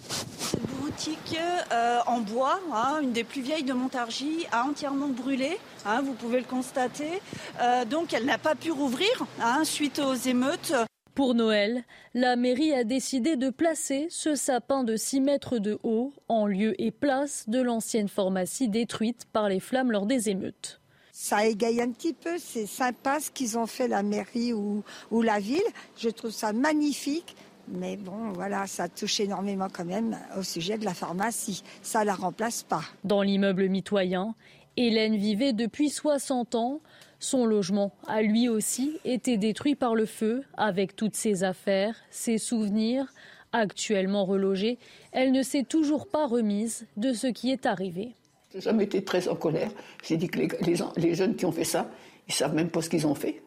Cette 0.09 0.67
boutique 0.81 1.39
euh, 1.73 2.01
en 2.07 2.21
bois, 2.21 2.61
hein, 2.73 3.01
une 3.03 3.13
des 3.13 3.25
plus 3.25 3.41
vieilles 3.41 3.65
de 3.65 3.73
Montargis, 3.73 4.47
a 4.53 4.65
entièrement 4.65 5.09
brûlé. 5.09 5.59
Hein, 5.87 6.03
vous 6.03 6.15
pouvez 6.15 6.39
le 6.39 6.47
constater. 6.47 7.23
Euh, 7.61 7.85
donc 7.85 8.13
elle 8.13 8.25
n'a 8.25 8.39
pas 8.39 8.55
pu 8.55 8.71
rouvrir 8.71 9.11
hein, 9.41 9.65
suite 9.65 9.99
aux 9.99 10.15
émeutes. 10.15 10.75
Pour 11.15 11.35
Noël, 11.35 11.85
la 12.15 12.37
mairie 12.37 12.73
a 12.73 12.85
décidé 12.85 13.37
de 13.37 13.51
placer 13.51 14.07
ce 14.09 14.35
sapin 14.35 14.83
de 14.83 14.97
6 14.97 15.21
mètres 15.21 15.59
de 15.59 15.79
haut 15.83 16.13
en 16.29 16.47
lieu 16.47 16.81
et 16.81 16.91
place 16.91 17.49
de 17.49 17.61
l'ancienne 17.61 18.09
pharmacie 18.09 18.69
détruite 18.69 19.27
par 19.33 19.49
les 19.51 19.61
flammes 19.61 19.93
lors 19.93 20.07
des 20.07 20.31
émeutes. 20.31 20.81
Ça 21.13 21.45
égaye 21.45 21.83
un 21.83 21.91
petit 21.91 22.15
peu, 22.15 22.39
c'est 22.39 22.67
sympa 22.67 23.21
ce 23.21 23.31
qu'ils 23.31 23.59
ont 23.59 23.67
fait 23.67 23.89
la 23.89 24.03
mairie 24.03 24.55
ou 24.55 24.83
la 25.11 25.39
ville. 25.39 25.61
Je 25.99 26.09
trouve 26.09 26.31
ça 26.31 26.55
magnifique. 26.55 27.37
Mais 27.69 27.97
bon, 27.97 28.33
voilà, 28.33 28.67
ça 28.67 28.89
touche 28.89 29.21
énormément 29.21 29.69
quand 29.73 29.85
même 29.85 30.19
au 30.37 30.43
sujet 30.43 30.79
de 30.79 30.85
la 30.85 30.95
pharmacie. 30.95 31.63
Ça 31.83 32.01
ne 32.01 32.07
la 32.07 32.15
remplace 32.15 32.63
pas. 32.63 32.83
Dans 33.05 33.23
l'immeuble 33.23 33.69
mitoyen, 33.69 34.35
Hélène 34.77 35.17
vivait 35.17 35.53
depuis 35.53 35.91
60 35.91 36.55
ans. 36.55 36.81
Son 37.19 37.47
logement 37.47 37.93
a 38.09 38.23
lui 38.23 38.49
aussi 38.49 38.99
été 39.05 39.37
détruit 39.37 39.77
par 39.77 39.95
le 39.95 40.07
feu, 40.07 40.43
avec 40.57 40.97
toutes 40.97 41.15
ses 41.15 41.45
affaires, 41.45 41.95
ses 42.11 42.39
souvenirs. 42.39 43.13
Actuellement 43.53 44.25
relogée, 44.25 44.79
elle 45.13 45.31
ne 45.31 45.43
s'est 45.43 45.63
toujours 45.63 46.09
pas 46.09 46.27
remise 46.27 46.87
de 46.97 47.13
ce 47.13 47.27
qui 47.27 47.53
est 47.53 47.67
arrivé. 47.67 48.15
J'ai 48.53 48.63
jamais 48.63 48.85
été 48.85 49.05
très 49.05 49.29
en 49.29 49.37
colère. 49.37 49.71
J'ai 50.03 50.17
dit 50.17 50.29
que 50.29 50.39
les, 50.39 50.49
les, 50.97 51.15
jeunes 51.15 51.37
qui 51.37 51.45
ont 51.45 51.53
fait 51.53 51.65
ça, 51.65 51.91
ils 52.29 52.35
savent 52.35 52.55
même 52.55 52.71
pas 52.71 52.81
ce 52.81 52.89
qu'ils 52.89 53.07
ont 53.07 53.15
fait. 53.15 53.43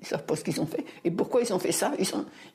Ils 0.00 0.04
ne 0.04 0.06
savent 0.06 0.24
pas 0.24 0.36
ce 0.36 0.44
qu'ils 0.44 0.60
ont 0.60 0.66
fait. 0.66 0.84
Et 1.04 1.10
pourquoi 1.10 1.42
ils 1.42 1.52
ont 1.52 1.58
fait 1.58 1.72
ça? 1.72 1.92
Ils 1.98 2.06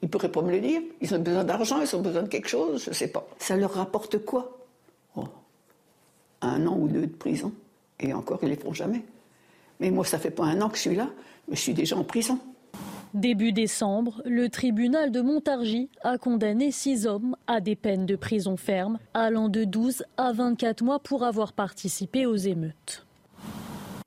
ne 0.02 0.08
pourraient 0.08 0.32
pas 0.32 0.42
me 0.42 0.52
le 0.52 0.62
dire. 0.62 0.82
Ils 1.02 1.14
ont 1.14 1.20
besoin 1.20 1.44
d'argent, 1.44 1.82
ils 1.82 1.96
ont 1.96 2.02
besoin 2.02 2.24
de 2.24 2.30
quelque 2.30 2.48
chose, 2.48 2.84
je 2.86 2.90
ne 2.90 2.96
sais 2.96 3.10
pas. 3.10 3.28
Ça 3.38 3.58
leur 3.58 3.74
rapporte 3.74 4.24
quoi? 4.24 4.58
Oh. 5.16 5.26
Un 6.42 6.66
an 6.68 6.78
ou 6.78 6.88
deux 6.88 7.08
de 7.08 7.16
prison. 7.16 7.52
Et 8.00 8.14
encore, 8.14 8.40
ils 8.42 8.46
ne 8.46 8.52
les 8.52 8.60
feront 8.60 8.74
jamais. 8.74 9.04
Mais 9.80 9.92
moi, 9.92 10.06
ça 10.06 10.20
fait 10.20 10.32
pas 10.32 10.46
un 10.46 10.62
an 10.62 10.70
que 10.70 10.78
je 10.78 10.82
suis 10.82 10.96
là, 10.96 11.10
mais 11.48 11.56
je 11.56 11.62
suis 11.62 11.74
déjà 11.74 11.98
en 11.98 12.04
prison. 12.04 12.40
Début 13.14 13.52
décembre, 13.52 14.24
le 14.26 14.50
tribunal 14.50 15.12
de 15.12 15.22
Montargis 15.22 15.90
a 16.02 16.18
condamné 16.18 16.72
six 16.72 17.06
hommes 17.06 17.36
à 17.46 17.62
des 17.62 17.76
peines 17.76 18.08
de 18.08 18.16
prison 18.16 18.58
ferme, 18.58 18.98
allant 19.14 19.50
de 19.50 19.66
12 19.66 20.04
à 20.18 20.32
24 20.32 20.84
mois 20.84 21.00
pour 21.00 21.24
avoir 21.24 21.54
participé 21.54 22.26
aux 22.26 22.36
émeutes. 22.36 23.06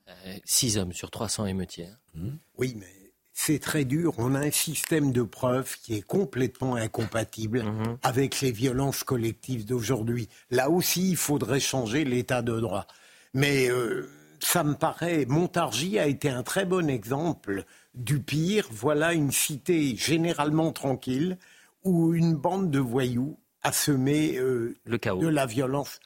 Euh, 0.09 0.35
six 0.45 0.77
hommes 0.77 0.93
sur 0.93 1.13
300 1.13 1.47
émeutiers. 1.47 1.89
Mmh. 2.15 2.31
Oui, 2.59 2.75
mais 2.77 3.06
c'est 3.39 3.59
très 3.59 3.85
dur. 3.85 4.15
On 4.17 4.35
a 4.35 4.41
un 4.41 4.51
système 4.51 5.13
de 5.13 5.23
preuves 5.23 5.77
qui 5.83 5.95
est 5.95 6.03
complètement 6.03 6.75
incompatible 6.75 7.65
mhm. 7.65 7.99
avec 8.03 8.41
les 8.41 8.51
violences 8.51 9.05
collectives 9.05 9.67
d'aujourd'hui. 9.67 10.31
Là 10.51 10.71
aussi, 10.71 11.11
il 11.11 11.17
faudrait 11.17 11.61
changer 11.61 12.05
l'état 12.07 12.41
de 12.41 12.59
droit. 12.59 12.87
Mais 13.35 13.71
euh, 13.71 14.09
ça 14.41 14.65
me 14.65 14.73
paraît, 14.73 15.27
Montargis 15.27 15.99
a 15.99 16.07
été 16.07 16.31
un 16.31 16.43
très 16.43 16.65
bon 16.65 16.89
exemple 16.89 17.65
du 17.95 18.21
pire. 18.21 18.69
Voilà 18.71 19.13
une 19.13 19.31
cité 19.31 19.95
généralement 19.97 20.73
tranquille 20.73 21.37
où 21.85 22.15
une 22.15 22.35
bande 22.35 22.71
de 22.71 22.81
voyous 22.81 23.39
a 23.63 23.71
semé 23.71 24.39
euh, 24.39 24.75
le 24.87 24.97
chaos. 24.97 25.21
de 25.21 25.29
la 25.29 25.45
violence, 25.45 26.01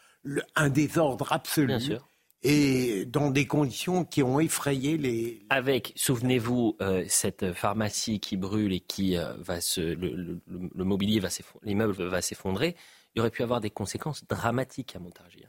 un 0.56 0.68
désordre 0.68 1.32
absolu. 1.32 1.68
Bien 1.68 1.78
sûr 1.78 2.09
et 2.42 3.04
dans 3.04 3.30
des 3.30 3.46
conditions 3.46 4.04
qui 4.04 4.22
ont 4.22 4.40
effrayé 4.40 4.96
les. 4.96 5.44
Avec, 5.50 5.92
souvenez-vous, 5.96 6.76
euh, 6.80 7.04
cette 7.08 7.52
pharmacie 7.52 8.18
qui 8.20 8.36
brûle 8.36 8.72
et 8.72 8.80
qui 8.80 9.16
euh, 9.16 9.34
va 9.38 9.60
se, 9.60 9.80
le, 9.80 10.40
mobilier 10.84 11.20
va 11.20 11.28
l'immeuble 11.62 12.02
va 12.04 12.22
s'effondrer. 12.22 12.76
Il 13.14 13.20
aurait 13.20 13.30
pu 13.30 13.42
avoir 13.42 13.60
des 13.60 13.70
conséquences 13.70 14.24
dramatiques 14.26 14.96
à 14.96 15.00
Montargis. 15.00 15.44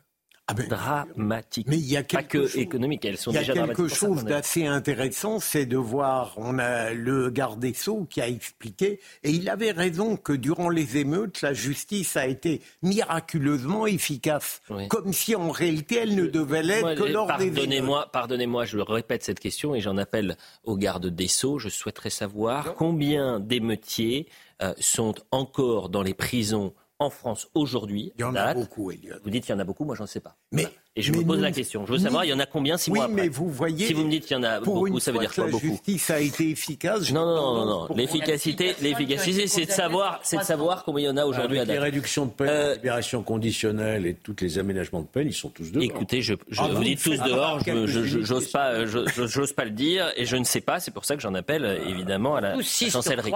Ah 0.51 0.53
ben, 0.53 0.67
dramatiques. 0.67 1.67
Mais 1.69 1.77
il 1.77 1.89
y 1.89 1.95
a 1.95 2.03
quelque 2.03 2.21
pas 2.21 2.23
que 2.23 2.47
chose, 2.47 2.57
économiques, 2.57 3.05
elles 3.05 3.17
sont 3.17 3.31
déjà 3.31 3.53
Il 3.53 3.55
y 3.55 3.59
a 3.59 3.67
quelque 3.67 3.87
chose 3.87 4.25
d'assez 4.25 4.65
intéressant, 4.65 5.39
c'est 5.39 5.65
de 5.65 5.77
voir, 5.77 6.33
on 6.37 6.59
a 6.59 6.91
le 6.91 7.29
garde 7.29 7.59
des 7.59 7.73
Sceaux 7.73 8.05
qui 8.09 8.19
a 8.21 8.27
expliqué, 8.27 8.99
et 9.23 9.31
il 9.31 9.49
avait 9.49 9.71
raison 9.71 10.17
que 10.17 10.33
durant 10.33 10.69
les 10.69 10.97
émeutes, 10.97 11.41
la 11.41 11.53
justice 11.53 12.17
a 12.17 12.27
été 12.27 12.61
miraculeusement 12.81 13.87
efficace, 13.87 14.61
comme 14.89 15.13
si 15.13 15.35
en 15.35 15.51
réalité 15.51 15.99
elle 15.99 16.15
ne 16.15 16.27
devait 16.27 16.63
l'être 16.63 16.95
que 16.95 17.03
lors 17.03 17.37
des 17.37 17.47
émeutes. 17.47 18.11
Pardonnez-moi, 18.11 18.65
je 18.65 18.77
répète 18.77 19.23
cette 19.23 19.39
question 19.39 19.73
et 19.73 19.79
j'en 19.79 19.97
appelle 19.97 20.35
au 20.63 20.75
garde 20.75 21.07
des 21.07 21.27
Sceaux. 21.27 21.59
Je 21.59 21.69
souhaiterais 21.69 22.09
savoir 22.09 22.75
combien 22.75 23.39
d'émeutiers 23.39 24.27
euh, 24.61 24.73
sont 24.79 25.15
encore 25.31 25.89
dans 25.89 26.03
les 26.03 26.13
prisons 26.13 26.73
en 27.01 27.09
France 27.09 27.49
aujourd'hui. 27.55 28.13
Il 28.17 28.21
y 28.21 28.23
en 28.23 28.35
a 28.35 28.53
beaucoup, 28.53 28.91
Elliot. 28.91 29.15
Vous 29.23 29.31
dites 29.31 29.43
qu'il 29.45 29.53
y 29.53 29.57
en 29.57 29.59
a 29.59 29.63
beaucoup, 29.63 29.85
moi 29.85 29.95
je 29.95 30.03
ne 30.03 30.07
sais 30.07 30.19
pas. 30.19 30.35
Mais, 30.51 30.67
Et 30.95 31.01
je 31.01 31.11
me 31.11 31.23
pose 31.23 31.39
la 31.39 31.51
question. 31.51 31.85
Je 31.87 31.93
veux 31.93 31.97
savoir, 31.97 32.25
il 32.25 32.29
y 32.29 32.33
en 32.33 32.39
a 32.39 32.45
combien 32.45 32.77
six 32.77 32.91
mois 32.91 33.05
après 33.05 33.23
mais 33.23 33.27
vous 33.27 33.49
voyez. 33.49 33.87
Si 33.87 33.93
vous 33.93 34.05
me 34.05 34.11
dites 34.11 34.25
qu'il 34.25 34.37
y 34.37 34.39
en 34.39 34.43
a 34.43 34.59
beaucoup, 34.59 34.99
ça 34.99 35.11
veut 35.11 35.19
dire 35.19 35.33
quoi 35.33 35.47
beaucoup 35.47 35.65
La 35.65 35.71
justice 35.71 36.09
a 36.11 36.19
été 36.19 36.51
efficace. 36.51 37.11
Non, 37.11 37.25
non, 37.25 37.65
non, 37.65 37.65
non. 37.65 37.95
L'efficacité, 37.95 38.75
l'efficacité, 38.81 39.47
c'est 39.47 39.65
de 39.65 39.71
savoir, 39.71 40.19
c'est 40.23 40.37
de 40.37 40.43
savoir 40.43 40.83
combien 40.83 41.05
il 41.05 41.07
y 41.07 41.09
en 41.09 41.17
a 41.17 41.25
aujourd'hui 41.25 41.57
à 41.59 41.65
date. 41.65 41.75
Les 41.75 41.79
réductions 41.79 42.27
de 42.27 42.31
peine, 42.31 42.49
euh, 42.49 42.75
libération 42.75 43.23
conditionnelle 43.23 44.05
et 44.05 44.13
tous 44.13 44.35
les 44.41 44.59
aménagements 44.59 45.01
de 45.01 45.07
peine, 45.07 45.27
ils 45.27 45.33
sont 45.33 45.49
tous 45.49 45.71
dehors. 45.71 45.83
Écoutez, 45.83 46.21
je, 46.21 46.35
je 46.49 46.61
ah, 46.61 46.67
vous 46.67 46.83
dites 46.83 47.01
tous 47.01 47.17
dehors. 47.17 47.59
J'ose 47.65 48.51
pas, 48.51 48.85
j'ose 48.85 49.53
pas 49.53 49.65
le 49.65 49.71
dire 49.71 50.11
et 50.15 50.25
je 50.25 50.35
ne 50.35 50.43
sais 50.43 50.61
pas. 50.61 50.79
C'est 50.79 50.91
pour 50.91 51.05
ça 51.05 51.15
que 51.15 51.21
j'en 51.21 51.33
appelle 51.33 51.81
évidemment 51.87 52.35
à 52.35 52.41
la 52.41 52.61
chancellerie. 52.61 53.33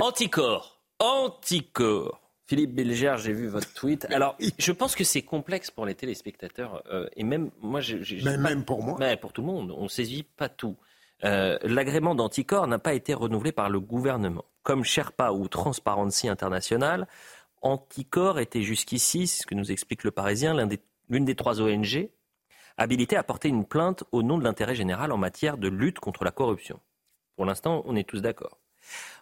Anticorps, 0.00 0.80
anticorps 0.98 2.25
Philippe 2.46 2.74
Bilger, 2.74 3.16
j'ai 3.18 3.32
vu 3.32 3.48
votre 3.48 3.72
tweet. 3.74 4.06
Alors, 4.10 4.36
je 4.58 4.72
pense 4.72 4.94
que 4.94 5.04
c'est 5.04 5.22
complexe 5.22 5.70
pour 5.70 5.84
les 5.84 5.94
téléspectateurs 5.94 6.82
euh, 6.90 7.08
et 7.16 7.24
même 7.24 7.50
moi, 7.60 7.80
j'ai, 7.80 8.22
même 8.22 8.64
pour 8.64 8.82
moi, 8.82 8.96
mais 9.00 9.16
pour 9.16 9.32
tout 9.32 9.40
le 9.40 9.48
monde, 9.48 9.74
on 9.76 9.88
saisit 9.88 10.22
pas 10.22 10.48
tout. 10.48 10.76
Euh, 11.24 11.58
l'agrément 11.62 12.14
d'anticorps 12.14 12.66
n'a 12.66 12.78
pas 12.78 12.94
été 12.94 13.14
renouvelé 13.14 13.50
par 13.50 13.70
le 13.70 13.80
gouvernement. 13.80 14.44
Comme 14.62 14.84
Sherpa 14.84 15.32
ou 15.32 15.48
Transparency 15.48 16.28
International, 16.28 17.06
Anticorps 17.62 18.38
était 18.38 18.62
jusqu'ici, 18.62 19.26
c'est 19.26 19.42
ce 19.42 19.46
que 19.46 19.54
nous 19.54 19.72
explique 19.72 20.04
le 20.04 20.10
Parisien, 20.10 20.54
l'une 20.54 20.68
des, 20.68 21.20
des 21.20 21.34
trois 21.34 21.60
ONG 21.60 22.10
habilitées 22.76 23.16
à 23.16 23.22
porter 23.22 23.48
une 23.48 23.64
plainte 23.64 24.04
au 24.12 24.22
nom 24.22 24.38
de 24.38 24.44
l'intérêt 24.44 24.74
général 24.74 25.10
en 25.10 25.16
matière 25.16 25.56
de 25.56 25.68
lutte 25.68 25.98
contre 25.98 26.24
la 26.24 26.30
corruption. 26.30 26.78
Pour 27.34 27.46
l'instant, 27.46 27.82
on 27.86 27.96
est 27.96 28.08
tous 28.08 28.20
d'accord. 28.20 28.58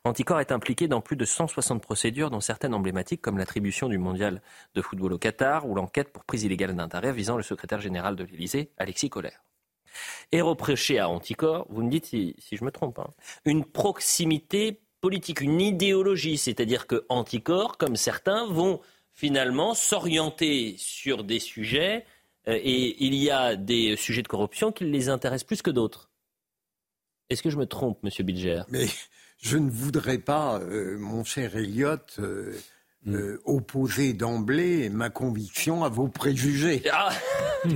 Anticor 0.05 0.41
est 0.41 0.53
impliqué 0.53 0.89
dans 0.89 1.01
plus 1.01 1.17
de 1.17 1.25
160 1.25 1.83
procédures, 1.83 2.31
dont 2.31 2.41
certaines 2.41 2.75
emblématiques 2.75 3.23
comme 3.23 3.39
l'attribution 3.39 3.89
du 3.89 3.99
mondial 3.99 4.43
de 4.75 4.83
football 4.83 5.15
au 5.15 5.19
Qatar 5.19 5.67
ou 5.67 5.75
l'enquête 5.75 6.13
pour 6.13 6.25
prise 6.25 6.45
illégale 6.45 6.75
d'intérêt 6.77 7.13
visant 7.13 7.37
le 7.37 7.43
secrétaire 7.43 7.81
général 7.81 8.17
de 8.17 8.25
l'Élysée, 8.25 8.71
Alexis 8.77 9.09
Collère. 9.09 9.43
Et 10.33 10.41
reproché 10.41 10.99
à 10.99 11.09
Anticor, 11.09 11.67
vous 11.71 11.83
me 11.83 11.91
dites 11.91 12.07
si, 12.07 12.37
je 12.51 12.65
me 12.65 12.71
trompe, 12.71 12.99
hein, 12.99 13.11
une 13.45 13.65
proximité 13.65 14.81
politique, 15.01 15.41
une 15.41 15.61
idéologie, 15.61 16.39
c'est-à-dire 16.39 16.87
que 16.87 17.05
Anticor, 17.09 17.79
comme 17.79 17.97
certains, 17.97 18.47
vont 18.47 18.81
finalement 19.13 19.75
s'orienter 19.75 20.75
sur 20.77 21.25
des 21.25 21.39
sujets 21.39 22.05
euh, 22.49 22.59
et 22.61 23.05
il 23.05 23.15
y 23.15 23.31
a 23.31 23.57
des 23.57 23.97
sujets 23.97 24.23
de 24.23 24.29
corruption 24.29 24.73
qui 24.73 24.85
les 24.85 25.09
intéressent 25.09 25.47
plus 25.47 25.63
que 25.63 25.71
d'autres. 25.71 26.11
Est-ce 27.31 27.43
que 27.43 27.51
je 27.51 27.57
me 27.57 27.67
trompe, 27.67 28.03
Monsieur 28.03 28.25
Bilger? 28.25 28.63
Je 29.45 29.59
ne 29.59 29.71
voudrais 29.71 30.19
pas, 30.19 30.59
euh, 30.59 30.97
mon 30.99 31.23
cher 31.23 31.55
Elliot, 31.55 31.97
euh, 32.19 32.55
mm. 33.05 33.15
euh, 33.15 33.43
opposer 33.45 34.15
d'emblée 34.15 34.89
ma 34.89 35.11
conviction 35.11 35.85
à 35.85 35.91
vos 35.91 36.09
préjugés. 36.09 36.83
Ah. 36.91 37.11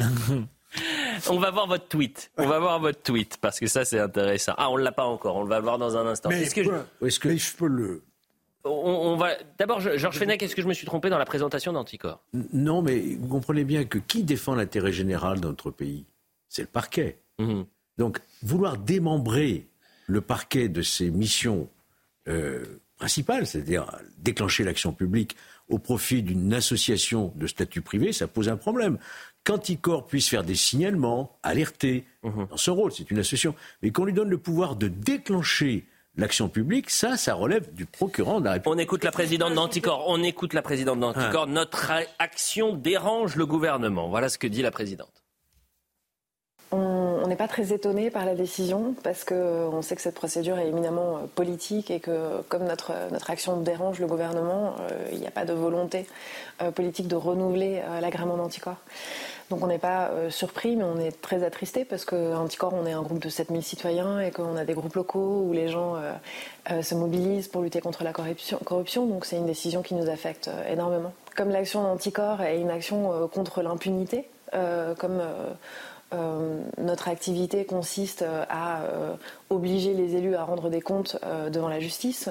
on 1.28 1.38
va 1.38 1.50
voir 1.50 1.66
votre 1.66 1.86
tweet. 1.86 2.30
On 2.38 2.46
va 2.46 2.58
voir 2.58 2.80
votre 2.80 3.02
tweet 3.02 3.36
parce 3.40 3.60
que 3.60 3.66
ça 3.66 3.84
c'est 3.84 4.00
intéressant. 4.00 4.54
Ah, 4.56 4.70
on 4.70 4.78
ne 4.78 4.82
l'a 4.82 4.92
pas 4.92 5.04
encore. 5.04 5.36
On 5.36 5.44
va 5.44 5.58
le 5.58 5.64
voir 5.64 5.78
dans 5.78 5.96
un 5.96 6.06
instant. 6.06 6.30
Mais, 6.30 6.42
est-ce 6.42 6.54
que, 6.54 6.64
je... 6.64 7.36
je 7.36 7.56
peux 7.56 7.68
le 7.68 8.02
on, 8.64 9.16
va 9.16 9.30
d'abord 9.58 9.80
Georges 9.80 10.18
Fenech. 10.18 10.42
Est-ce 10.42 10.54
que 10.54 10.60
je 10.60 10.66
me 10.66 10.74
suis 10.74 10.86
trompé 10.86 11.08
dans 11.08 11.16
la 11.16 11.24
présentation 11.24 11.72
d'Anticor? 11.72 12.20
Non, 12.52 12.82
mais 12.82 13.16
vous 13.18 13.28
comprenez 13.28 13.64
bien 13.64 13.84
que 13.84 13.98
qui 13.98 14.24
défend 14.24 14.54
l'intérêt 14.54 14.92
général 14.92 15.40
dans 15.40 15.48
notre 15.50 15.70
pays? 15.70 16.04
C'est 16.48 16.62
le 16.62 16.68
parquet. 16.68 17.18
Mhm. 17.38 17.64
Donc 17.98 18.20
vouloir 18.42 18.76
démembrer 18.76 19.68
le 20.08 20.20
parquet 20.20 20.68
de 20.68 20.82
ses 20.82 21.10
missions 21.10 21.68
euh, 22.26 22.64
principales, 22.96 23.46
c'est-à-dire 23.46 23.86
déclencher 24.16 24.64
l'action 24.64 24.92
publique 24.92 25.36
au 25.68 25.78
profit 25.78 26.22
d'une 26.22 26.52
association 26.54 27.32
de 27.36 27.46
statut 27.46 27.82
privé, 27.82 28.12
ça 28.12 28.26
pose 28.26 28.48
un 28.48 28.56
problème. 28.56 28.98
Qu'Anticor 29.44 30.06
puisse 30.06 30.28
faire 30.28 30.42
des 30.42 30.54
signalements, 30.54 31.38
alerter, 31.42 32.04
mhm. 32.24 32.48
dans 32.50 32.56
son 32.56 32.74
rôle, 32.74 32.92
c'est 32.92 33.10
une 33.10 33.18
association, 33.18 33.54
mais 33.82 33.90
qu'on 33.90 34.04
lui 34.04 34.14
donne 34.14 34.30
le 34.30 34.38
pouvoir 34.38 34.76
de 34.76 34.88
déclencher 34.88 35.86
l'action 36.16 36.48
publique, 36.48 36.90
ça, 36.90 37.16
ça 37.16 37.34
relève 37.34 37.72
du 37.74 37.86
procureur 37.86 38.40
de 38.40 38.46
la 38.46 38.52
République. 38.52 38.74
On 38.74 38.78
écoute 38.78 39.04
la 39.04 39.12
présidente 39.12 39.54
d'Anticor. 39.54 40.04
On 40.08 40.22
écoute 40.22 40.52
la 40.52 40.62
présidente 40.62 41.00
d'Anticor. 41.00 41.44
Ah. 41.46 41.50
Notre 41.50 41.92
action 42.18 42.74
dérange 42.74 43.36
le 43.36 43.46
gouvernement. 43.46 44.08
Voilà 44.08 44.28
ce 44.28 44.38
que 44.38 44.46
dit 44.46 44.62
la 44.62 44.72
présidente. 44.72 45.22
On 46.70 47.26
n'est 47.26 47.36
pas 47.36 47.48
très 47.48 47.72
étonné 47.72 48.10
par 48.10 48.26
la 48.26 48.34
décision 48.34 48.94
parce 49.02 49.24
qu'on 49.24 49.80
sait 49.80 49.96
que 49.96 50.02
cette 50.02 50.14
procédure 50.14 50.58
est 50.58 50.68
éminemment 50.68 51.16
euh, 51.16 51.20
politique 51.34 51.90
et 51.90 51.98
que 51.98 52.42
comme 52.48 52.64
notre, 52.64 52.92
notre 53.10 53.30
action 53.30 53.56
dérange 53.58 54.00
le 54.00 54.06
gouvernement, 54.06 54.74
euh, 54.80 55.08
il 55.12 55.18
n'y 55.18 55.26
a 55.26 55.30
pas 55.30 55.46
de 55.46 55.54
volonté 55.54 56.06
euh, 56.60 56.70
politique 56.70 57.08
de 57.08 57.16
renouveler 57.16 57.82
l'agrément 58.02 58.36
d'Anticor. 58.36 58.76
Donc 59.48 59.64
on 59.64 59.66
n'est 59.66 59.78
pas 59.78 60.10
surpris, 60.28 60.76
mais 60.76 60.84
on 60.84 60.98
est 60.98 61.22
très 61.22 61.42
attristé 61.42 61.86
parce 61.86 62.04
qu'Anticor, 62.04 62.74
on 62.74 62.84
est 62.84 62.92
un 62.92 63.00
groupe 63.00 63.18
de 63.22 63.30
7000 63.30 63.62
citoyens 63.62 64.20
et 64.20 64.30
qu'on 64.30 64.56
a 64.56 64.64
des 64.66 64.74
groupes 64.74 64.94
locaux 64.94 65.44
où 65.46 65.54
les 65.54 65.68
gens 65.68 65.94
se 66.82 66.94
mobilisent 66.94 67.48
pour 67.48 67.62
lutter 67.62 67.80
contre 67.80 68.04
la 68.04 68.12
corruption. 68.12 68.58
corruption 68.62 69.06
donc 69.06 69.24
c'est 69.24 69.36
une 69.36 69.46
décision 69.46 69.80
qui 69.80 69.94
nous 69.94 70.10
affecte 70.10 70.50
énormément. 70.68 71.14
Comme 71.34 71.48
l'action 71.48 71.82
d'Anticor 71.82 72.42
est 72.42 72.60
une 72.60 72.68
action 72.68 73.26
contre 73.32 73.62
l'impunité, 73.62 74.28
comme 74.52 75.22
euh, 76.14 76.62
notre 76.78 77.08
activité 77.08 77.66
consiste 77.66 78.22
euh, 78.22 78.44
à 78.48 78.82
euh, 78.82 79.14
obliger 79.50 79.92
les 79.92 80.16
élus 80.16 80.36
à 80.36 80.44
rendre 80.44 80.70
des 80.70 80.80
comptes 80.80 81.18
devant 81.50 81.68
la 81.68 81.80
justice. 81.80 82.28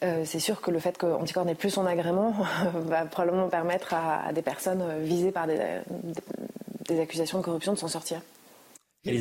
c'est 0.00 0.38
sûr 0.38 0.60
que 0.60 0.70
le 0.70 0.78
fait 0.78 0.96
qu'Anticor 0.98 1.44
n'ait 1.44 1.54
plus 1.54 1.70
son 1.70 1.86
agrément 1.86 2.32
va 2.74 3.06
probablement 3.06 3.48
permettre 3.48 3.94
à, 3.94 4.32
des 4.32 4.42
personnes 4.42 5.02
visées 5.02 5.32
par 5.32 5.46
des, 5.46 7.00
accusations 7.00 7.38
de 7.38 7.44
corruption 7.44 7.72
de 7.72 7.78
s'en 7.78 7.88
sortir. 7.88 8.20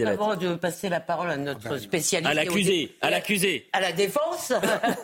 Avant 0.06 0.36
de 0.36 0.56
passer 0.56 0.90
la 0.90 1.00
parole 1.00 1.30
à 1.30 1.38
notre 1.38 1.78
spécialiste. 1.78 2.32
À 2.32 2.34
l'accusé, 2.34 2.96
à 3.02 3.10
l'accusé. 3.10 3.68
À 3.72 3.82
la 3.82 3.92
défense. 3.92 4.52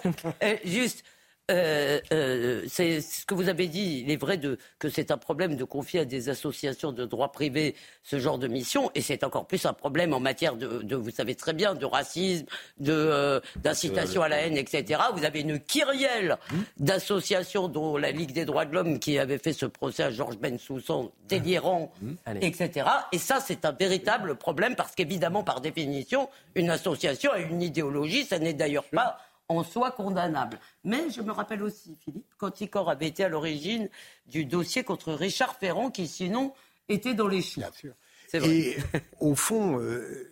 juste, 0.65 1.03
euh, 1.51 1.99
euh, 2.13 2.63
c'est 2.67 3.01
ce 3.01 3.25
que 3.25 3.33
vous 3.33 3.49
avez 3.49 3.67
dit. 3.67 4.03
Il 4.05 4.11
est 4.11 4.17
vrai 4.17 4.37
de, 4.37 4.57
que 4.79 4.89
c'est 4.89 5.11
un 5.11 5.17
problème 5.17 5.55
de 5.55 5.63
confier 5.63 6.01
à 6.01 6.05
des 6.05 6.29
associations 6.29 6.91
de 6.91 7.05
droit 7.05 7.31
privé 7.31 7.75
ce 8.03 8.19
genre 8.19 8.37
de 8.39 8.47
mission, 8.47 8.91
et 8.95 9.01
c'est 9.01 9.23
encore 9.23 9.45
plus 9.45 9.65
un 9.65 9.73
problème 9.73 10.13
en 10.13 10.19
matière 10.19 10.55
de, 10.55 10.95
vous 10.95 11.11
savez 11.11 11.35
très 11.35 11.53
bien, 11.53 11.75
de 11.75 11.85
racisme, 11.85 12.45
de 12.79 12.93
euh, 12.93 13.39
d'incitation 13.57 14.21
à 14.21 14.29
la 14.29 14.37
haine, 14.41 14.57
etc. 14.57 15.01
Vous 15.15 15.25
avez 15.25 15.41
une 15.41 15.59
kyrielle 15.59 16.37
d'associations, 16.77 17.67
dont 17.67 17.97
la 17.97 18.11
Ligue 18.11 18.33
des 18.33 18.45
droits 18.45 18.65
de 18.65 18.73
l'homme 18.73 18.99
qui 18.99 19.19
avait 19.19 19.37
fait 19.37 19.53
ce 19.53 19.65
procès 19.65 20.03
à 20.03 20.11
Georges 20.11 20.37
Bensoussan, 20.37 21.11
délirant, 21.27 21.91
mmh. 22.01 22.13
etc. 22.41 22.87
Et 23.11 23.17
ça, 23.17 23.39
c'est 23.39 23.65
un 23.65 23.71
véritable 23.71 24.35
problème 24.35 24.75
parce 24.75 24.95
qu'évidemment, 24.95 25.43
par 25.43 25.61
définition, 25.61 26.29
une 26.55 26.69
association 26.69 27.31
a 27.31 27.39
une 27.39 27.61
idéologie. 27.61 28.25
Ça 28.25 28.39
n'est 28.39 28.53
d'ailleurs 28.53 28.85
pas 28.85 29.17
en 29.51 29.63
soi 29.63 29.91
condamnable. 29.91 30.59
Mais 30.83 31.09
je 31.09 31.21
me 31.21 31.31
rappelle 31.31 31.63
aussi, 31.63 31.97
Philippe, 32.03 32.33
qu'Anticor 32.37 32.89
avait 32.89 33.07
été 33.07 33.23
à 33.23 33.29
l'origine 33.29 33.89
du 34.25 34.45
dossier 34.45 34.83
contre 34.83 35.13
Richard 35.13 35.55
Ferrand, 35.55 35.91
qui 35.91 36.07
sinon 36.07 36.53
était 36.87 37.13
dans 37.13 37.27
les 37.27 37.41
choux. 37.41 37.61
Sûr. 37.73 37.93
Et 38.33 38.77
au 39.19 39.35
fond, 39.35 39.79
euh, 39.79 40.29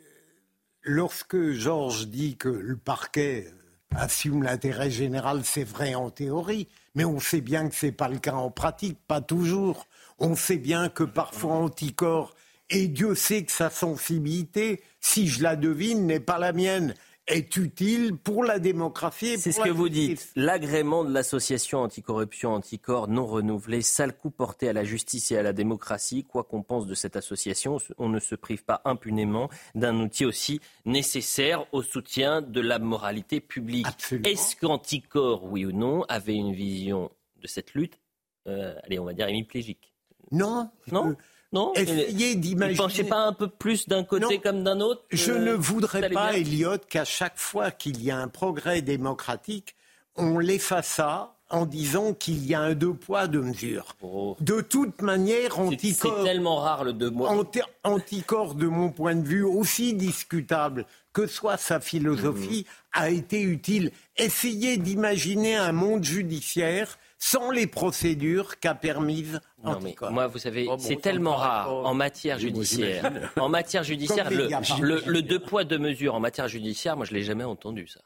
lorsque 0.81 1.51
Georges 1.51 2.07
dit 2.07 2.37
que 2.37 2.49
le 2.49 2.77
parquet 2.77 3.47
euh, 3.47 3.97
assume 3.97 4.43
l'intérêt 4.43 4.89
général, 4.89 5.41
c'est 5.43 5.65
vrai 5.65 5.95
en 5.95 6.09
théorie, 6.09 6.67
mais 6.95 7.03
on 7.03 7.19
sait 7.19 7.41
bien 7.41 7.67
que 7.67 7.75
ce 7.75 7.87
n'est 7.87 7.91
pas 7.91 8.07
le 8.07 8.19
cas 8.19 8.33
en 8.33 8.51
pratique, 8.51 8.99
pas 9.07 9.21
toujours. 9.21 9.87
On 10.17 10.35
sait 10.35 10.57
bien 10.57 10.89
que 10.89 11.03
parfois 11.03 11.55
Anticor, 11.55 12.35
et 12.69 12.87
Dieu 12.87 13.15
sait 13.15 13.43
que 13.43 13.51
sa 13.51 13.69
sensibilité, 13.69 14.81
si 15.01 15.27
je 15.27 15.43
la 15.43 15.55
devine, 15.55 16.05
n'est 16.05 16.19
pas 16.19 16.37
la 16.37 16.53
mienne 16.53 16.93
est 17.29 17.55
utile 17.57 18.15
pour 18.17 18.43
la 18.43 18.59
démocratie. 18.59 19.37
C'est 19.37 19.51
ce 19.51 19.61
que 19.61 19.69
vous 19.69 19.89
dites. 19.89 20.31
L'agrément 20.35 21.03
de 21.03 21.13
l'association 21.13 21.79
anticorruption 21.79 22.53
anticorps 22.53 23.07
non 23.07 23.25
renouvelé, 23.25 23.81
sale 23.81 24.15
coup 24.15 24.31
porté 24.31 24.69
à 24.69 24.73
la 24.73 24.83
justice 24.83 25.31
et 25.31 25.37
à 25.37 25.43
la 25.43 25.53
démocratie. 25.53 26.23
Quoi 26.23 26.43
qu'on 26.43 26.63
pense 26.63 26.87
de 26.87 26.95
cette 26.95 27.15
association, 27.15 27.77
on 27.97 28.09
ne 28.09 28.19
se 28.19 28.35
prive 28.35 28.63
pas 28.63 28.81
impunément 28.85 29.49
d'un 29.75 29.99
outil 29.99 30.25
aussi 30.25 30.59
nécessaire 30.85 31.65
au 31.71 31.81
soutien 31.81 32.41
de 32.41 32.61
la 32.61 32.79
moralité 32.79 33.39
publique. 33.39 33.87
Est-ce 34.25 34.55
qu'Anticorps, 34.55 35.45
oui 35.45 35.65
ou 35.65 35.71
non, 35.71 36.03
avait 36.09 36.35
une 36.35 36.53
vision 36.53 37.11
de 37.41 37.47
cette 37.47 37.73
lutte, 37.73 37.99
euh, 38.47 38.73
allez, 38.83 38.99
on 38.99 39.05
va 39.05 39.13
dire 39.13 39.27
hémiplégique 39.27 39.93
Non. 40.31 40.69
Non? 40.91 41.15
Non 41.51 41.73
Essayez 41.73 42.35
d'imaginer. 42.35 42.77
Ne 42.77 42.83
penchez 42.83 43.03
pas 43.03 43.25
un 43.25 43.33
peu 43.33 43.47
plus 43.47 43.87
d'un 43.87 44.03
côté 44.03 44.39
comme 44.39 44.63
d'un 44.63 44.79
autre 44.81 45.03
Je 45.09 45.31
ne 45.31 45.53
voudrais 45.53 46.09
pas, 46.09 46.37
Elliot, 46.37 46.77
qu'à 46.89 47.05
chaque 47.05 47.37
fois 47.37 47.71
qu'il 47.71 48.03
y 48.03 48.11
a 48.11 48.17
un 48.17 48.27
progrès 48.27 48.81
démocratique, 48.81 49.75
on 50.15 50.37
l'effaça 50.37 51.35
en 51.49 51.65
disant 51.65 52.13
qu'il 52.13 52.45
y 52.45 52.53
a 52.53 52.61
un 52.61 52.75
deux 52.75 52.93
poids, 52.93 53.27
deux 53.27 53.41
mesures. 53.41 53.95
Oh. 54.01 54.37
De 54.39 54.61
toute 54.61 55.01
manière, 55.01 55.59
anticorps. 55.59 56.17
C'est 56.17 56.23
tellement 56.23 56.57
rare 56.57 56.83
le 56.83 56.93
deux 56.93 57.09
mois. 57.09 57.35
Anticorps, 57.83 58.53
de 58.53 58.67
mon 58.67 58.91
point 58.91 59.15
de 59.15 59.27
vue, 59.27 59.43
aussi 59.43 59.95
discutable 59.95 60.85
que 61.11 61.25
soit 61.25 61.57
sa 61.57 61.79
philosophie, 61.79 62.67
mmh. 62.67 62.99
a 62.99 63.09
été 63.09 63.41
utile. 63.41 63.91
Essayez 64.17 64.77
d'imaginer 64.77 65.55
un 65.55 65.71
monde 65.71 66.03
judiciaire 66.03 66.99
sans 67.19 67.51
les 67.51 67.67
procédures 67.67 68.59
qu'a 68.59 68.73
permises 68.73 69.41
Anticorps. 69.63 70.11
moi, 70.11 70.27
vous 70.27 70.39
savez, 70.39 70.67
c'est 70.79 71.01
tellement 71.01 71.35
rare 71.35 71.69
en 71.69 71.93
matière 71.93 72.39
judiciaire. 72.39 73.31
en 73.37 73.49
matière 73.49 73.83
judiciaire, 73.83 74.29
le, 74.31 75.03
le, 75.05 75.21
deux 75.21 75.39
poids, 75.39 75.65
deux 75.65 75.77
mesures 75.77 76.15
en 76.15 76.21
matière 76.21 76.47
judiciaire, 76.47 76.95
moi, 76.95 77.05
je 77.05 77.13
l'ai 77.13 77.23
jamais 77.23 77.43
entendu 77.43 77.87
ça. 77.87 77.99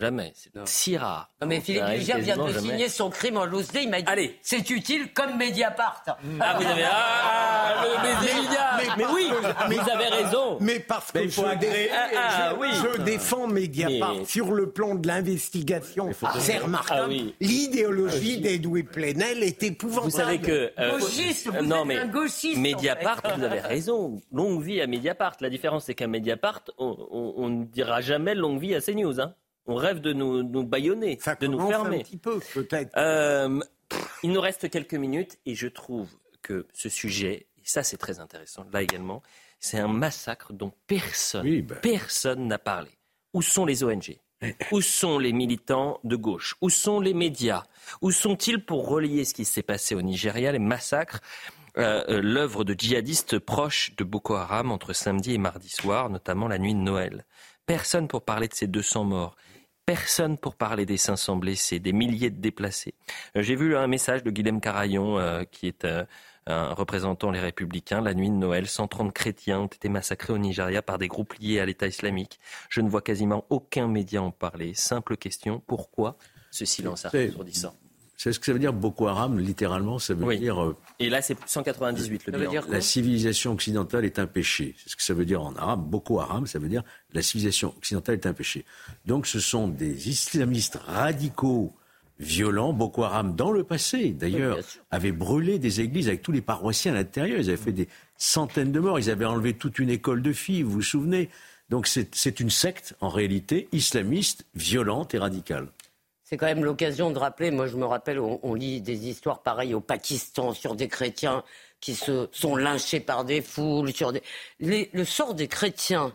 Jamais. 0.00 0.32
C'est 0.34 0.50
si 0.64 0.96
rare. 0.96 1.30
Non, 1.40 1.48
mais 1.48 1.60
Philippe 1.60 1.84
Lugère 1.88 2.18
vient 2.18 2.36
de 2.36 2.52
signer 2.52 2.88
son 2.88 3.10
crime 3.10 3.36
en 3.36 3.44
loose 3.44 3.68
day. 3.68 3.82
Il 3.82 3.90
m'a 3.90 4.00
dit 4.00 4.04
Allez. 4.06 4.38
c'est 4.42 4.68
utile 4.70 5.12
comme 5.12 5.36
Mediapart. 5.36 6.04
Ah, 6.40 6.56
vous 6.58 6.66
avez. 6.66 6.84
Ah, 6.84 7.84
le 7.84 8.78
mais, 8.78 8.86
mais, 8.96 9.04
oui, 9.12 9.30
mais, 9.68 9.76
vous 9.76 9.90
avez 9.90 10.08
raison. 10.08 10.58
Mais 10.60 10.80
parce 10.80 11.12
que 11.12 11.28
je, 11.28 11.40
ah, 11.40 12.54
oui. 12.58 12.68
je, 12.72 13.02
défends 13.02 13.46
Mediapart 13.46 14.26
sur 14.26 14.52
le 14.52 14.70
plan 14.70 14.94
de 14.94 15.06
l'investigation. 15.06 16.10
C'est 16.38 16.58
remarquable. 16.58 17.14
Ah 17.18 17.32
L'idéologie 17.40 18.40
d'Edoui 18.40 18.84
Plenel 18.84 19.42
est 19.42 19.62
épouvantable. 19.62 20.10
Vous 20.10 20.16
savez 20.16 20.38
que. 20.38 20.72
Euh, 20.78 20.98
gauchiste, 20.98 21.48
vous 21.48 21.64
non, 21.64 21.84
mais 21.84 21.98
un 21.98 22.06
gauchiste. 22.06 22.58
Mediapart, 22.58 23.22
vous 23.36 23.42
avez 23.42 23.60
raison. 23.60 24.20
Longue 24.32 24.62
vie 24.62 24.80
à 24.80 24.86
Mediapart. 24.86 25.36
La 25.40 25.50
différence, 25.50 25.84
c'est 25.86 25.94
qu'à 25.94 26.06
Mediapart, 26.06 26.62
on 26.78 27.48
ne 27.48 27.64
dira 27.64 28.00
jamais 28.00 28.34
longue 28.34 28.60
vie 28.60 28.74
à 28.74 28.80
CNews. 28.80 29.20
Hein. 29.20 29.34
On 29.68 29.74
rêve 29.74 30.00
de 30.00 30.14
nous, 30.14 30.42
nous 30.42 30.64
baïonner, 30.64 31.18
de 31.40 31.46
nous 31.46 31.68
fermer. 31.68 31.98
Un 31.98 32.02
petit 32.02 32.16
peu, 32.16 32.40
peut-être. 32.54 32.90
Euh, 32.96 33.60
il 34.22 34.32
nous 34.32 34.40
reste 34.40 34.70
quelques 34.70 34.94
minutes 34.94 35.38
et 35.44 35.54
je 35.54 35.68
trouve 35.68 36.08
que 36.42 36.66
ce 36.72 36.88
sujet, 36.88 37.46
et 37.58 37.62
ça 37.64 37.82
c'est 37.82 37.98
très 37.98 38.18
intéressant, 38.18 38.64
là 38.72 38.80
également, 38.80 39.22
c'est 39.60 39.78
un 39.78 39.88
massacre 39.88 40.54
dont 40.54 40.72
personne, 40.86 41.62
ben. 41.62 41.78
personne 41.82 42.46
n'a 42.46 42.58
parlé. 42.58 42.90
Où 43.34 43.42
sont 43.42 43.66
les 43.66 43.84
ONG 43.84 44.18
Où 44.72 44.80
sont 44.80 45.18
les 45.18 45.34
militants 45.34 46.00
de 46.02 46.16
gauche? 46.16 46.56
Où 46.62 46.70
sont 46.70 46.98
les 46.98 47.12
médias? 47.12 47.64
Où 48.00 48.10
sont-ils 48.10 48.64
pour 48.64 48.88
relier 48.88 49.26
ce 49.26 49.34
qui 49.34 49.44
s'est 49.44 49.62
passé 49.62 49.94
au 49.94 50.00
Nigeria, 50.00 50.50
les 50.50 50.58
massacres? 50.58 51.20
Euh, 51.76 52.02
euh, 52.08 52.20
l'œuvre 52.22 52.64
de 52.64 52.74
djihadistes 52.76 53.38
proches 53.38 53.94
de 53.96 54.02
Boko 54.02 54.34
Haram 54.34 54.72
entre 54.72 54.94
samedi 54.94 55.34
et 55.34 55.38
mardi 55.38 55.68
soir, 55.68 56.08
notamment 56.08 56.48
la 56.48 56.58
nuit 56.58 56.74
de 56.74 56.80
Noël. 56.80 57.24
Personne 57.66 58.08
pour 58.08 58.24
parler 58.24 58.48
de 58.48 58.54
ces 58.54 58.66
200 58.66 59.04
morts 59.04 59.36
personne 59.88 60.36
pour 60.36 60.54
parler 60.54 60.84
des 60.84 60.98
500 60.98 61.36
blessés, 61.36 61.78
des 61.78 61.94
milliers 61.94 62.28
de 62.28 62.38
déplacés. 62.38 62.92
Euh, 63.36 63.42
j'ai 63.42 63.56
vu 63.56 63.74
un 63.74 63.86
message 63.86 64.22
de 64.22 64.30
Guilhem 64.30 64.60
Carayon, 64.60 65.18
euh, 65.18 65.44
qui 65.50 65.66
est 65.66 65.86
euh, 65.86 66.04
un 66.46 66.74
représentant 66.74 67.30
les 67.30 67.40
Républicains. 67.40 68.02
La 68.02 68.12
nuit 68.12 68.28
de 68.28 68.34
Noël, 68.34 68.66
130 68.66 69.14
chrétiens 69.14 69.60
ont 69.60 69.66
été 69.66 69.88
massacrés 69.88 70.34
au 70.34 70.38
Nigeria 70.38 70.82
par 70.82 70.98
des 70.98 71.08
groupes 71.08 71.32
liés 71.40 71.58
à 71.58 71.64
l'État 71.64 71.86
islamique. 71.86 72.38
Je 72.68 72.82
ne 72.82 72.88
vois 72.90 73.00
quasiment 73.00 73.46
aucun 73.48 73.88
média 73.88 74.22
en 74.22 74.30
parler. 74.30 74.74
Simple 74.74 75.16
question, 75.16 75.62
pourquoi 75.66 76.18
ce 76.50 76.66
silence 76.66 77.06
assourdissant 77.06 77.74
c'est 78.18 78.32
ce 78.32 78.40
que 78.40 78.46
ça 78.46 78.52
veut 78.52 78.58
dire 78.58 78.72
Boko 78.72 79.06
Haram, 79.06 79.38
littéralement, 79.38 80.00
ça 80.00 80.12
veut 80.12 80.36
dire. 80.36 80.60
Euh, 80.60 80.76
Et 80.98 81.08
là, 81.08 81.22
c'est 81.22 81.36
198 81.46 82.26
le 82.26 82.32
bilan. 82.32 82.62
la 82.68 82.80
civilisation 82.80 83.52
occidentale 83.52 84.04
est 84.04 84.18
un 84.18 84.26
péché. 84.26 84.74
C'est 84.76 84.90
ce 84.90 84.96
que 84.96 85.04
ça 85.04 85.14
veut 85.14 85.24
dire 85.24 85.40
en 85.40 85.54
arabe. 85.54 85.88
Boko 85.88 86.18
Haram, 86.18 86.44
ça 86.48 86.58
veut 86.58 86.68
dire 86.68 86.82
la 87.12 87.22
civilisation 87.22 87.72
occidentale 87.78 88.16
est 88.16 88.26
un 88.26 88.32
péché. 88.32 88.64
Donc, 89.06 89.28
ce 89.28 89.38
sont 89.38 89.68
des 89.68 90.08
islamistes 90.08 90.80
radicaux 90.84 91.72
violents. 92.18 92.72
Boko 92.72 93.04
Haram, 93.04 93.36
dans 93.36 93.52
le 93.52 93.62
passé, 93.62 94.10
d'ailleurs, 94.10 94.58
avait 94.90 95.12
brûlé 95.12 95.60
des 95.60 95.80
églises 95.80 96.08
avec 96.08 96.22
tous 96.22 96.32
les 96.32 96.42
paroissiens 96.42 96.90
à 96.90 96.96
l'intérieur. 96.96 97.38
Ils 97.38 97.50
avaient 97.50 97.56
fait 97.56 97.70
des 97.70 97.86
centaines 98.16 98.72
de 98.72 98.80
morts. 98.80 98.98
Ils 98.98 99.10
avaient 99.10 99.26
enlevé 99.26 99.54
toute 99.54 99.78
une 99.78 99.90
école 99.90 100.22
de 100.22 100.32
filles, 100.32 100.64
vous 100.64 100.72
vous 100.72 100.82
souvenez? 100.82 101.30
Donc, 101.70 101.86
c'est 101.86 102.40
une 102.40 102.50
secte, 102.50 102.96
en 103.00 103.10
réalité, 103.10 103.68
islamiste, 103.70 104.44
violente 104.56 105.14
et 105.14 105.18
radicale 105.18 105.68
c'est 106.28 106.36
quand 106.36 106.46
même 106.46 106.62
l'occasion 106.62 107.10
de 107.10 107.18
rappeler, 107.18 107.50
moi 107.50 107.66
je 107.66 107.76
me 107.78 107.86
rappelle, 107.86 108.20
on, 108.20 108.52
lit 108.52 108.82
des 108.82 109.08
histoires 109.08 109.40
pareilles 109.40 109.72
au 109.72 109.80
Pakistan 109.80 110.52
sur 110.52 110.74
des 110.74 110.86
chrétiens 110.86 111.42
qui 111.80 111.94
se 111.94 112.28
sont 112.32 112.54
lynchés 112.54 113.00
par 113.00 113.24
des 113.24 113.40
foules, 113.40 113.94
sur 113.94 114.12
des... 114.12 114.22
le 114.60 115.04
sort 115.04 115.32
des 115.32 115.48
chrétiens 115.48 116.12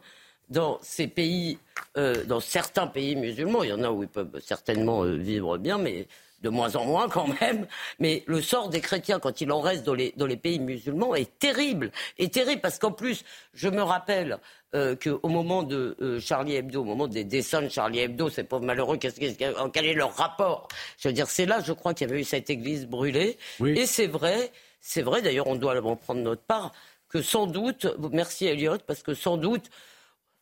dans 0.49 0.77
ces 0.83 1.07
pays, 1.07 1.57
euh, 1.97 2.25
dans 2.25 2.39
certains 2.39 2.85
pays 2.85 3.15
musulmans, 3.15 3.63
il 3.63 3.69
y 3.69 3.73
en 3.73 3.81
a 3.81 3.89
où 3.89 4.03
ils 4.03 4.09
peuvent 4.09 4.39
certainement 4.39 5.03
euh, 5.03 5.15
vivre 5.15 5.57
bien, 5.57 5.79
mais 5.79 6.05
de 6.43 6.49
moins 6.49 6.75
en 6.75 6.85
moins 6.85 7.09
quand 7.09 7.27
même, 7.41 7.65
mais 7.97 8.23
le 8.27 8.39
sort 8.39 8.69
des 8.69 8.81
chrétiens 8.81 9.19
quand 9.19 9.41
il 9.41 9.51
en 9.51 9.61
reste 9.61 9.83
dans 9.83 9.95
les, 9.95 10.13
dans 10.15 10.27
les 10.27 10.37
pays 10.37 10.59
musulmans 10.59 11.15
est 11.15 11.39
terrible. 11.39 11.91
Est 12.19 12.31
terrible 12.31 12.61
parce 12.61 12.77
qu'en 12.77 12.91
plus, 12.91 13.23
je 13.55 13.67
me 13.67 13.81
rappelle 13.81 14.37
euh, 14.75 14.95
qu'au 14.95 15.27
moment 15.27 15.63
de 15.63 15.95
euh, 16.01 16.19
Charlie 16.19 16.55
Hebdo, 16.55 16.81
au 16.81 16.85
moment 16.85 17.07
des 17.07 17.23
dessins 17.23 17.61
de 17.61 17.69
Charlie 17.69 17.99
Hebdo, 17.99 18.29
ces 18.29 18.43
pauvres 18.43 18.65
malheureux, 18.65 18.97
qu'est-ce, 18.97 19.19
quel 19.19 19.85
est 19.85 19.93
leur 19.93 20.15
rapport? 20.15 20.67
Je 20.97 21.07
veux 21.07 21.13
dire, 21.13 21.27
c'est 21.27 21.45
là, 21.45 21.59
je 21.63 21.73
crois, 21.73 21.93
qu'il 21.93 22.07
y 22.07 22.11
avait 22.11 22.21
eu 22.21 22.25
cette 22.25 22.49
église 22.49 22.87
brûlée. 22.87 23.37
Et 23.63 23.85
c'est 23.85 24.07
vrai, 24.07 24.51
c'est 24.81 25.01
vrai, 25.01 25.21
d'ailleurs, 25.21 25.47
on 25.47 25.55
doit 25.55 25.79
en 25.81 25.95
prendre 25.95 26.21
notre 26.21 26.43
part, 26.43 26.71
que 27.09 27.21
sans 27.21 27.45
doute, 27.45 27.87
merci 28.11 28.47
Elliot, 28.47 28.77
parce 28.87 29.03
que 29.03 29.13
sans 29.13 29.37
doute, 29.37 29.69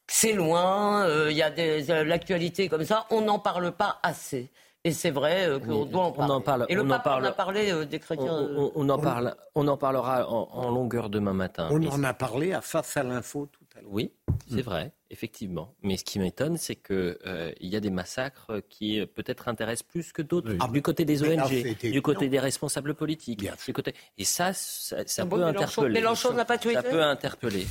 c'est 0.07 0.33
loin, 0.33 1.05
euh, 1.05 1.31
il 1.31 1.37
y 1.37 1.41
a 1.41 1.49
des, 1.49 1.83
l'actualité 2.03 2.67
comme 2.67 2.83
ça, 2.83 3.05
on 3.11 3.21
n'en 3.21 3.39
parle 3.39 3.71
pas 3.71 3.99
assez. 4.03 4.51
Et 4.83 4.91
c'est 4.91 5.11
vrai 5.11 5.47
euh, 5.47 5.59
qu'on 5.59 5.85
doit 5.85 6.05
en 6.05 6.11
parler. 6.11 6.31
On 6.31 6.35
en 6.35 6.41
parle. 6.41 6.65
Et 6.69 6.75
le 6.75 6.81
on 6.81 6.87
pape 6.87 7.01
en, 7.01 7.03
parle, 7.03 7.27
a 7.27 7.31
parlé 7.31 7.71
euh, 7.71 7.85
des 7.85 7.99
chrétiens. 7.99 8.49
On, 8.75 8.89
en 8.89 8.97
parle. 8.97 9.35
On 9.53 9.67
en 9.67 9.77
parlera 9.77 10.27
en, 10.27 10.71
longueur 10.71 11.09
demain 11.09 11.33
matin. 11.33 11.69
On 11.71 11.85
en 11.87 12.03
a 12.03 12.13
parlé 12.13 12.51
à 12.53 12.61
face 12.61 12.97
à 12.97 13.03
l'info 13.03 13.47
tout 13.51 13.65
à 13.77 13.81
l'heure. 13.81 13.91
Oui, 13.93 14.11
c'est 14.51 14.57
mm. 14.57 14.61
vrai, 14.61 14.91
effectivement. 15.09 15.73
Mais 15.81 15.97
ce 15.97 16.03
qui 16.03 16.19
m'étonne, 16.19 16.57
c'est 16.57 16.75
qu'il 16.75 17.17
euh, 17.25 17.51
y 17.59 17.75
a 17.75 17.79
des 17.79 17.89
massacres 17.89 18.61
qui 18.69 19.05
peut-être 19.05 19.47
intéressent 19.47 19.87
plus 19.87 20.11
que 20.11 20.21
d'autres. 20.21 20.51
Du 20.71 20.81
côté 20.81 21.05
des 21.05 21.23
ONG, 21.23 21.77
du 21.81 22.01
côté 22.01 22.29
des 22.29 22.39
responsables 22.39 22.93
politiques. 22.93 23.47
Du 23.65 23.73
côté... 23.73 23.93
Et 24.17 24.25
ça, 24.25 24.53
ça, 24.53 25.25
peut 25.25 25.43
interpeller. 25.43 25.93
Mélenchon 25.93 26.33
n'a 26.33 26.45
pas 26.45 26.57
tué. 26.57 26.73
Ça 26.73 26.83
peut 26.83 27.01
interpeller. 27.01 27.65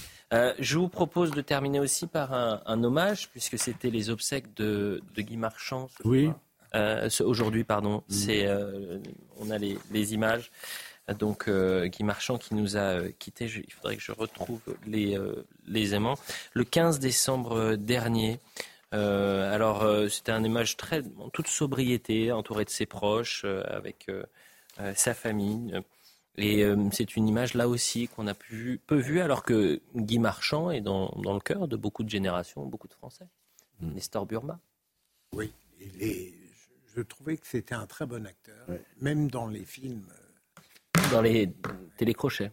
je 0.58 0.78
vous 0.78 0.88
propose 0.88 1.30
de 1.30 1.40
terminer 1.40 1.80
aussi 1.80 2.06
par 2.06 2.32
un, 2.32 2.82
hommage, 2.82 3.28
puisque 3.30 3.58
c'était 3.58 3.90
les 3.90 4.10
obsèques 4.10 4.54
de, 4.54 5.02
de 5.14 5.22
Guy 5.22 5.36
Marchand. 5.36 5.88
oui. 6.04 6.30
Euh, 6.74 7.08
aujourd'hui, 7.20 7.64
pardon. 7.64 7.96
Mm. 7.96 8.12
C'est, 8.12 8.46
euh, 8.46 8.98
on 9.38 9.50
a 9.50 9.58
les, 9.58 9.78
les 9.90 10.14
images. 10.14 10.50
Donc 11.18 11.48
euh, 11.48 11.86
Guy 11.86 12.04
Marchand 12.04 12.38
qui 12.38 12.54
nous 12.54 12.76
a 12.76 13.08
quittés, 13.18 13.46
il 13.46 13.72
faudrait 13.72 13.96
que 13.96 14.02
je 14.02 14.12
retrouve 14.12 14.60
les, 14.86 15.18
les 15.66 15.94
aimants. 15.94 16.18
Le 16.52 16.64
15 16.64 17.00
décembre 17.00 17.76
dernier, 17.76 18.38
alors 18.92 19.84
c'était 20.08 20.32
un 20.32 20.44
image 20.44 20.76
très 20.76 21.02
en 21.18 21.28
toute 21.30 21.48
sobriété, 21.48 22.30
entouré 22.30 22.64
de 22.64 22.70
ses 22.70 22.86
proches, 22.86 23.44
avec 23.64 24.06
sa 24.94 25.14
famille. 25.14 25.80
Et 26.36 26.64
c'est 26.92 27.16
une 27.16 27.26
image 27.26 27.54
là 27.54 27.68
aussi 27.68 28.06
qu'on 28.06 28.28
a 28.28 28.34
pu, 28.34 28.80
peu 28.86 28.96
vue, 28.96 29.20
alors 29.20 29.42
que 29.42 29.80
Guy 29.96 30.20
Marchand 30.20 30.70
est 30.70 30.80
dans, 30.80 31.08
dans 31.22 31.34
le 31.34 31.40
cœur 31.40 31.66
de 31.66 31.76
beaucoup 31.76 32.04
de 32.04 32.10
générations, 32.10 32.64
beaucoup 32.66 32.88
de 32.88 32.94
Français. 32.94 33.26
Mm. 33.80 33.94
Nestor 33.94 34.26
Burma. 34.26 34.60
Oui, 35.32 35.52
il 35.80 36.02
est 36.02 36.34
je 36.96 37.02
trouvais 37.02 37.36
que 37.36 37.46
c'était 37.46 37.74
un 37.74 37.86
très 37.86 38.06
bon 38.06 38.26
acteur, 38.26 38.66
même 39.00 39.30
dans 39.30 39.46
les 39.46 39.64
films. 39.64 40.06
Euh, 40.96 41.12
dans 41.12 41.22
les 41.22 41.52
télécrochets. 41.96 42.52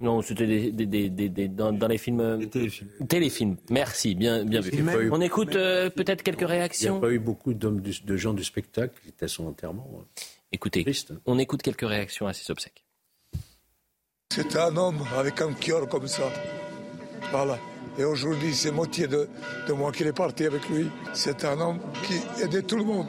Non, 0.00 0.22
c'était 0.22 0.46
des, 0.46 1.48
dans, 1.48 1.88
les 1.88 1.98
films. 1.98 2.48
téléfilms. 2.48 2.88
téléfilms. 3.06 3.56
Merci, 3.68 4.14
bien, 4.14 4.44
bien 4.44 4.60
vu. 4.60 4.72
On 5.12 5.20
écoute 5.20 5.56
euh, 5.56 5.90
peut-être 5.90 6.22
quelques 6.22 6.48
réactions. 6.48 6.96
Il 6.96 7.00
n'y 7.00 7.06
a 7.06 7.08
pas 7.08 7.14
eu 7.14 7.18
beaucoup 7.18 7.52
d'hommes 7.52 7.80
de 7.82 8.16
gens 8.16 8.32
du 8.32 8.42
spectacle 8.42 8.98
qui 9.02 9.10
étaient 9.10 9.26
à 9.26 9.28
son 9.28 9.46
enterrement. 9.46 9.86
Écoutez, 10.52 10.86
on 11.26 11.38
écoute 11.38 11.62
quelques 11.62 11.86
réactions 11.86 12.26
à 12.26 12.32
ces 12.32 12.50
obsèques. 12.50 12.84
C'était 14.32 14.58
un 14.58 14.76
homme 14.76 15.04
avec 15.18 15.40
un 15.42 15.52
cœur 15.52 15.86
comme 15.88 16.08
ça. 16.08 16.32
Voilà. 17.30 17.58
Et 17.98 18.04
aujourd'hui, 18.04 18.54
c'est 18.54 18.70
moitié 18.70 19.06
de, 19.06 19.28
de 19.68 19.72
moi 19.72 19.92
qui 19.92 20.04
est 20.04 20.12
parti 20.12 20.46
avec 20.46 20.66
lui. 20.70 20.86
C'est 21.12 21.44
un 21.44 21.60
homme 21.60 21.78
qui 22.06 22.14
aidait 22.42 22.62
tout 22.62 22.76
le 22.76 22.84
monde. 22.84 23.08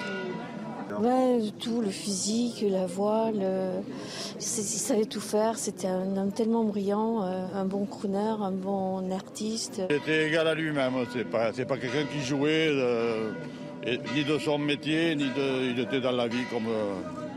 Ouais, 1.02 1.40
tout, 1.60 1.82
le 1.82 1.90
physique, 1.90 2.64
la 2.69 2.86
voix, 2.86 3.32
le... 3.32 3.82
il 4.36 4.41
savait 4.44 5.06
tout 5.06 5.19
faire. 5.19 5.57
C'était 5.57 5.88
un 5.88 6.15
homme 6.15 6.32
tellement 6.32 6.64
brillant, 6.64 7.23
euh, 7.23 7.44
un 7.56 7.65
bon 7.65 7.86
crooner, 7.86 8.36
un 8.40 8.52
bon 8.52 9.11
artiste. 9.11 9.82
Il 9.90 9.95
était 9.95 10.28
égal 10.28 10.48
à 10.48 10.53
lui-même. 10.53 10.94
C'est 11.11 11.28
pas, 11.28 11.52
pas 11.52 11.78
quelqu'un 11.78 12.06
qui 12.06 12.22
jouait 12.23 12.68
euh, 12.69 13.32
ni 14.14 14.23
de 14.23 14.38
son 14.38 14.60
métier, 14.60 15.15
ni 15.15 15.23
de, 15.23 15.72
il 15.72 15.80
était 15.80 16.02
dans 16.02 16.11
la 16.11 16.28
vie 16.28 16.45
comme. 16.52 16.68
Euh, 16.68 17.30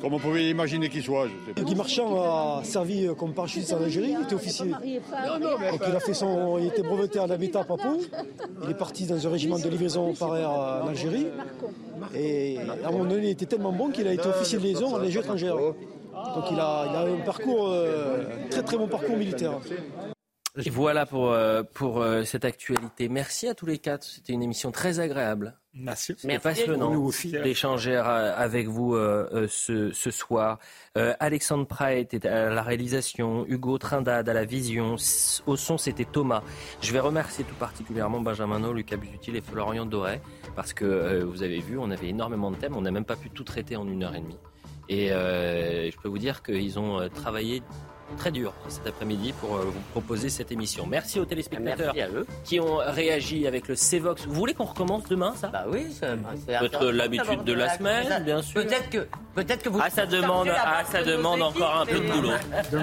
comme 0.00 0.14
on 0.14 0.18
pouvait 0.18 0.50
imaginer 0.50 0.88
qu'il 0.88 1.02
soit. 1.02 1.26
Guy 1.56 1.74
Marchand 1.74 2.22
a 2.22 2.64
servi 2.64 3.08
comme 3.16 3.34
parachutiste 3.34 3.72
en 3.72 3.82
Algérie, 3.82 4.14
il 4.18 4.22
était 4.22 4.34
officier. 4.34 4.70
Donc 4.70 5.80
il 5.88 5.96
a 5.96 6.00
fait 6.00 6.14
son, 6.14 6.58
il 6.58 6.66
était 6.66 6.82
breveté 6.82 7.18
à 7.18 7.26
l'habitat 7.26 7.60
à 7.60 7.64
Papou. 7.64 8.00
Il 8.64 8.70
est 8.70 8.78
parti 8.78 9.06
dans 9.06 9.26
un 9.26 9.30
régiment 9.30 9.58
de 9.58 9.68
livraison 9.68 10.14
par 10.14 10.36
air 10.36 10.50
en 10.50 10.88
Algérie. 10.88 11.26
Et 12.14 12.58
à 12.58 12.88
un 12.88 12.90
moment 12.90 13.04
donné, 13.04 13.28
il 13.28 13.30
était 13.30 13.46
tellement 13.46 13.72
bon 13.72 13.90
qu'il 13.90 14.06
a 14.06 14.12
été 14.12 14.26
officier 14.26 14.58
de 14.58 14.64
liaison 14.64 14.94
en 14.94 14.98
Légion 14.98 15.22
étrangère. 15.22 15.56
Donc 15.56 16.44
il 16.50 16.58
a, 16.58 16.86
il 16.88 16.96
a 16.96 17.00
un 17.00 17.24
parcours, 17.24 17.68
euh, 17.68 18.24
très 18.50 18.62
très 18.62 18.76
bon 18.76 18.88
parcours 18.88 19.16
militaire. 19.16 19.58
Et 20.64 20.70
voilà 20.70 21.06
pour, 21.06 21.30
euh, 21.30 21.62
pour 21.62 22.00
euh, 22.00 22.24
cette 22.24 22.44
actualité. 22.44 23.08
Merci 23.08 23.46
à 23.46 23.54
tous 23.54 23.66
les 23.66 23.78
quatre. 23.78 24.04
C'était 24.04 24.32
une 24.32 24.42
émission 24.42 24.72
très 24.72 24.98
agréable. 24.98 25.57
Merci. 25.74 26.14
C'était 26.16 26.38
passionnant 26.38 27.10
d'échanger 27.24 27.96
euh, 27.96 28.34
avec 28.36 28.68
vous 28.68 28.96
ce, 29.48 29.92
ce, 29.92 30.10
soir. 30.10 30.58
Alexandre 30.94 31.66
Praet 31.66 32.00
était 32.00 32.26
à 32.26 32.50
la 32.50 32.62
réalisation, 32.62 33.46
Hugo 33.46 33.78
Trindade 33.78 34.28
à 34.28 34.32
la 34.32 34.44
vision, 34.44 34.96
au 35.46 35.56
son 35.56 35.78
c'était 35.78 36.04
Thomas. 36.04 36.42
Je 36.80 36.92
vais 36.92 37.00
remercier 37.00 37.44
tout 37.44 37.54
particulièrement 37.54 38.20
Benjamin 38.20 38.58
No, 38.58 38.72
Lucas 38.72 38.96
Busutil 38.96 39.36
et 39.36 39.42
Florian 39.42 39.86
Doré 39.86 40.20
parce 40.56 40.72
que 40.72 41.22
vous 41.22 41.42
avez 41.42 41.60
vu, 41.60 41.78
on 41.78 41.90
avait 41.90 42.08
énormément 42.08 42.50
de 42.50 42.56
thèmes, 42.56 42.76
on 42.76 42.82
n'a 42.82 42.90
même 42.90 43.04
pas 43.04 43.16
pu 43.16 43.30
tout 43.30 43.44
traiter 43.44 43.76
en 43.76 43.86
une 43.86 44.02
heure 44.02 44.14
et 44.14 44.20
demie. 44.20 44.38
Et 44.88 45.08
je 45.08 45.96
peux 46.02 46.08
vous 46.08 46.18
dire 46.18 46.42
qu'ils 46.42 46.78
ont 46.78 47.08
travaillé 47.10 47.62
très 48.16 48.30
dur 48.30 48.52
cet 48.68 48.86
après-midi 48.86 49.32
pour 49.32 49.56
euh, 49.56 49.64
vous 49.64 49.80
proposer 49.92 50.28
cette 50.28 50.52
émission. 50.52 50.86
Merci 50.86 51.20
aux 51.20 51.24
téléspectateurs 51.24 51.94
qui 52.44 52.60
ont 52.60 52.76
réagi 52.76 53.46
avec 53.46 53.68
le 53.68 53.74
CEVOX. 53.74 54.26
Vous 54.26 54.34
voulez 54.34 54.54
qu'on 54.54 54.64
recommence 54.64 55.04
demain, 55.04 55.34
ça? 55.36 55.48
Bah 55.48 55.64
oui, 55.68 55.86
c'est 55.90 56.16
peut-être 56.58 56.86
l'habitude 56.86 57.44
de 57.44 57.52
la 57.52 57.76
semaine, 57.76 58.24
bien 58.24 58.42
sûr. 58.42 58.62
Peut-être 58.62 58.90
que, 58.90 59.06
peut-être 59.34 59.62
que 59.62 59.68
vous. 59.68 59.80
Ah, 59.82 59.90
ça 59.90 60.06
demande, 60.06 60.48
ah, 60.50 60.84
ça 60.84 61.02
demande 61.02 61.42
encore 61.42 61.76
un 61.76 61.86
peu 61.86 62.00
de 62.00 62.10
boulot. 62.10 62.30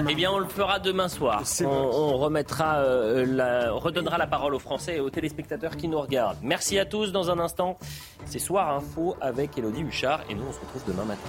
Eh 0.08 0.14
bien, 0.14 0.30
on 0.30 0.38
le 0.38 0.48
fera 0.48 0.78
demain 0.78 1.08
soir. 1.08 1.42
On, 1.64 2.16
remettra, 2.16 2.78
euh, 2.78 3.26
la, 3.26 3.72
redonnera 3.72 4.18
la 4.18 4.26
parole 4.26 4.54
aux 4.54 4.58
Français 4.58 4.96
et 4.96 5.00
aux 5.00 5.10
téléspectateurs 5.10 5.76
qui 5.76 5.88
nous 5.88 6.00
regardent. 6.00 6.38
Merci 6.42 6.78
à 6.78 6.84
tous. 6.84 7.12
Dans 7.12 7.30
un 7.30 7.38
instant, 7.38 7.78
c'est 8.24 8.38
Soir 8.38 8.70
Info 8.70 9.16
avec 9.20 9.56
Elodie 9.58 9.82
Huchard 9.82 10.20
et 10.28 10.34
nous, 10.34 10.44
on 10.48 10.52
se 10.52 10.60
retrouve 10.60 10.82
demain 10.86 11.04
matin. 11.04 11.28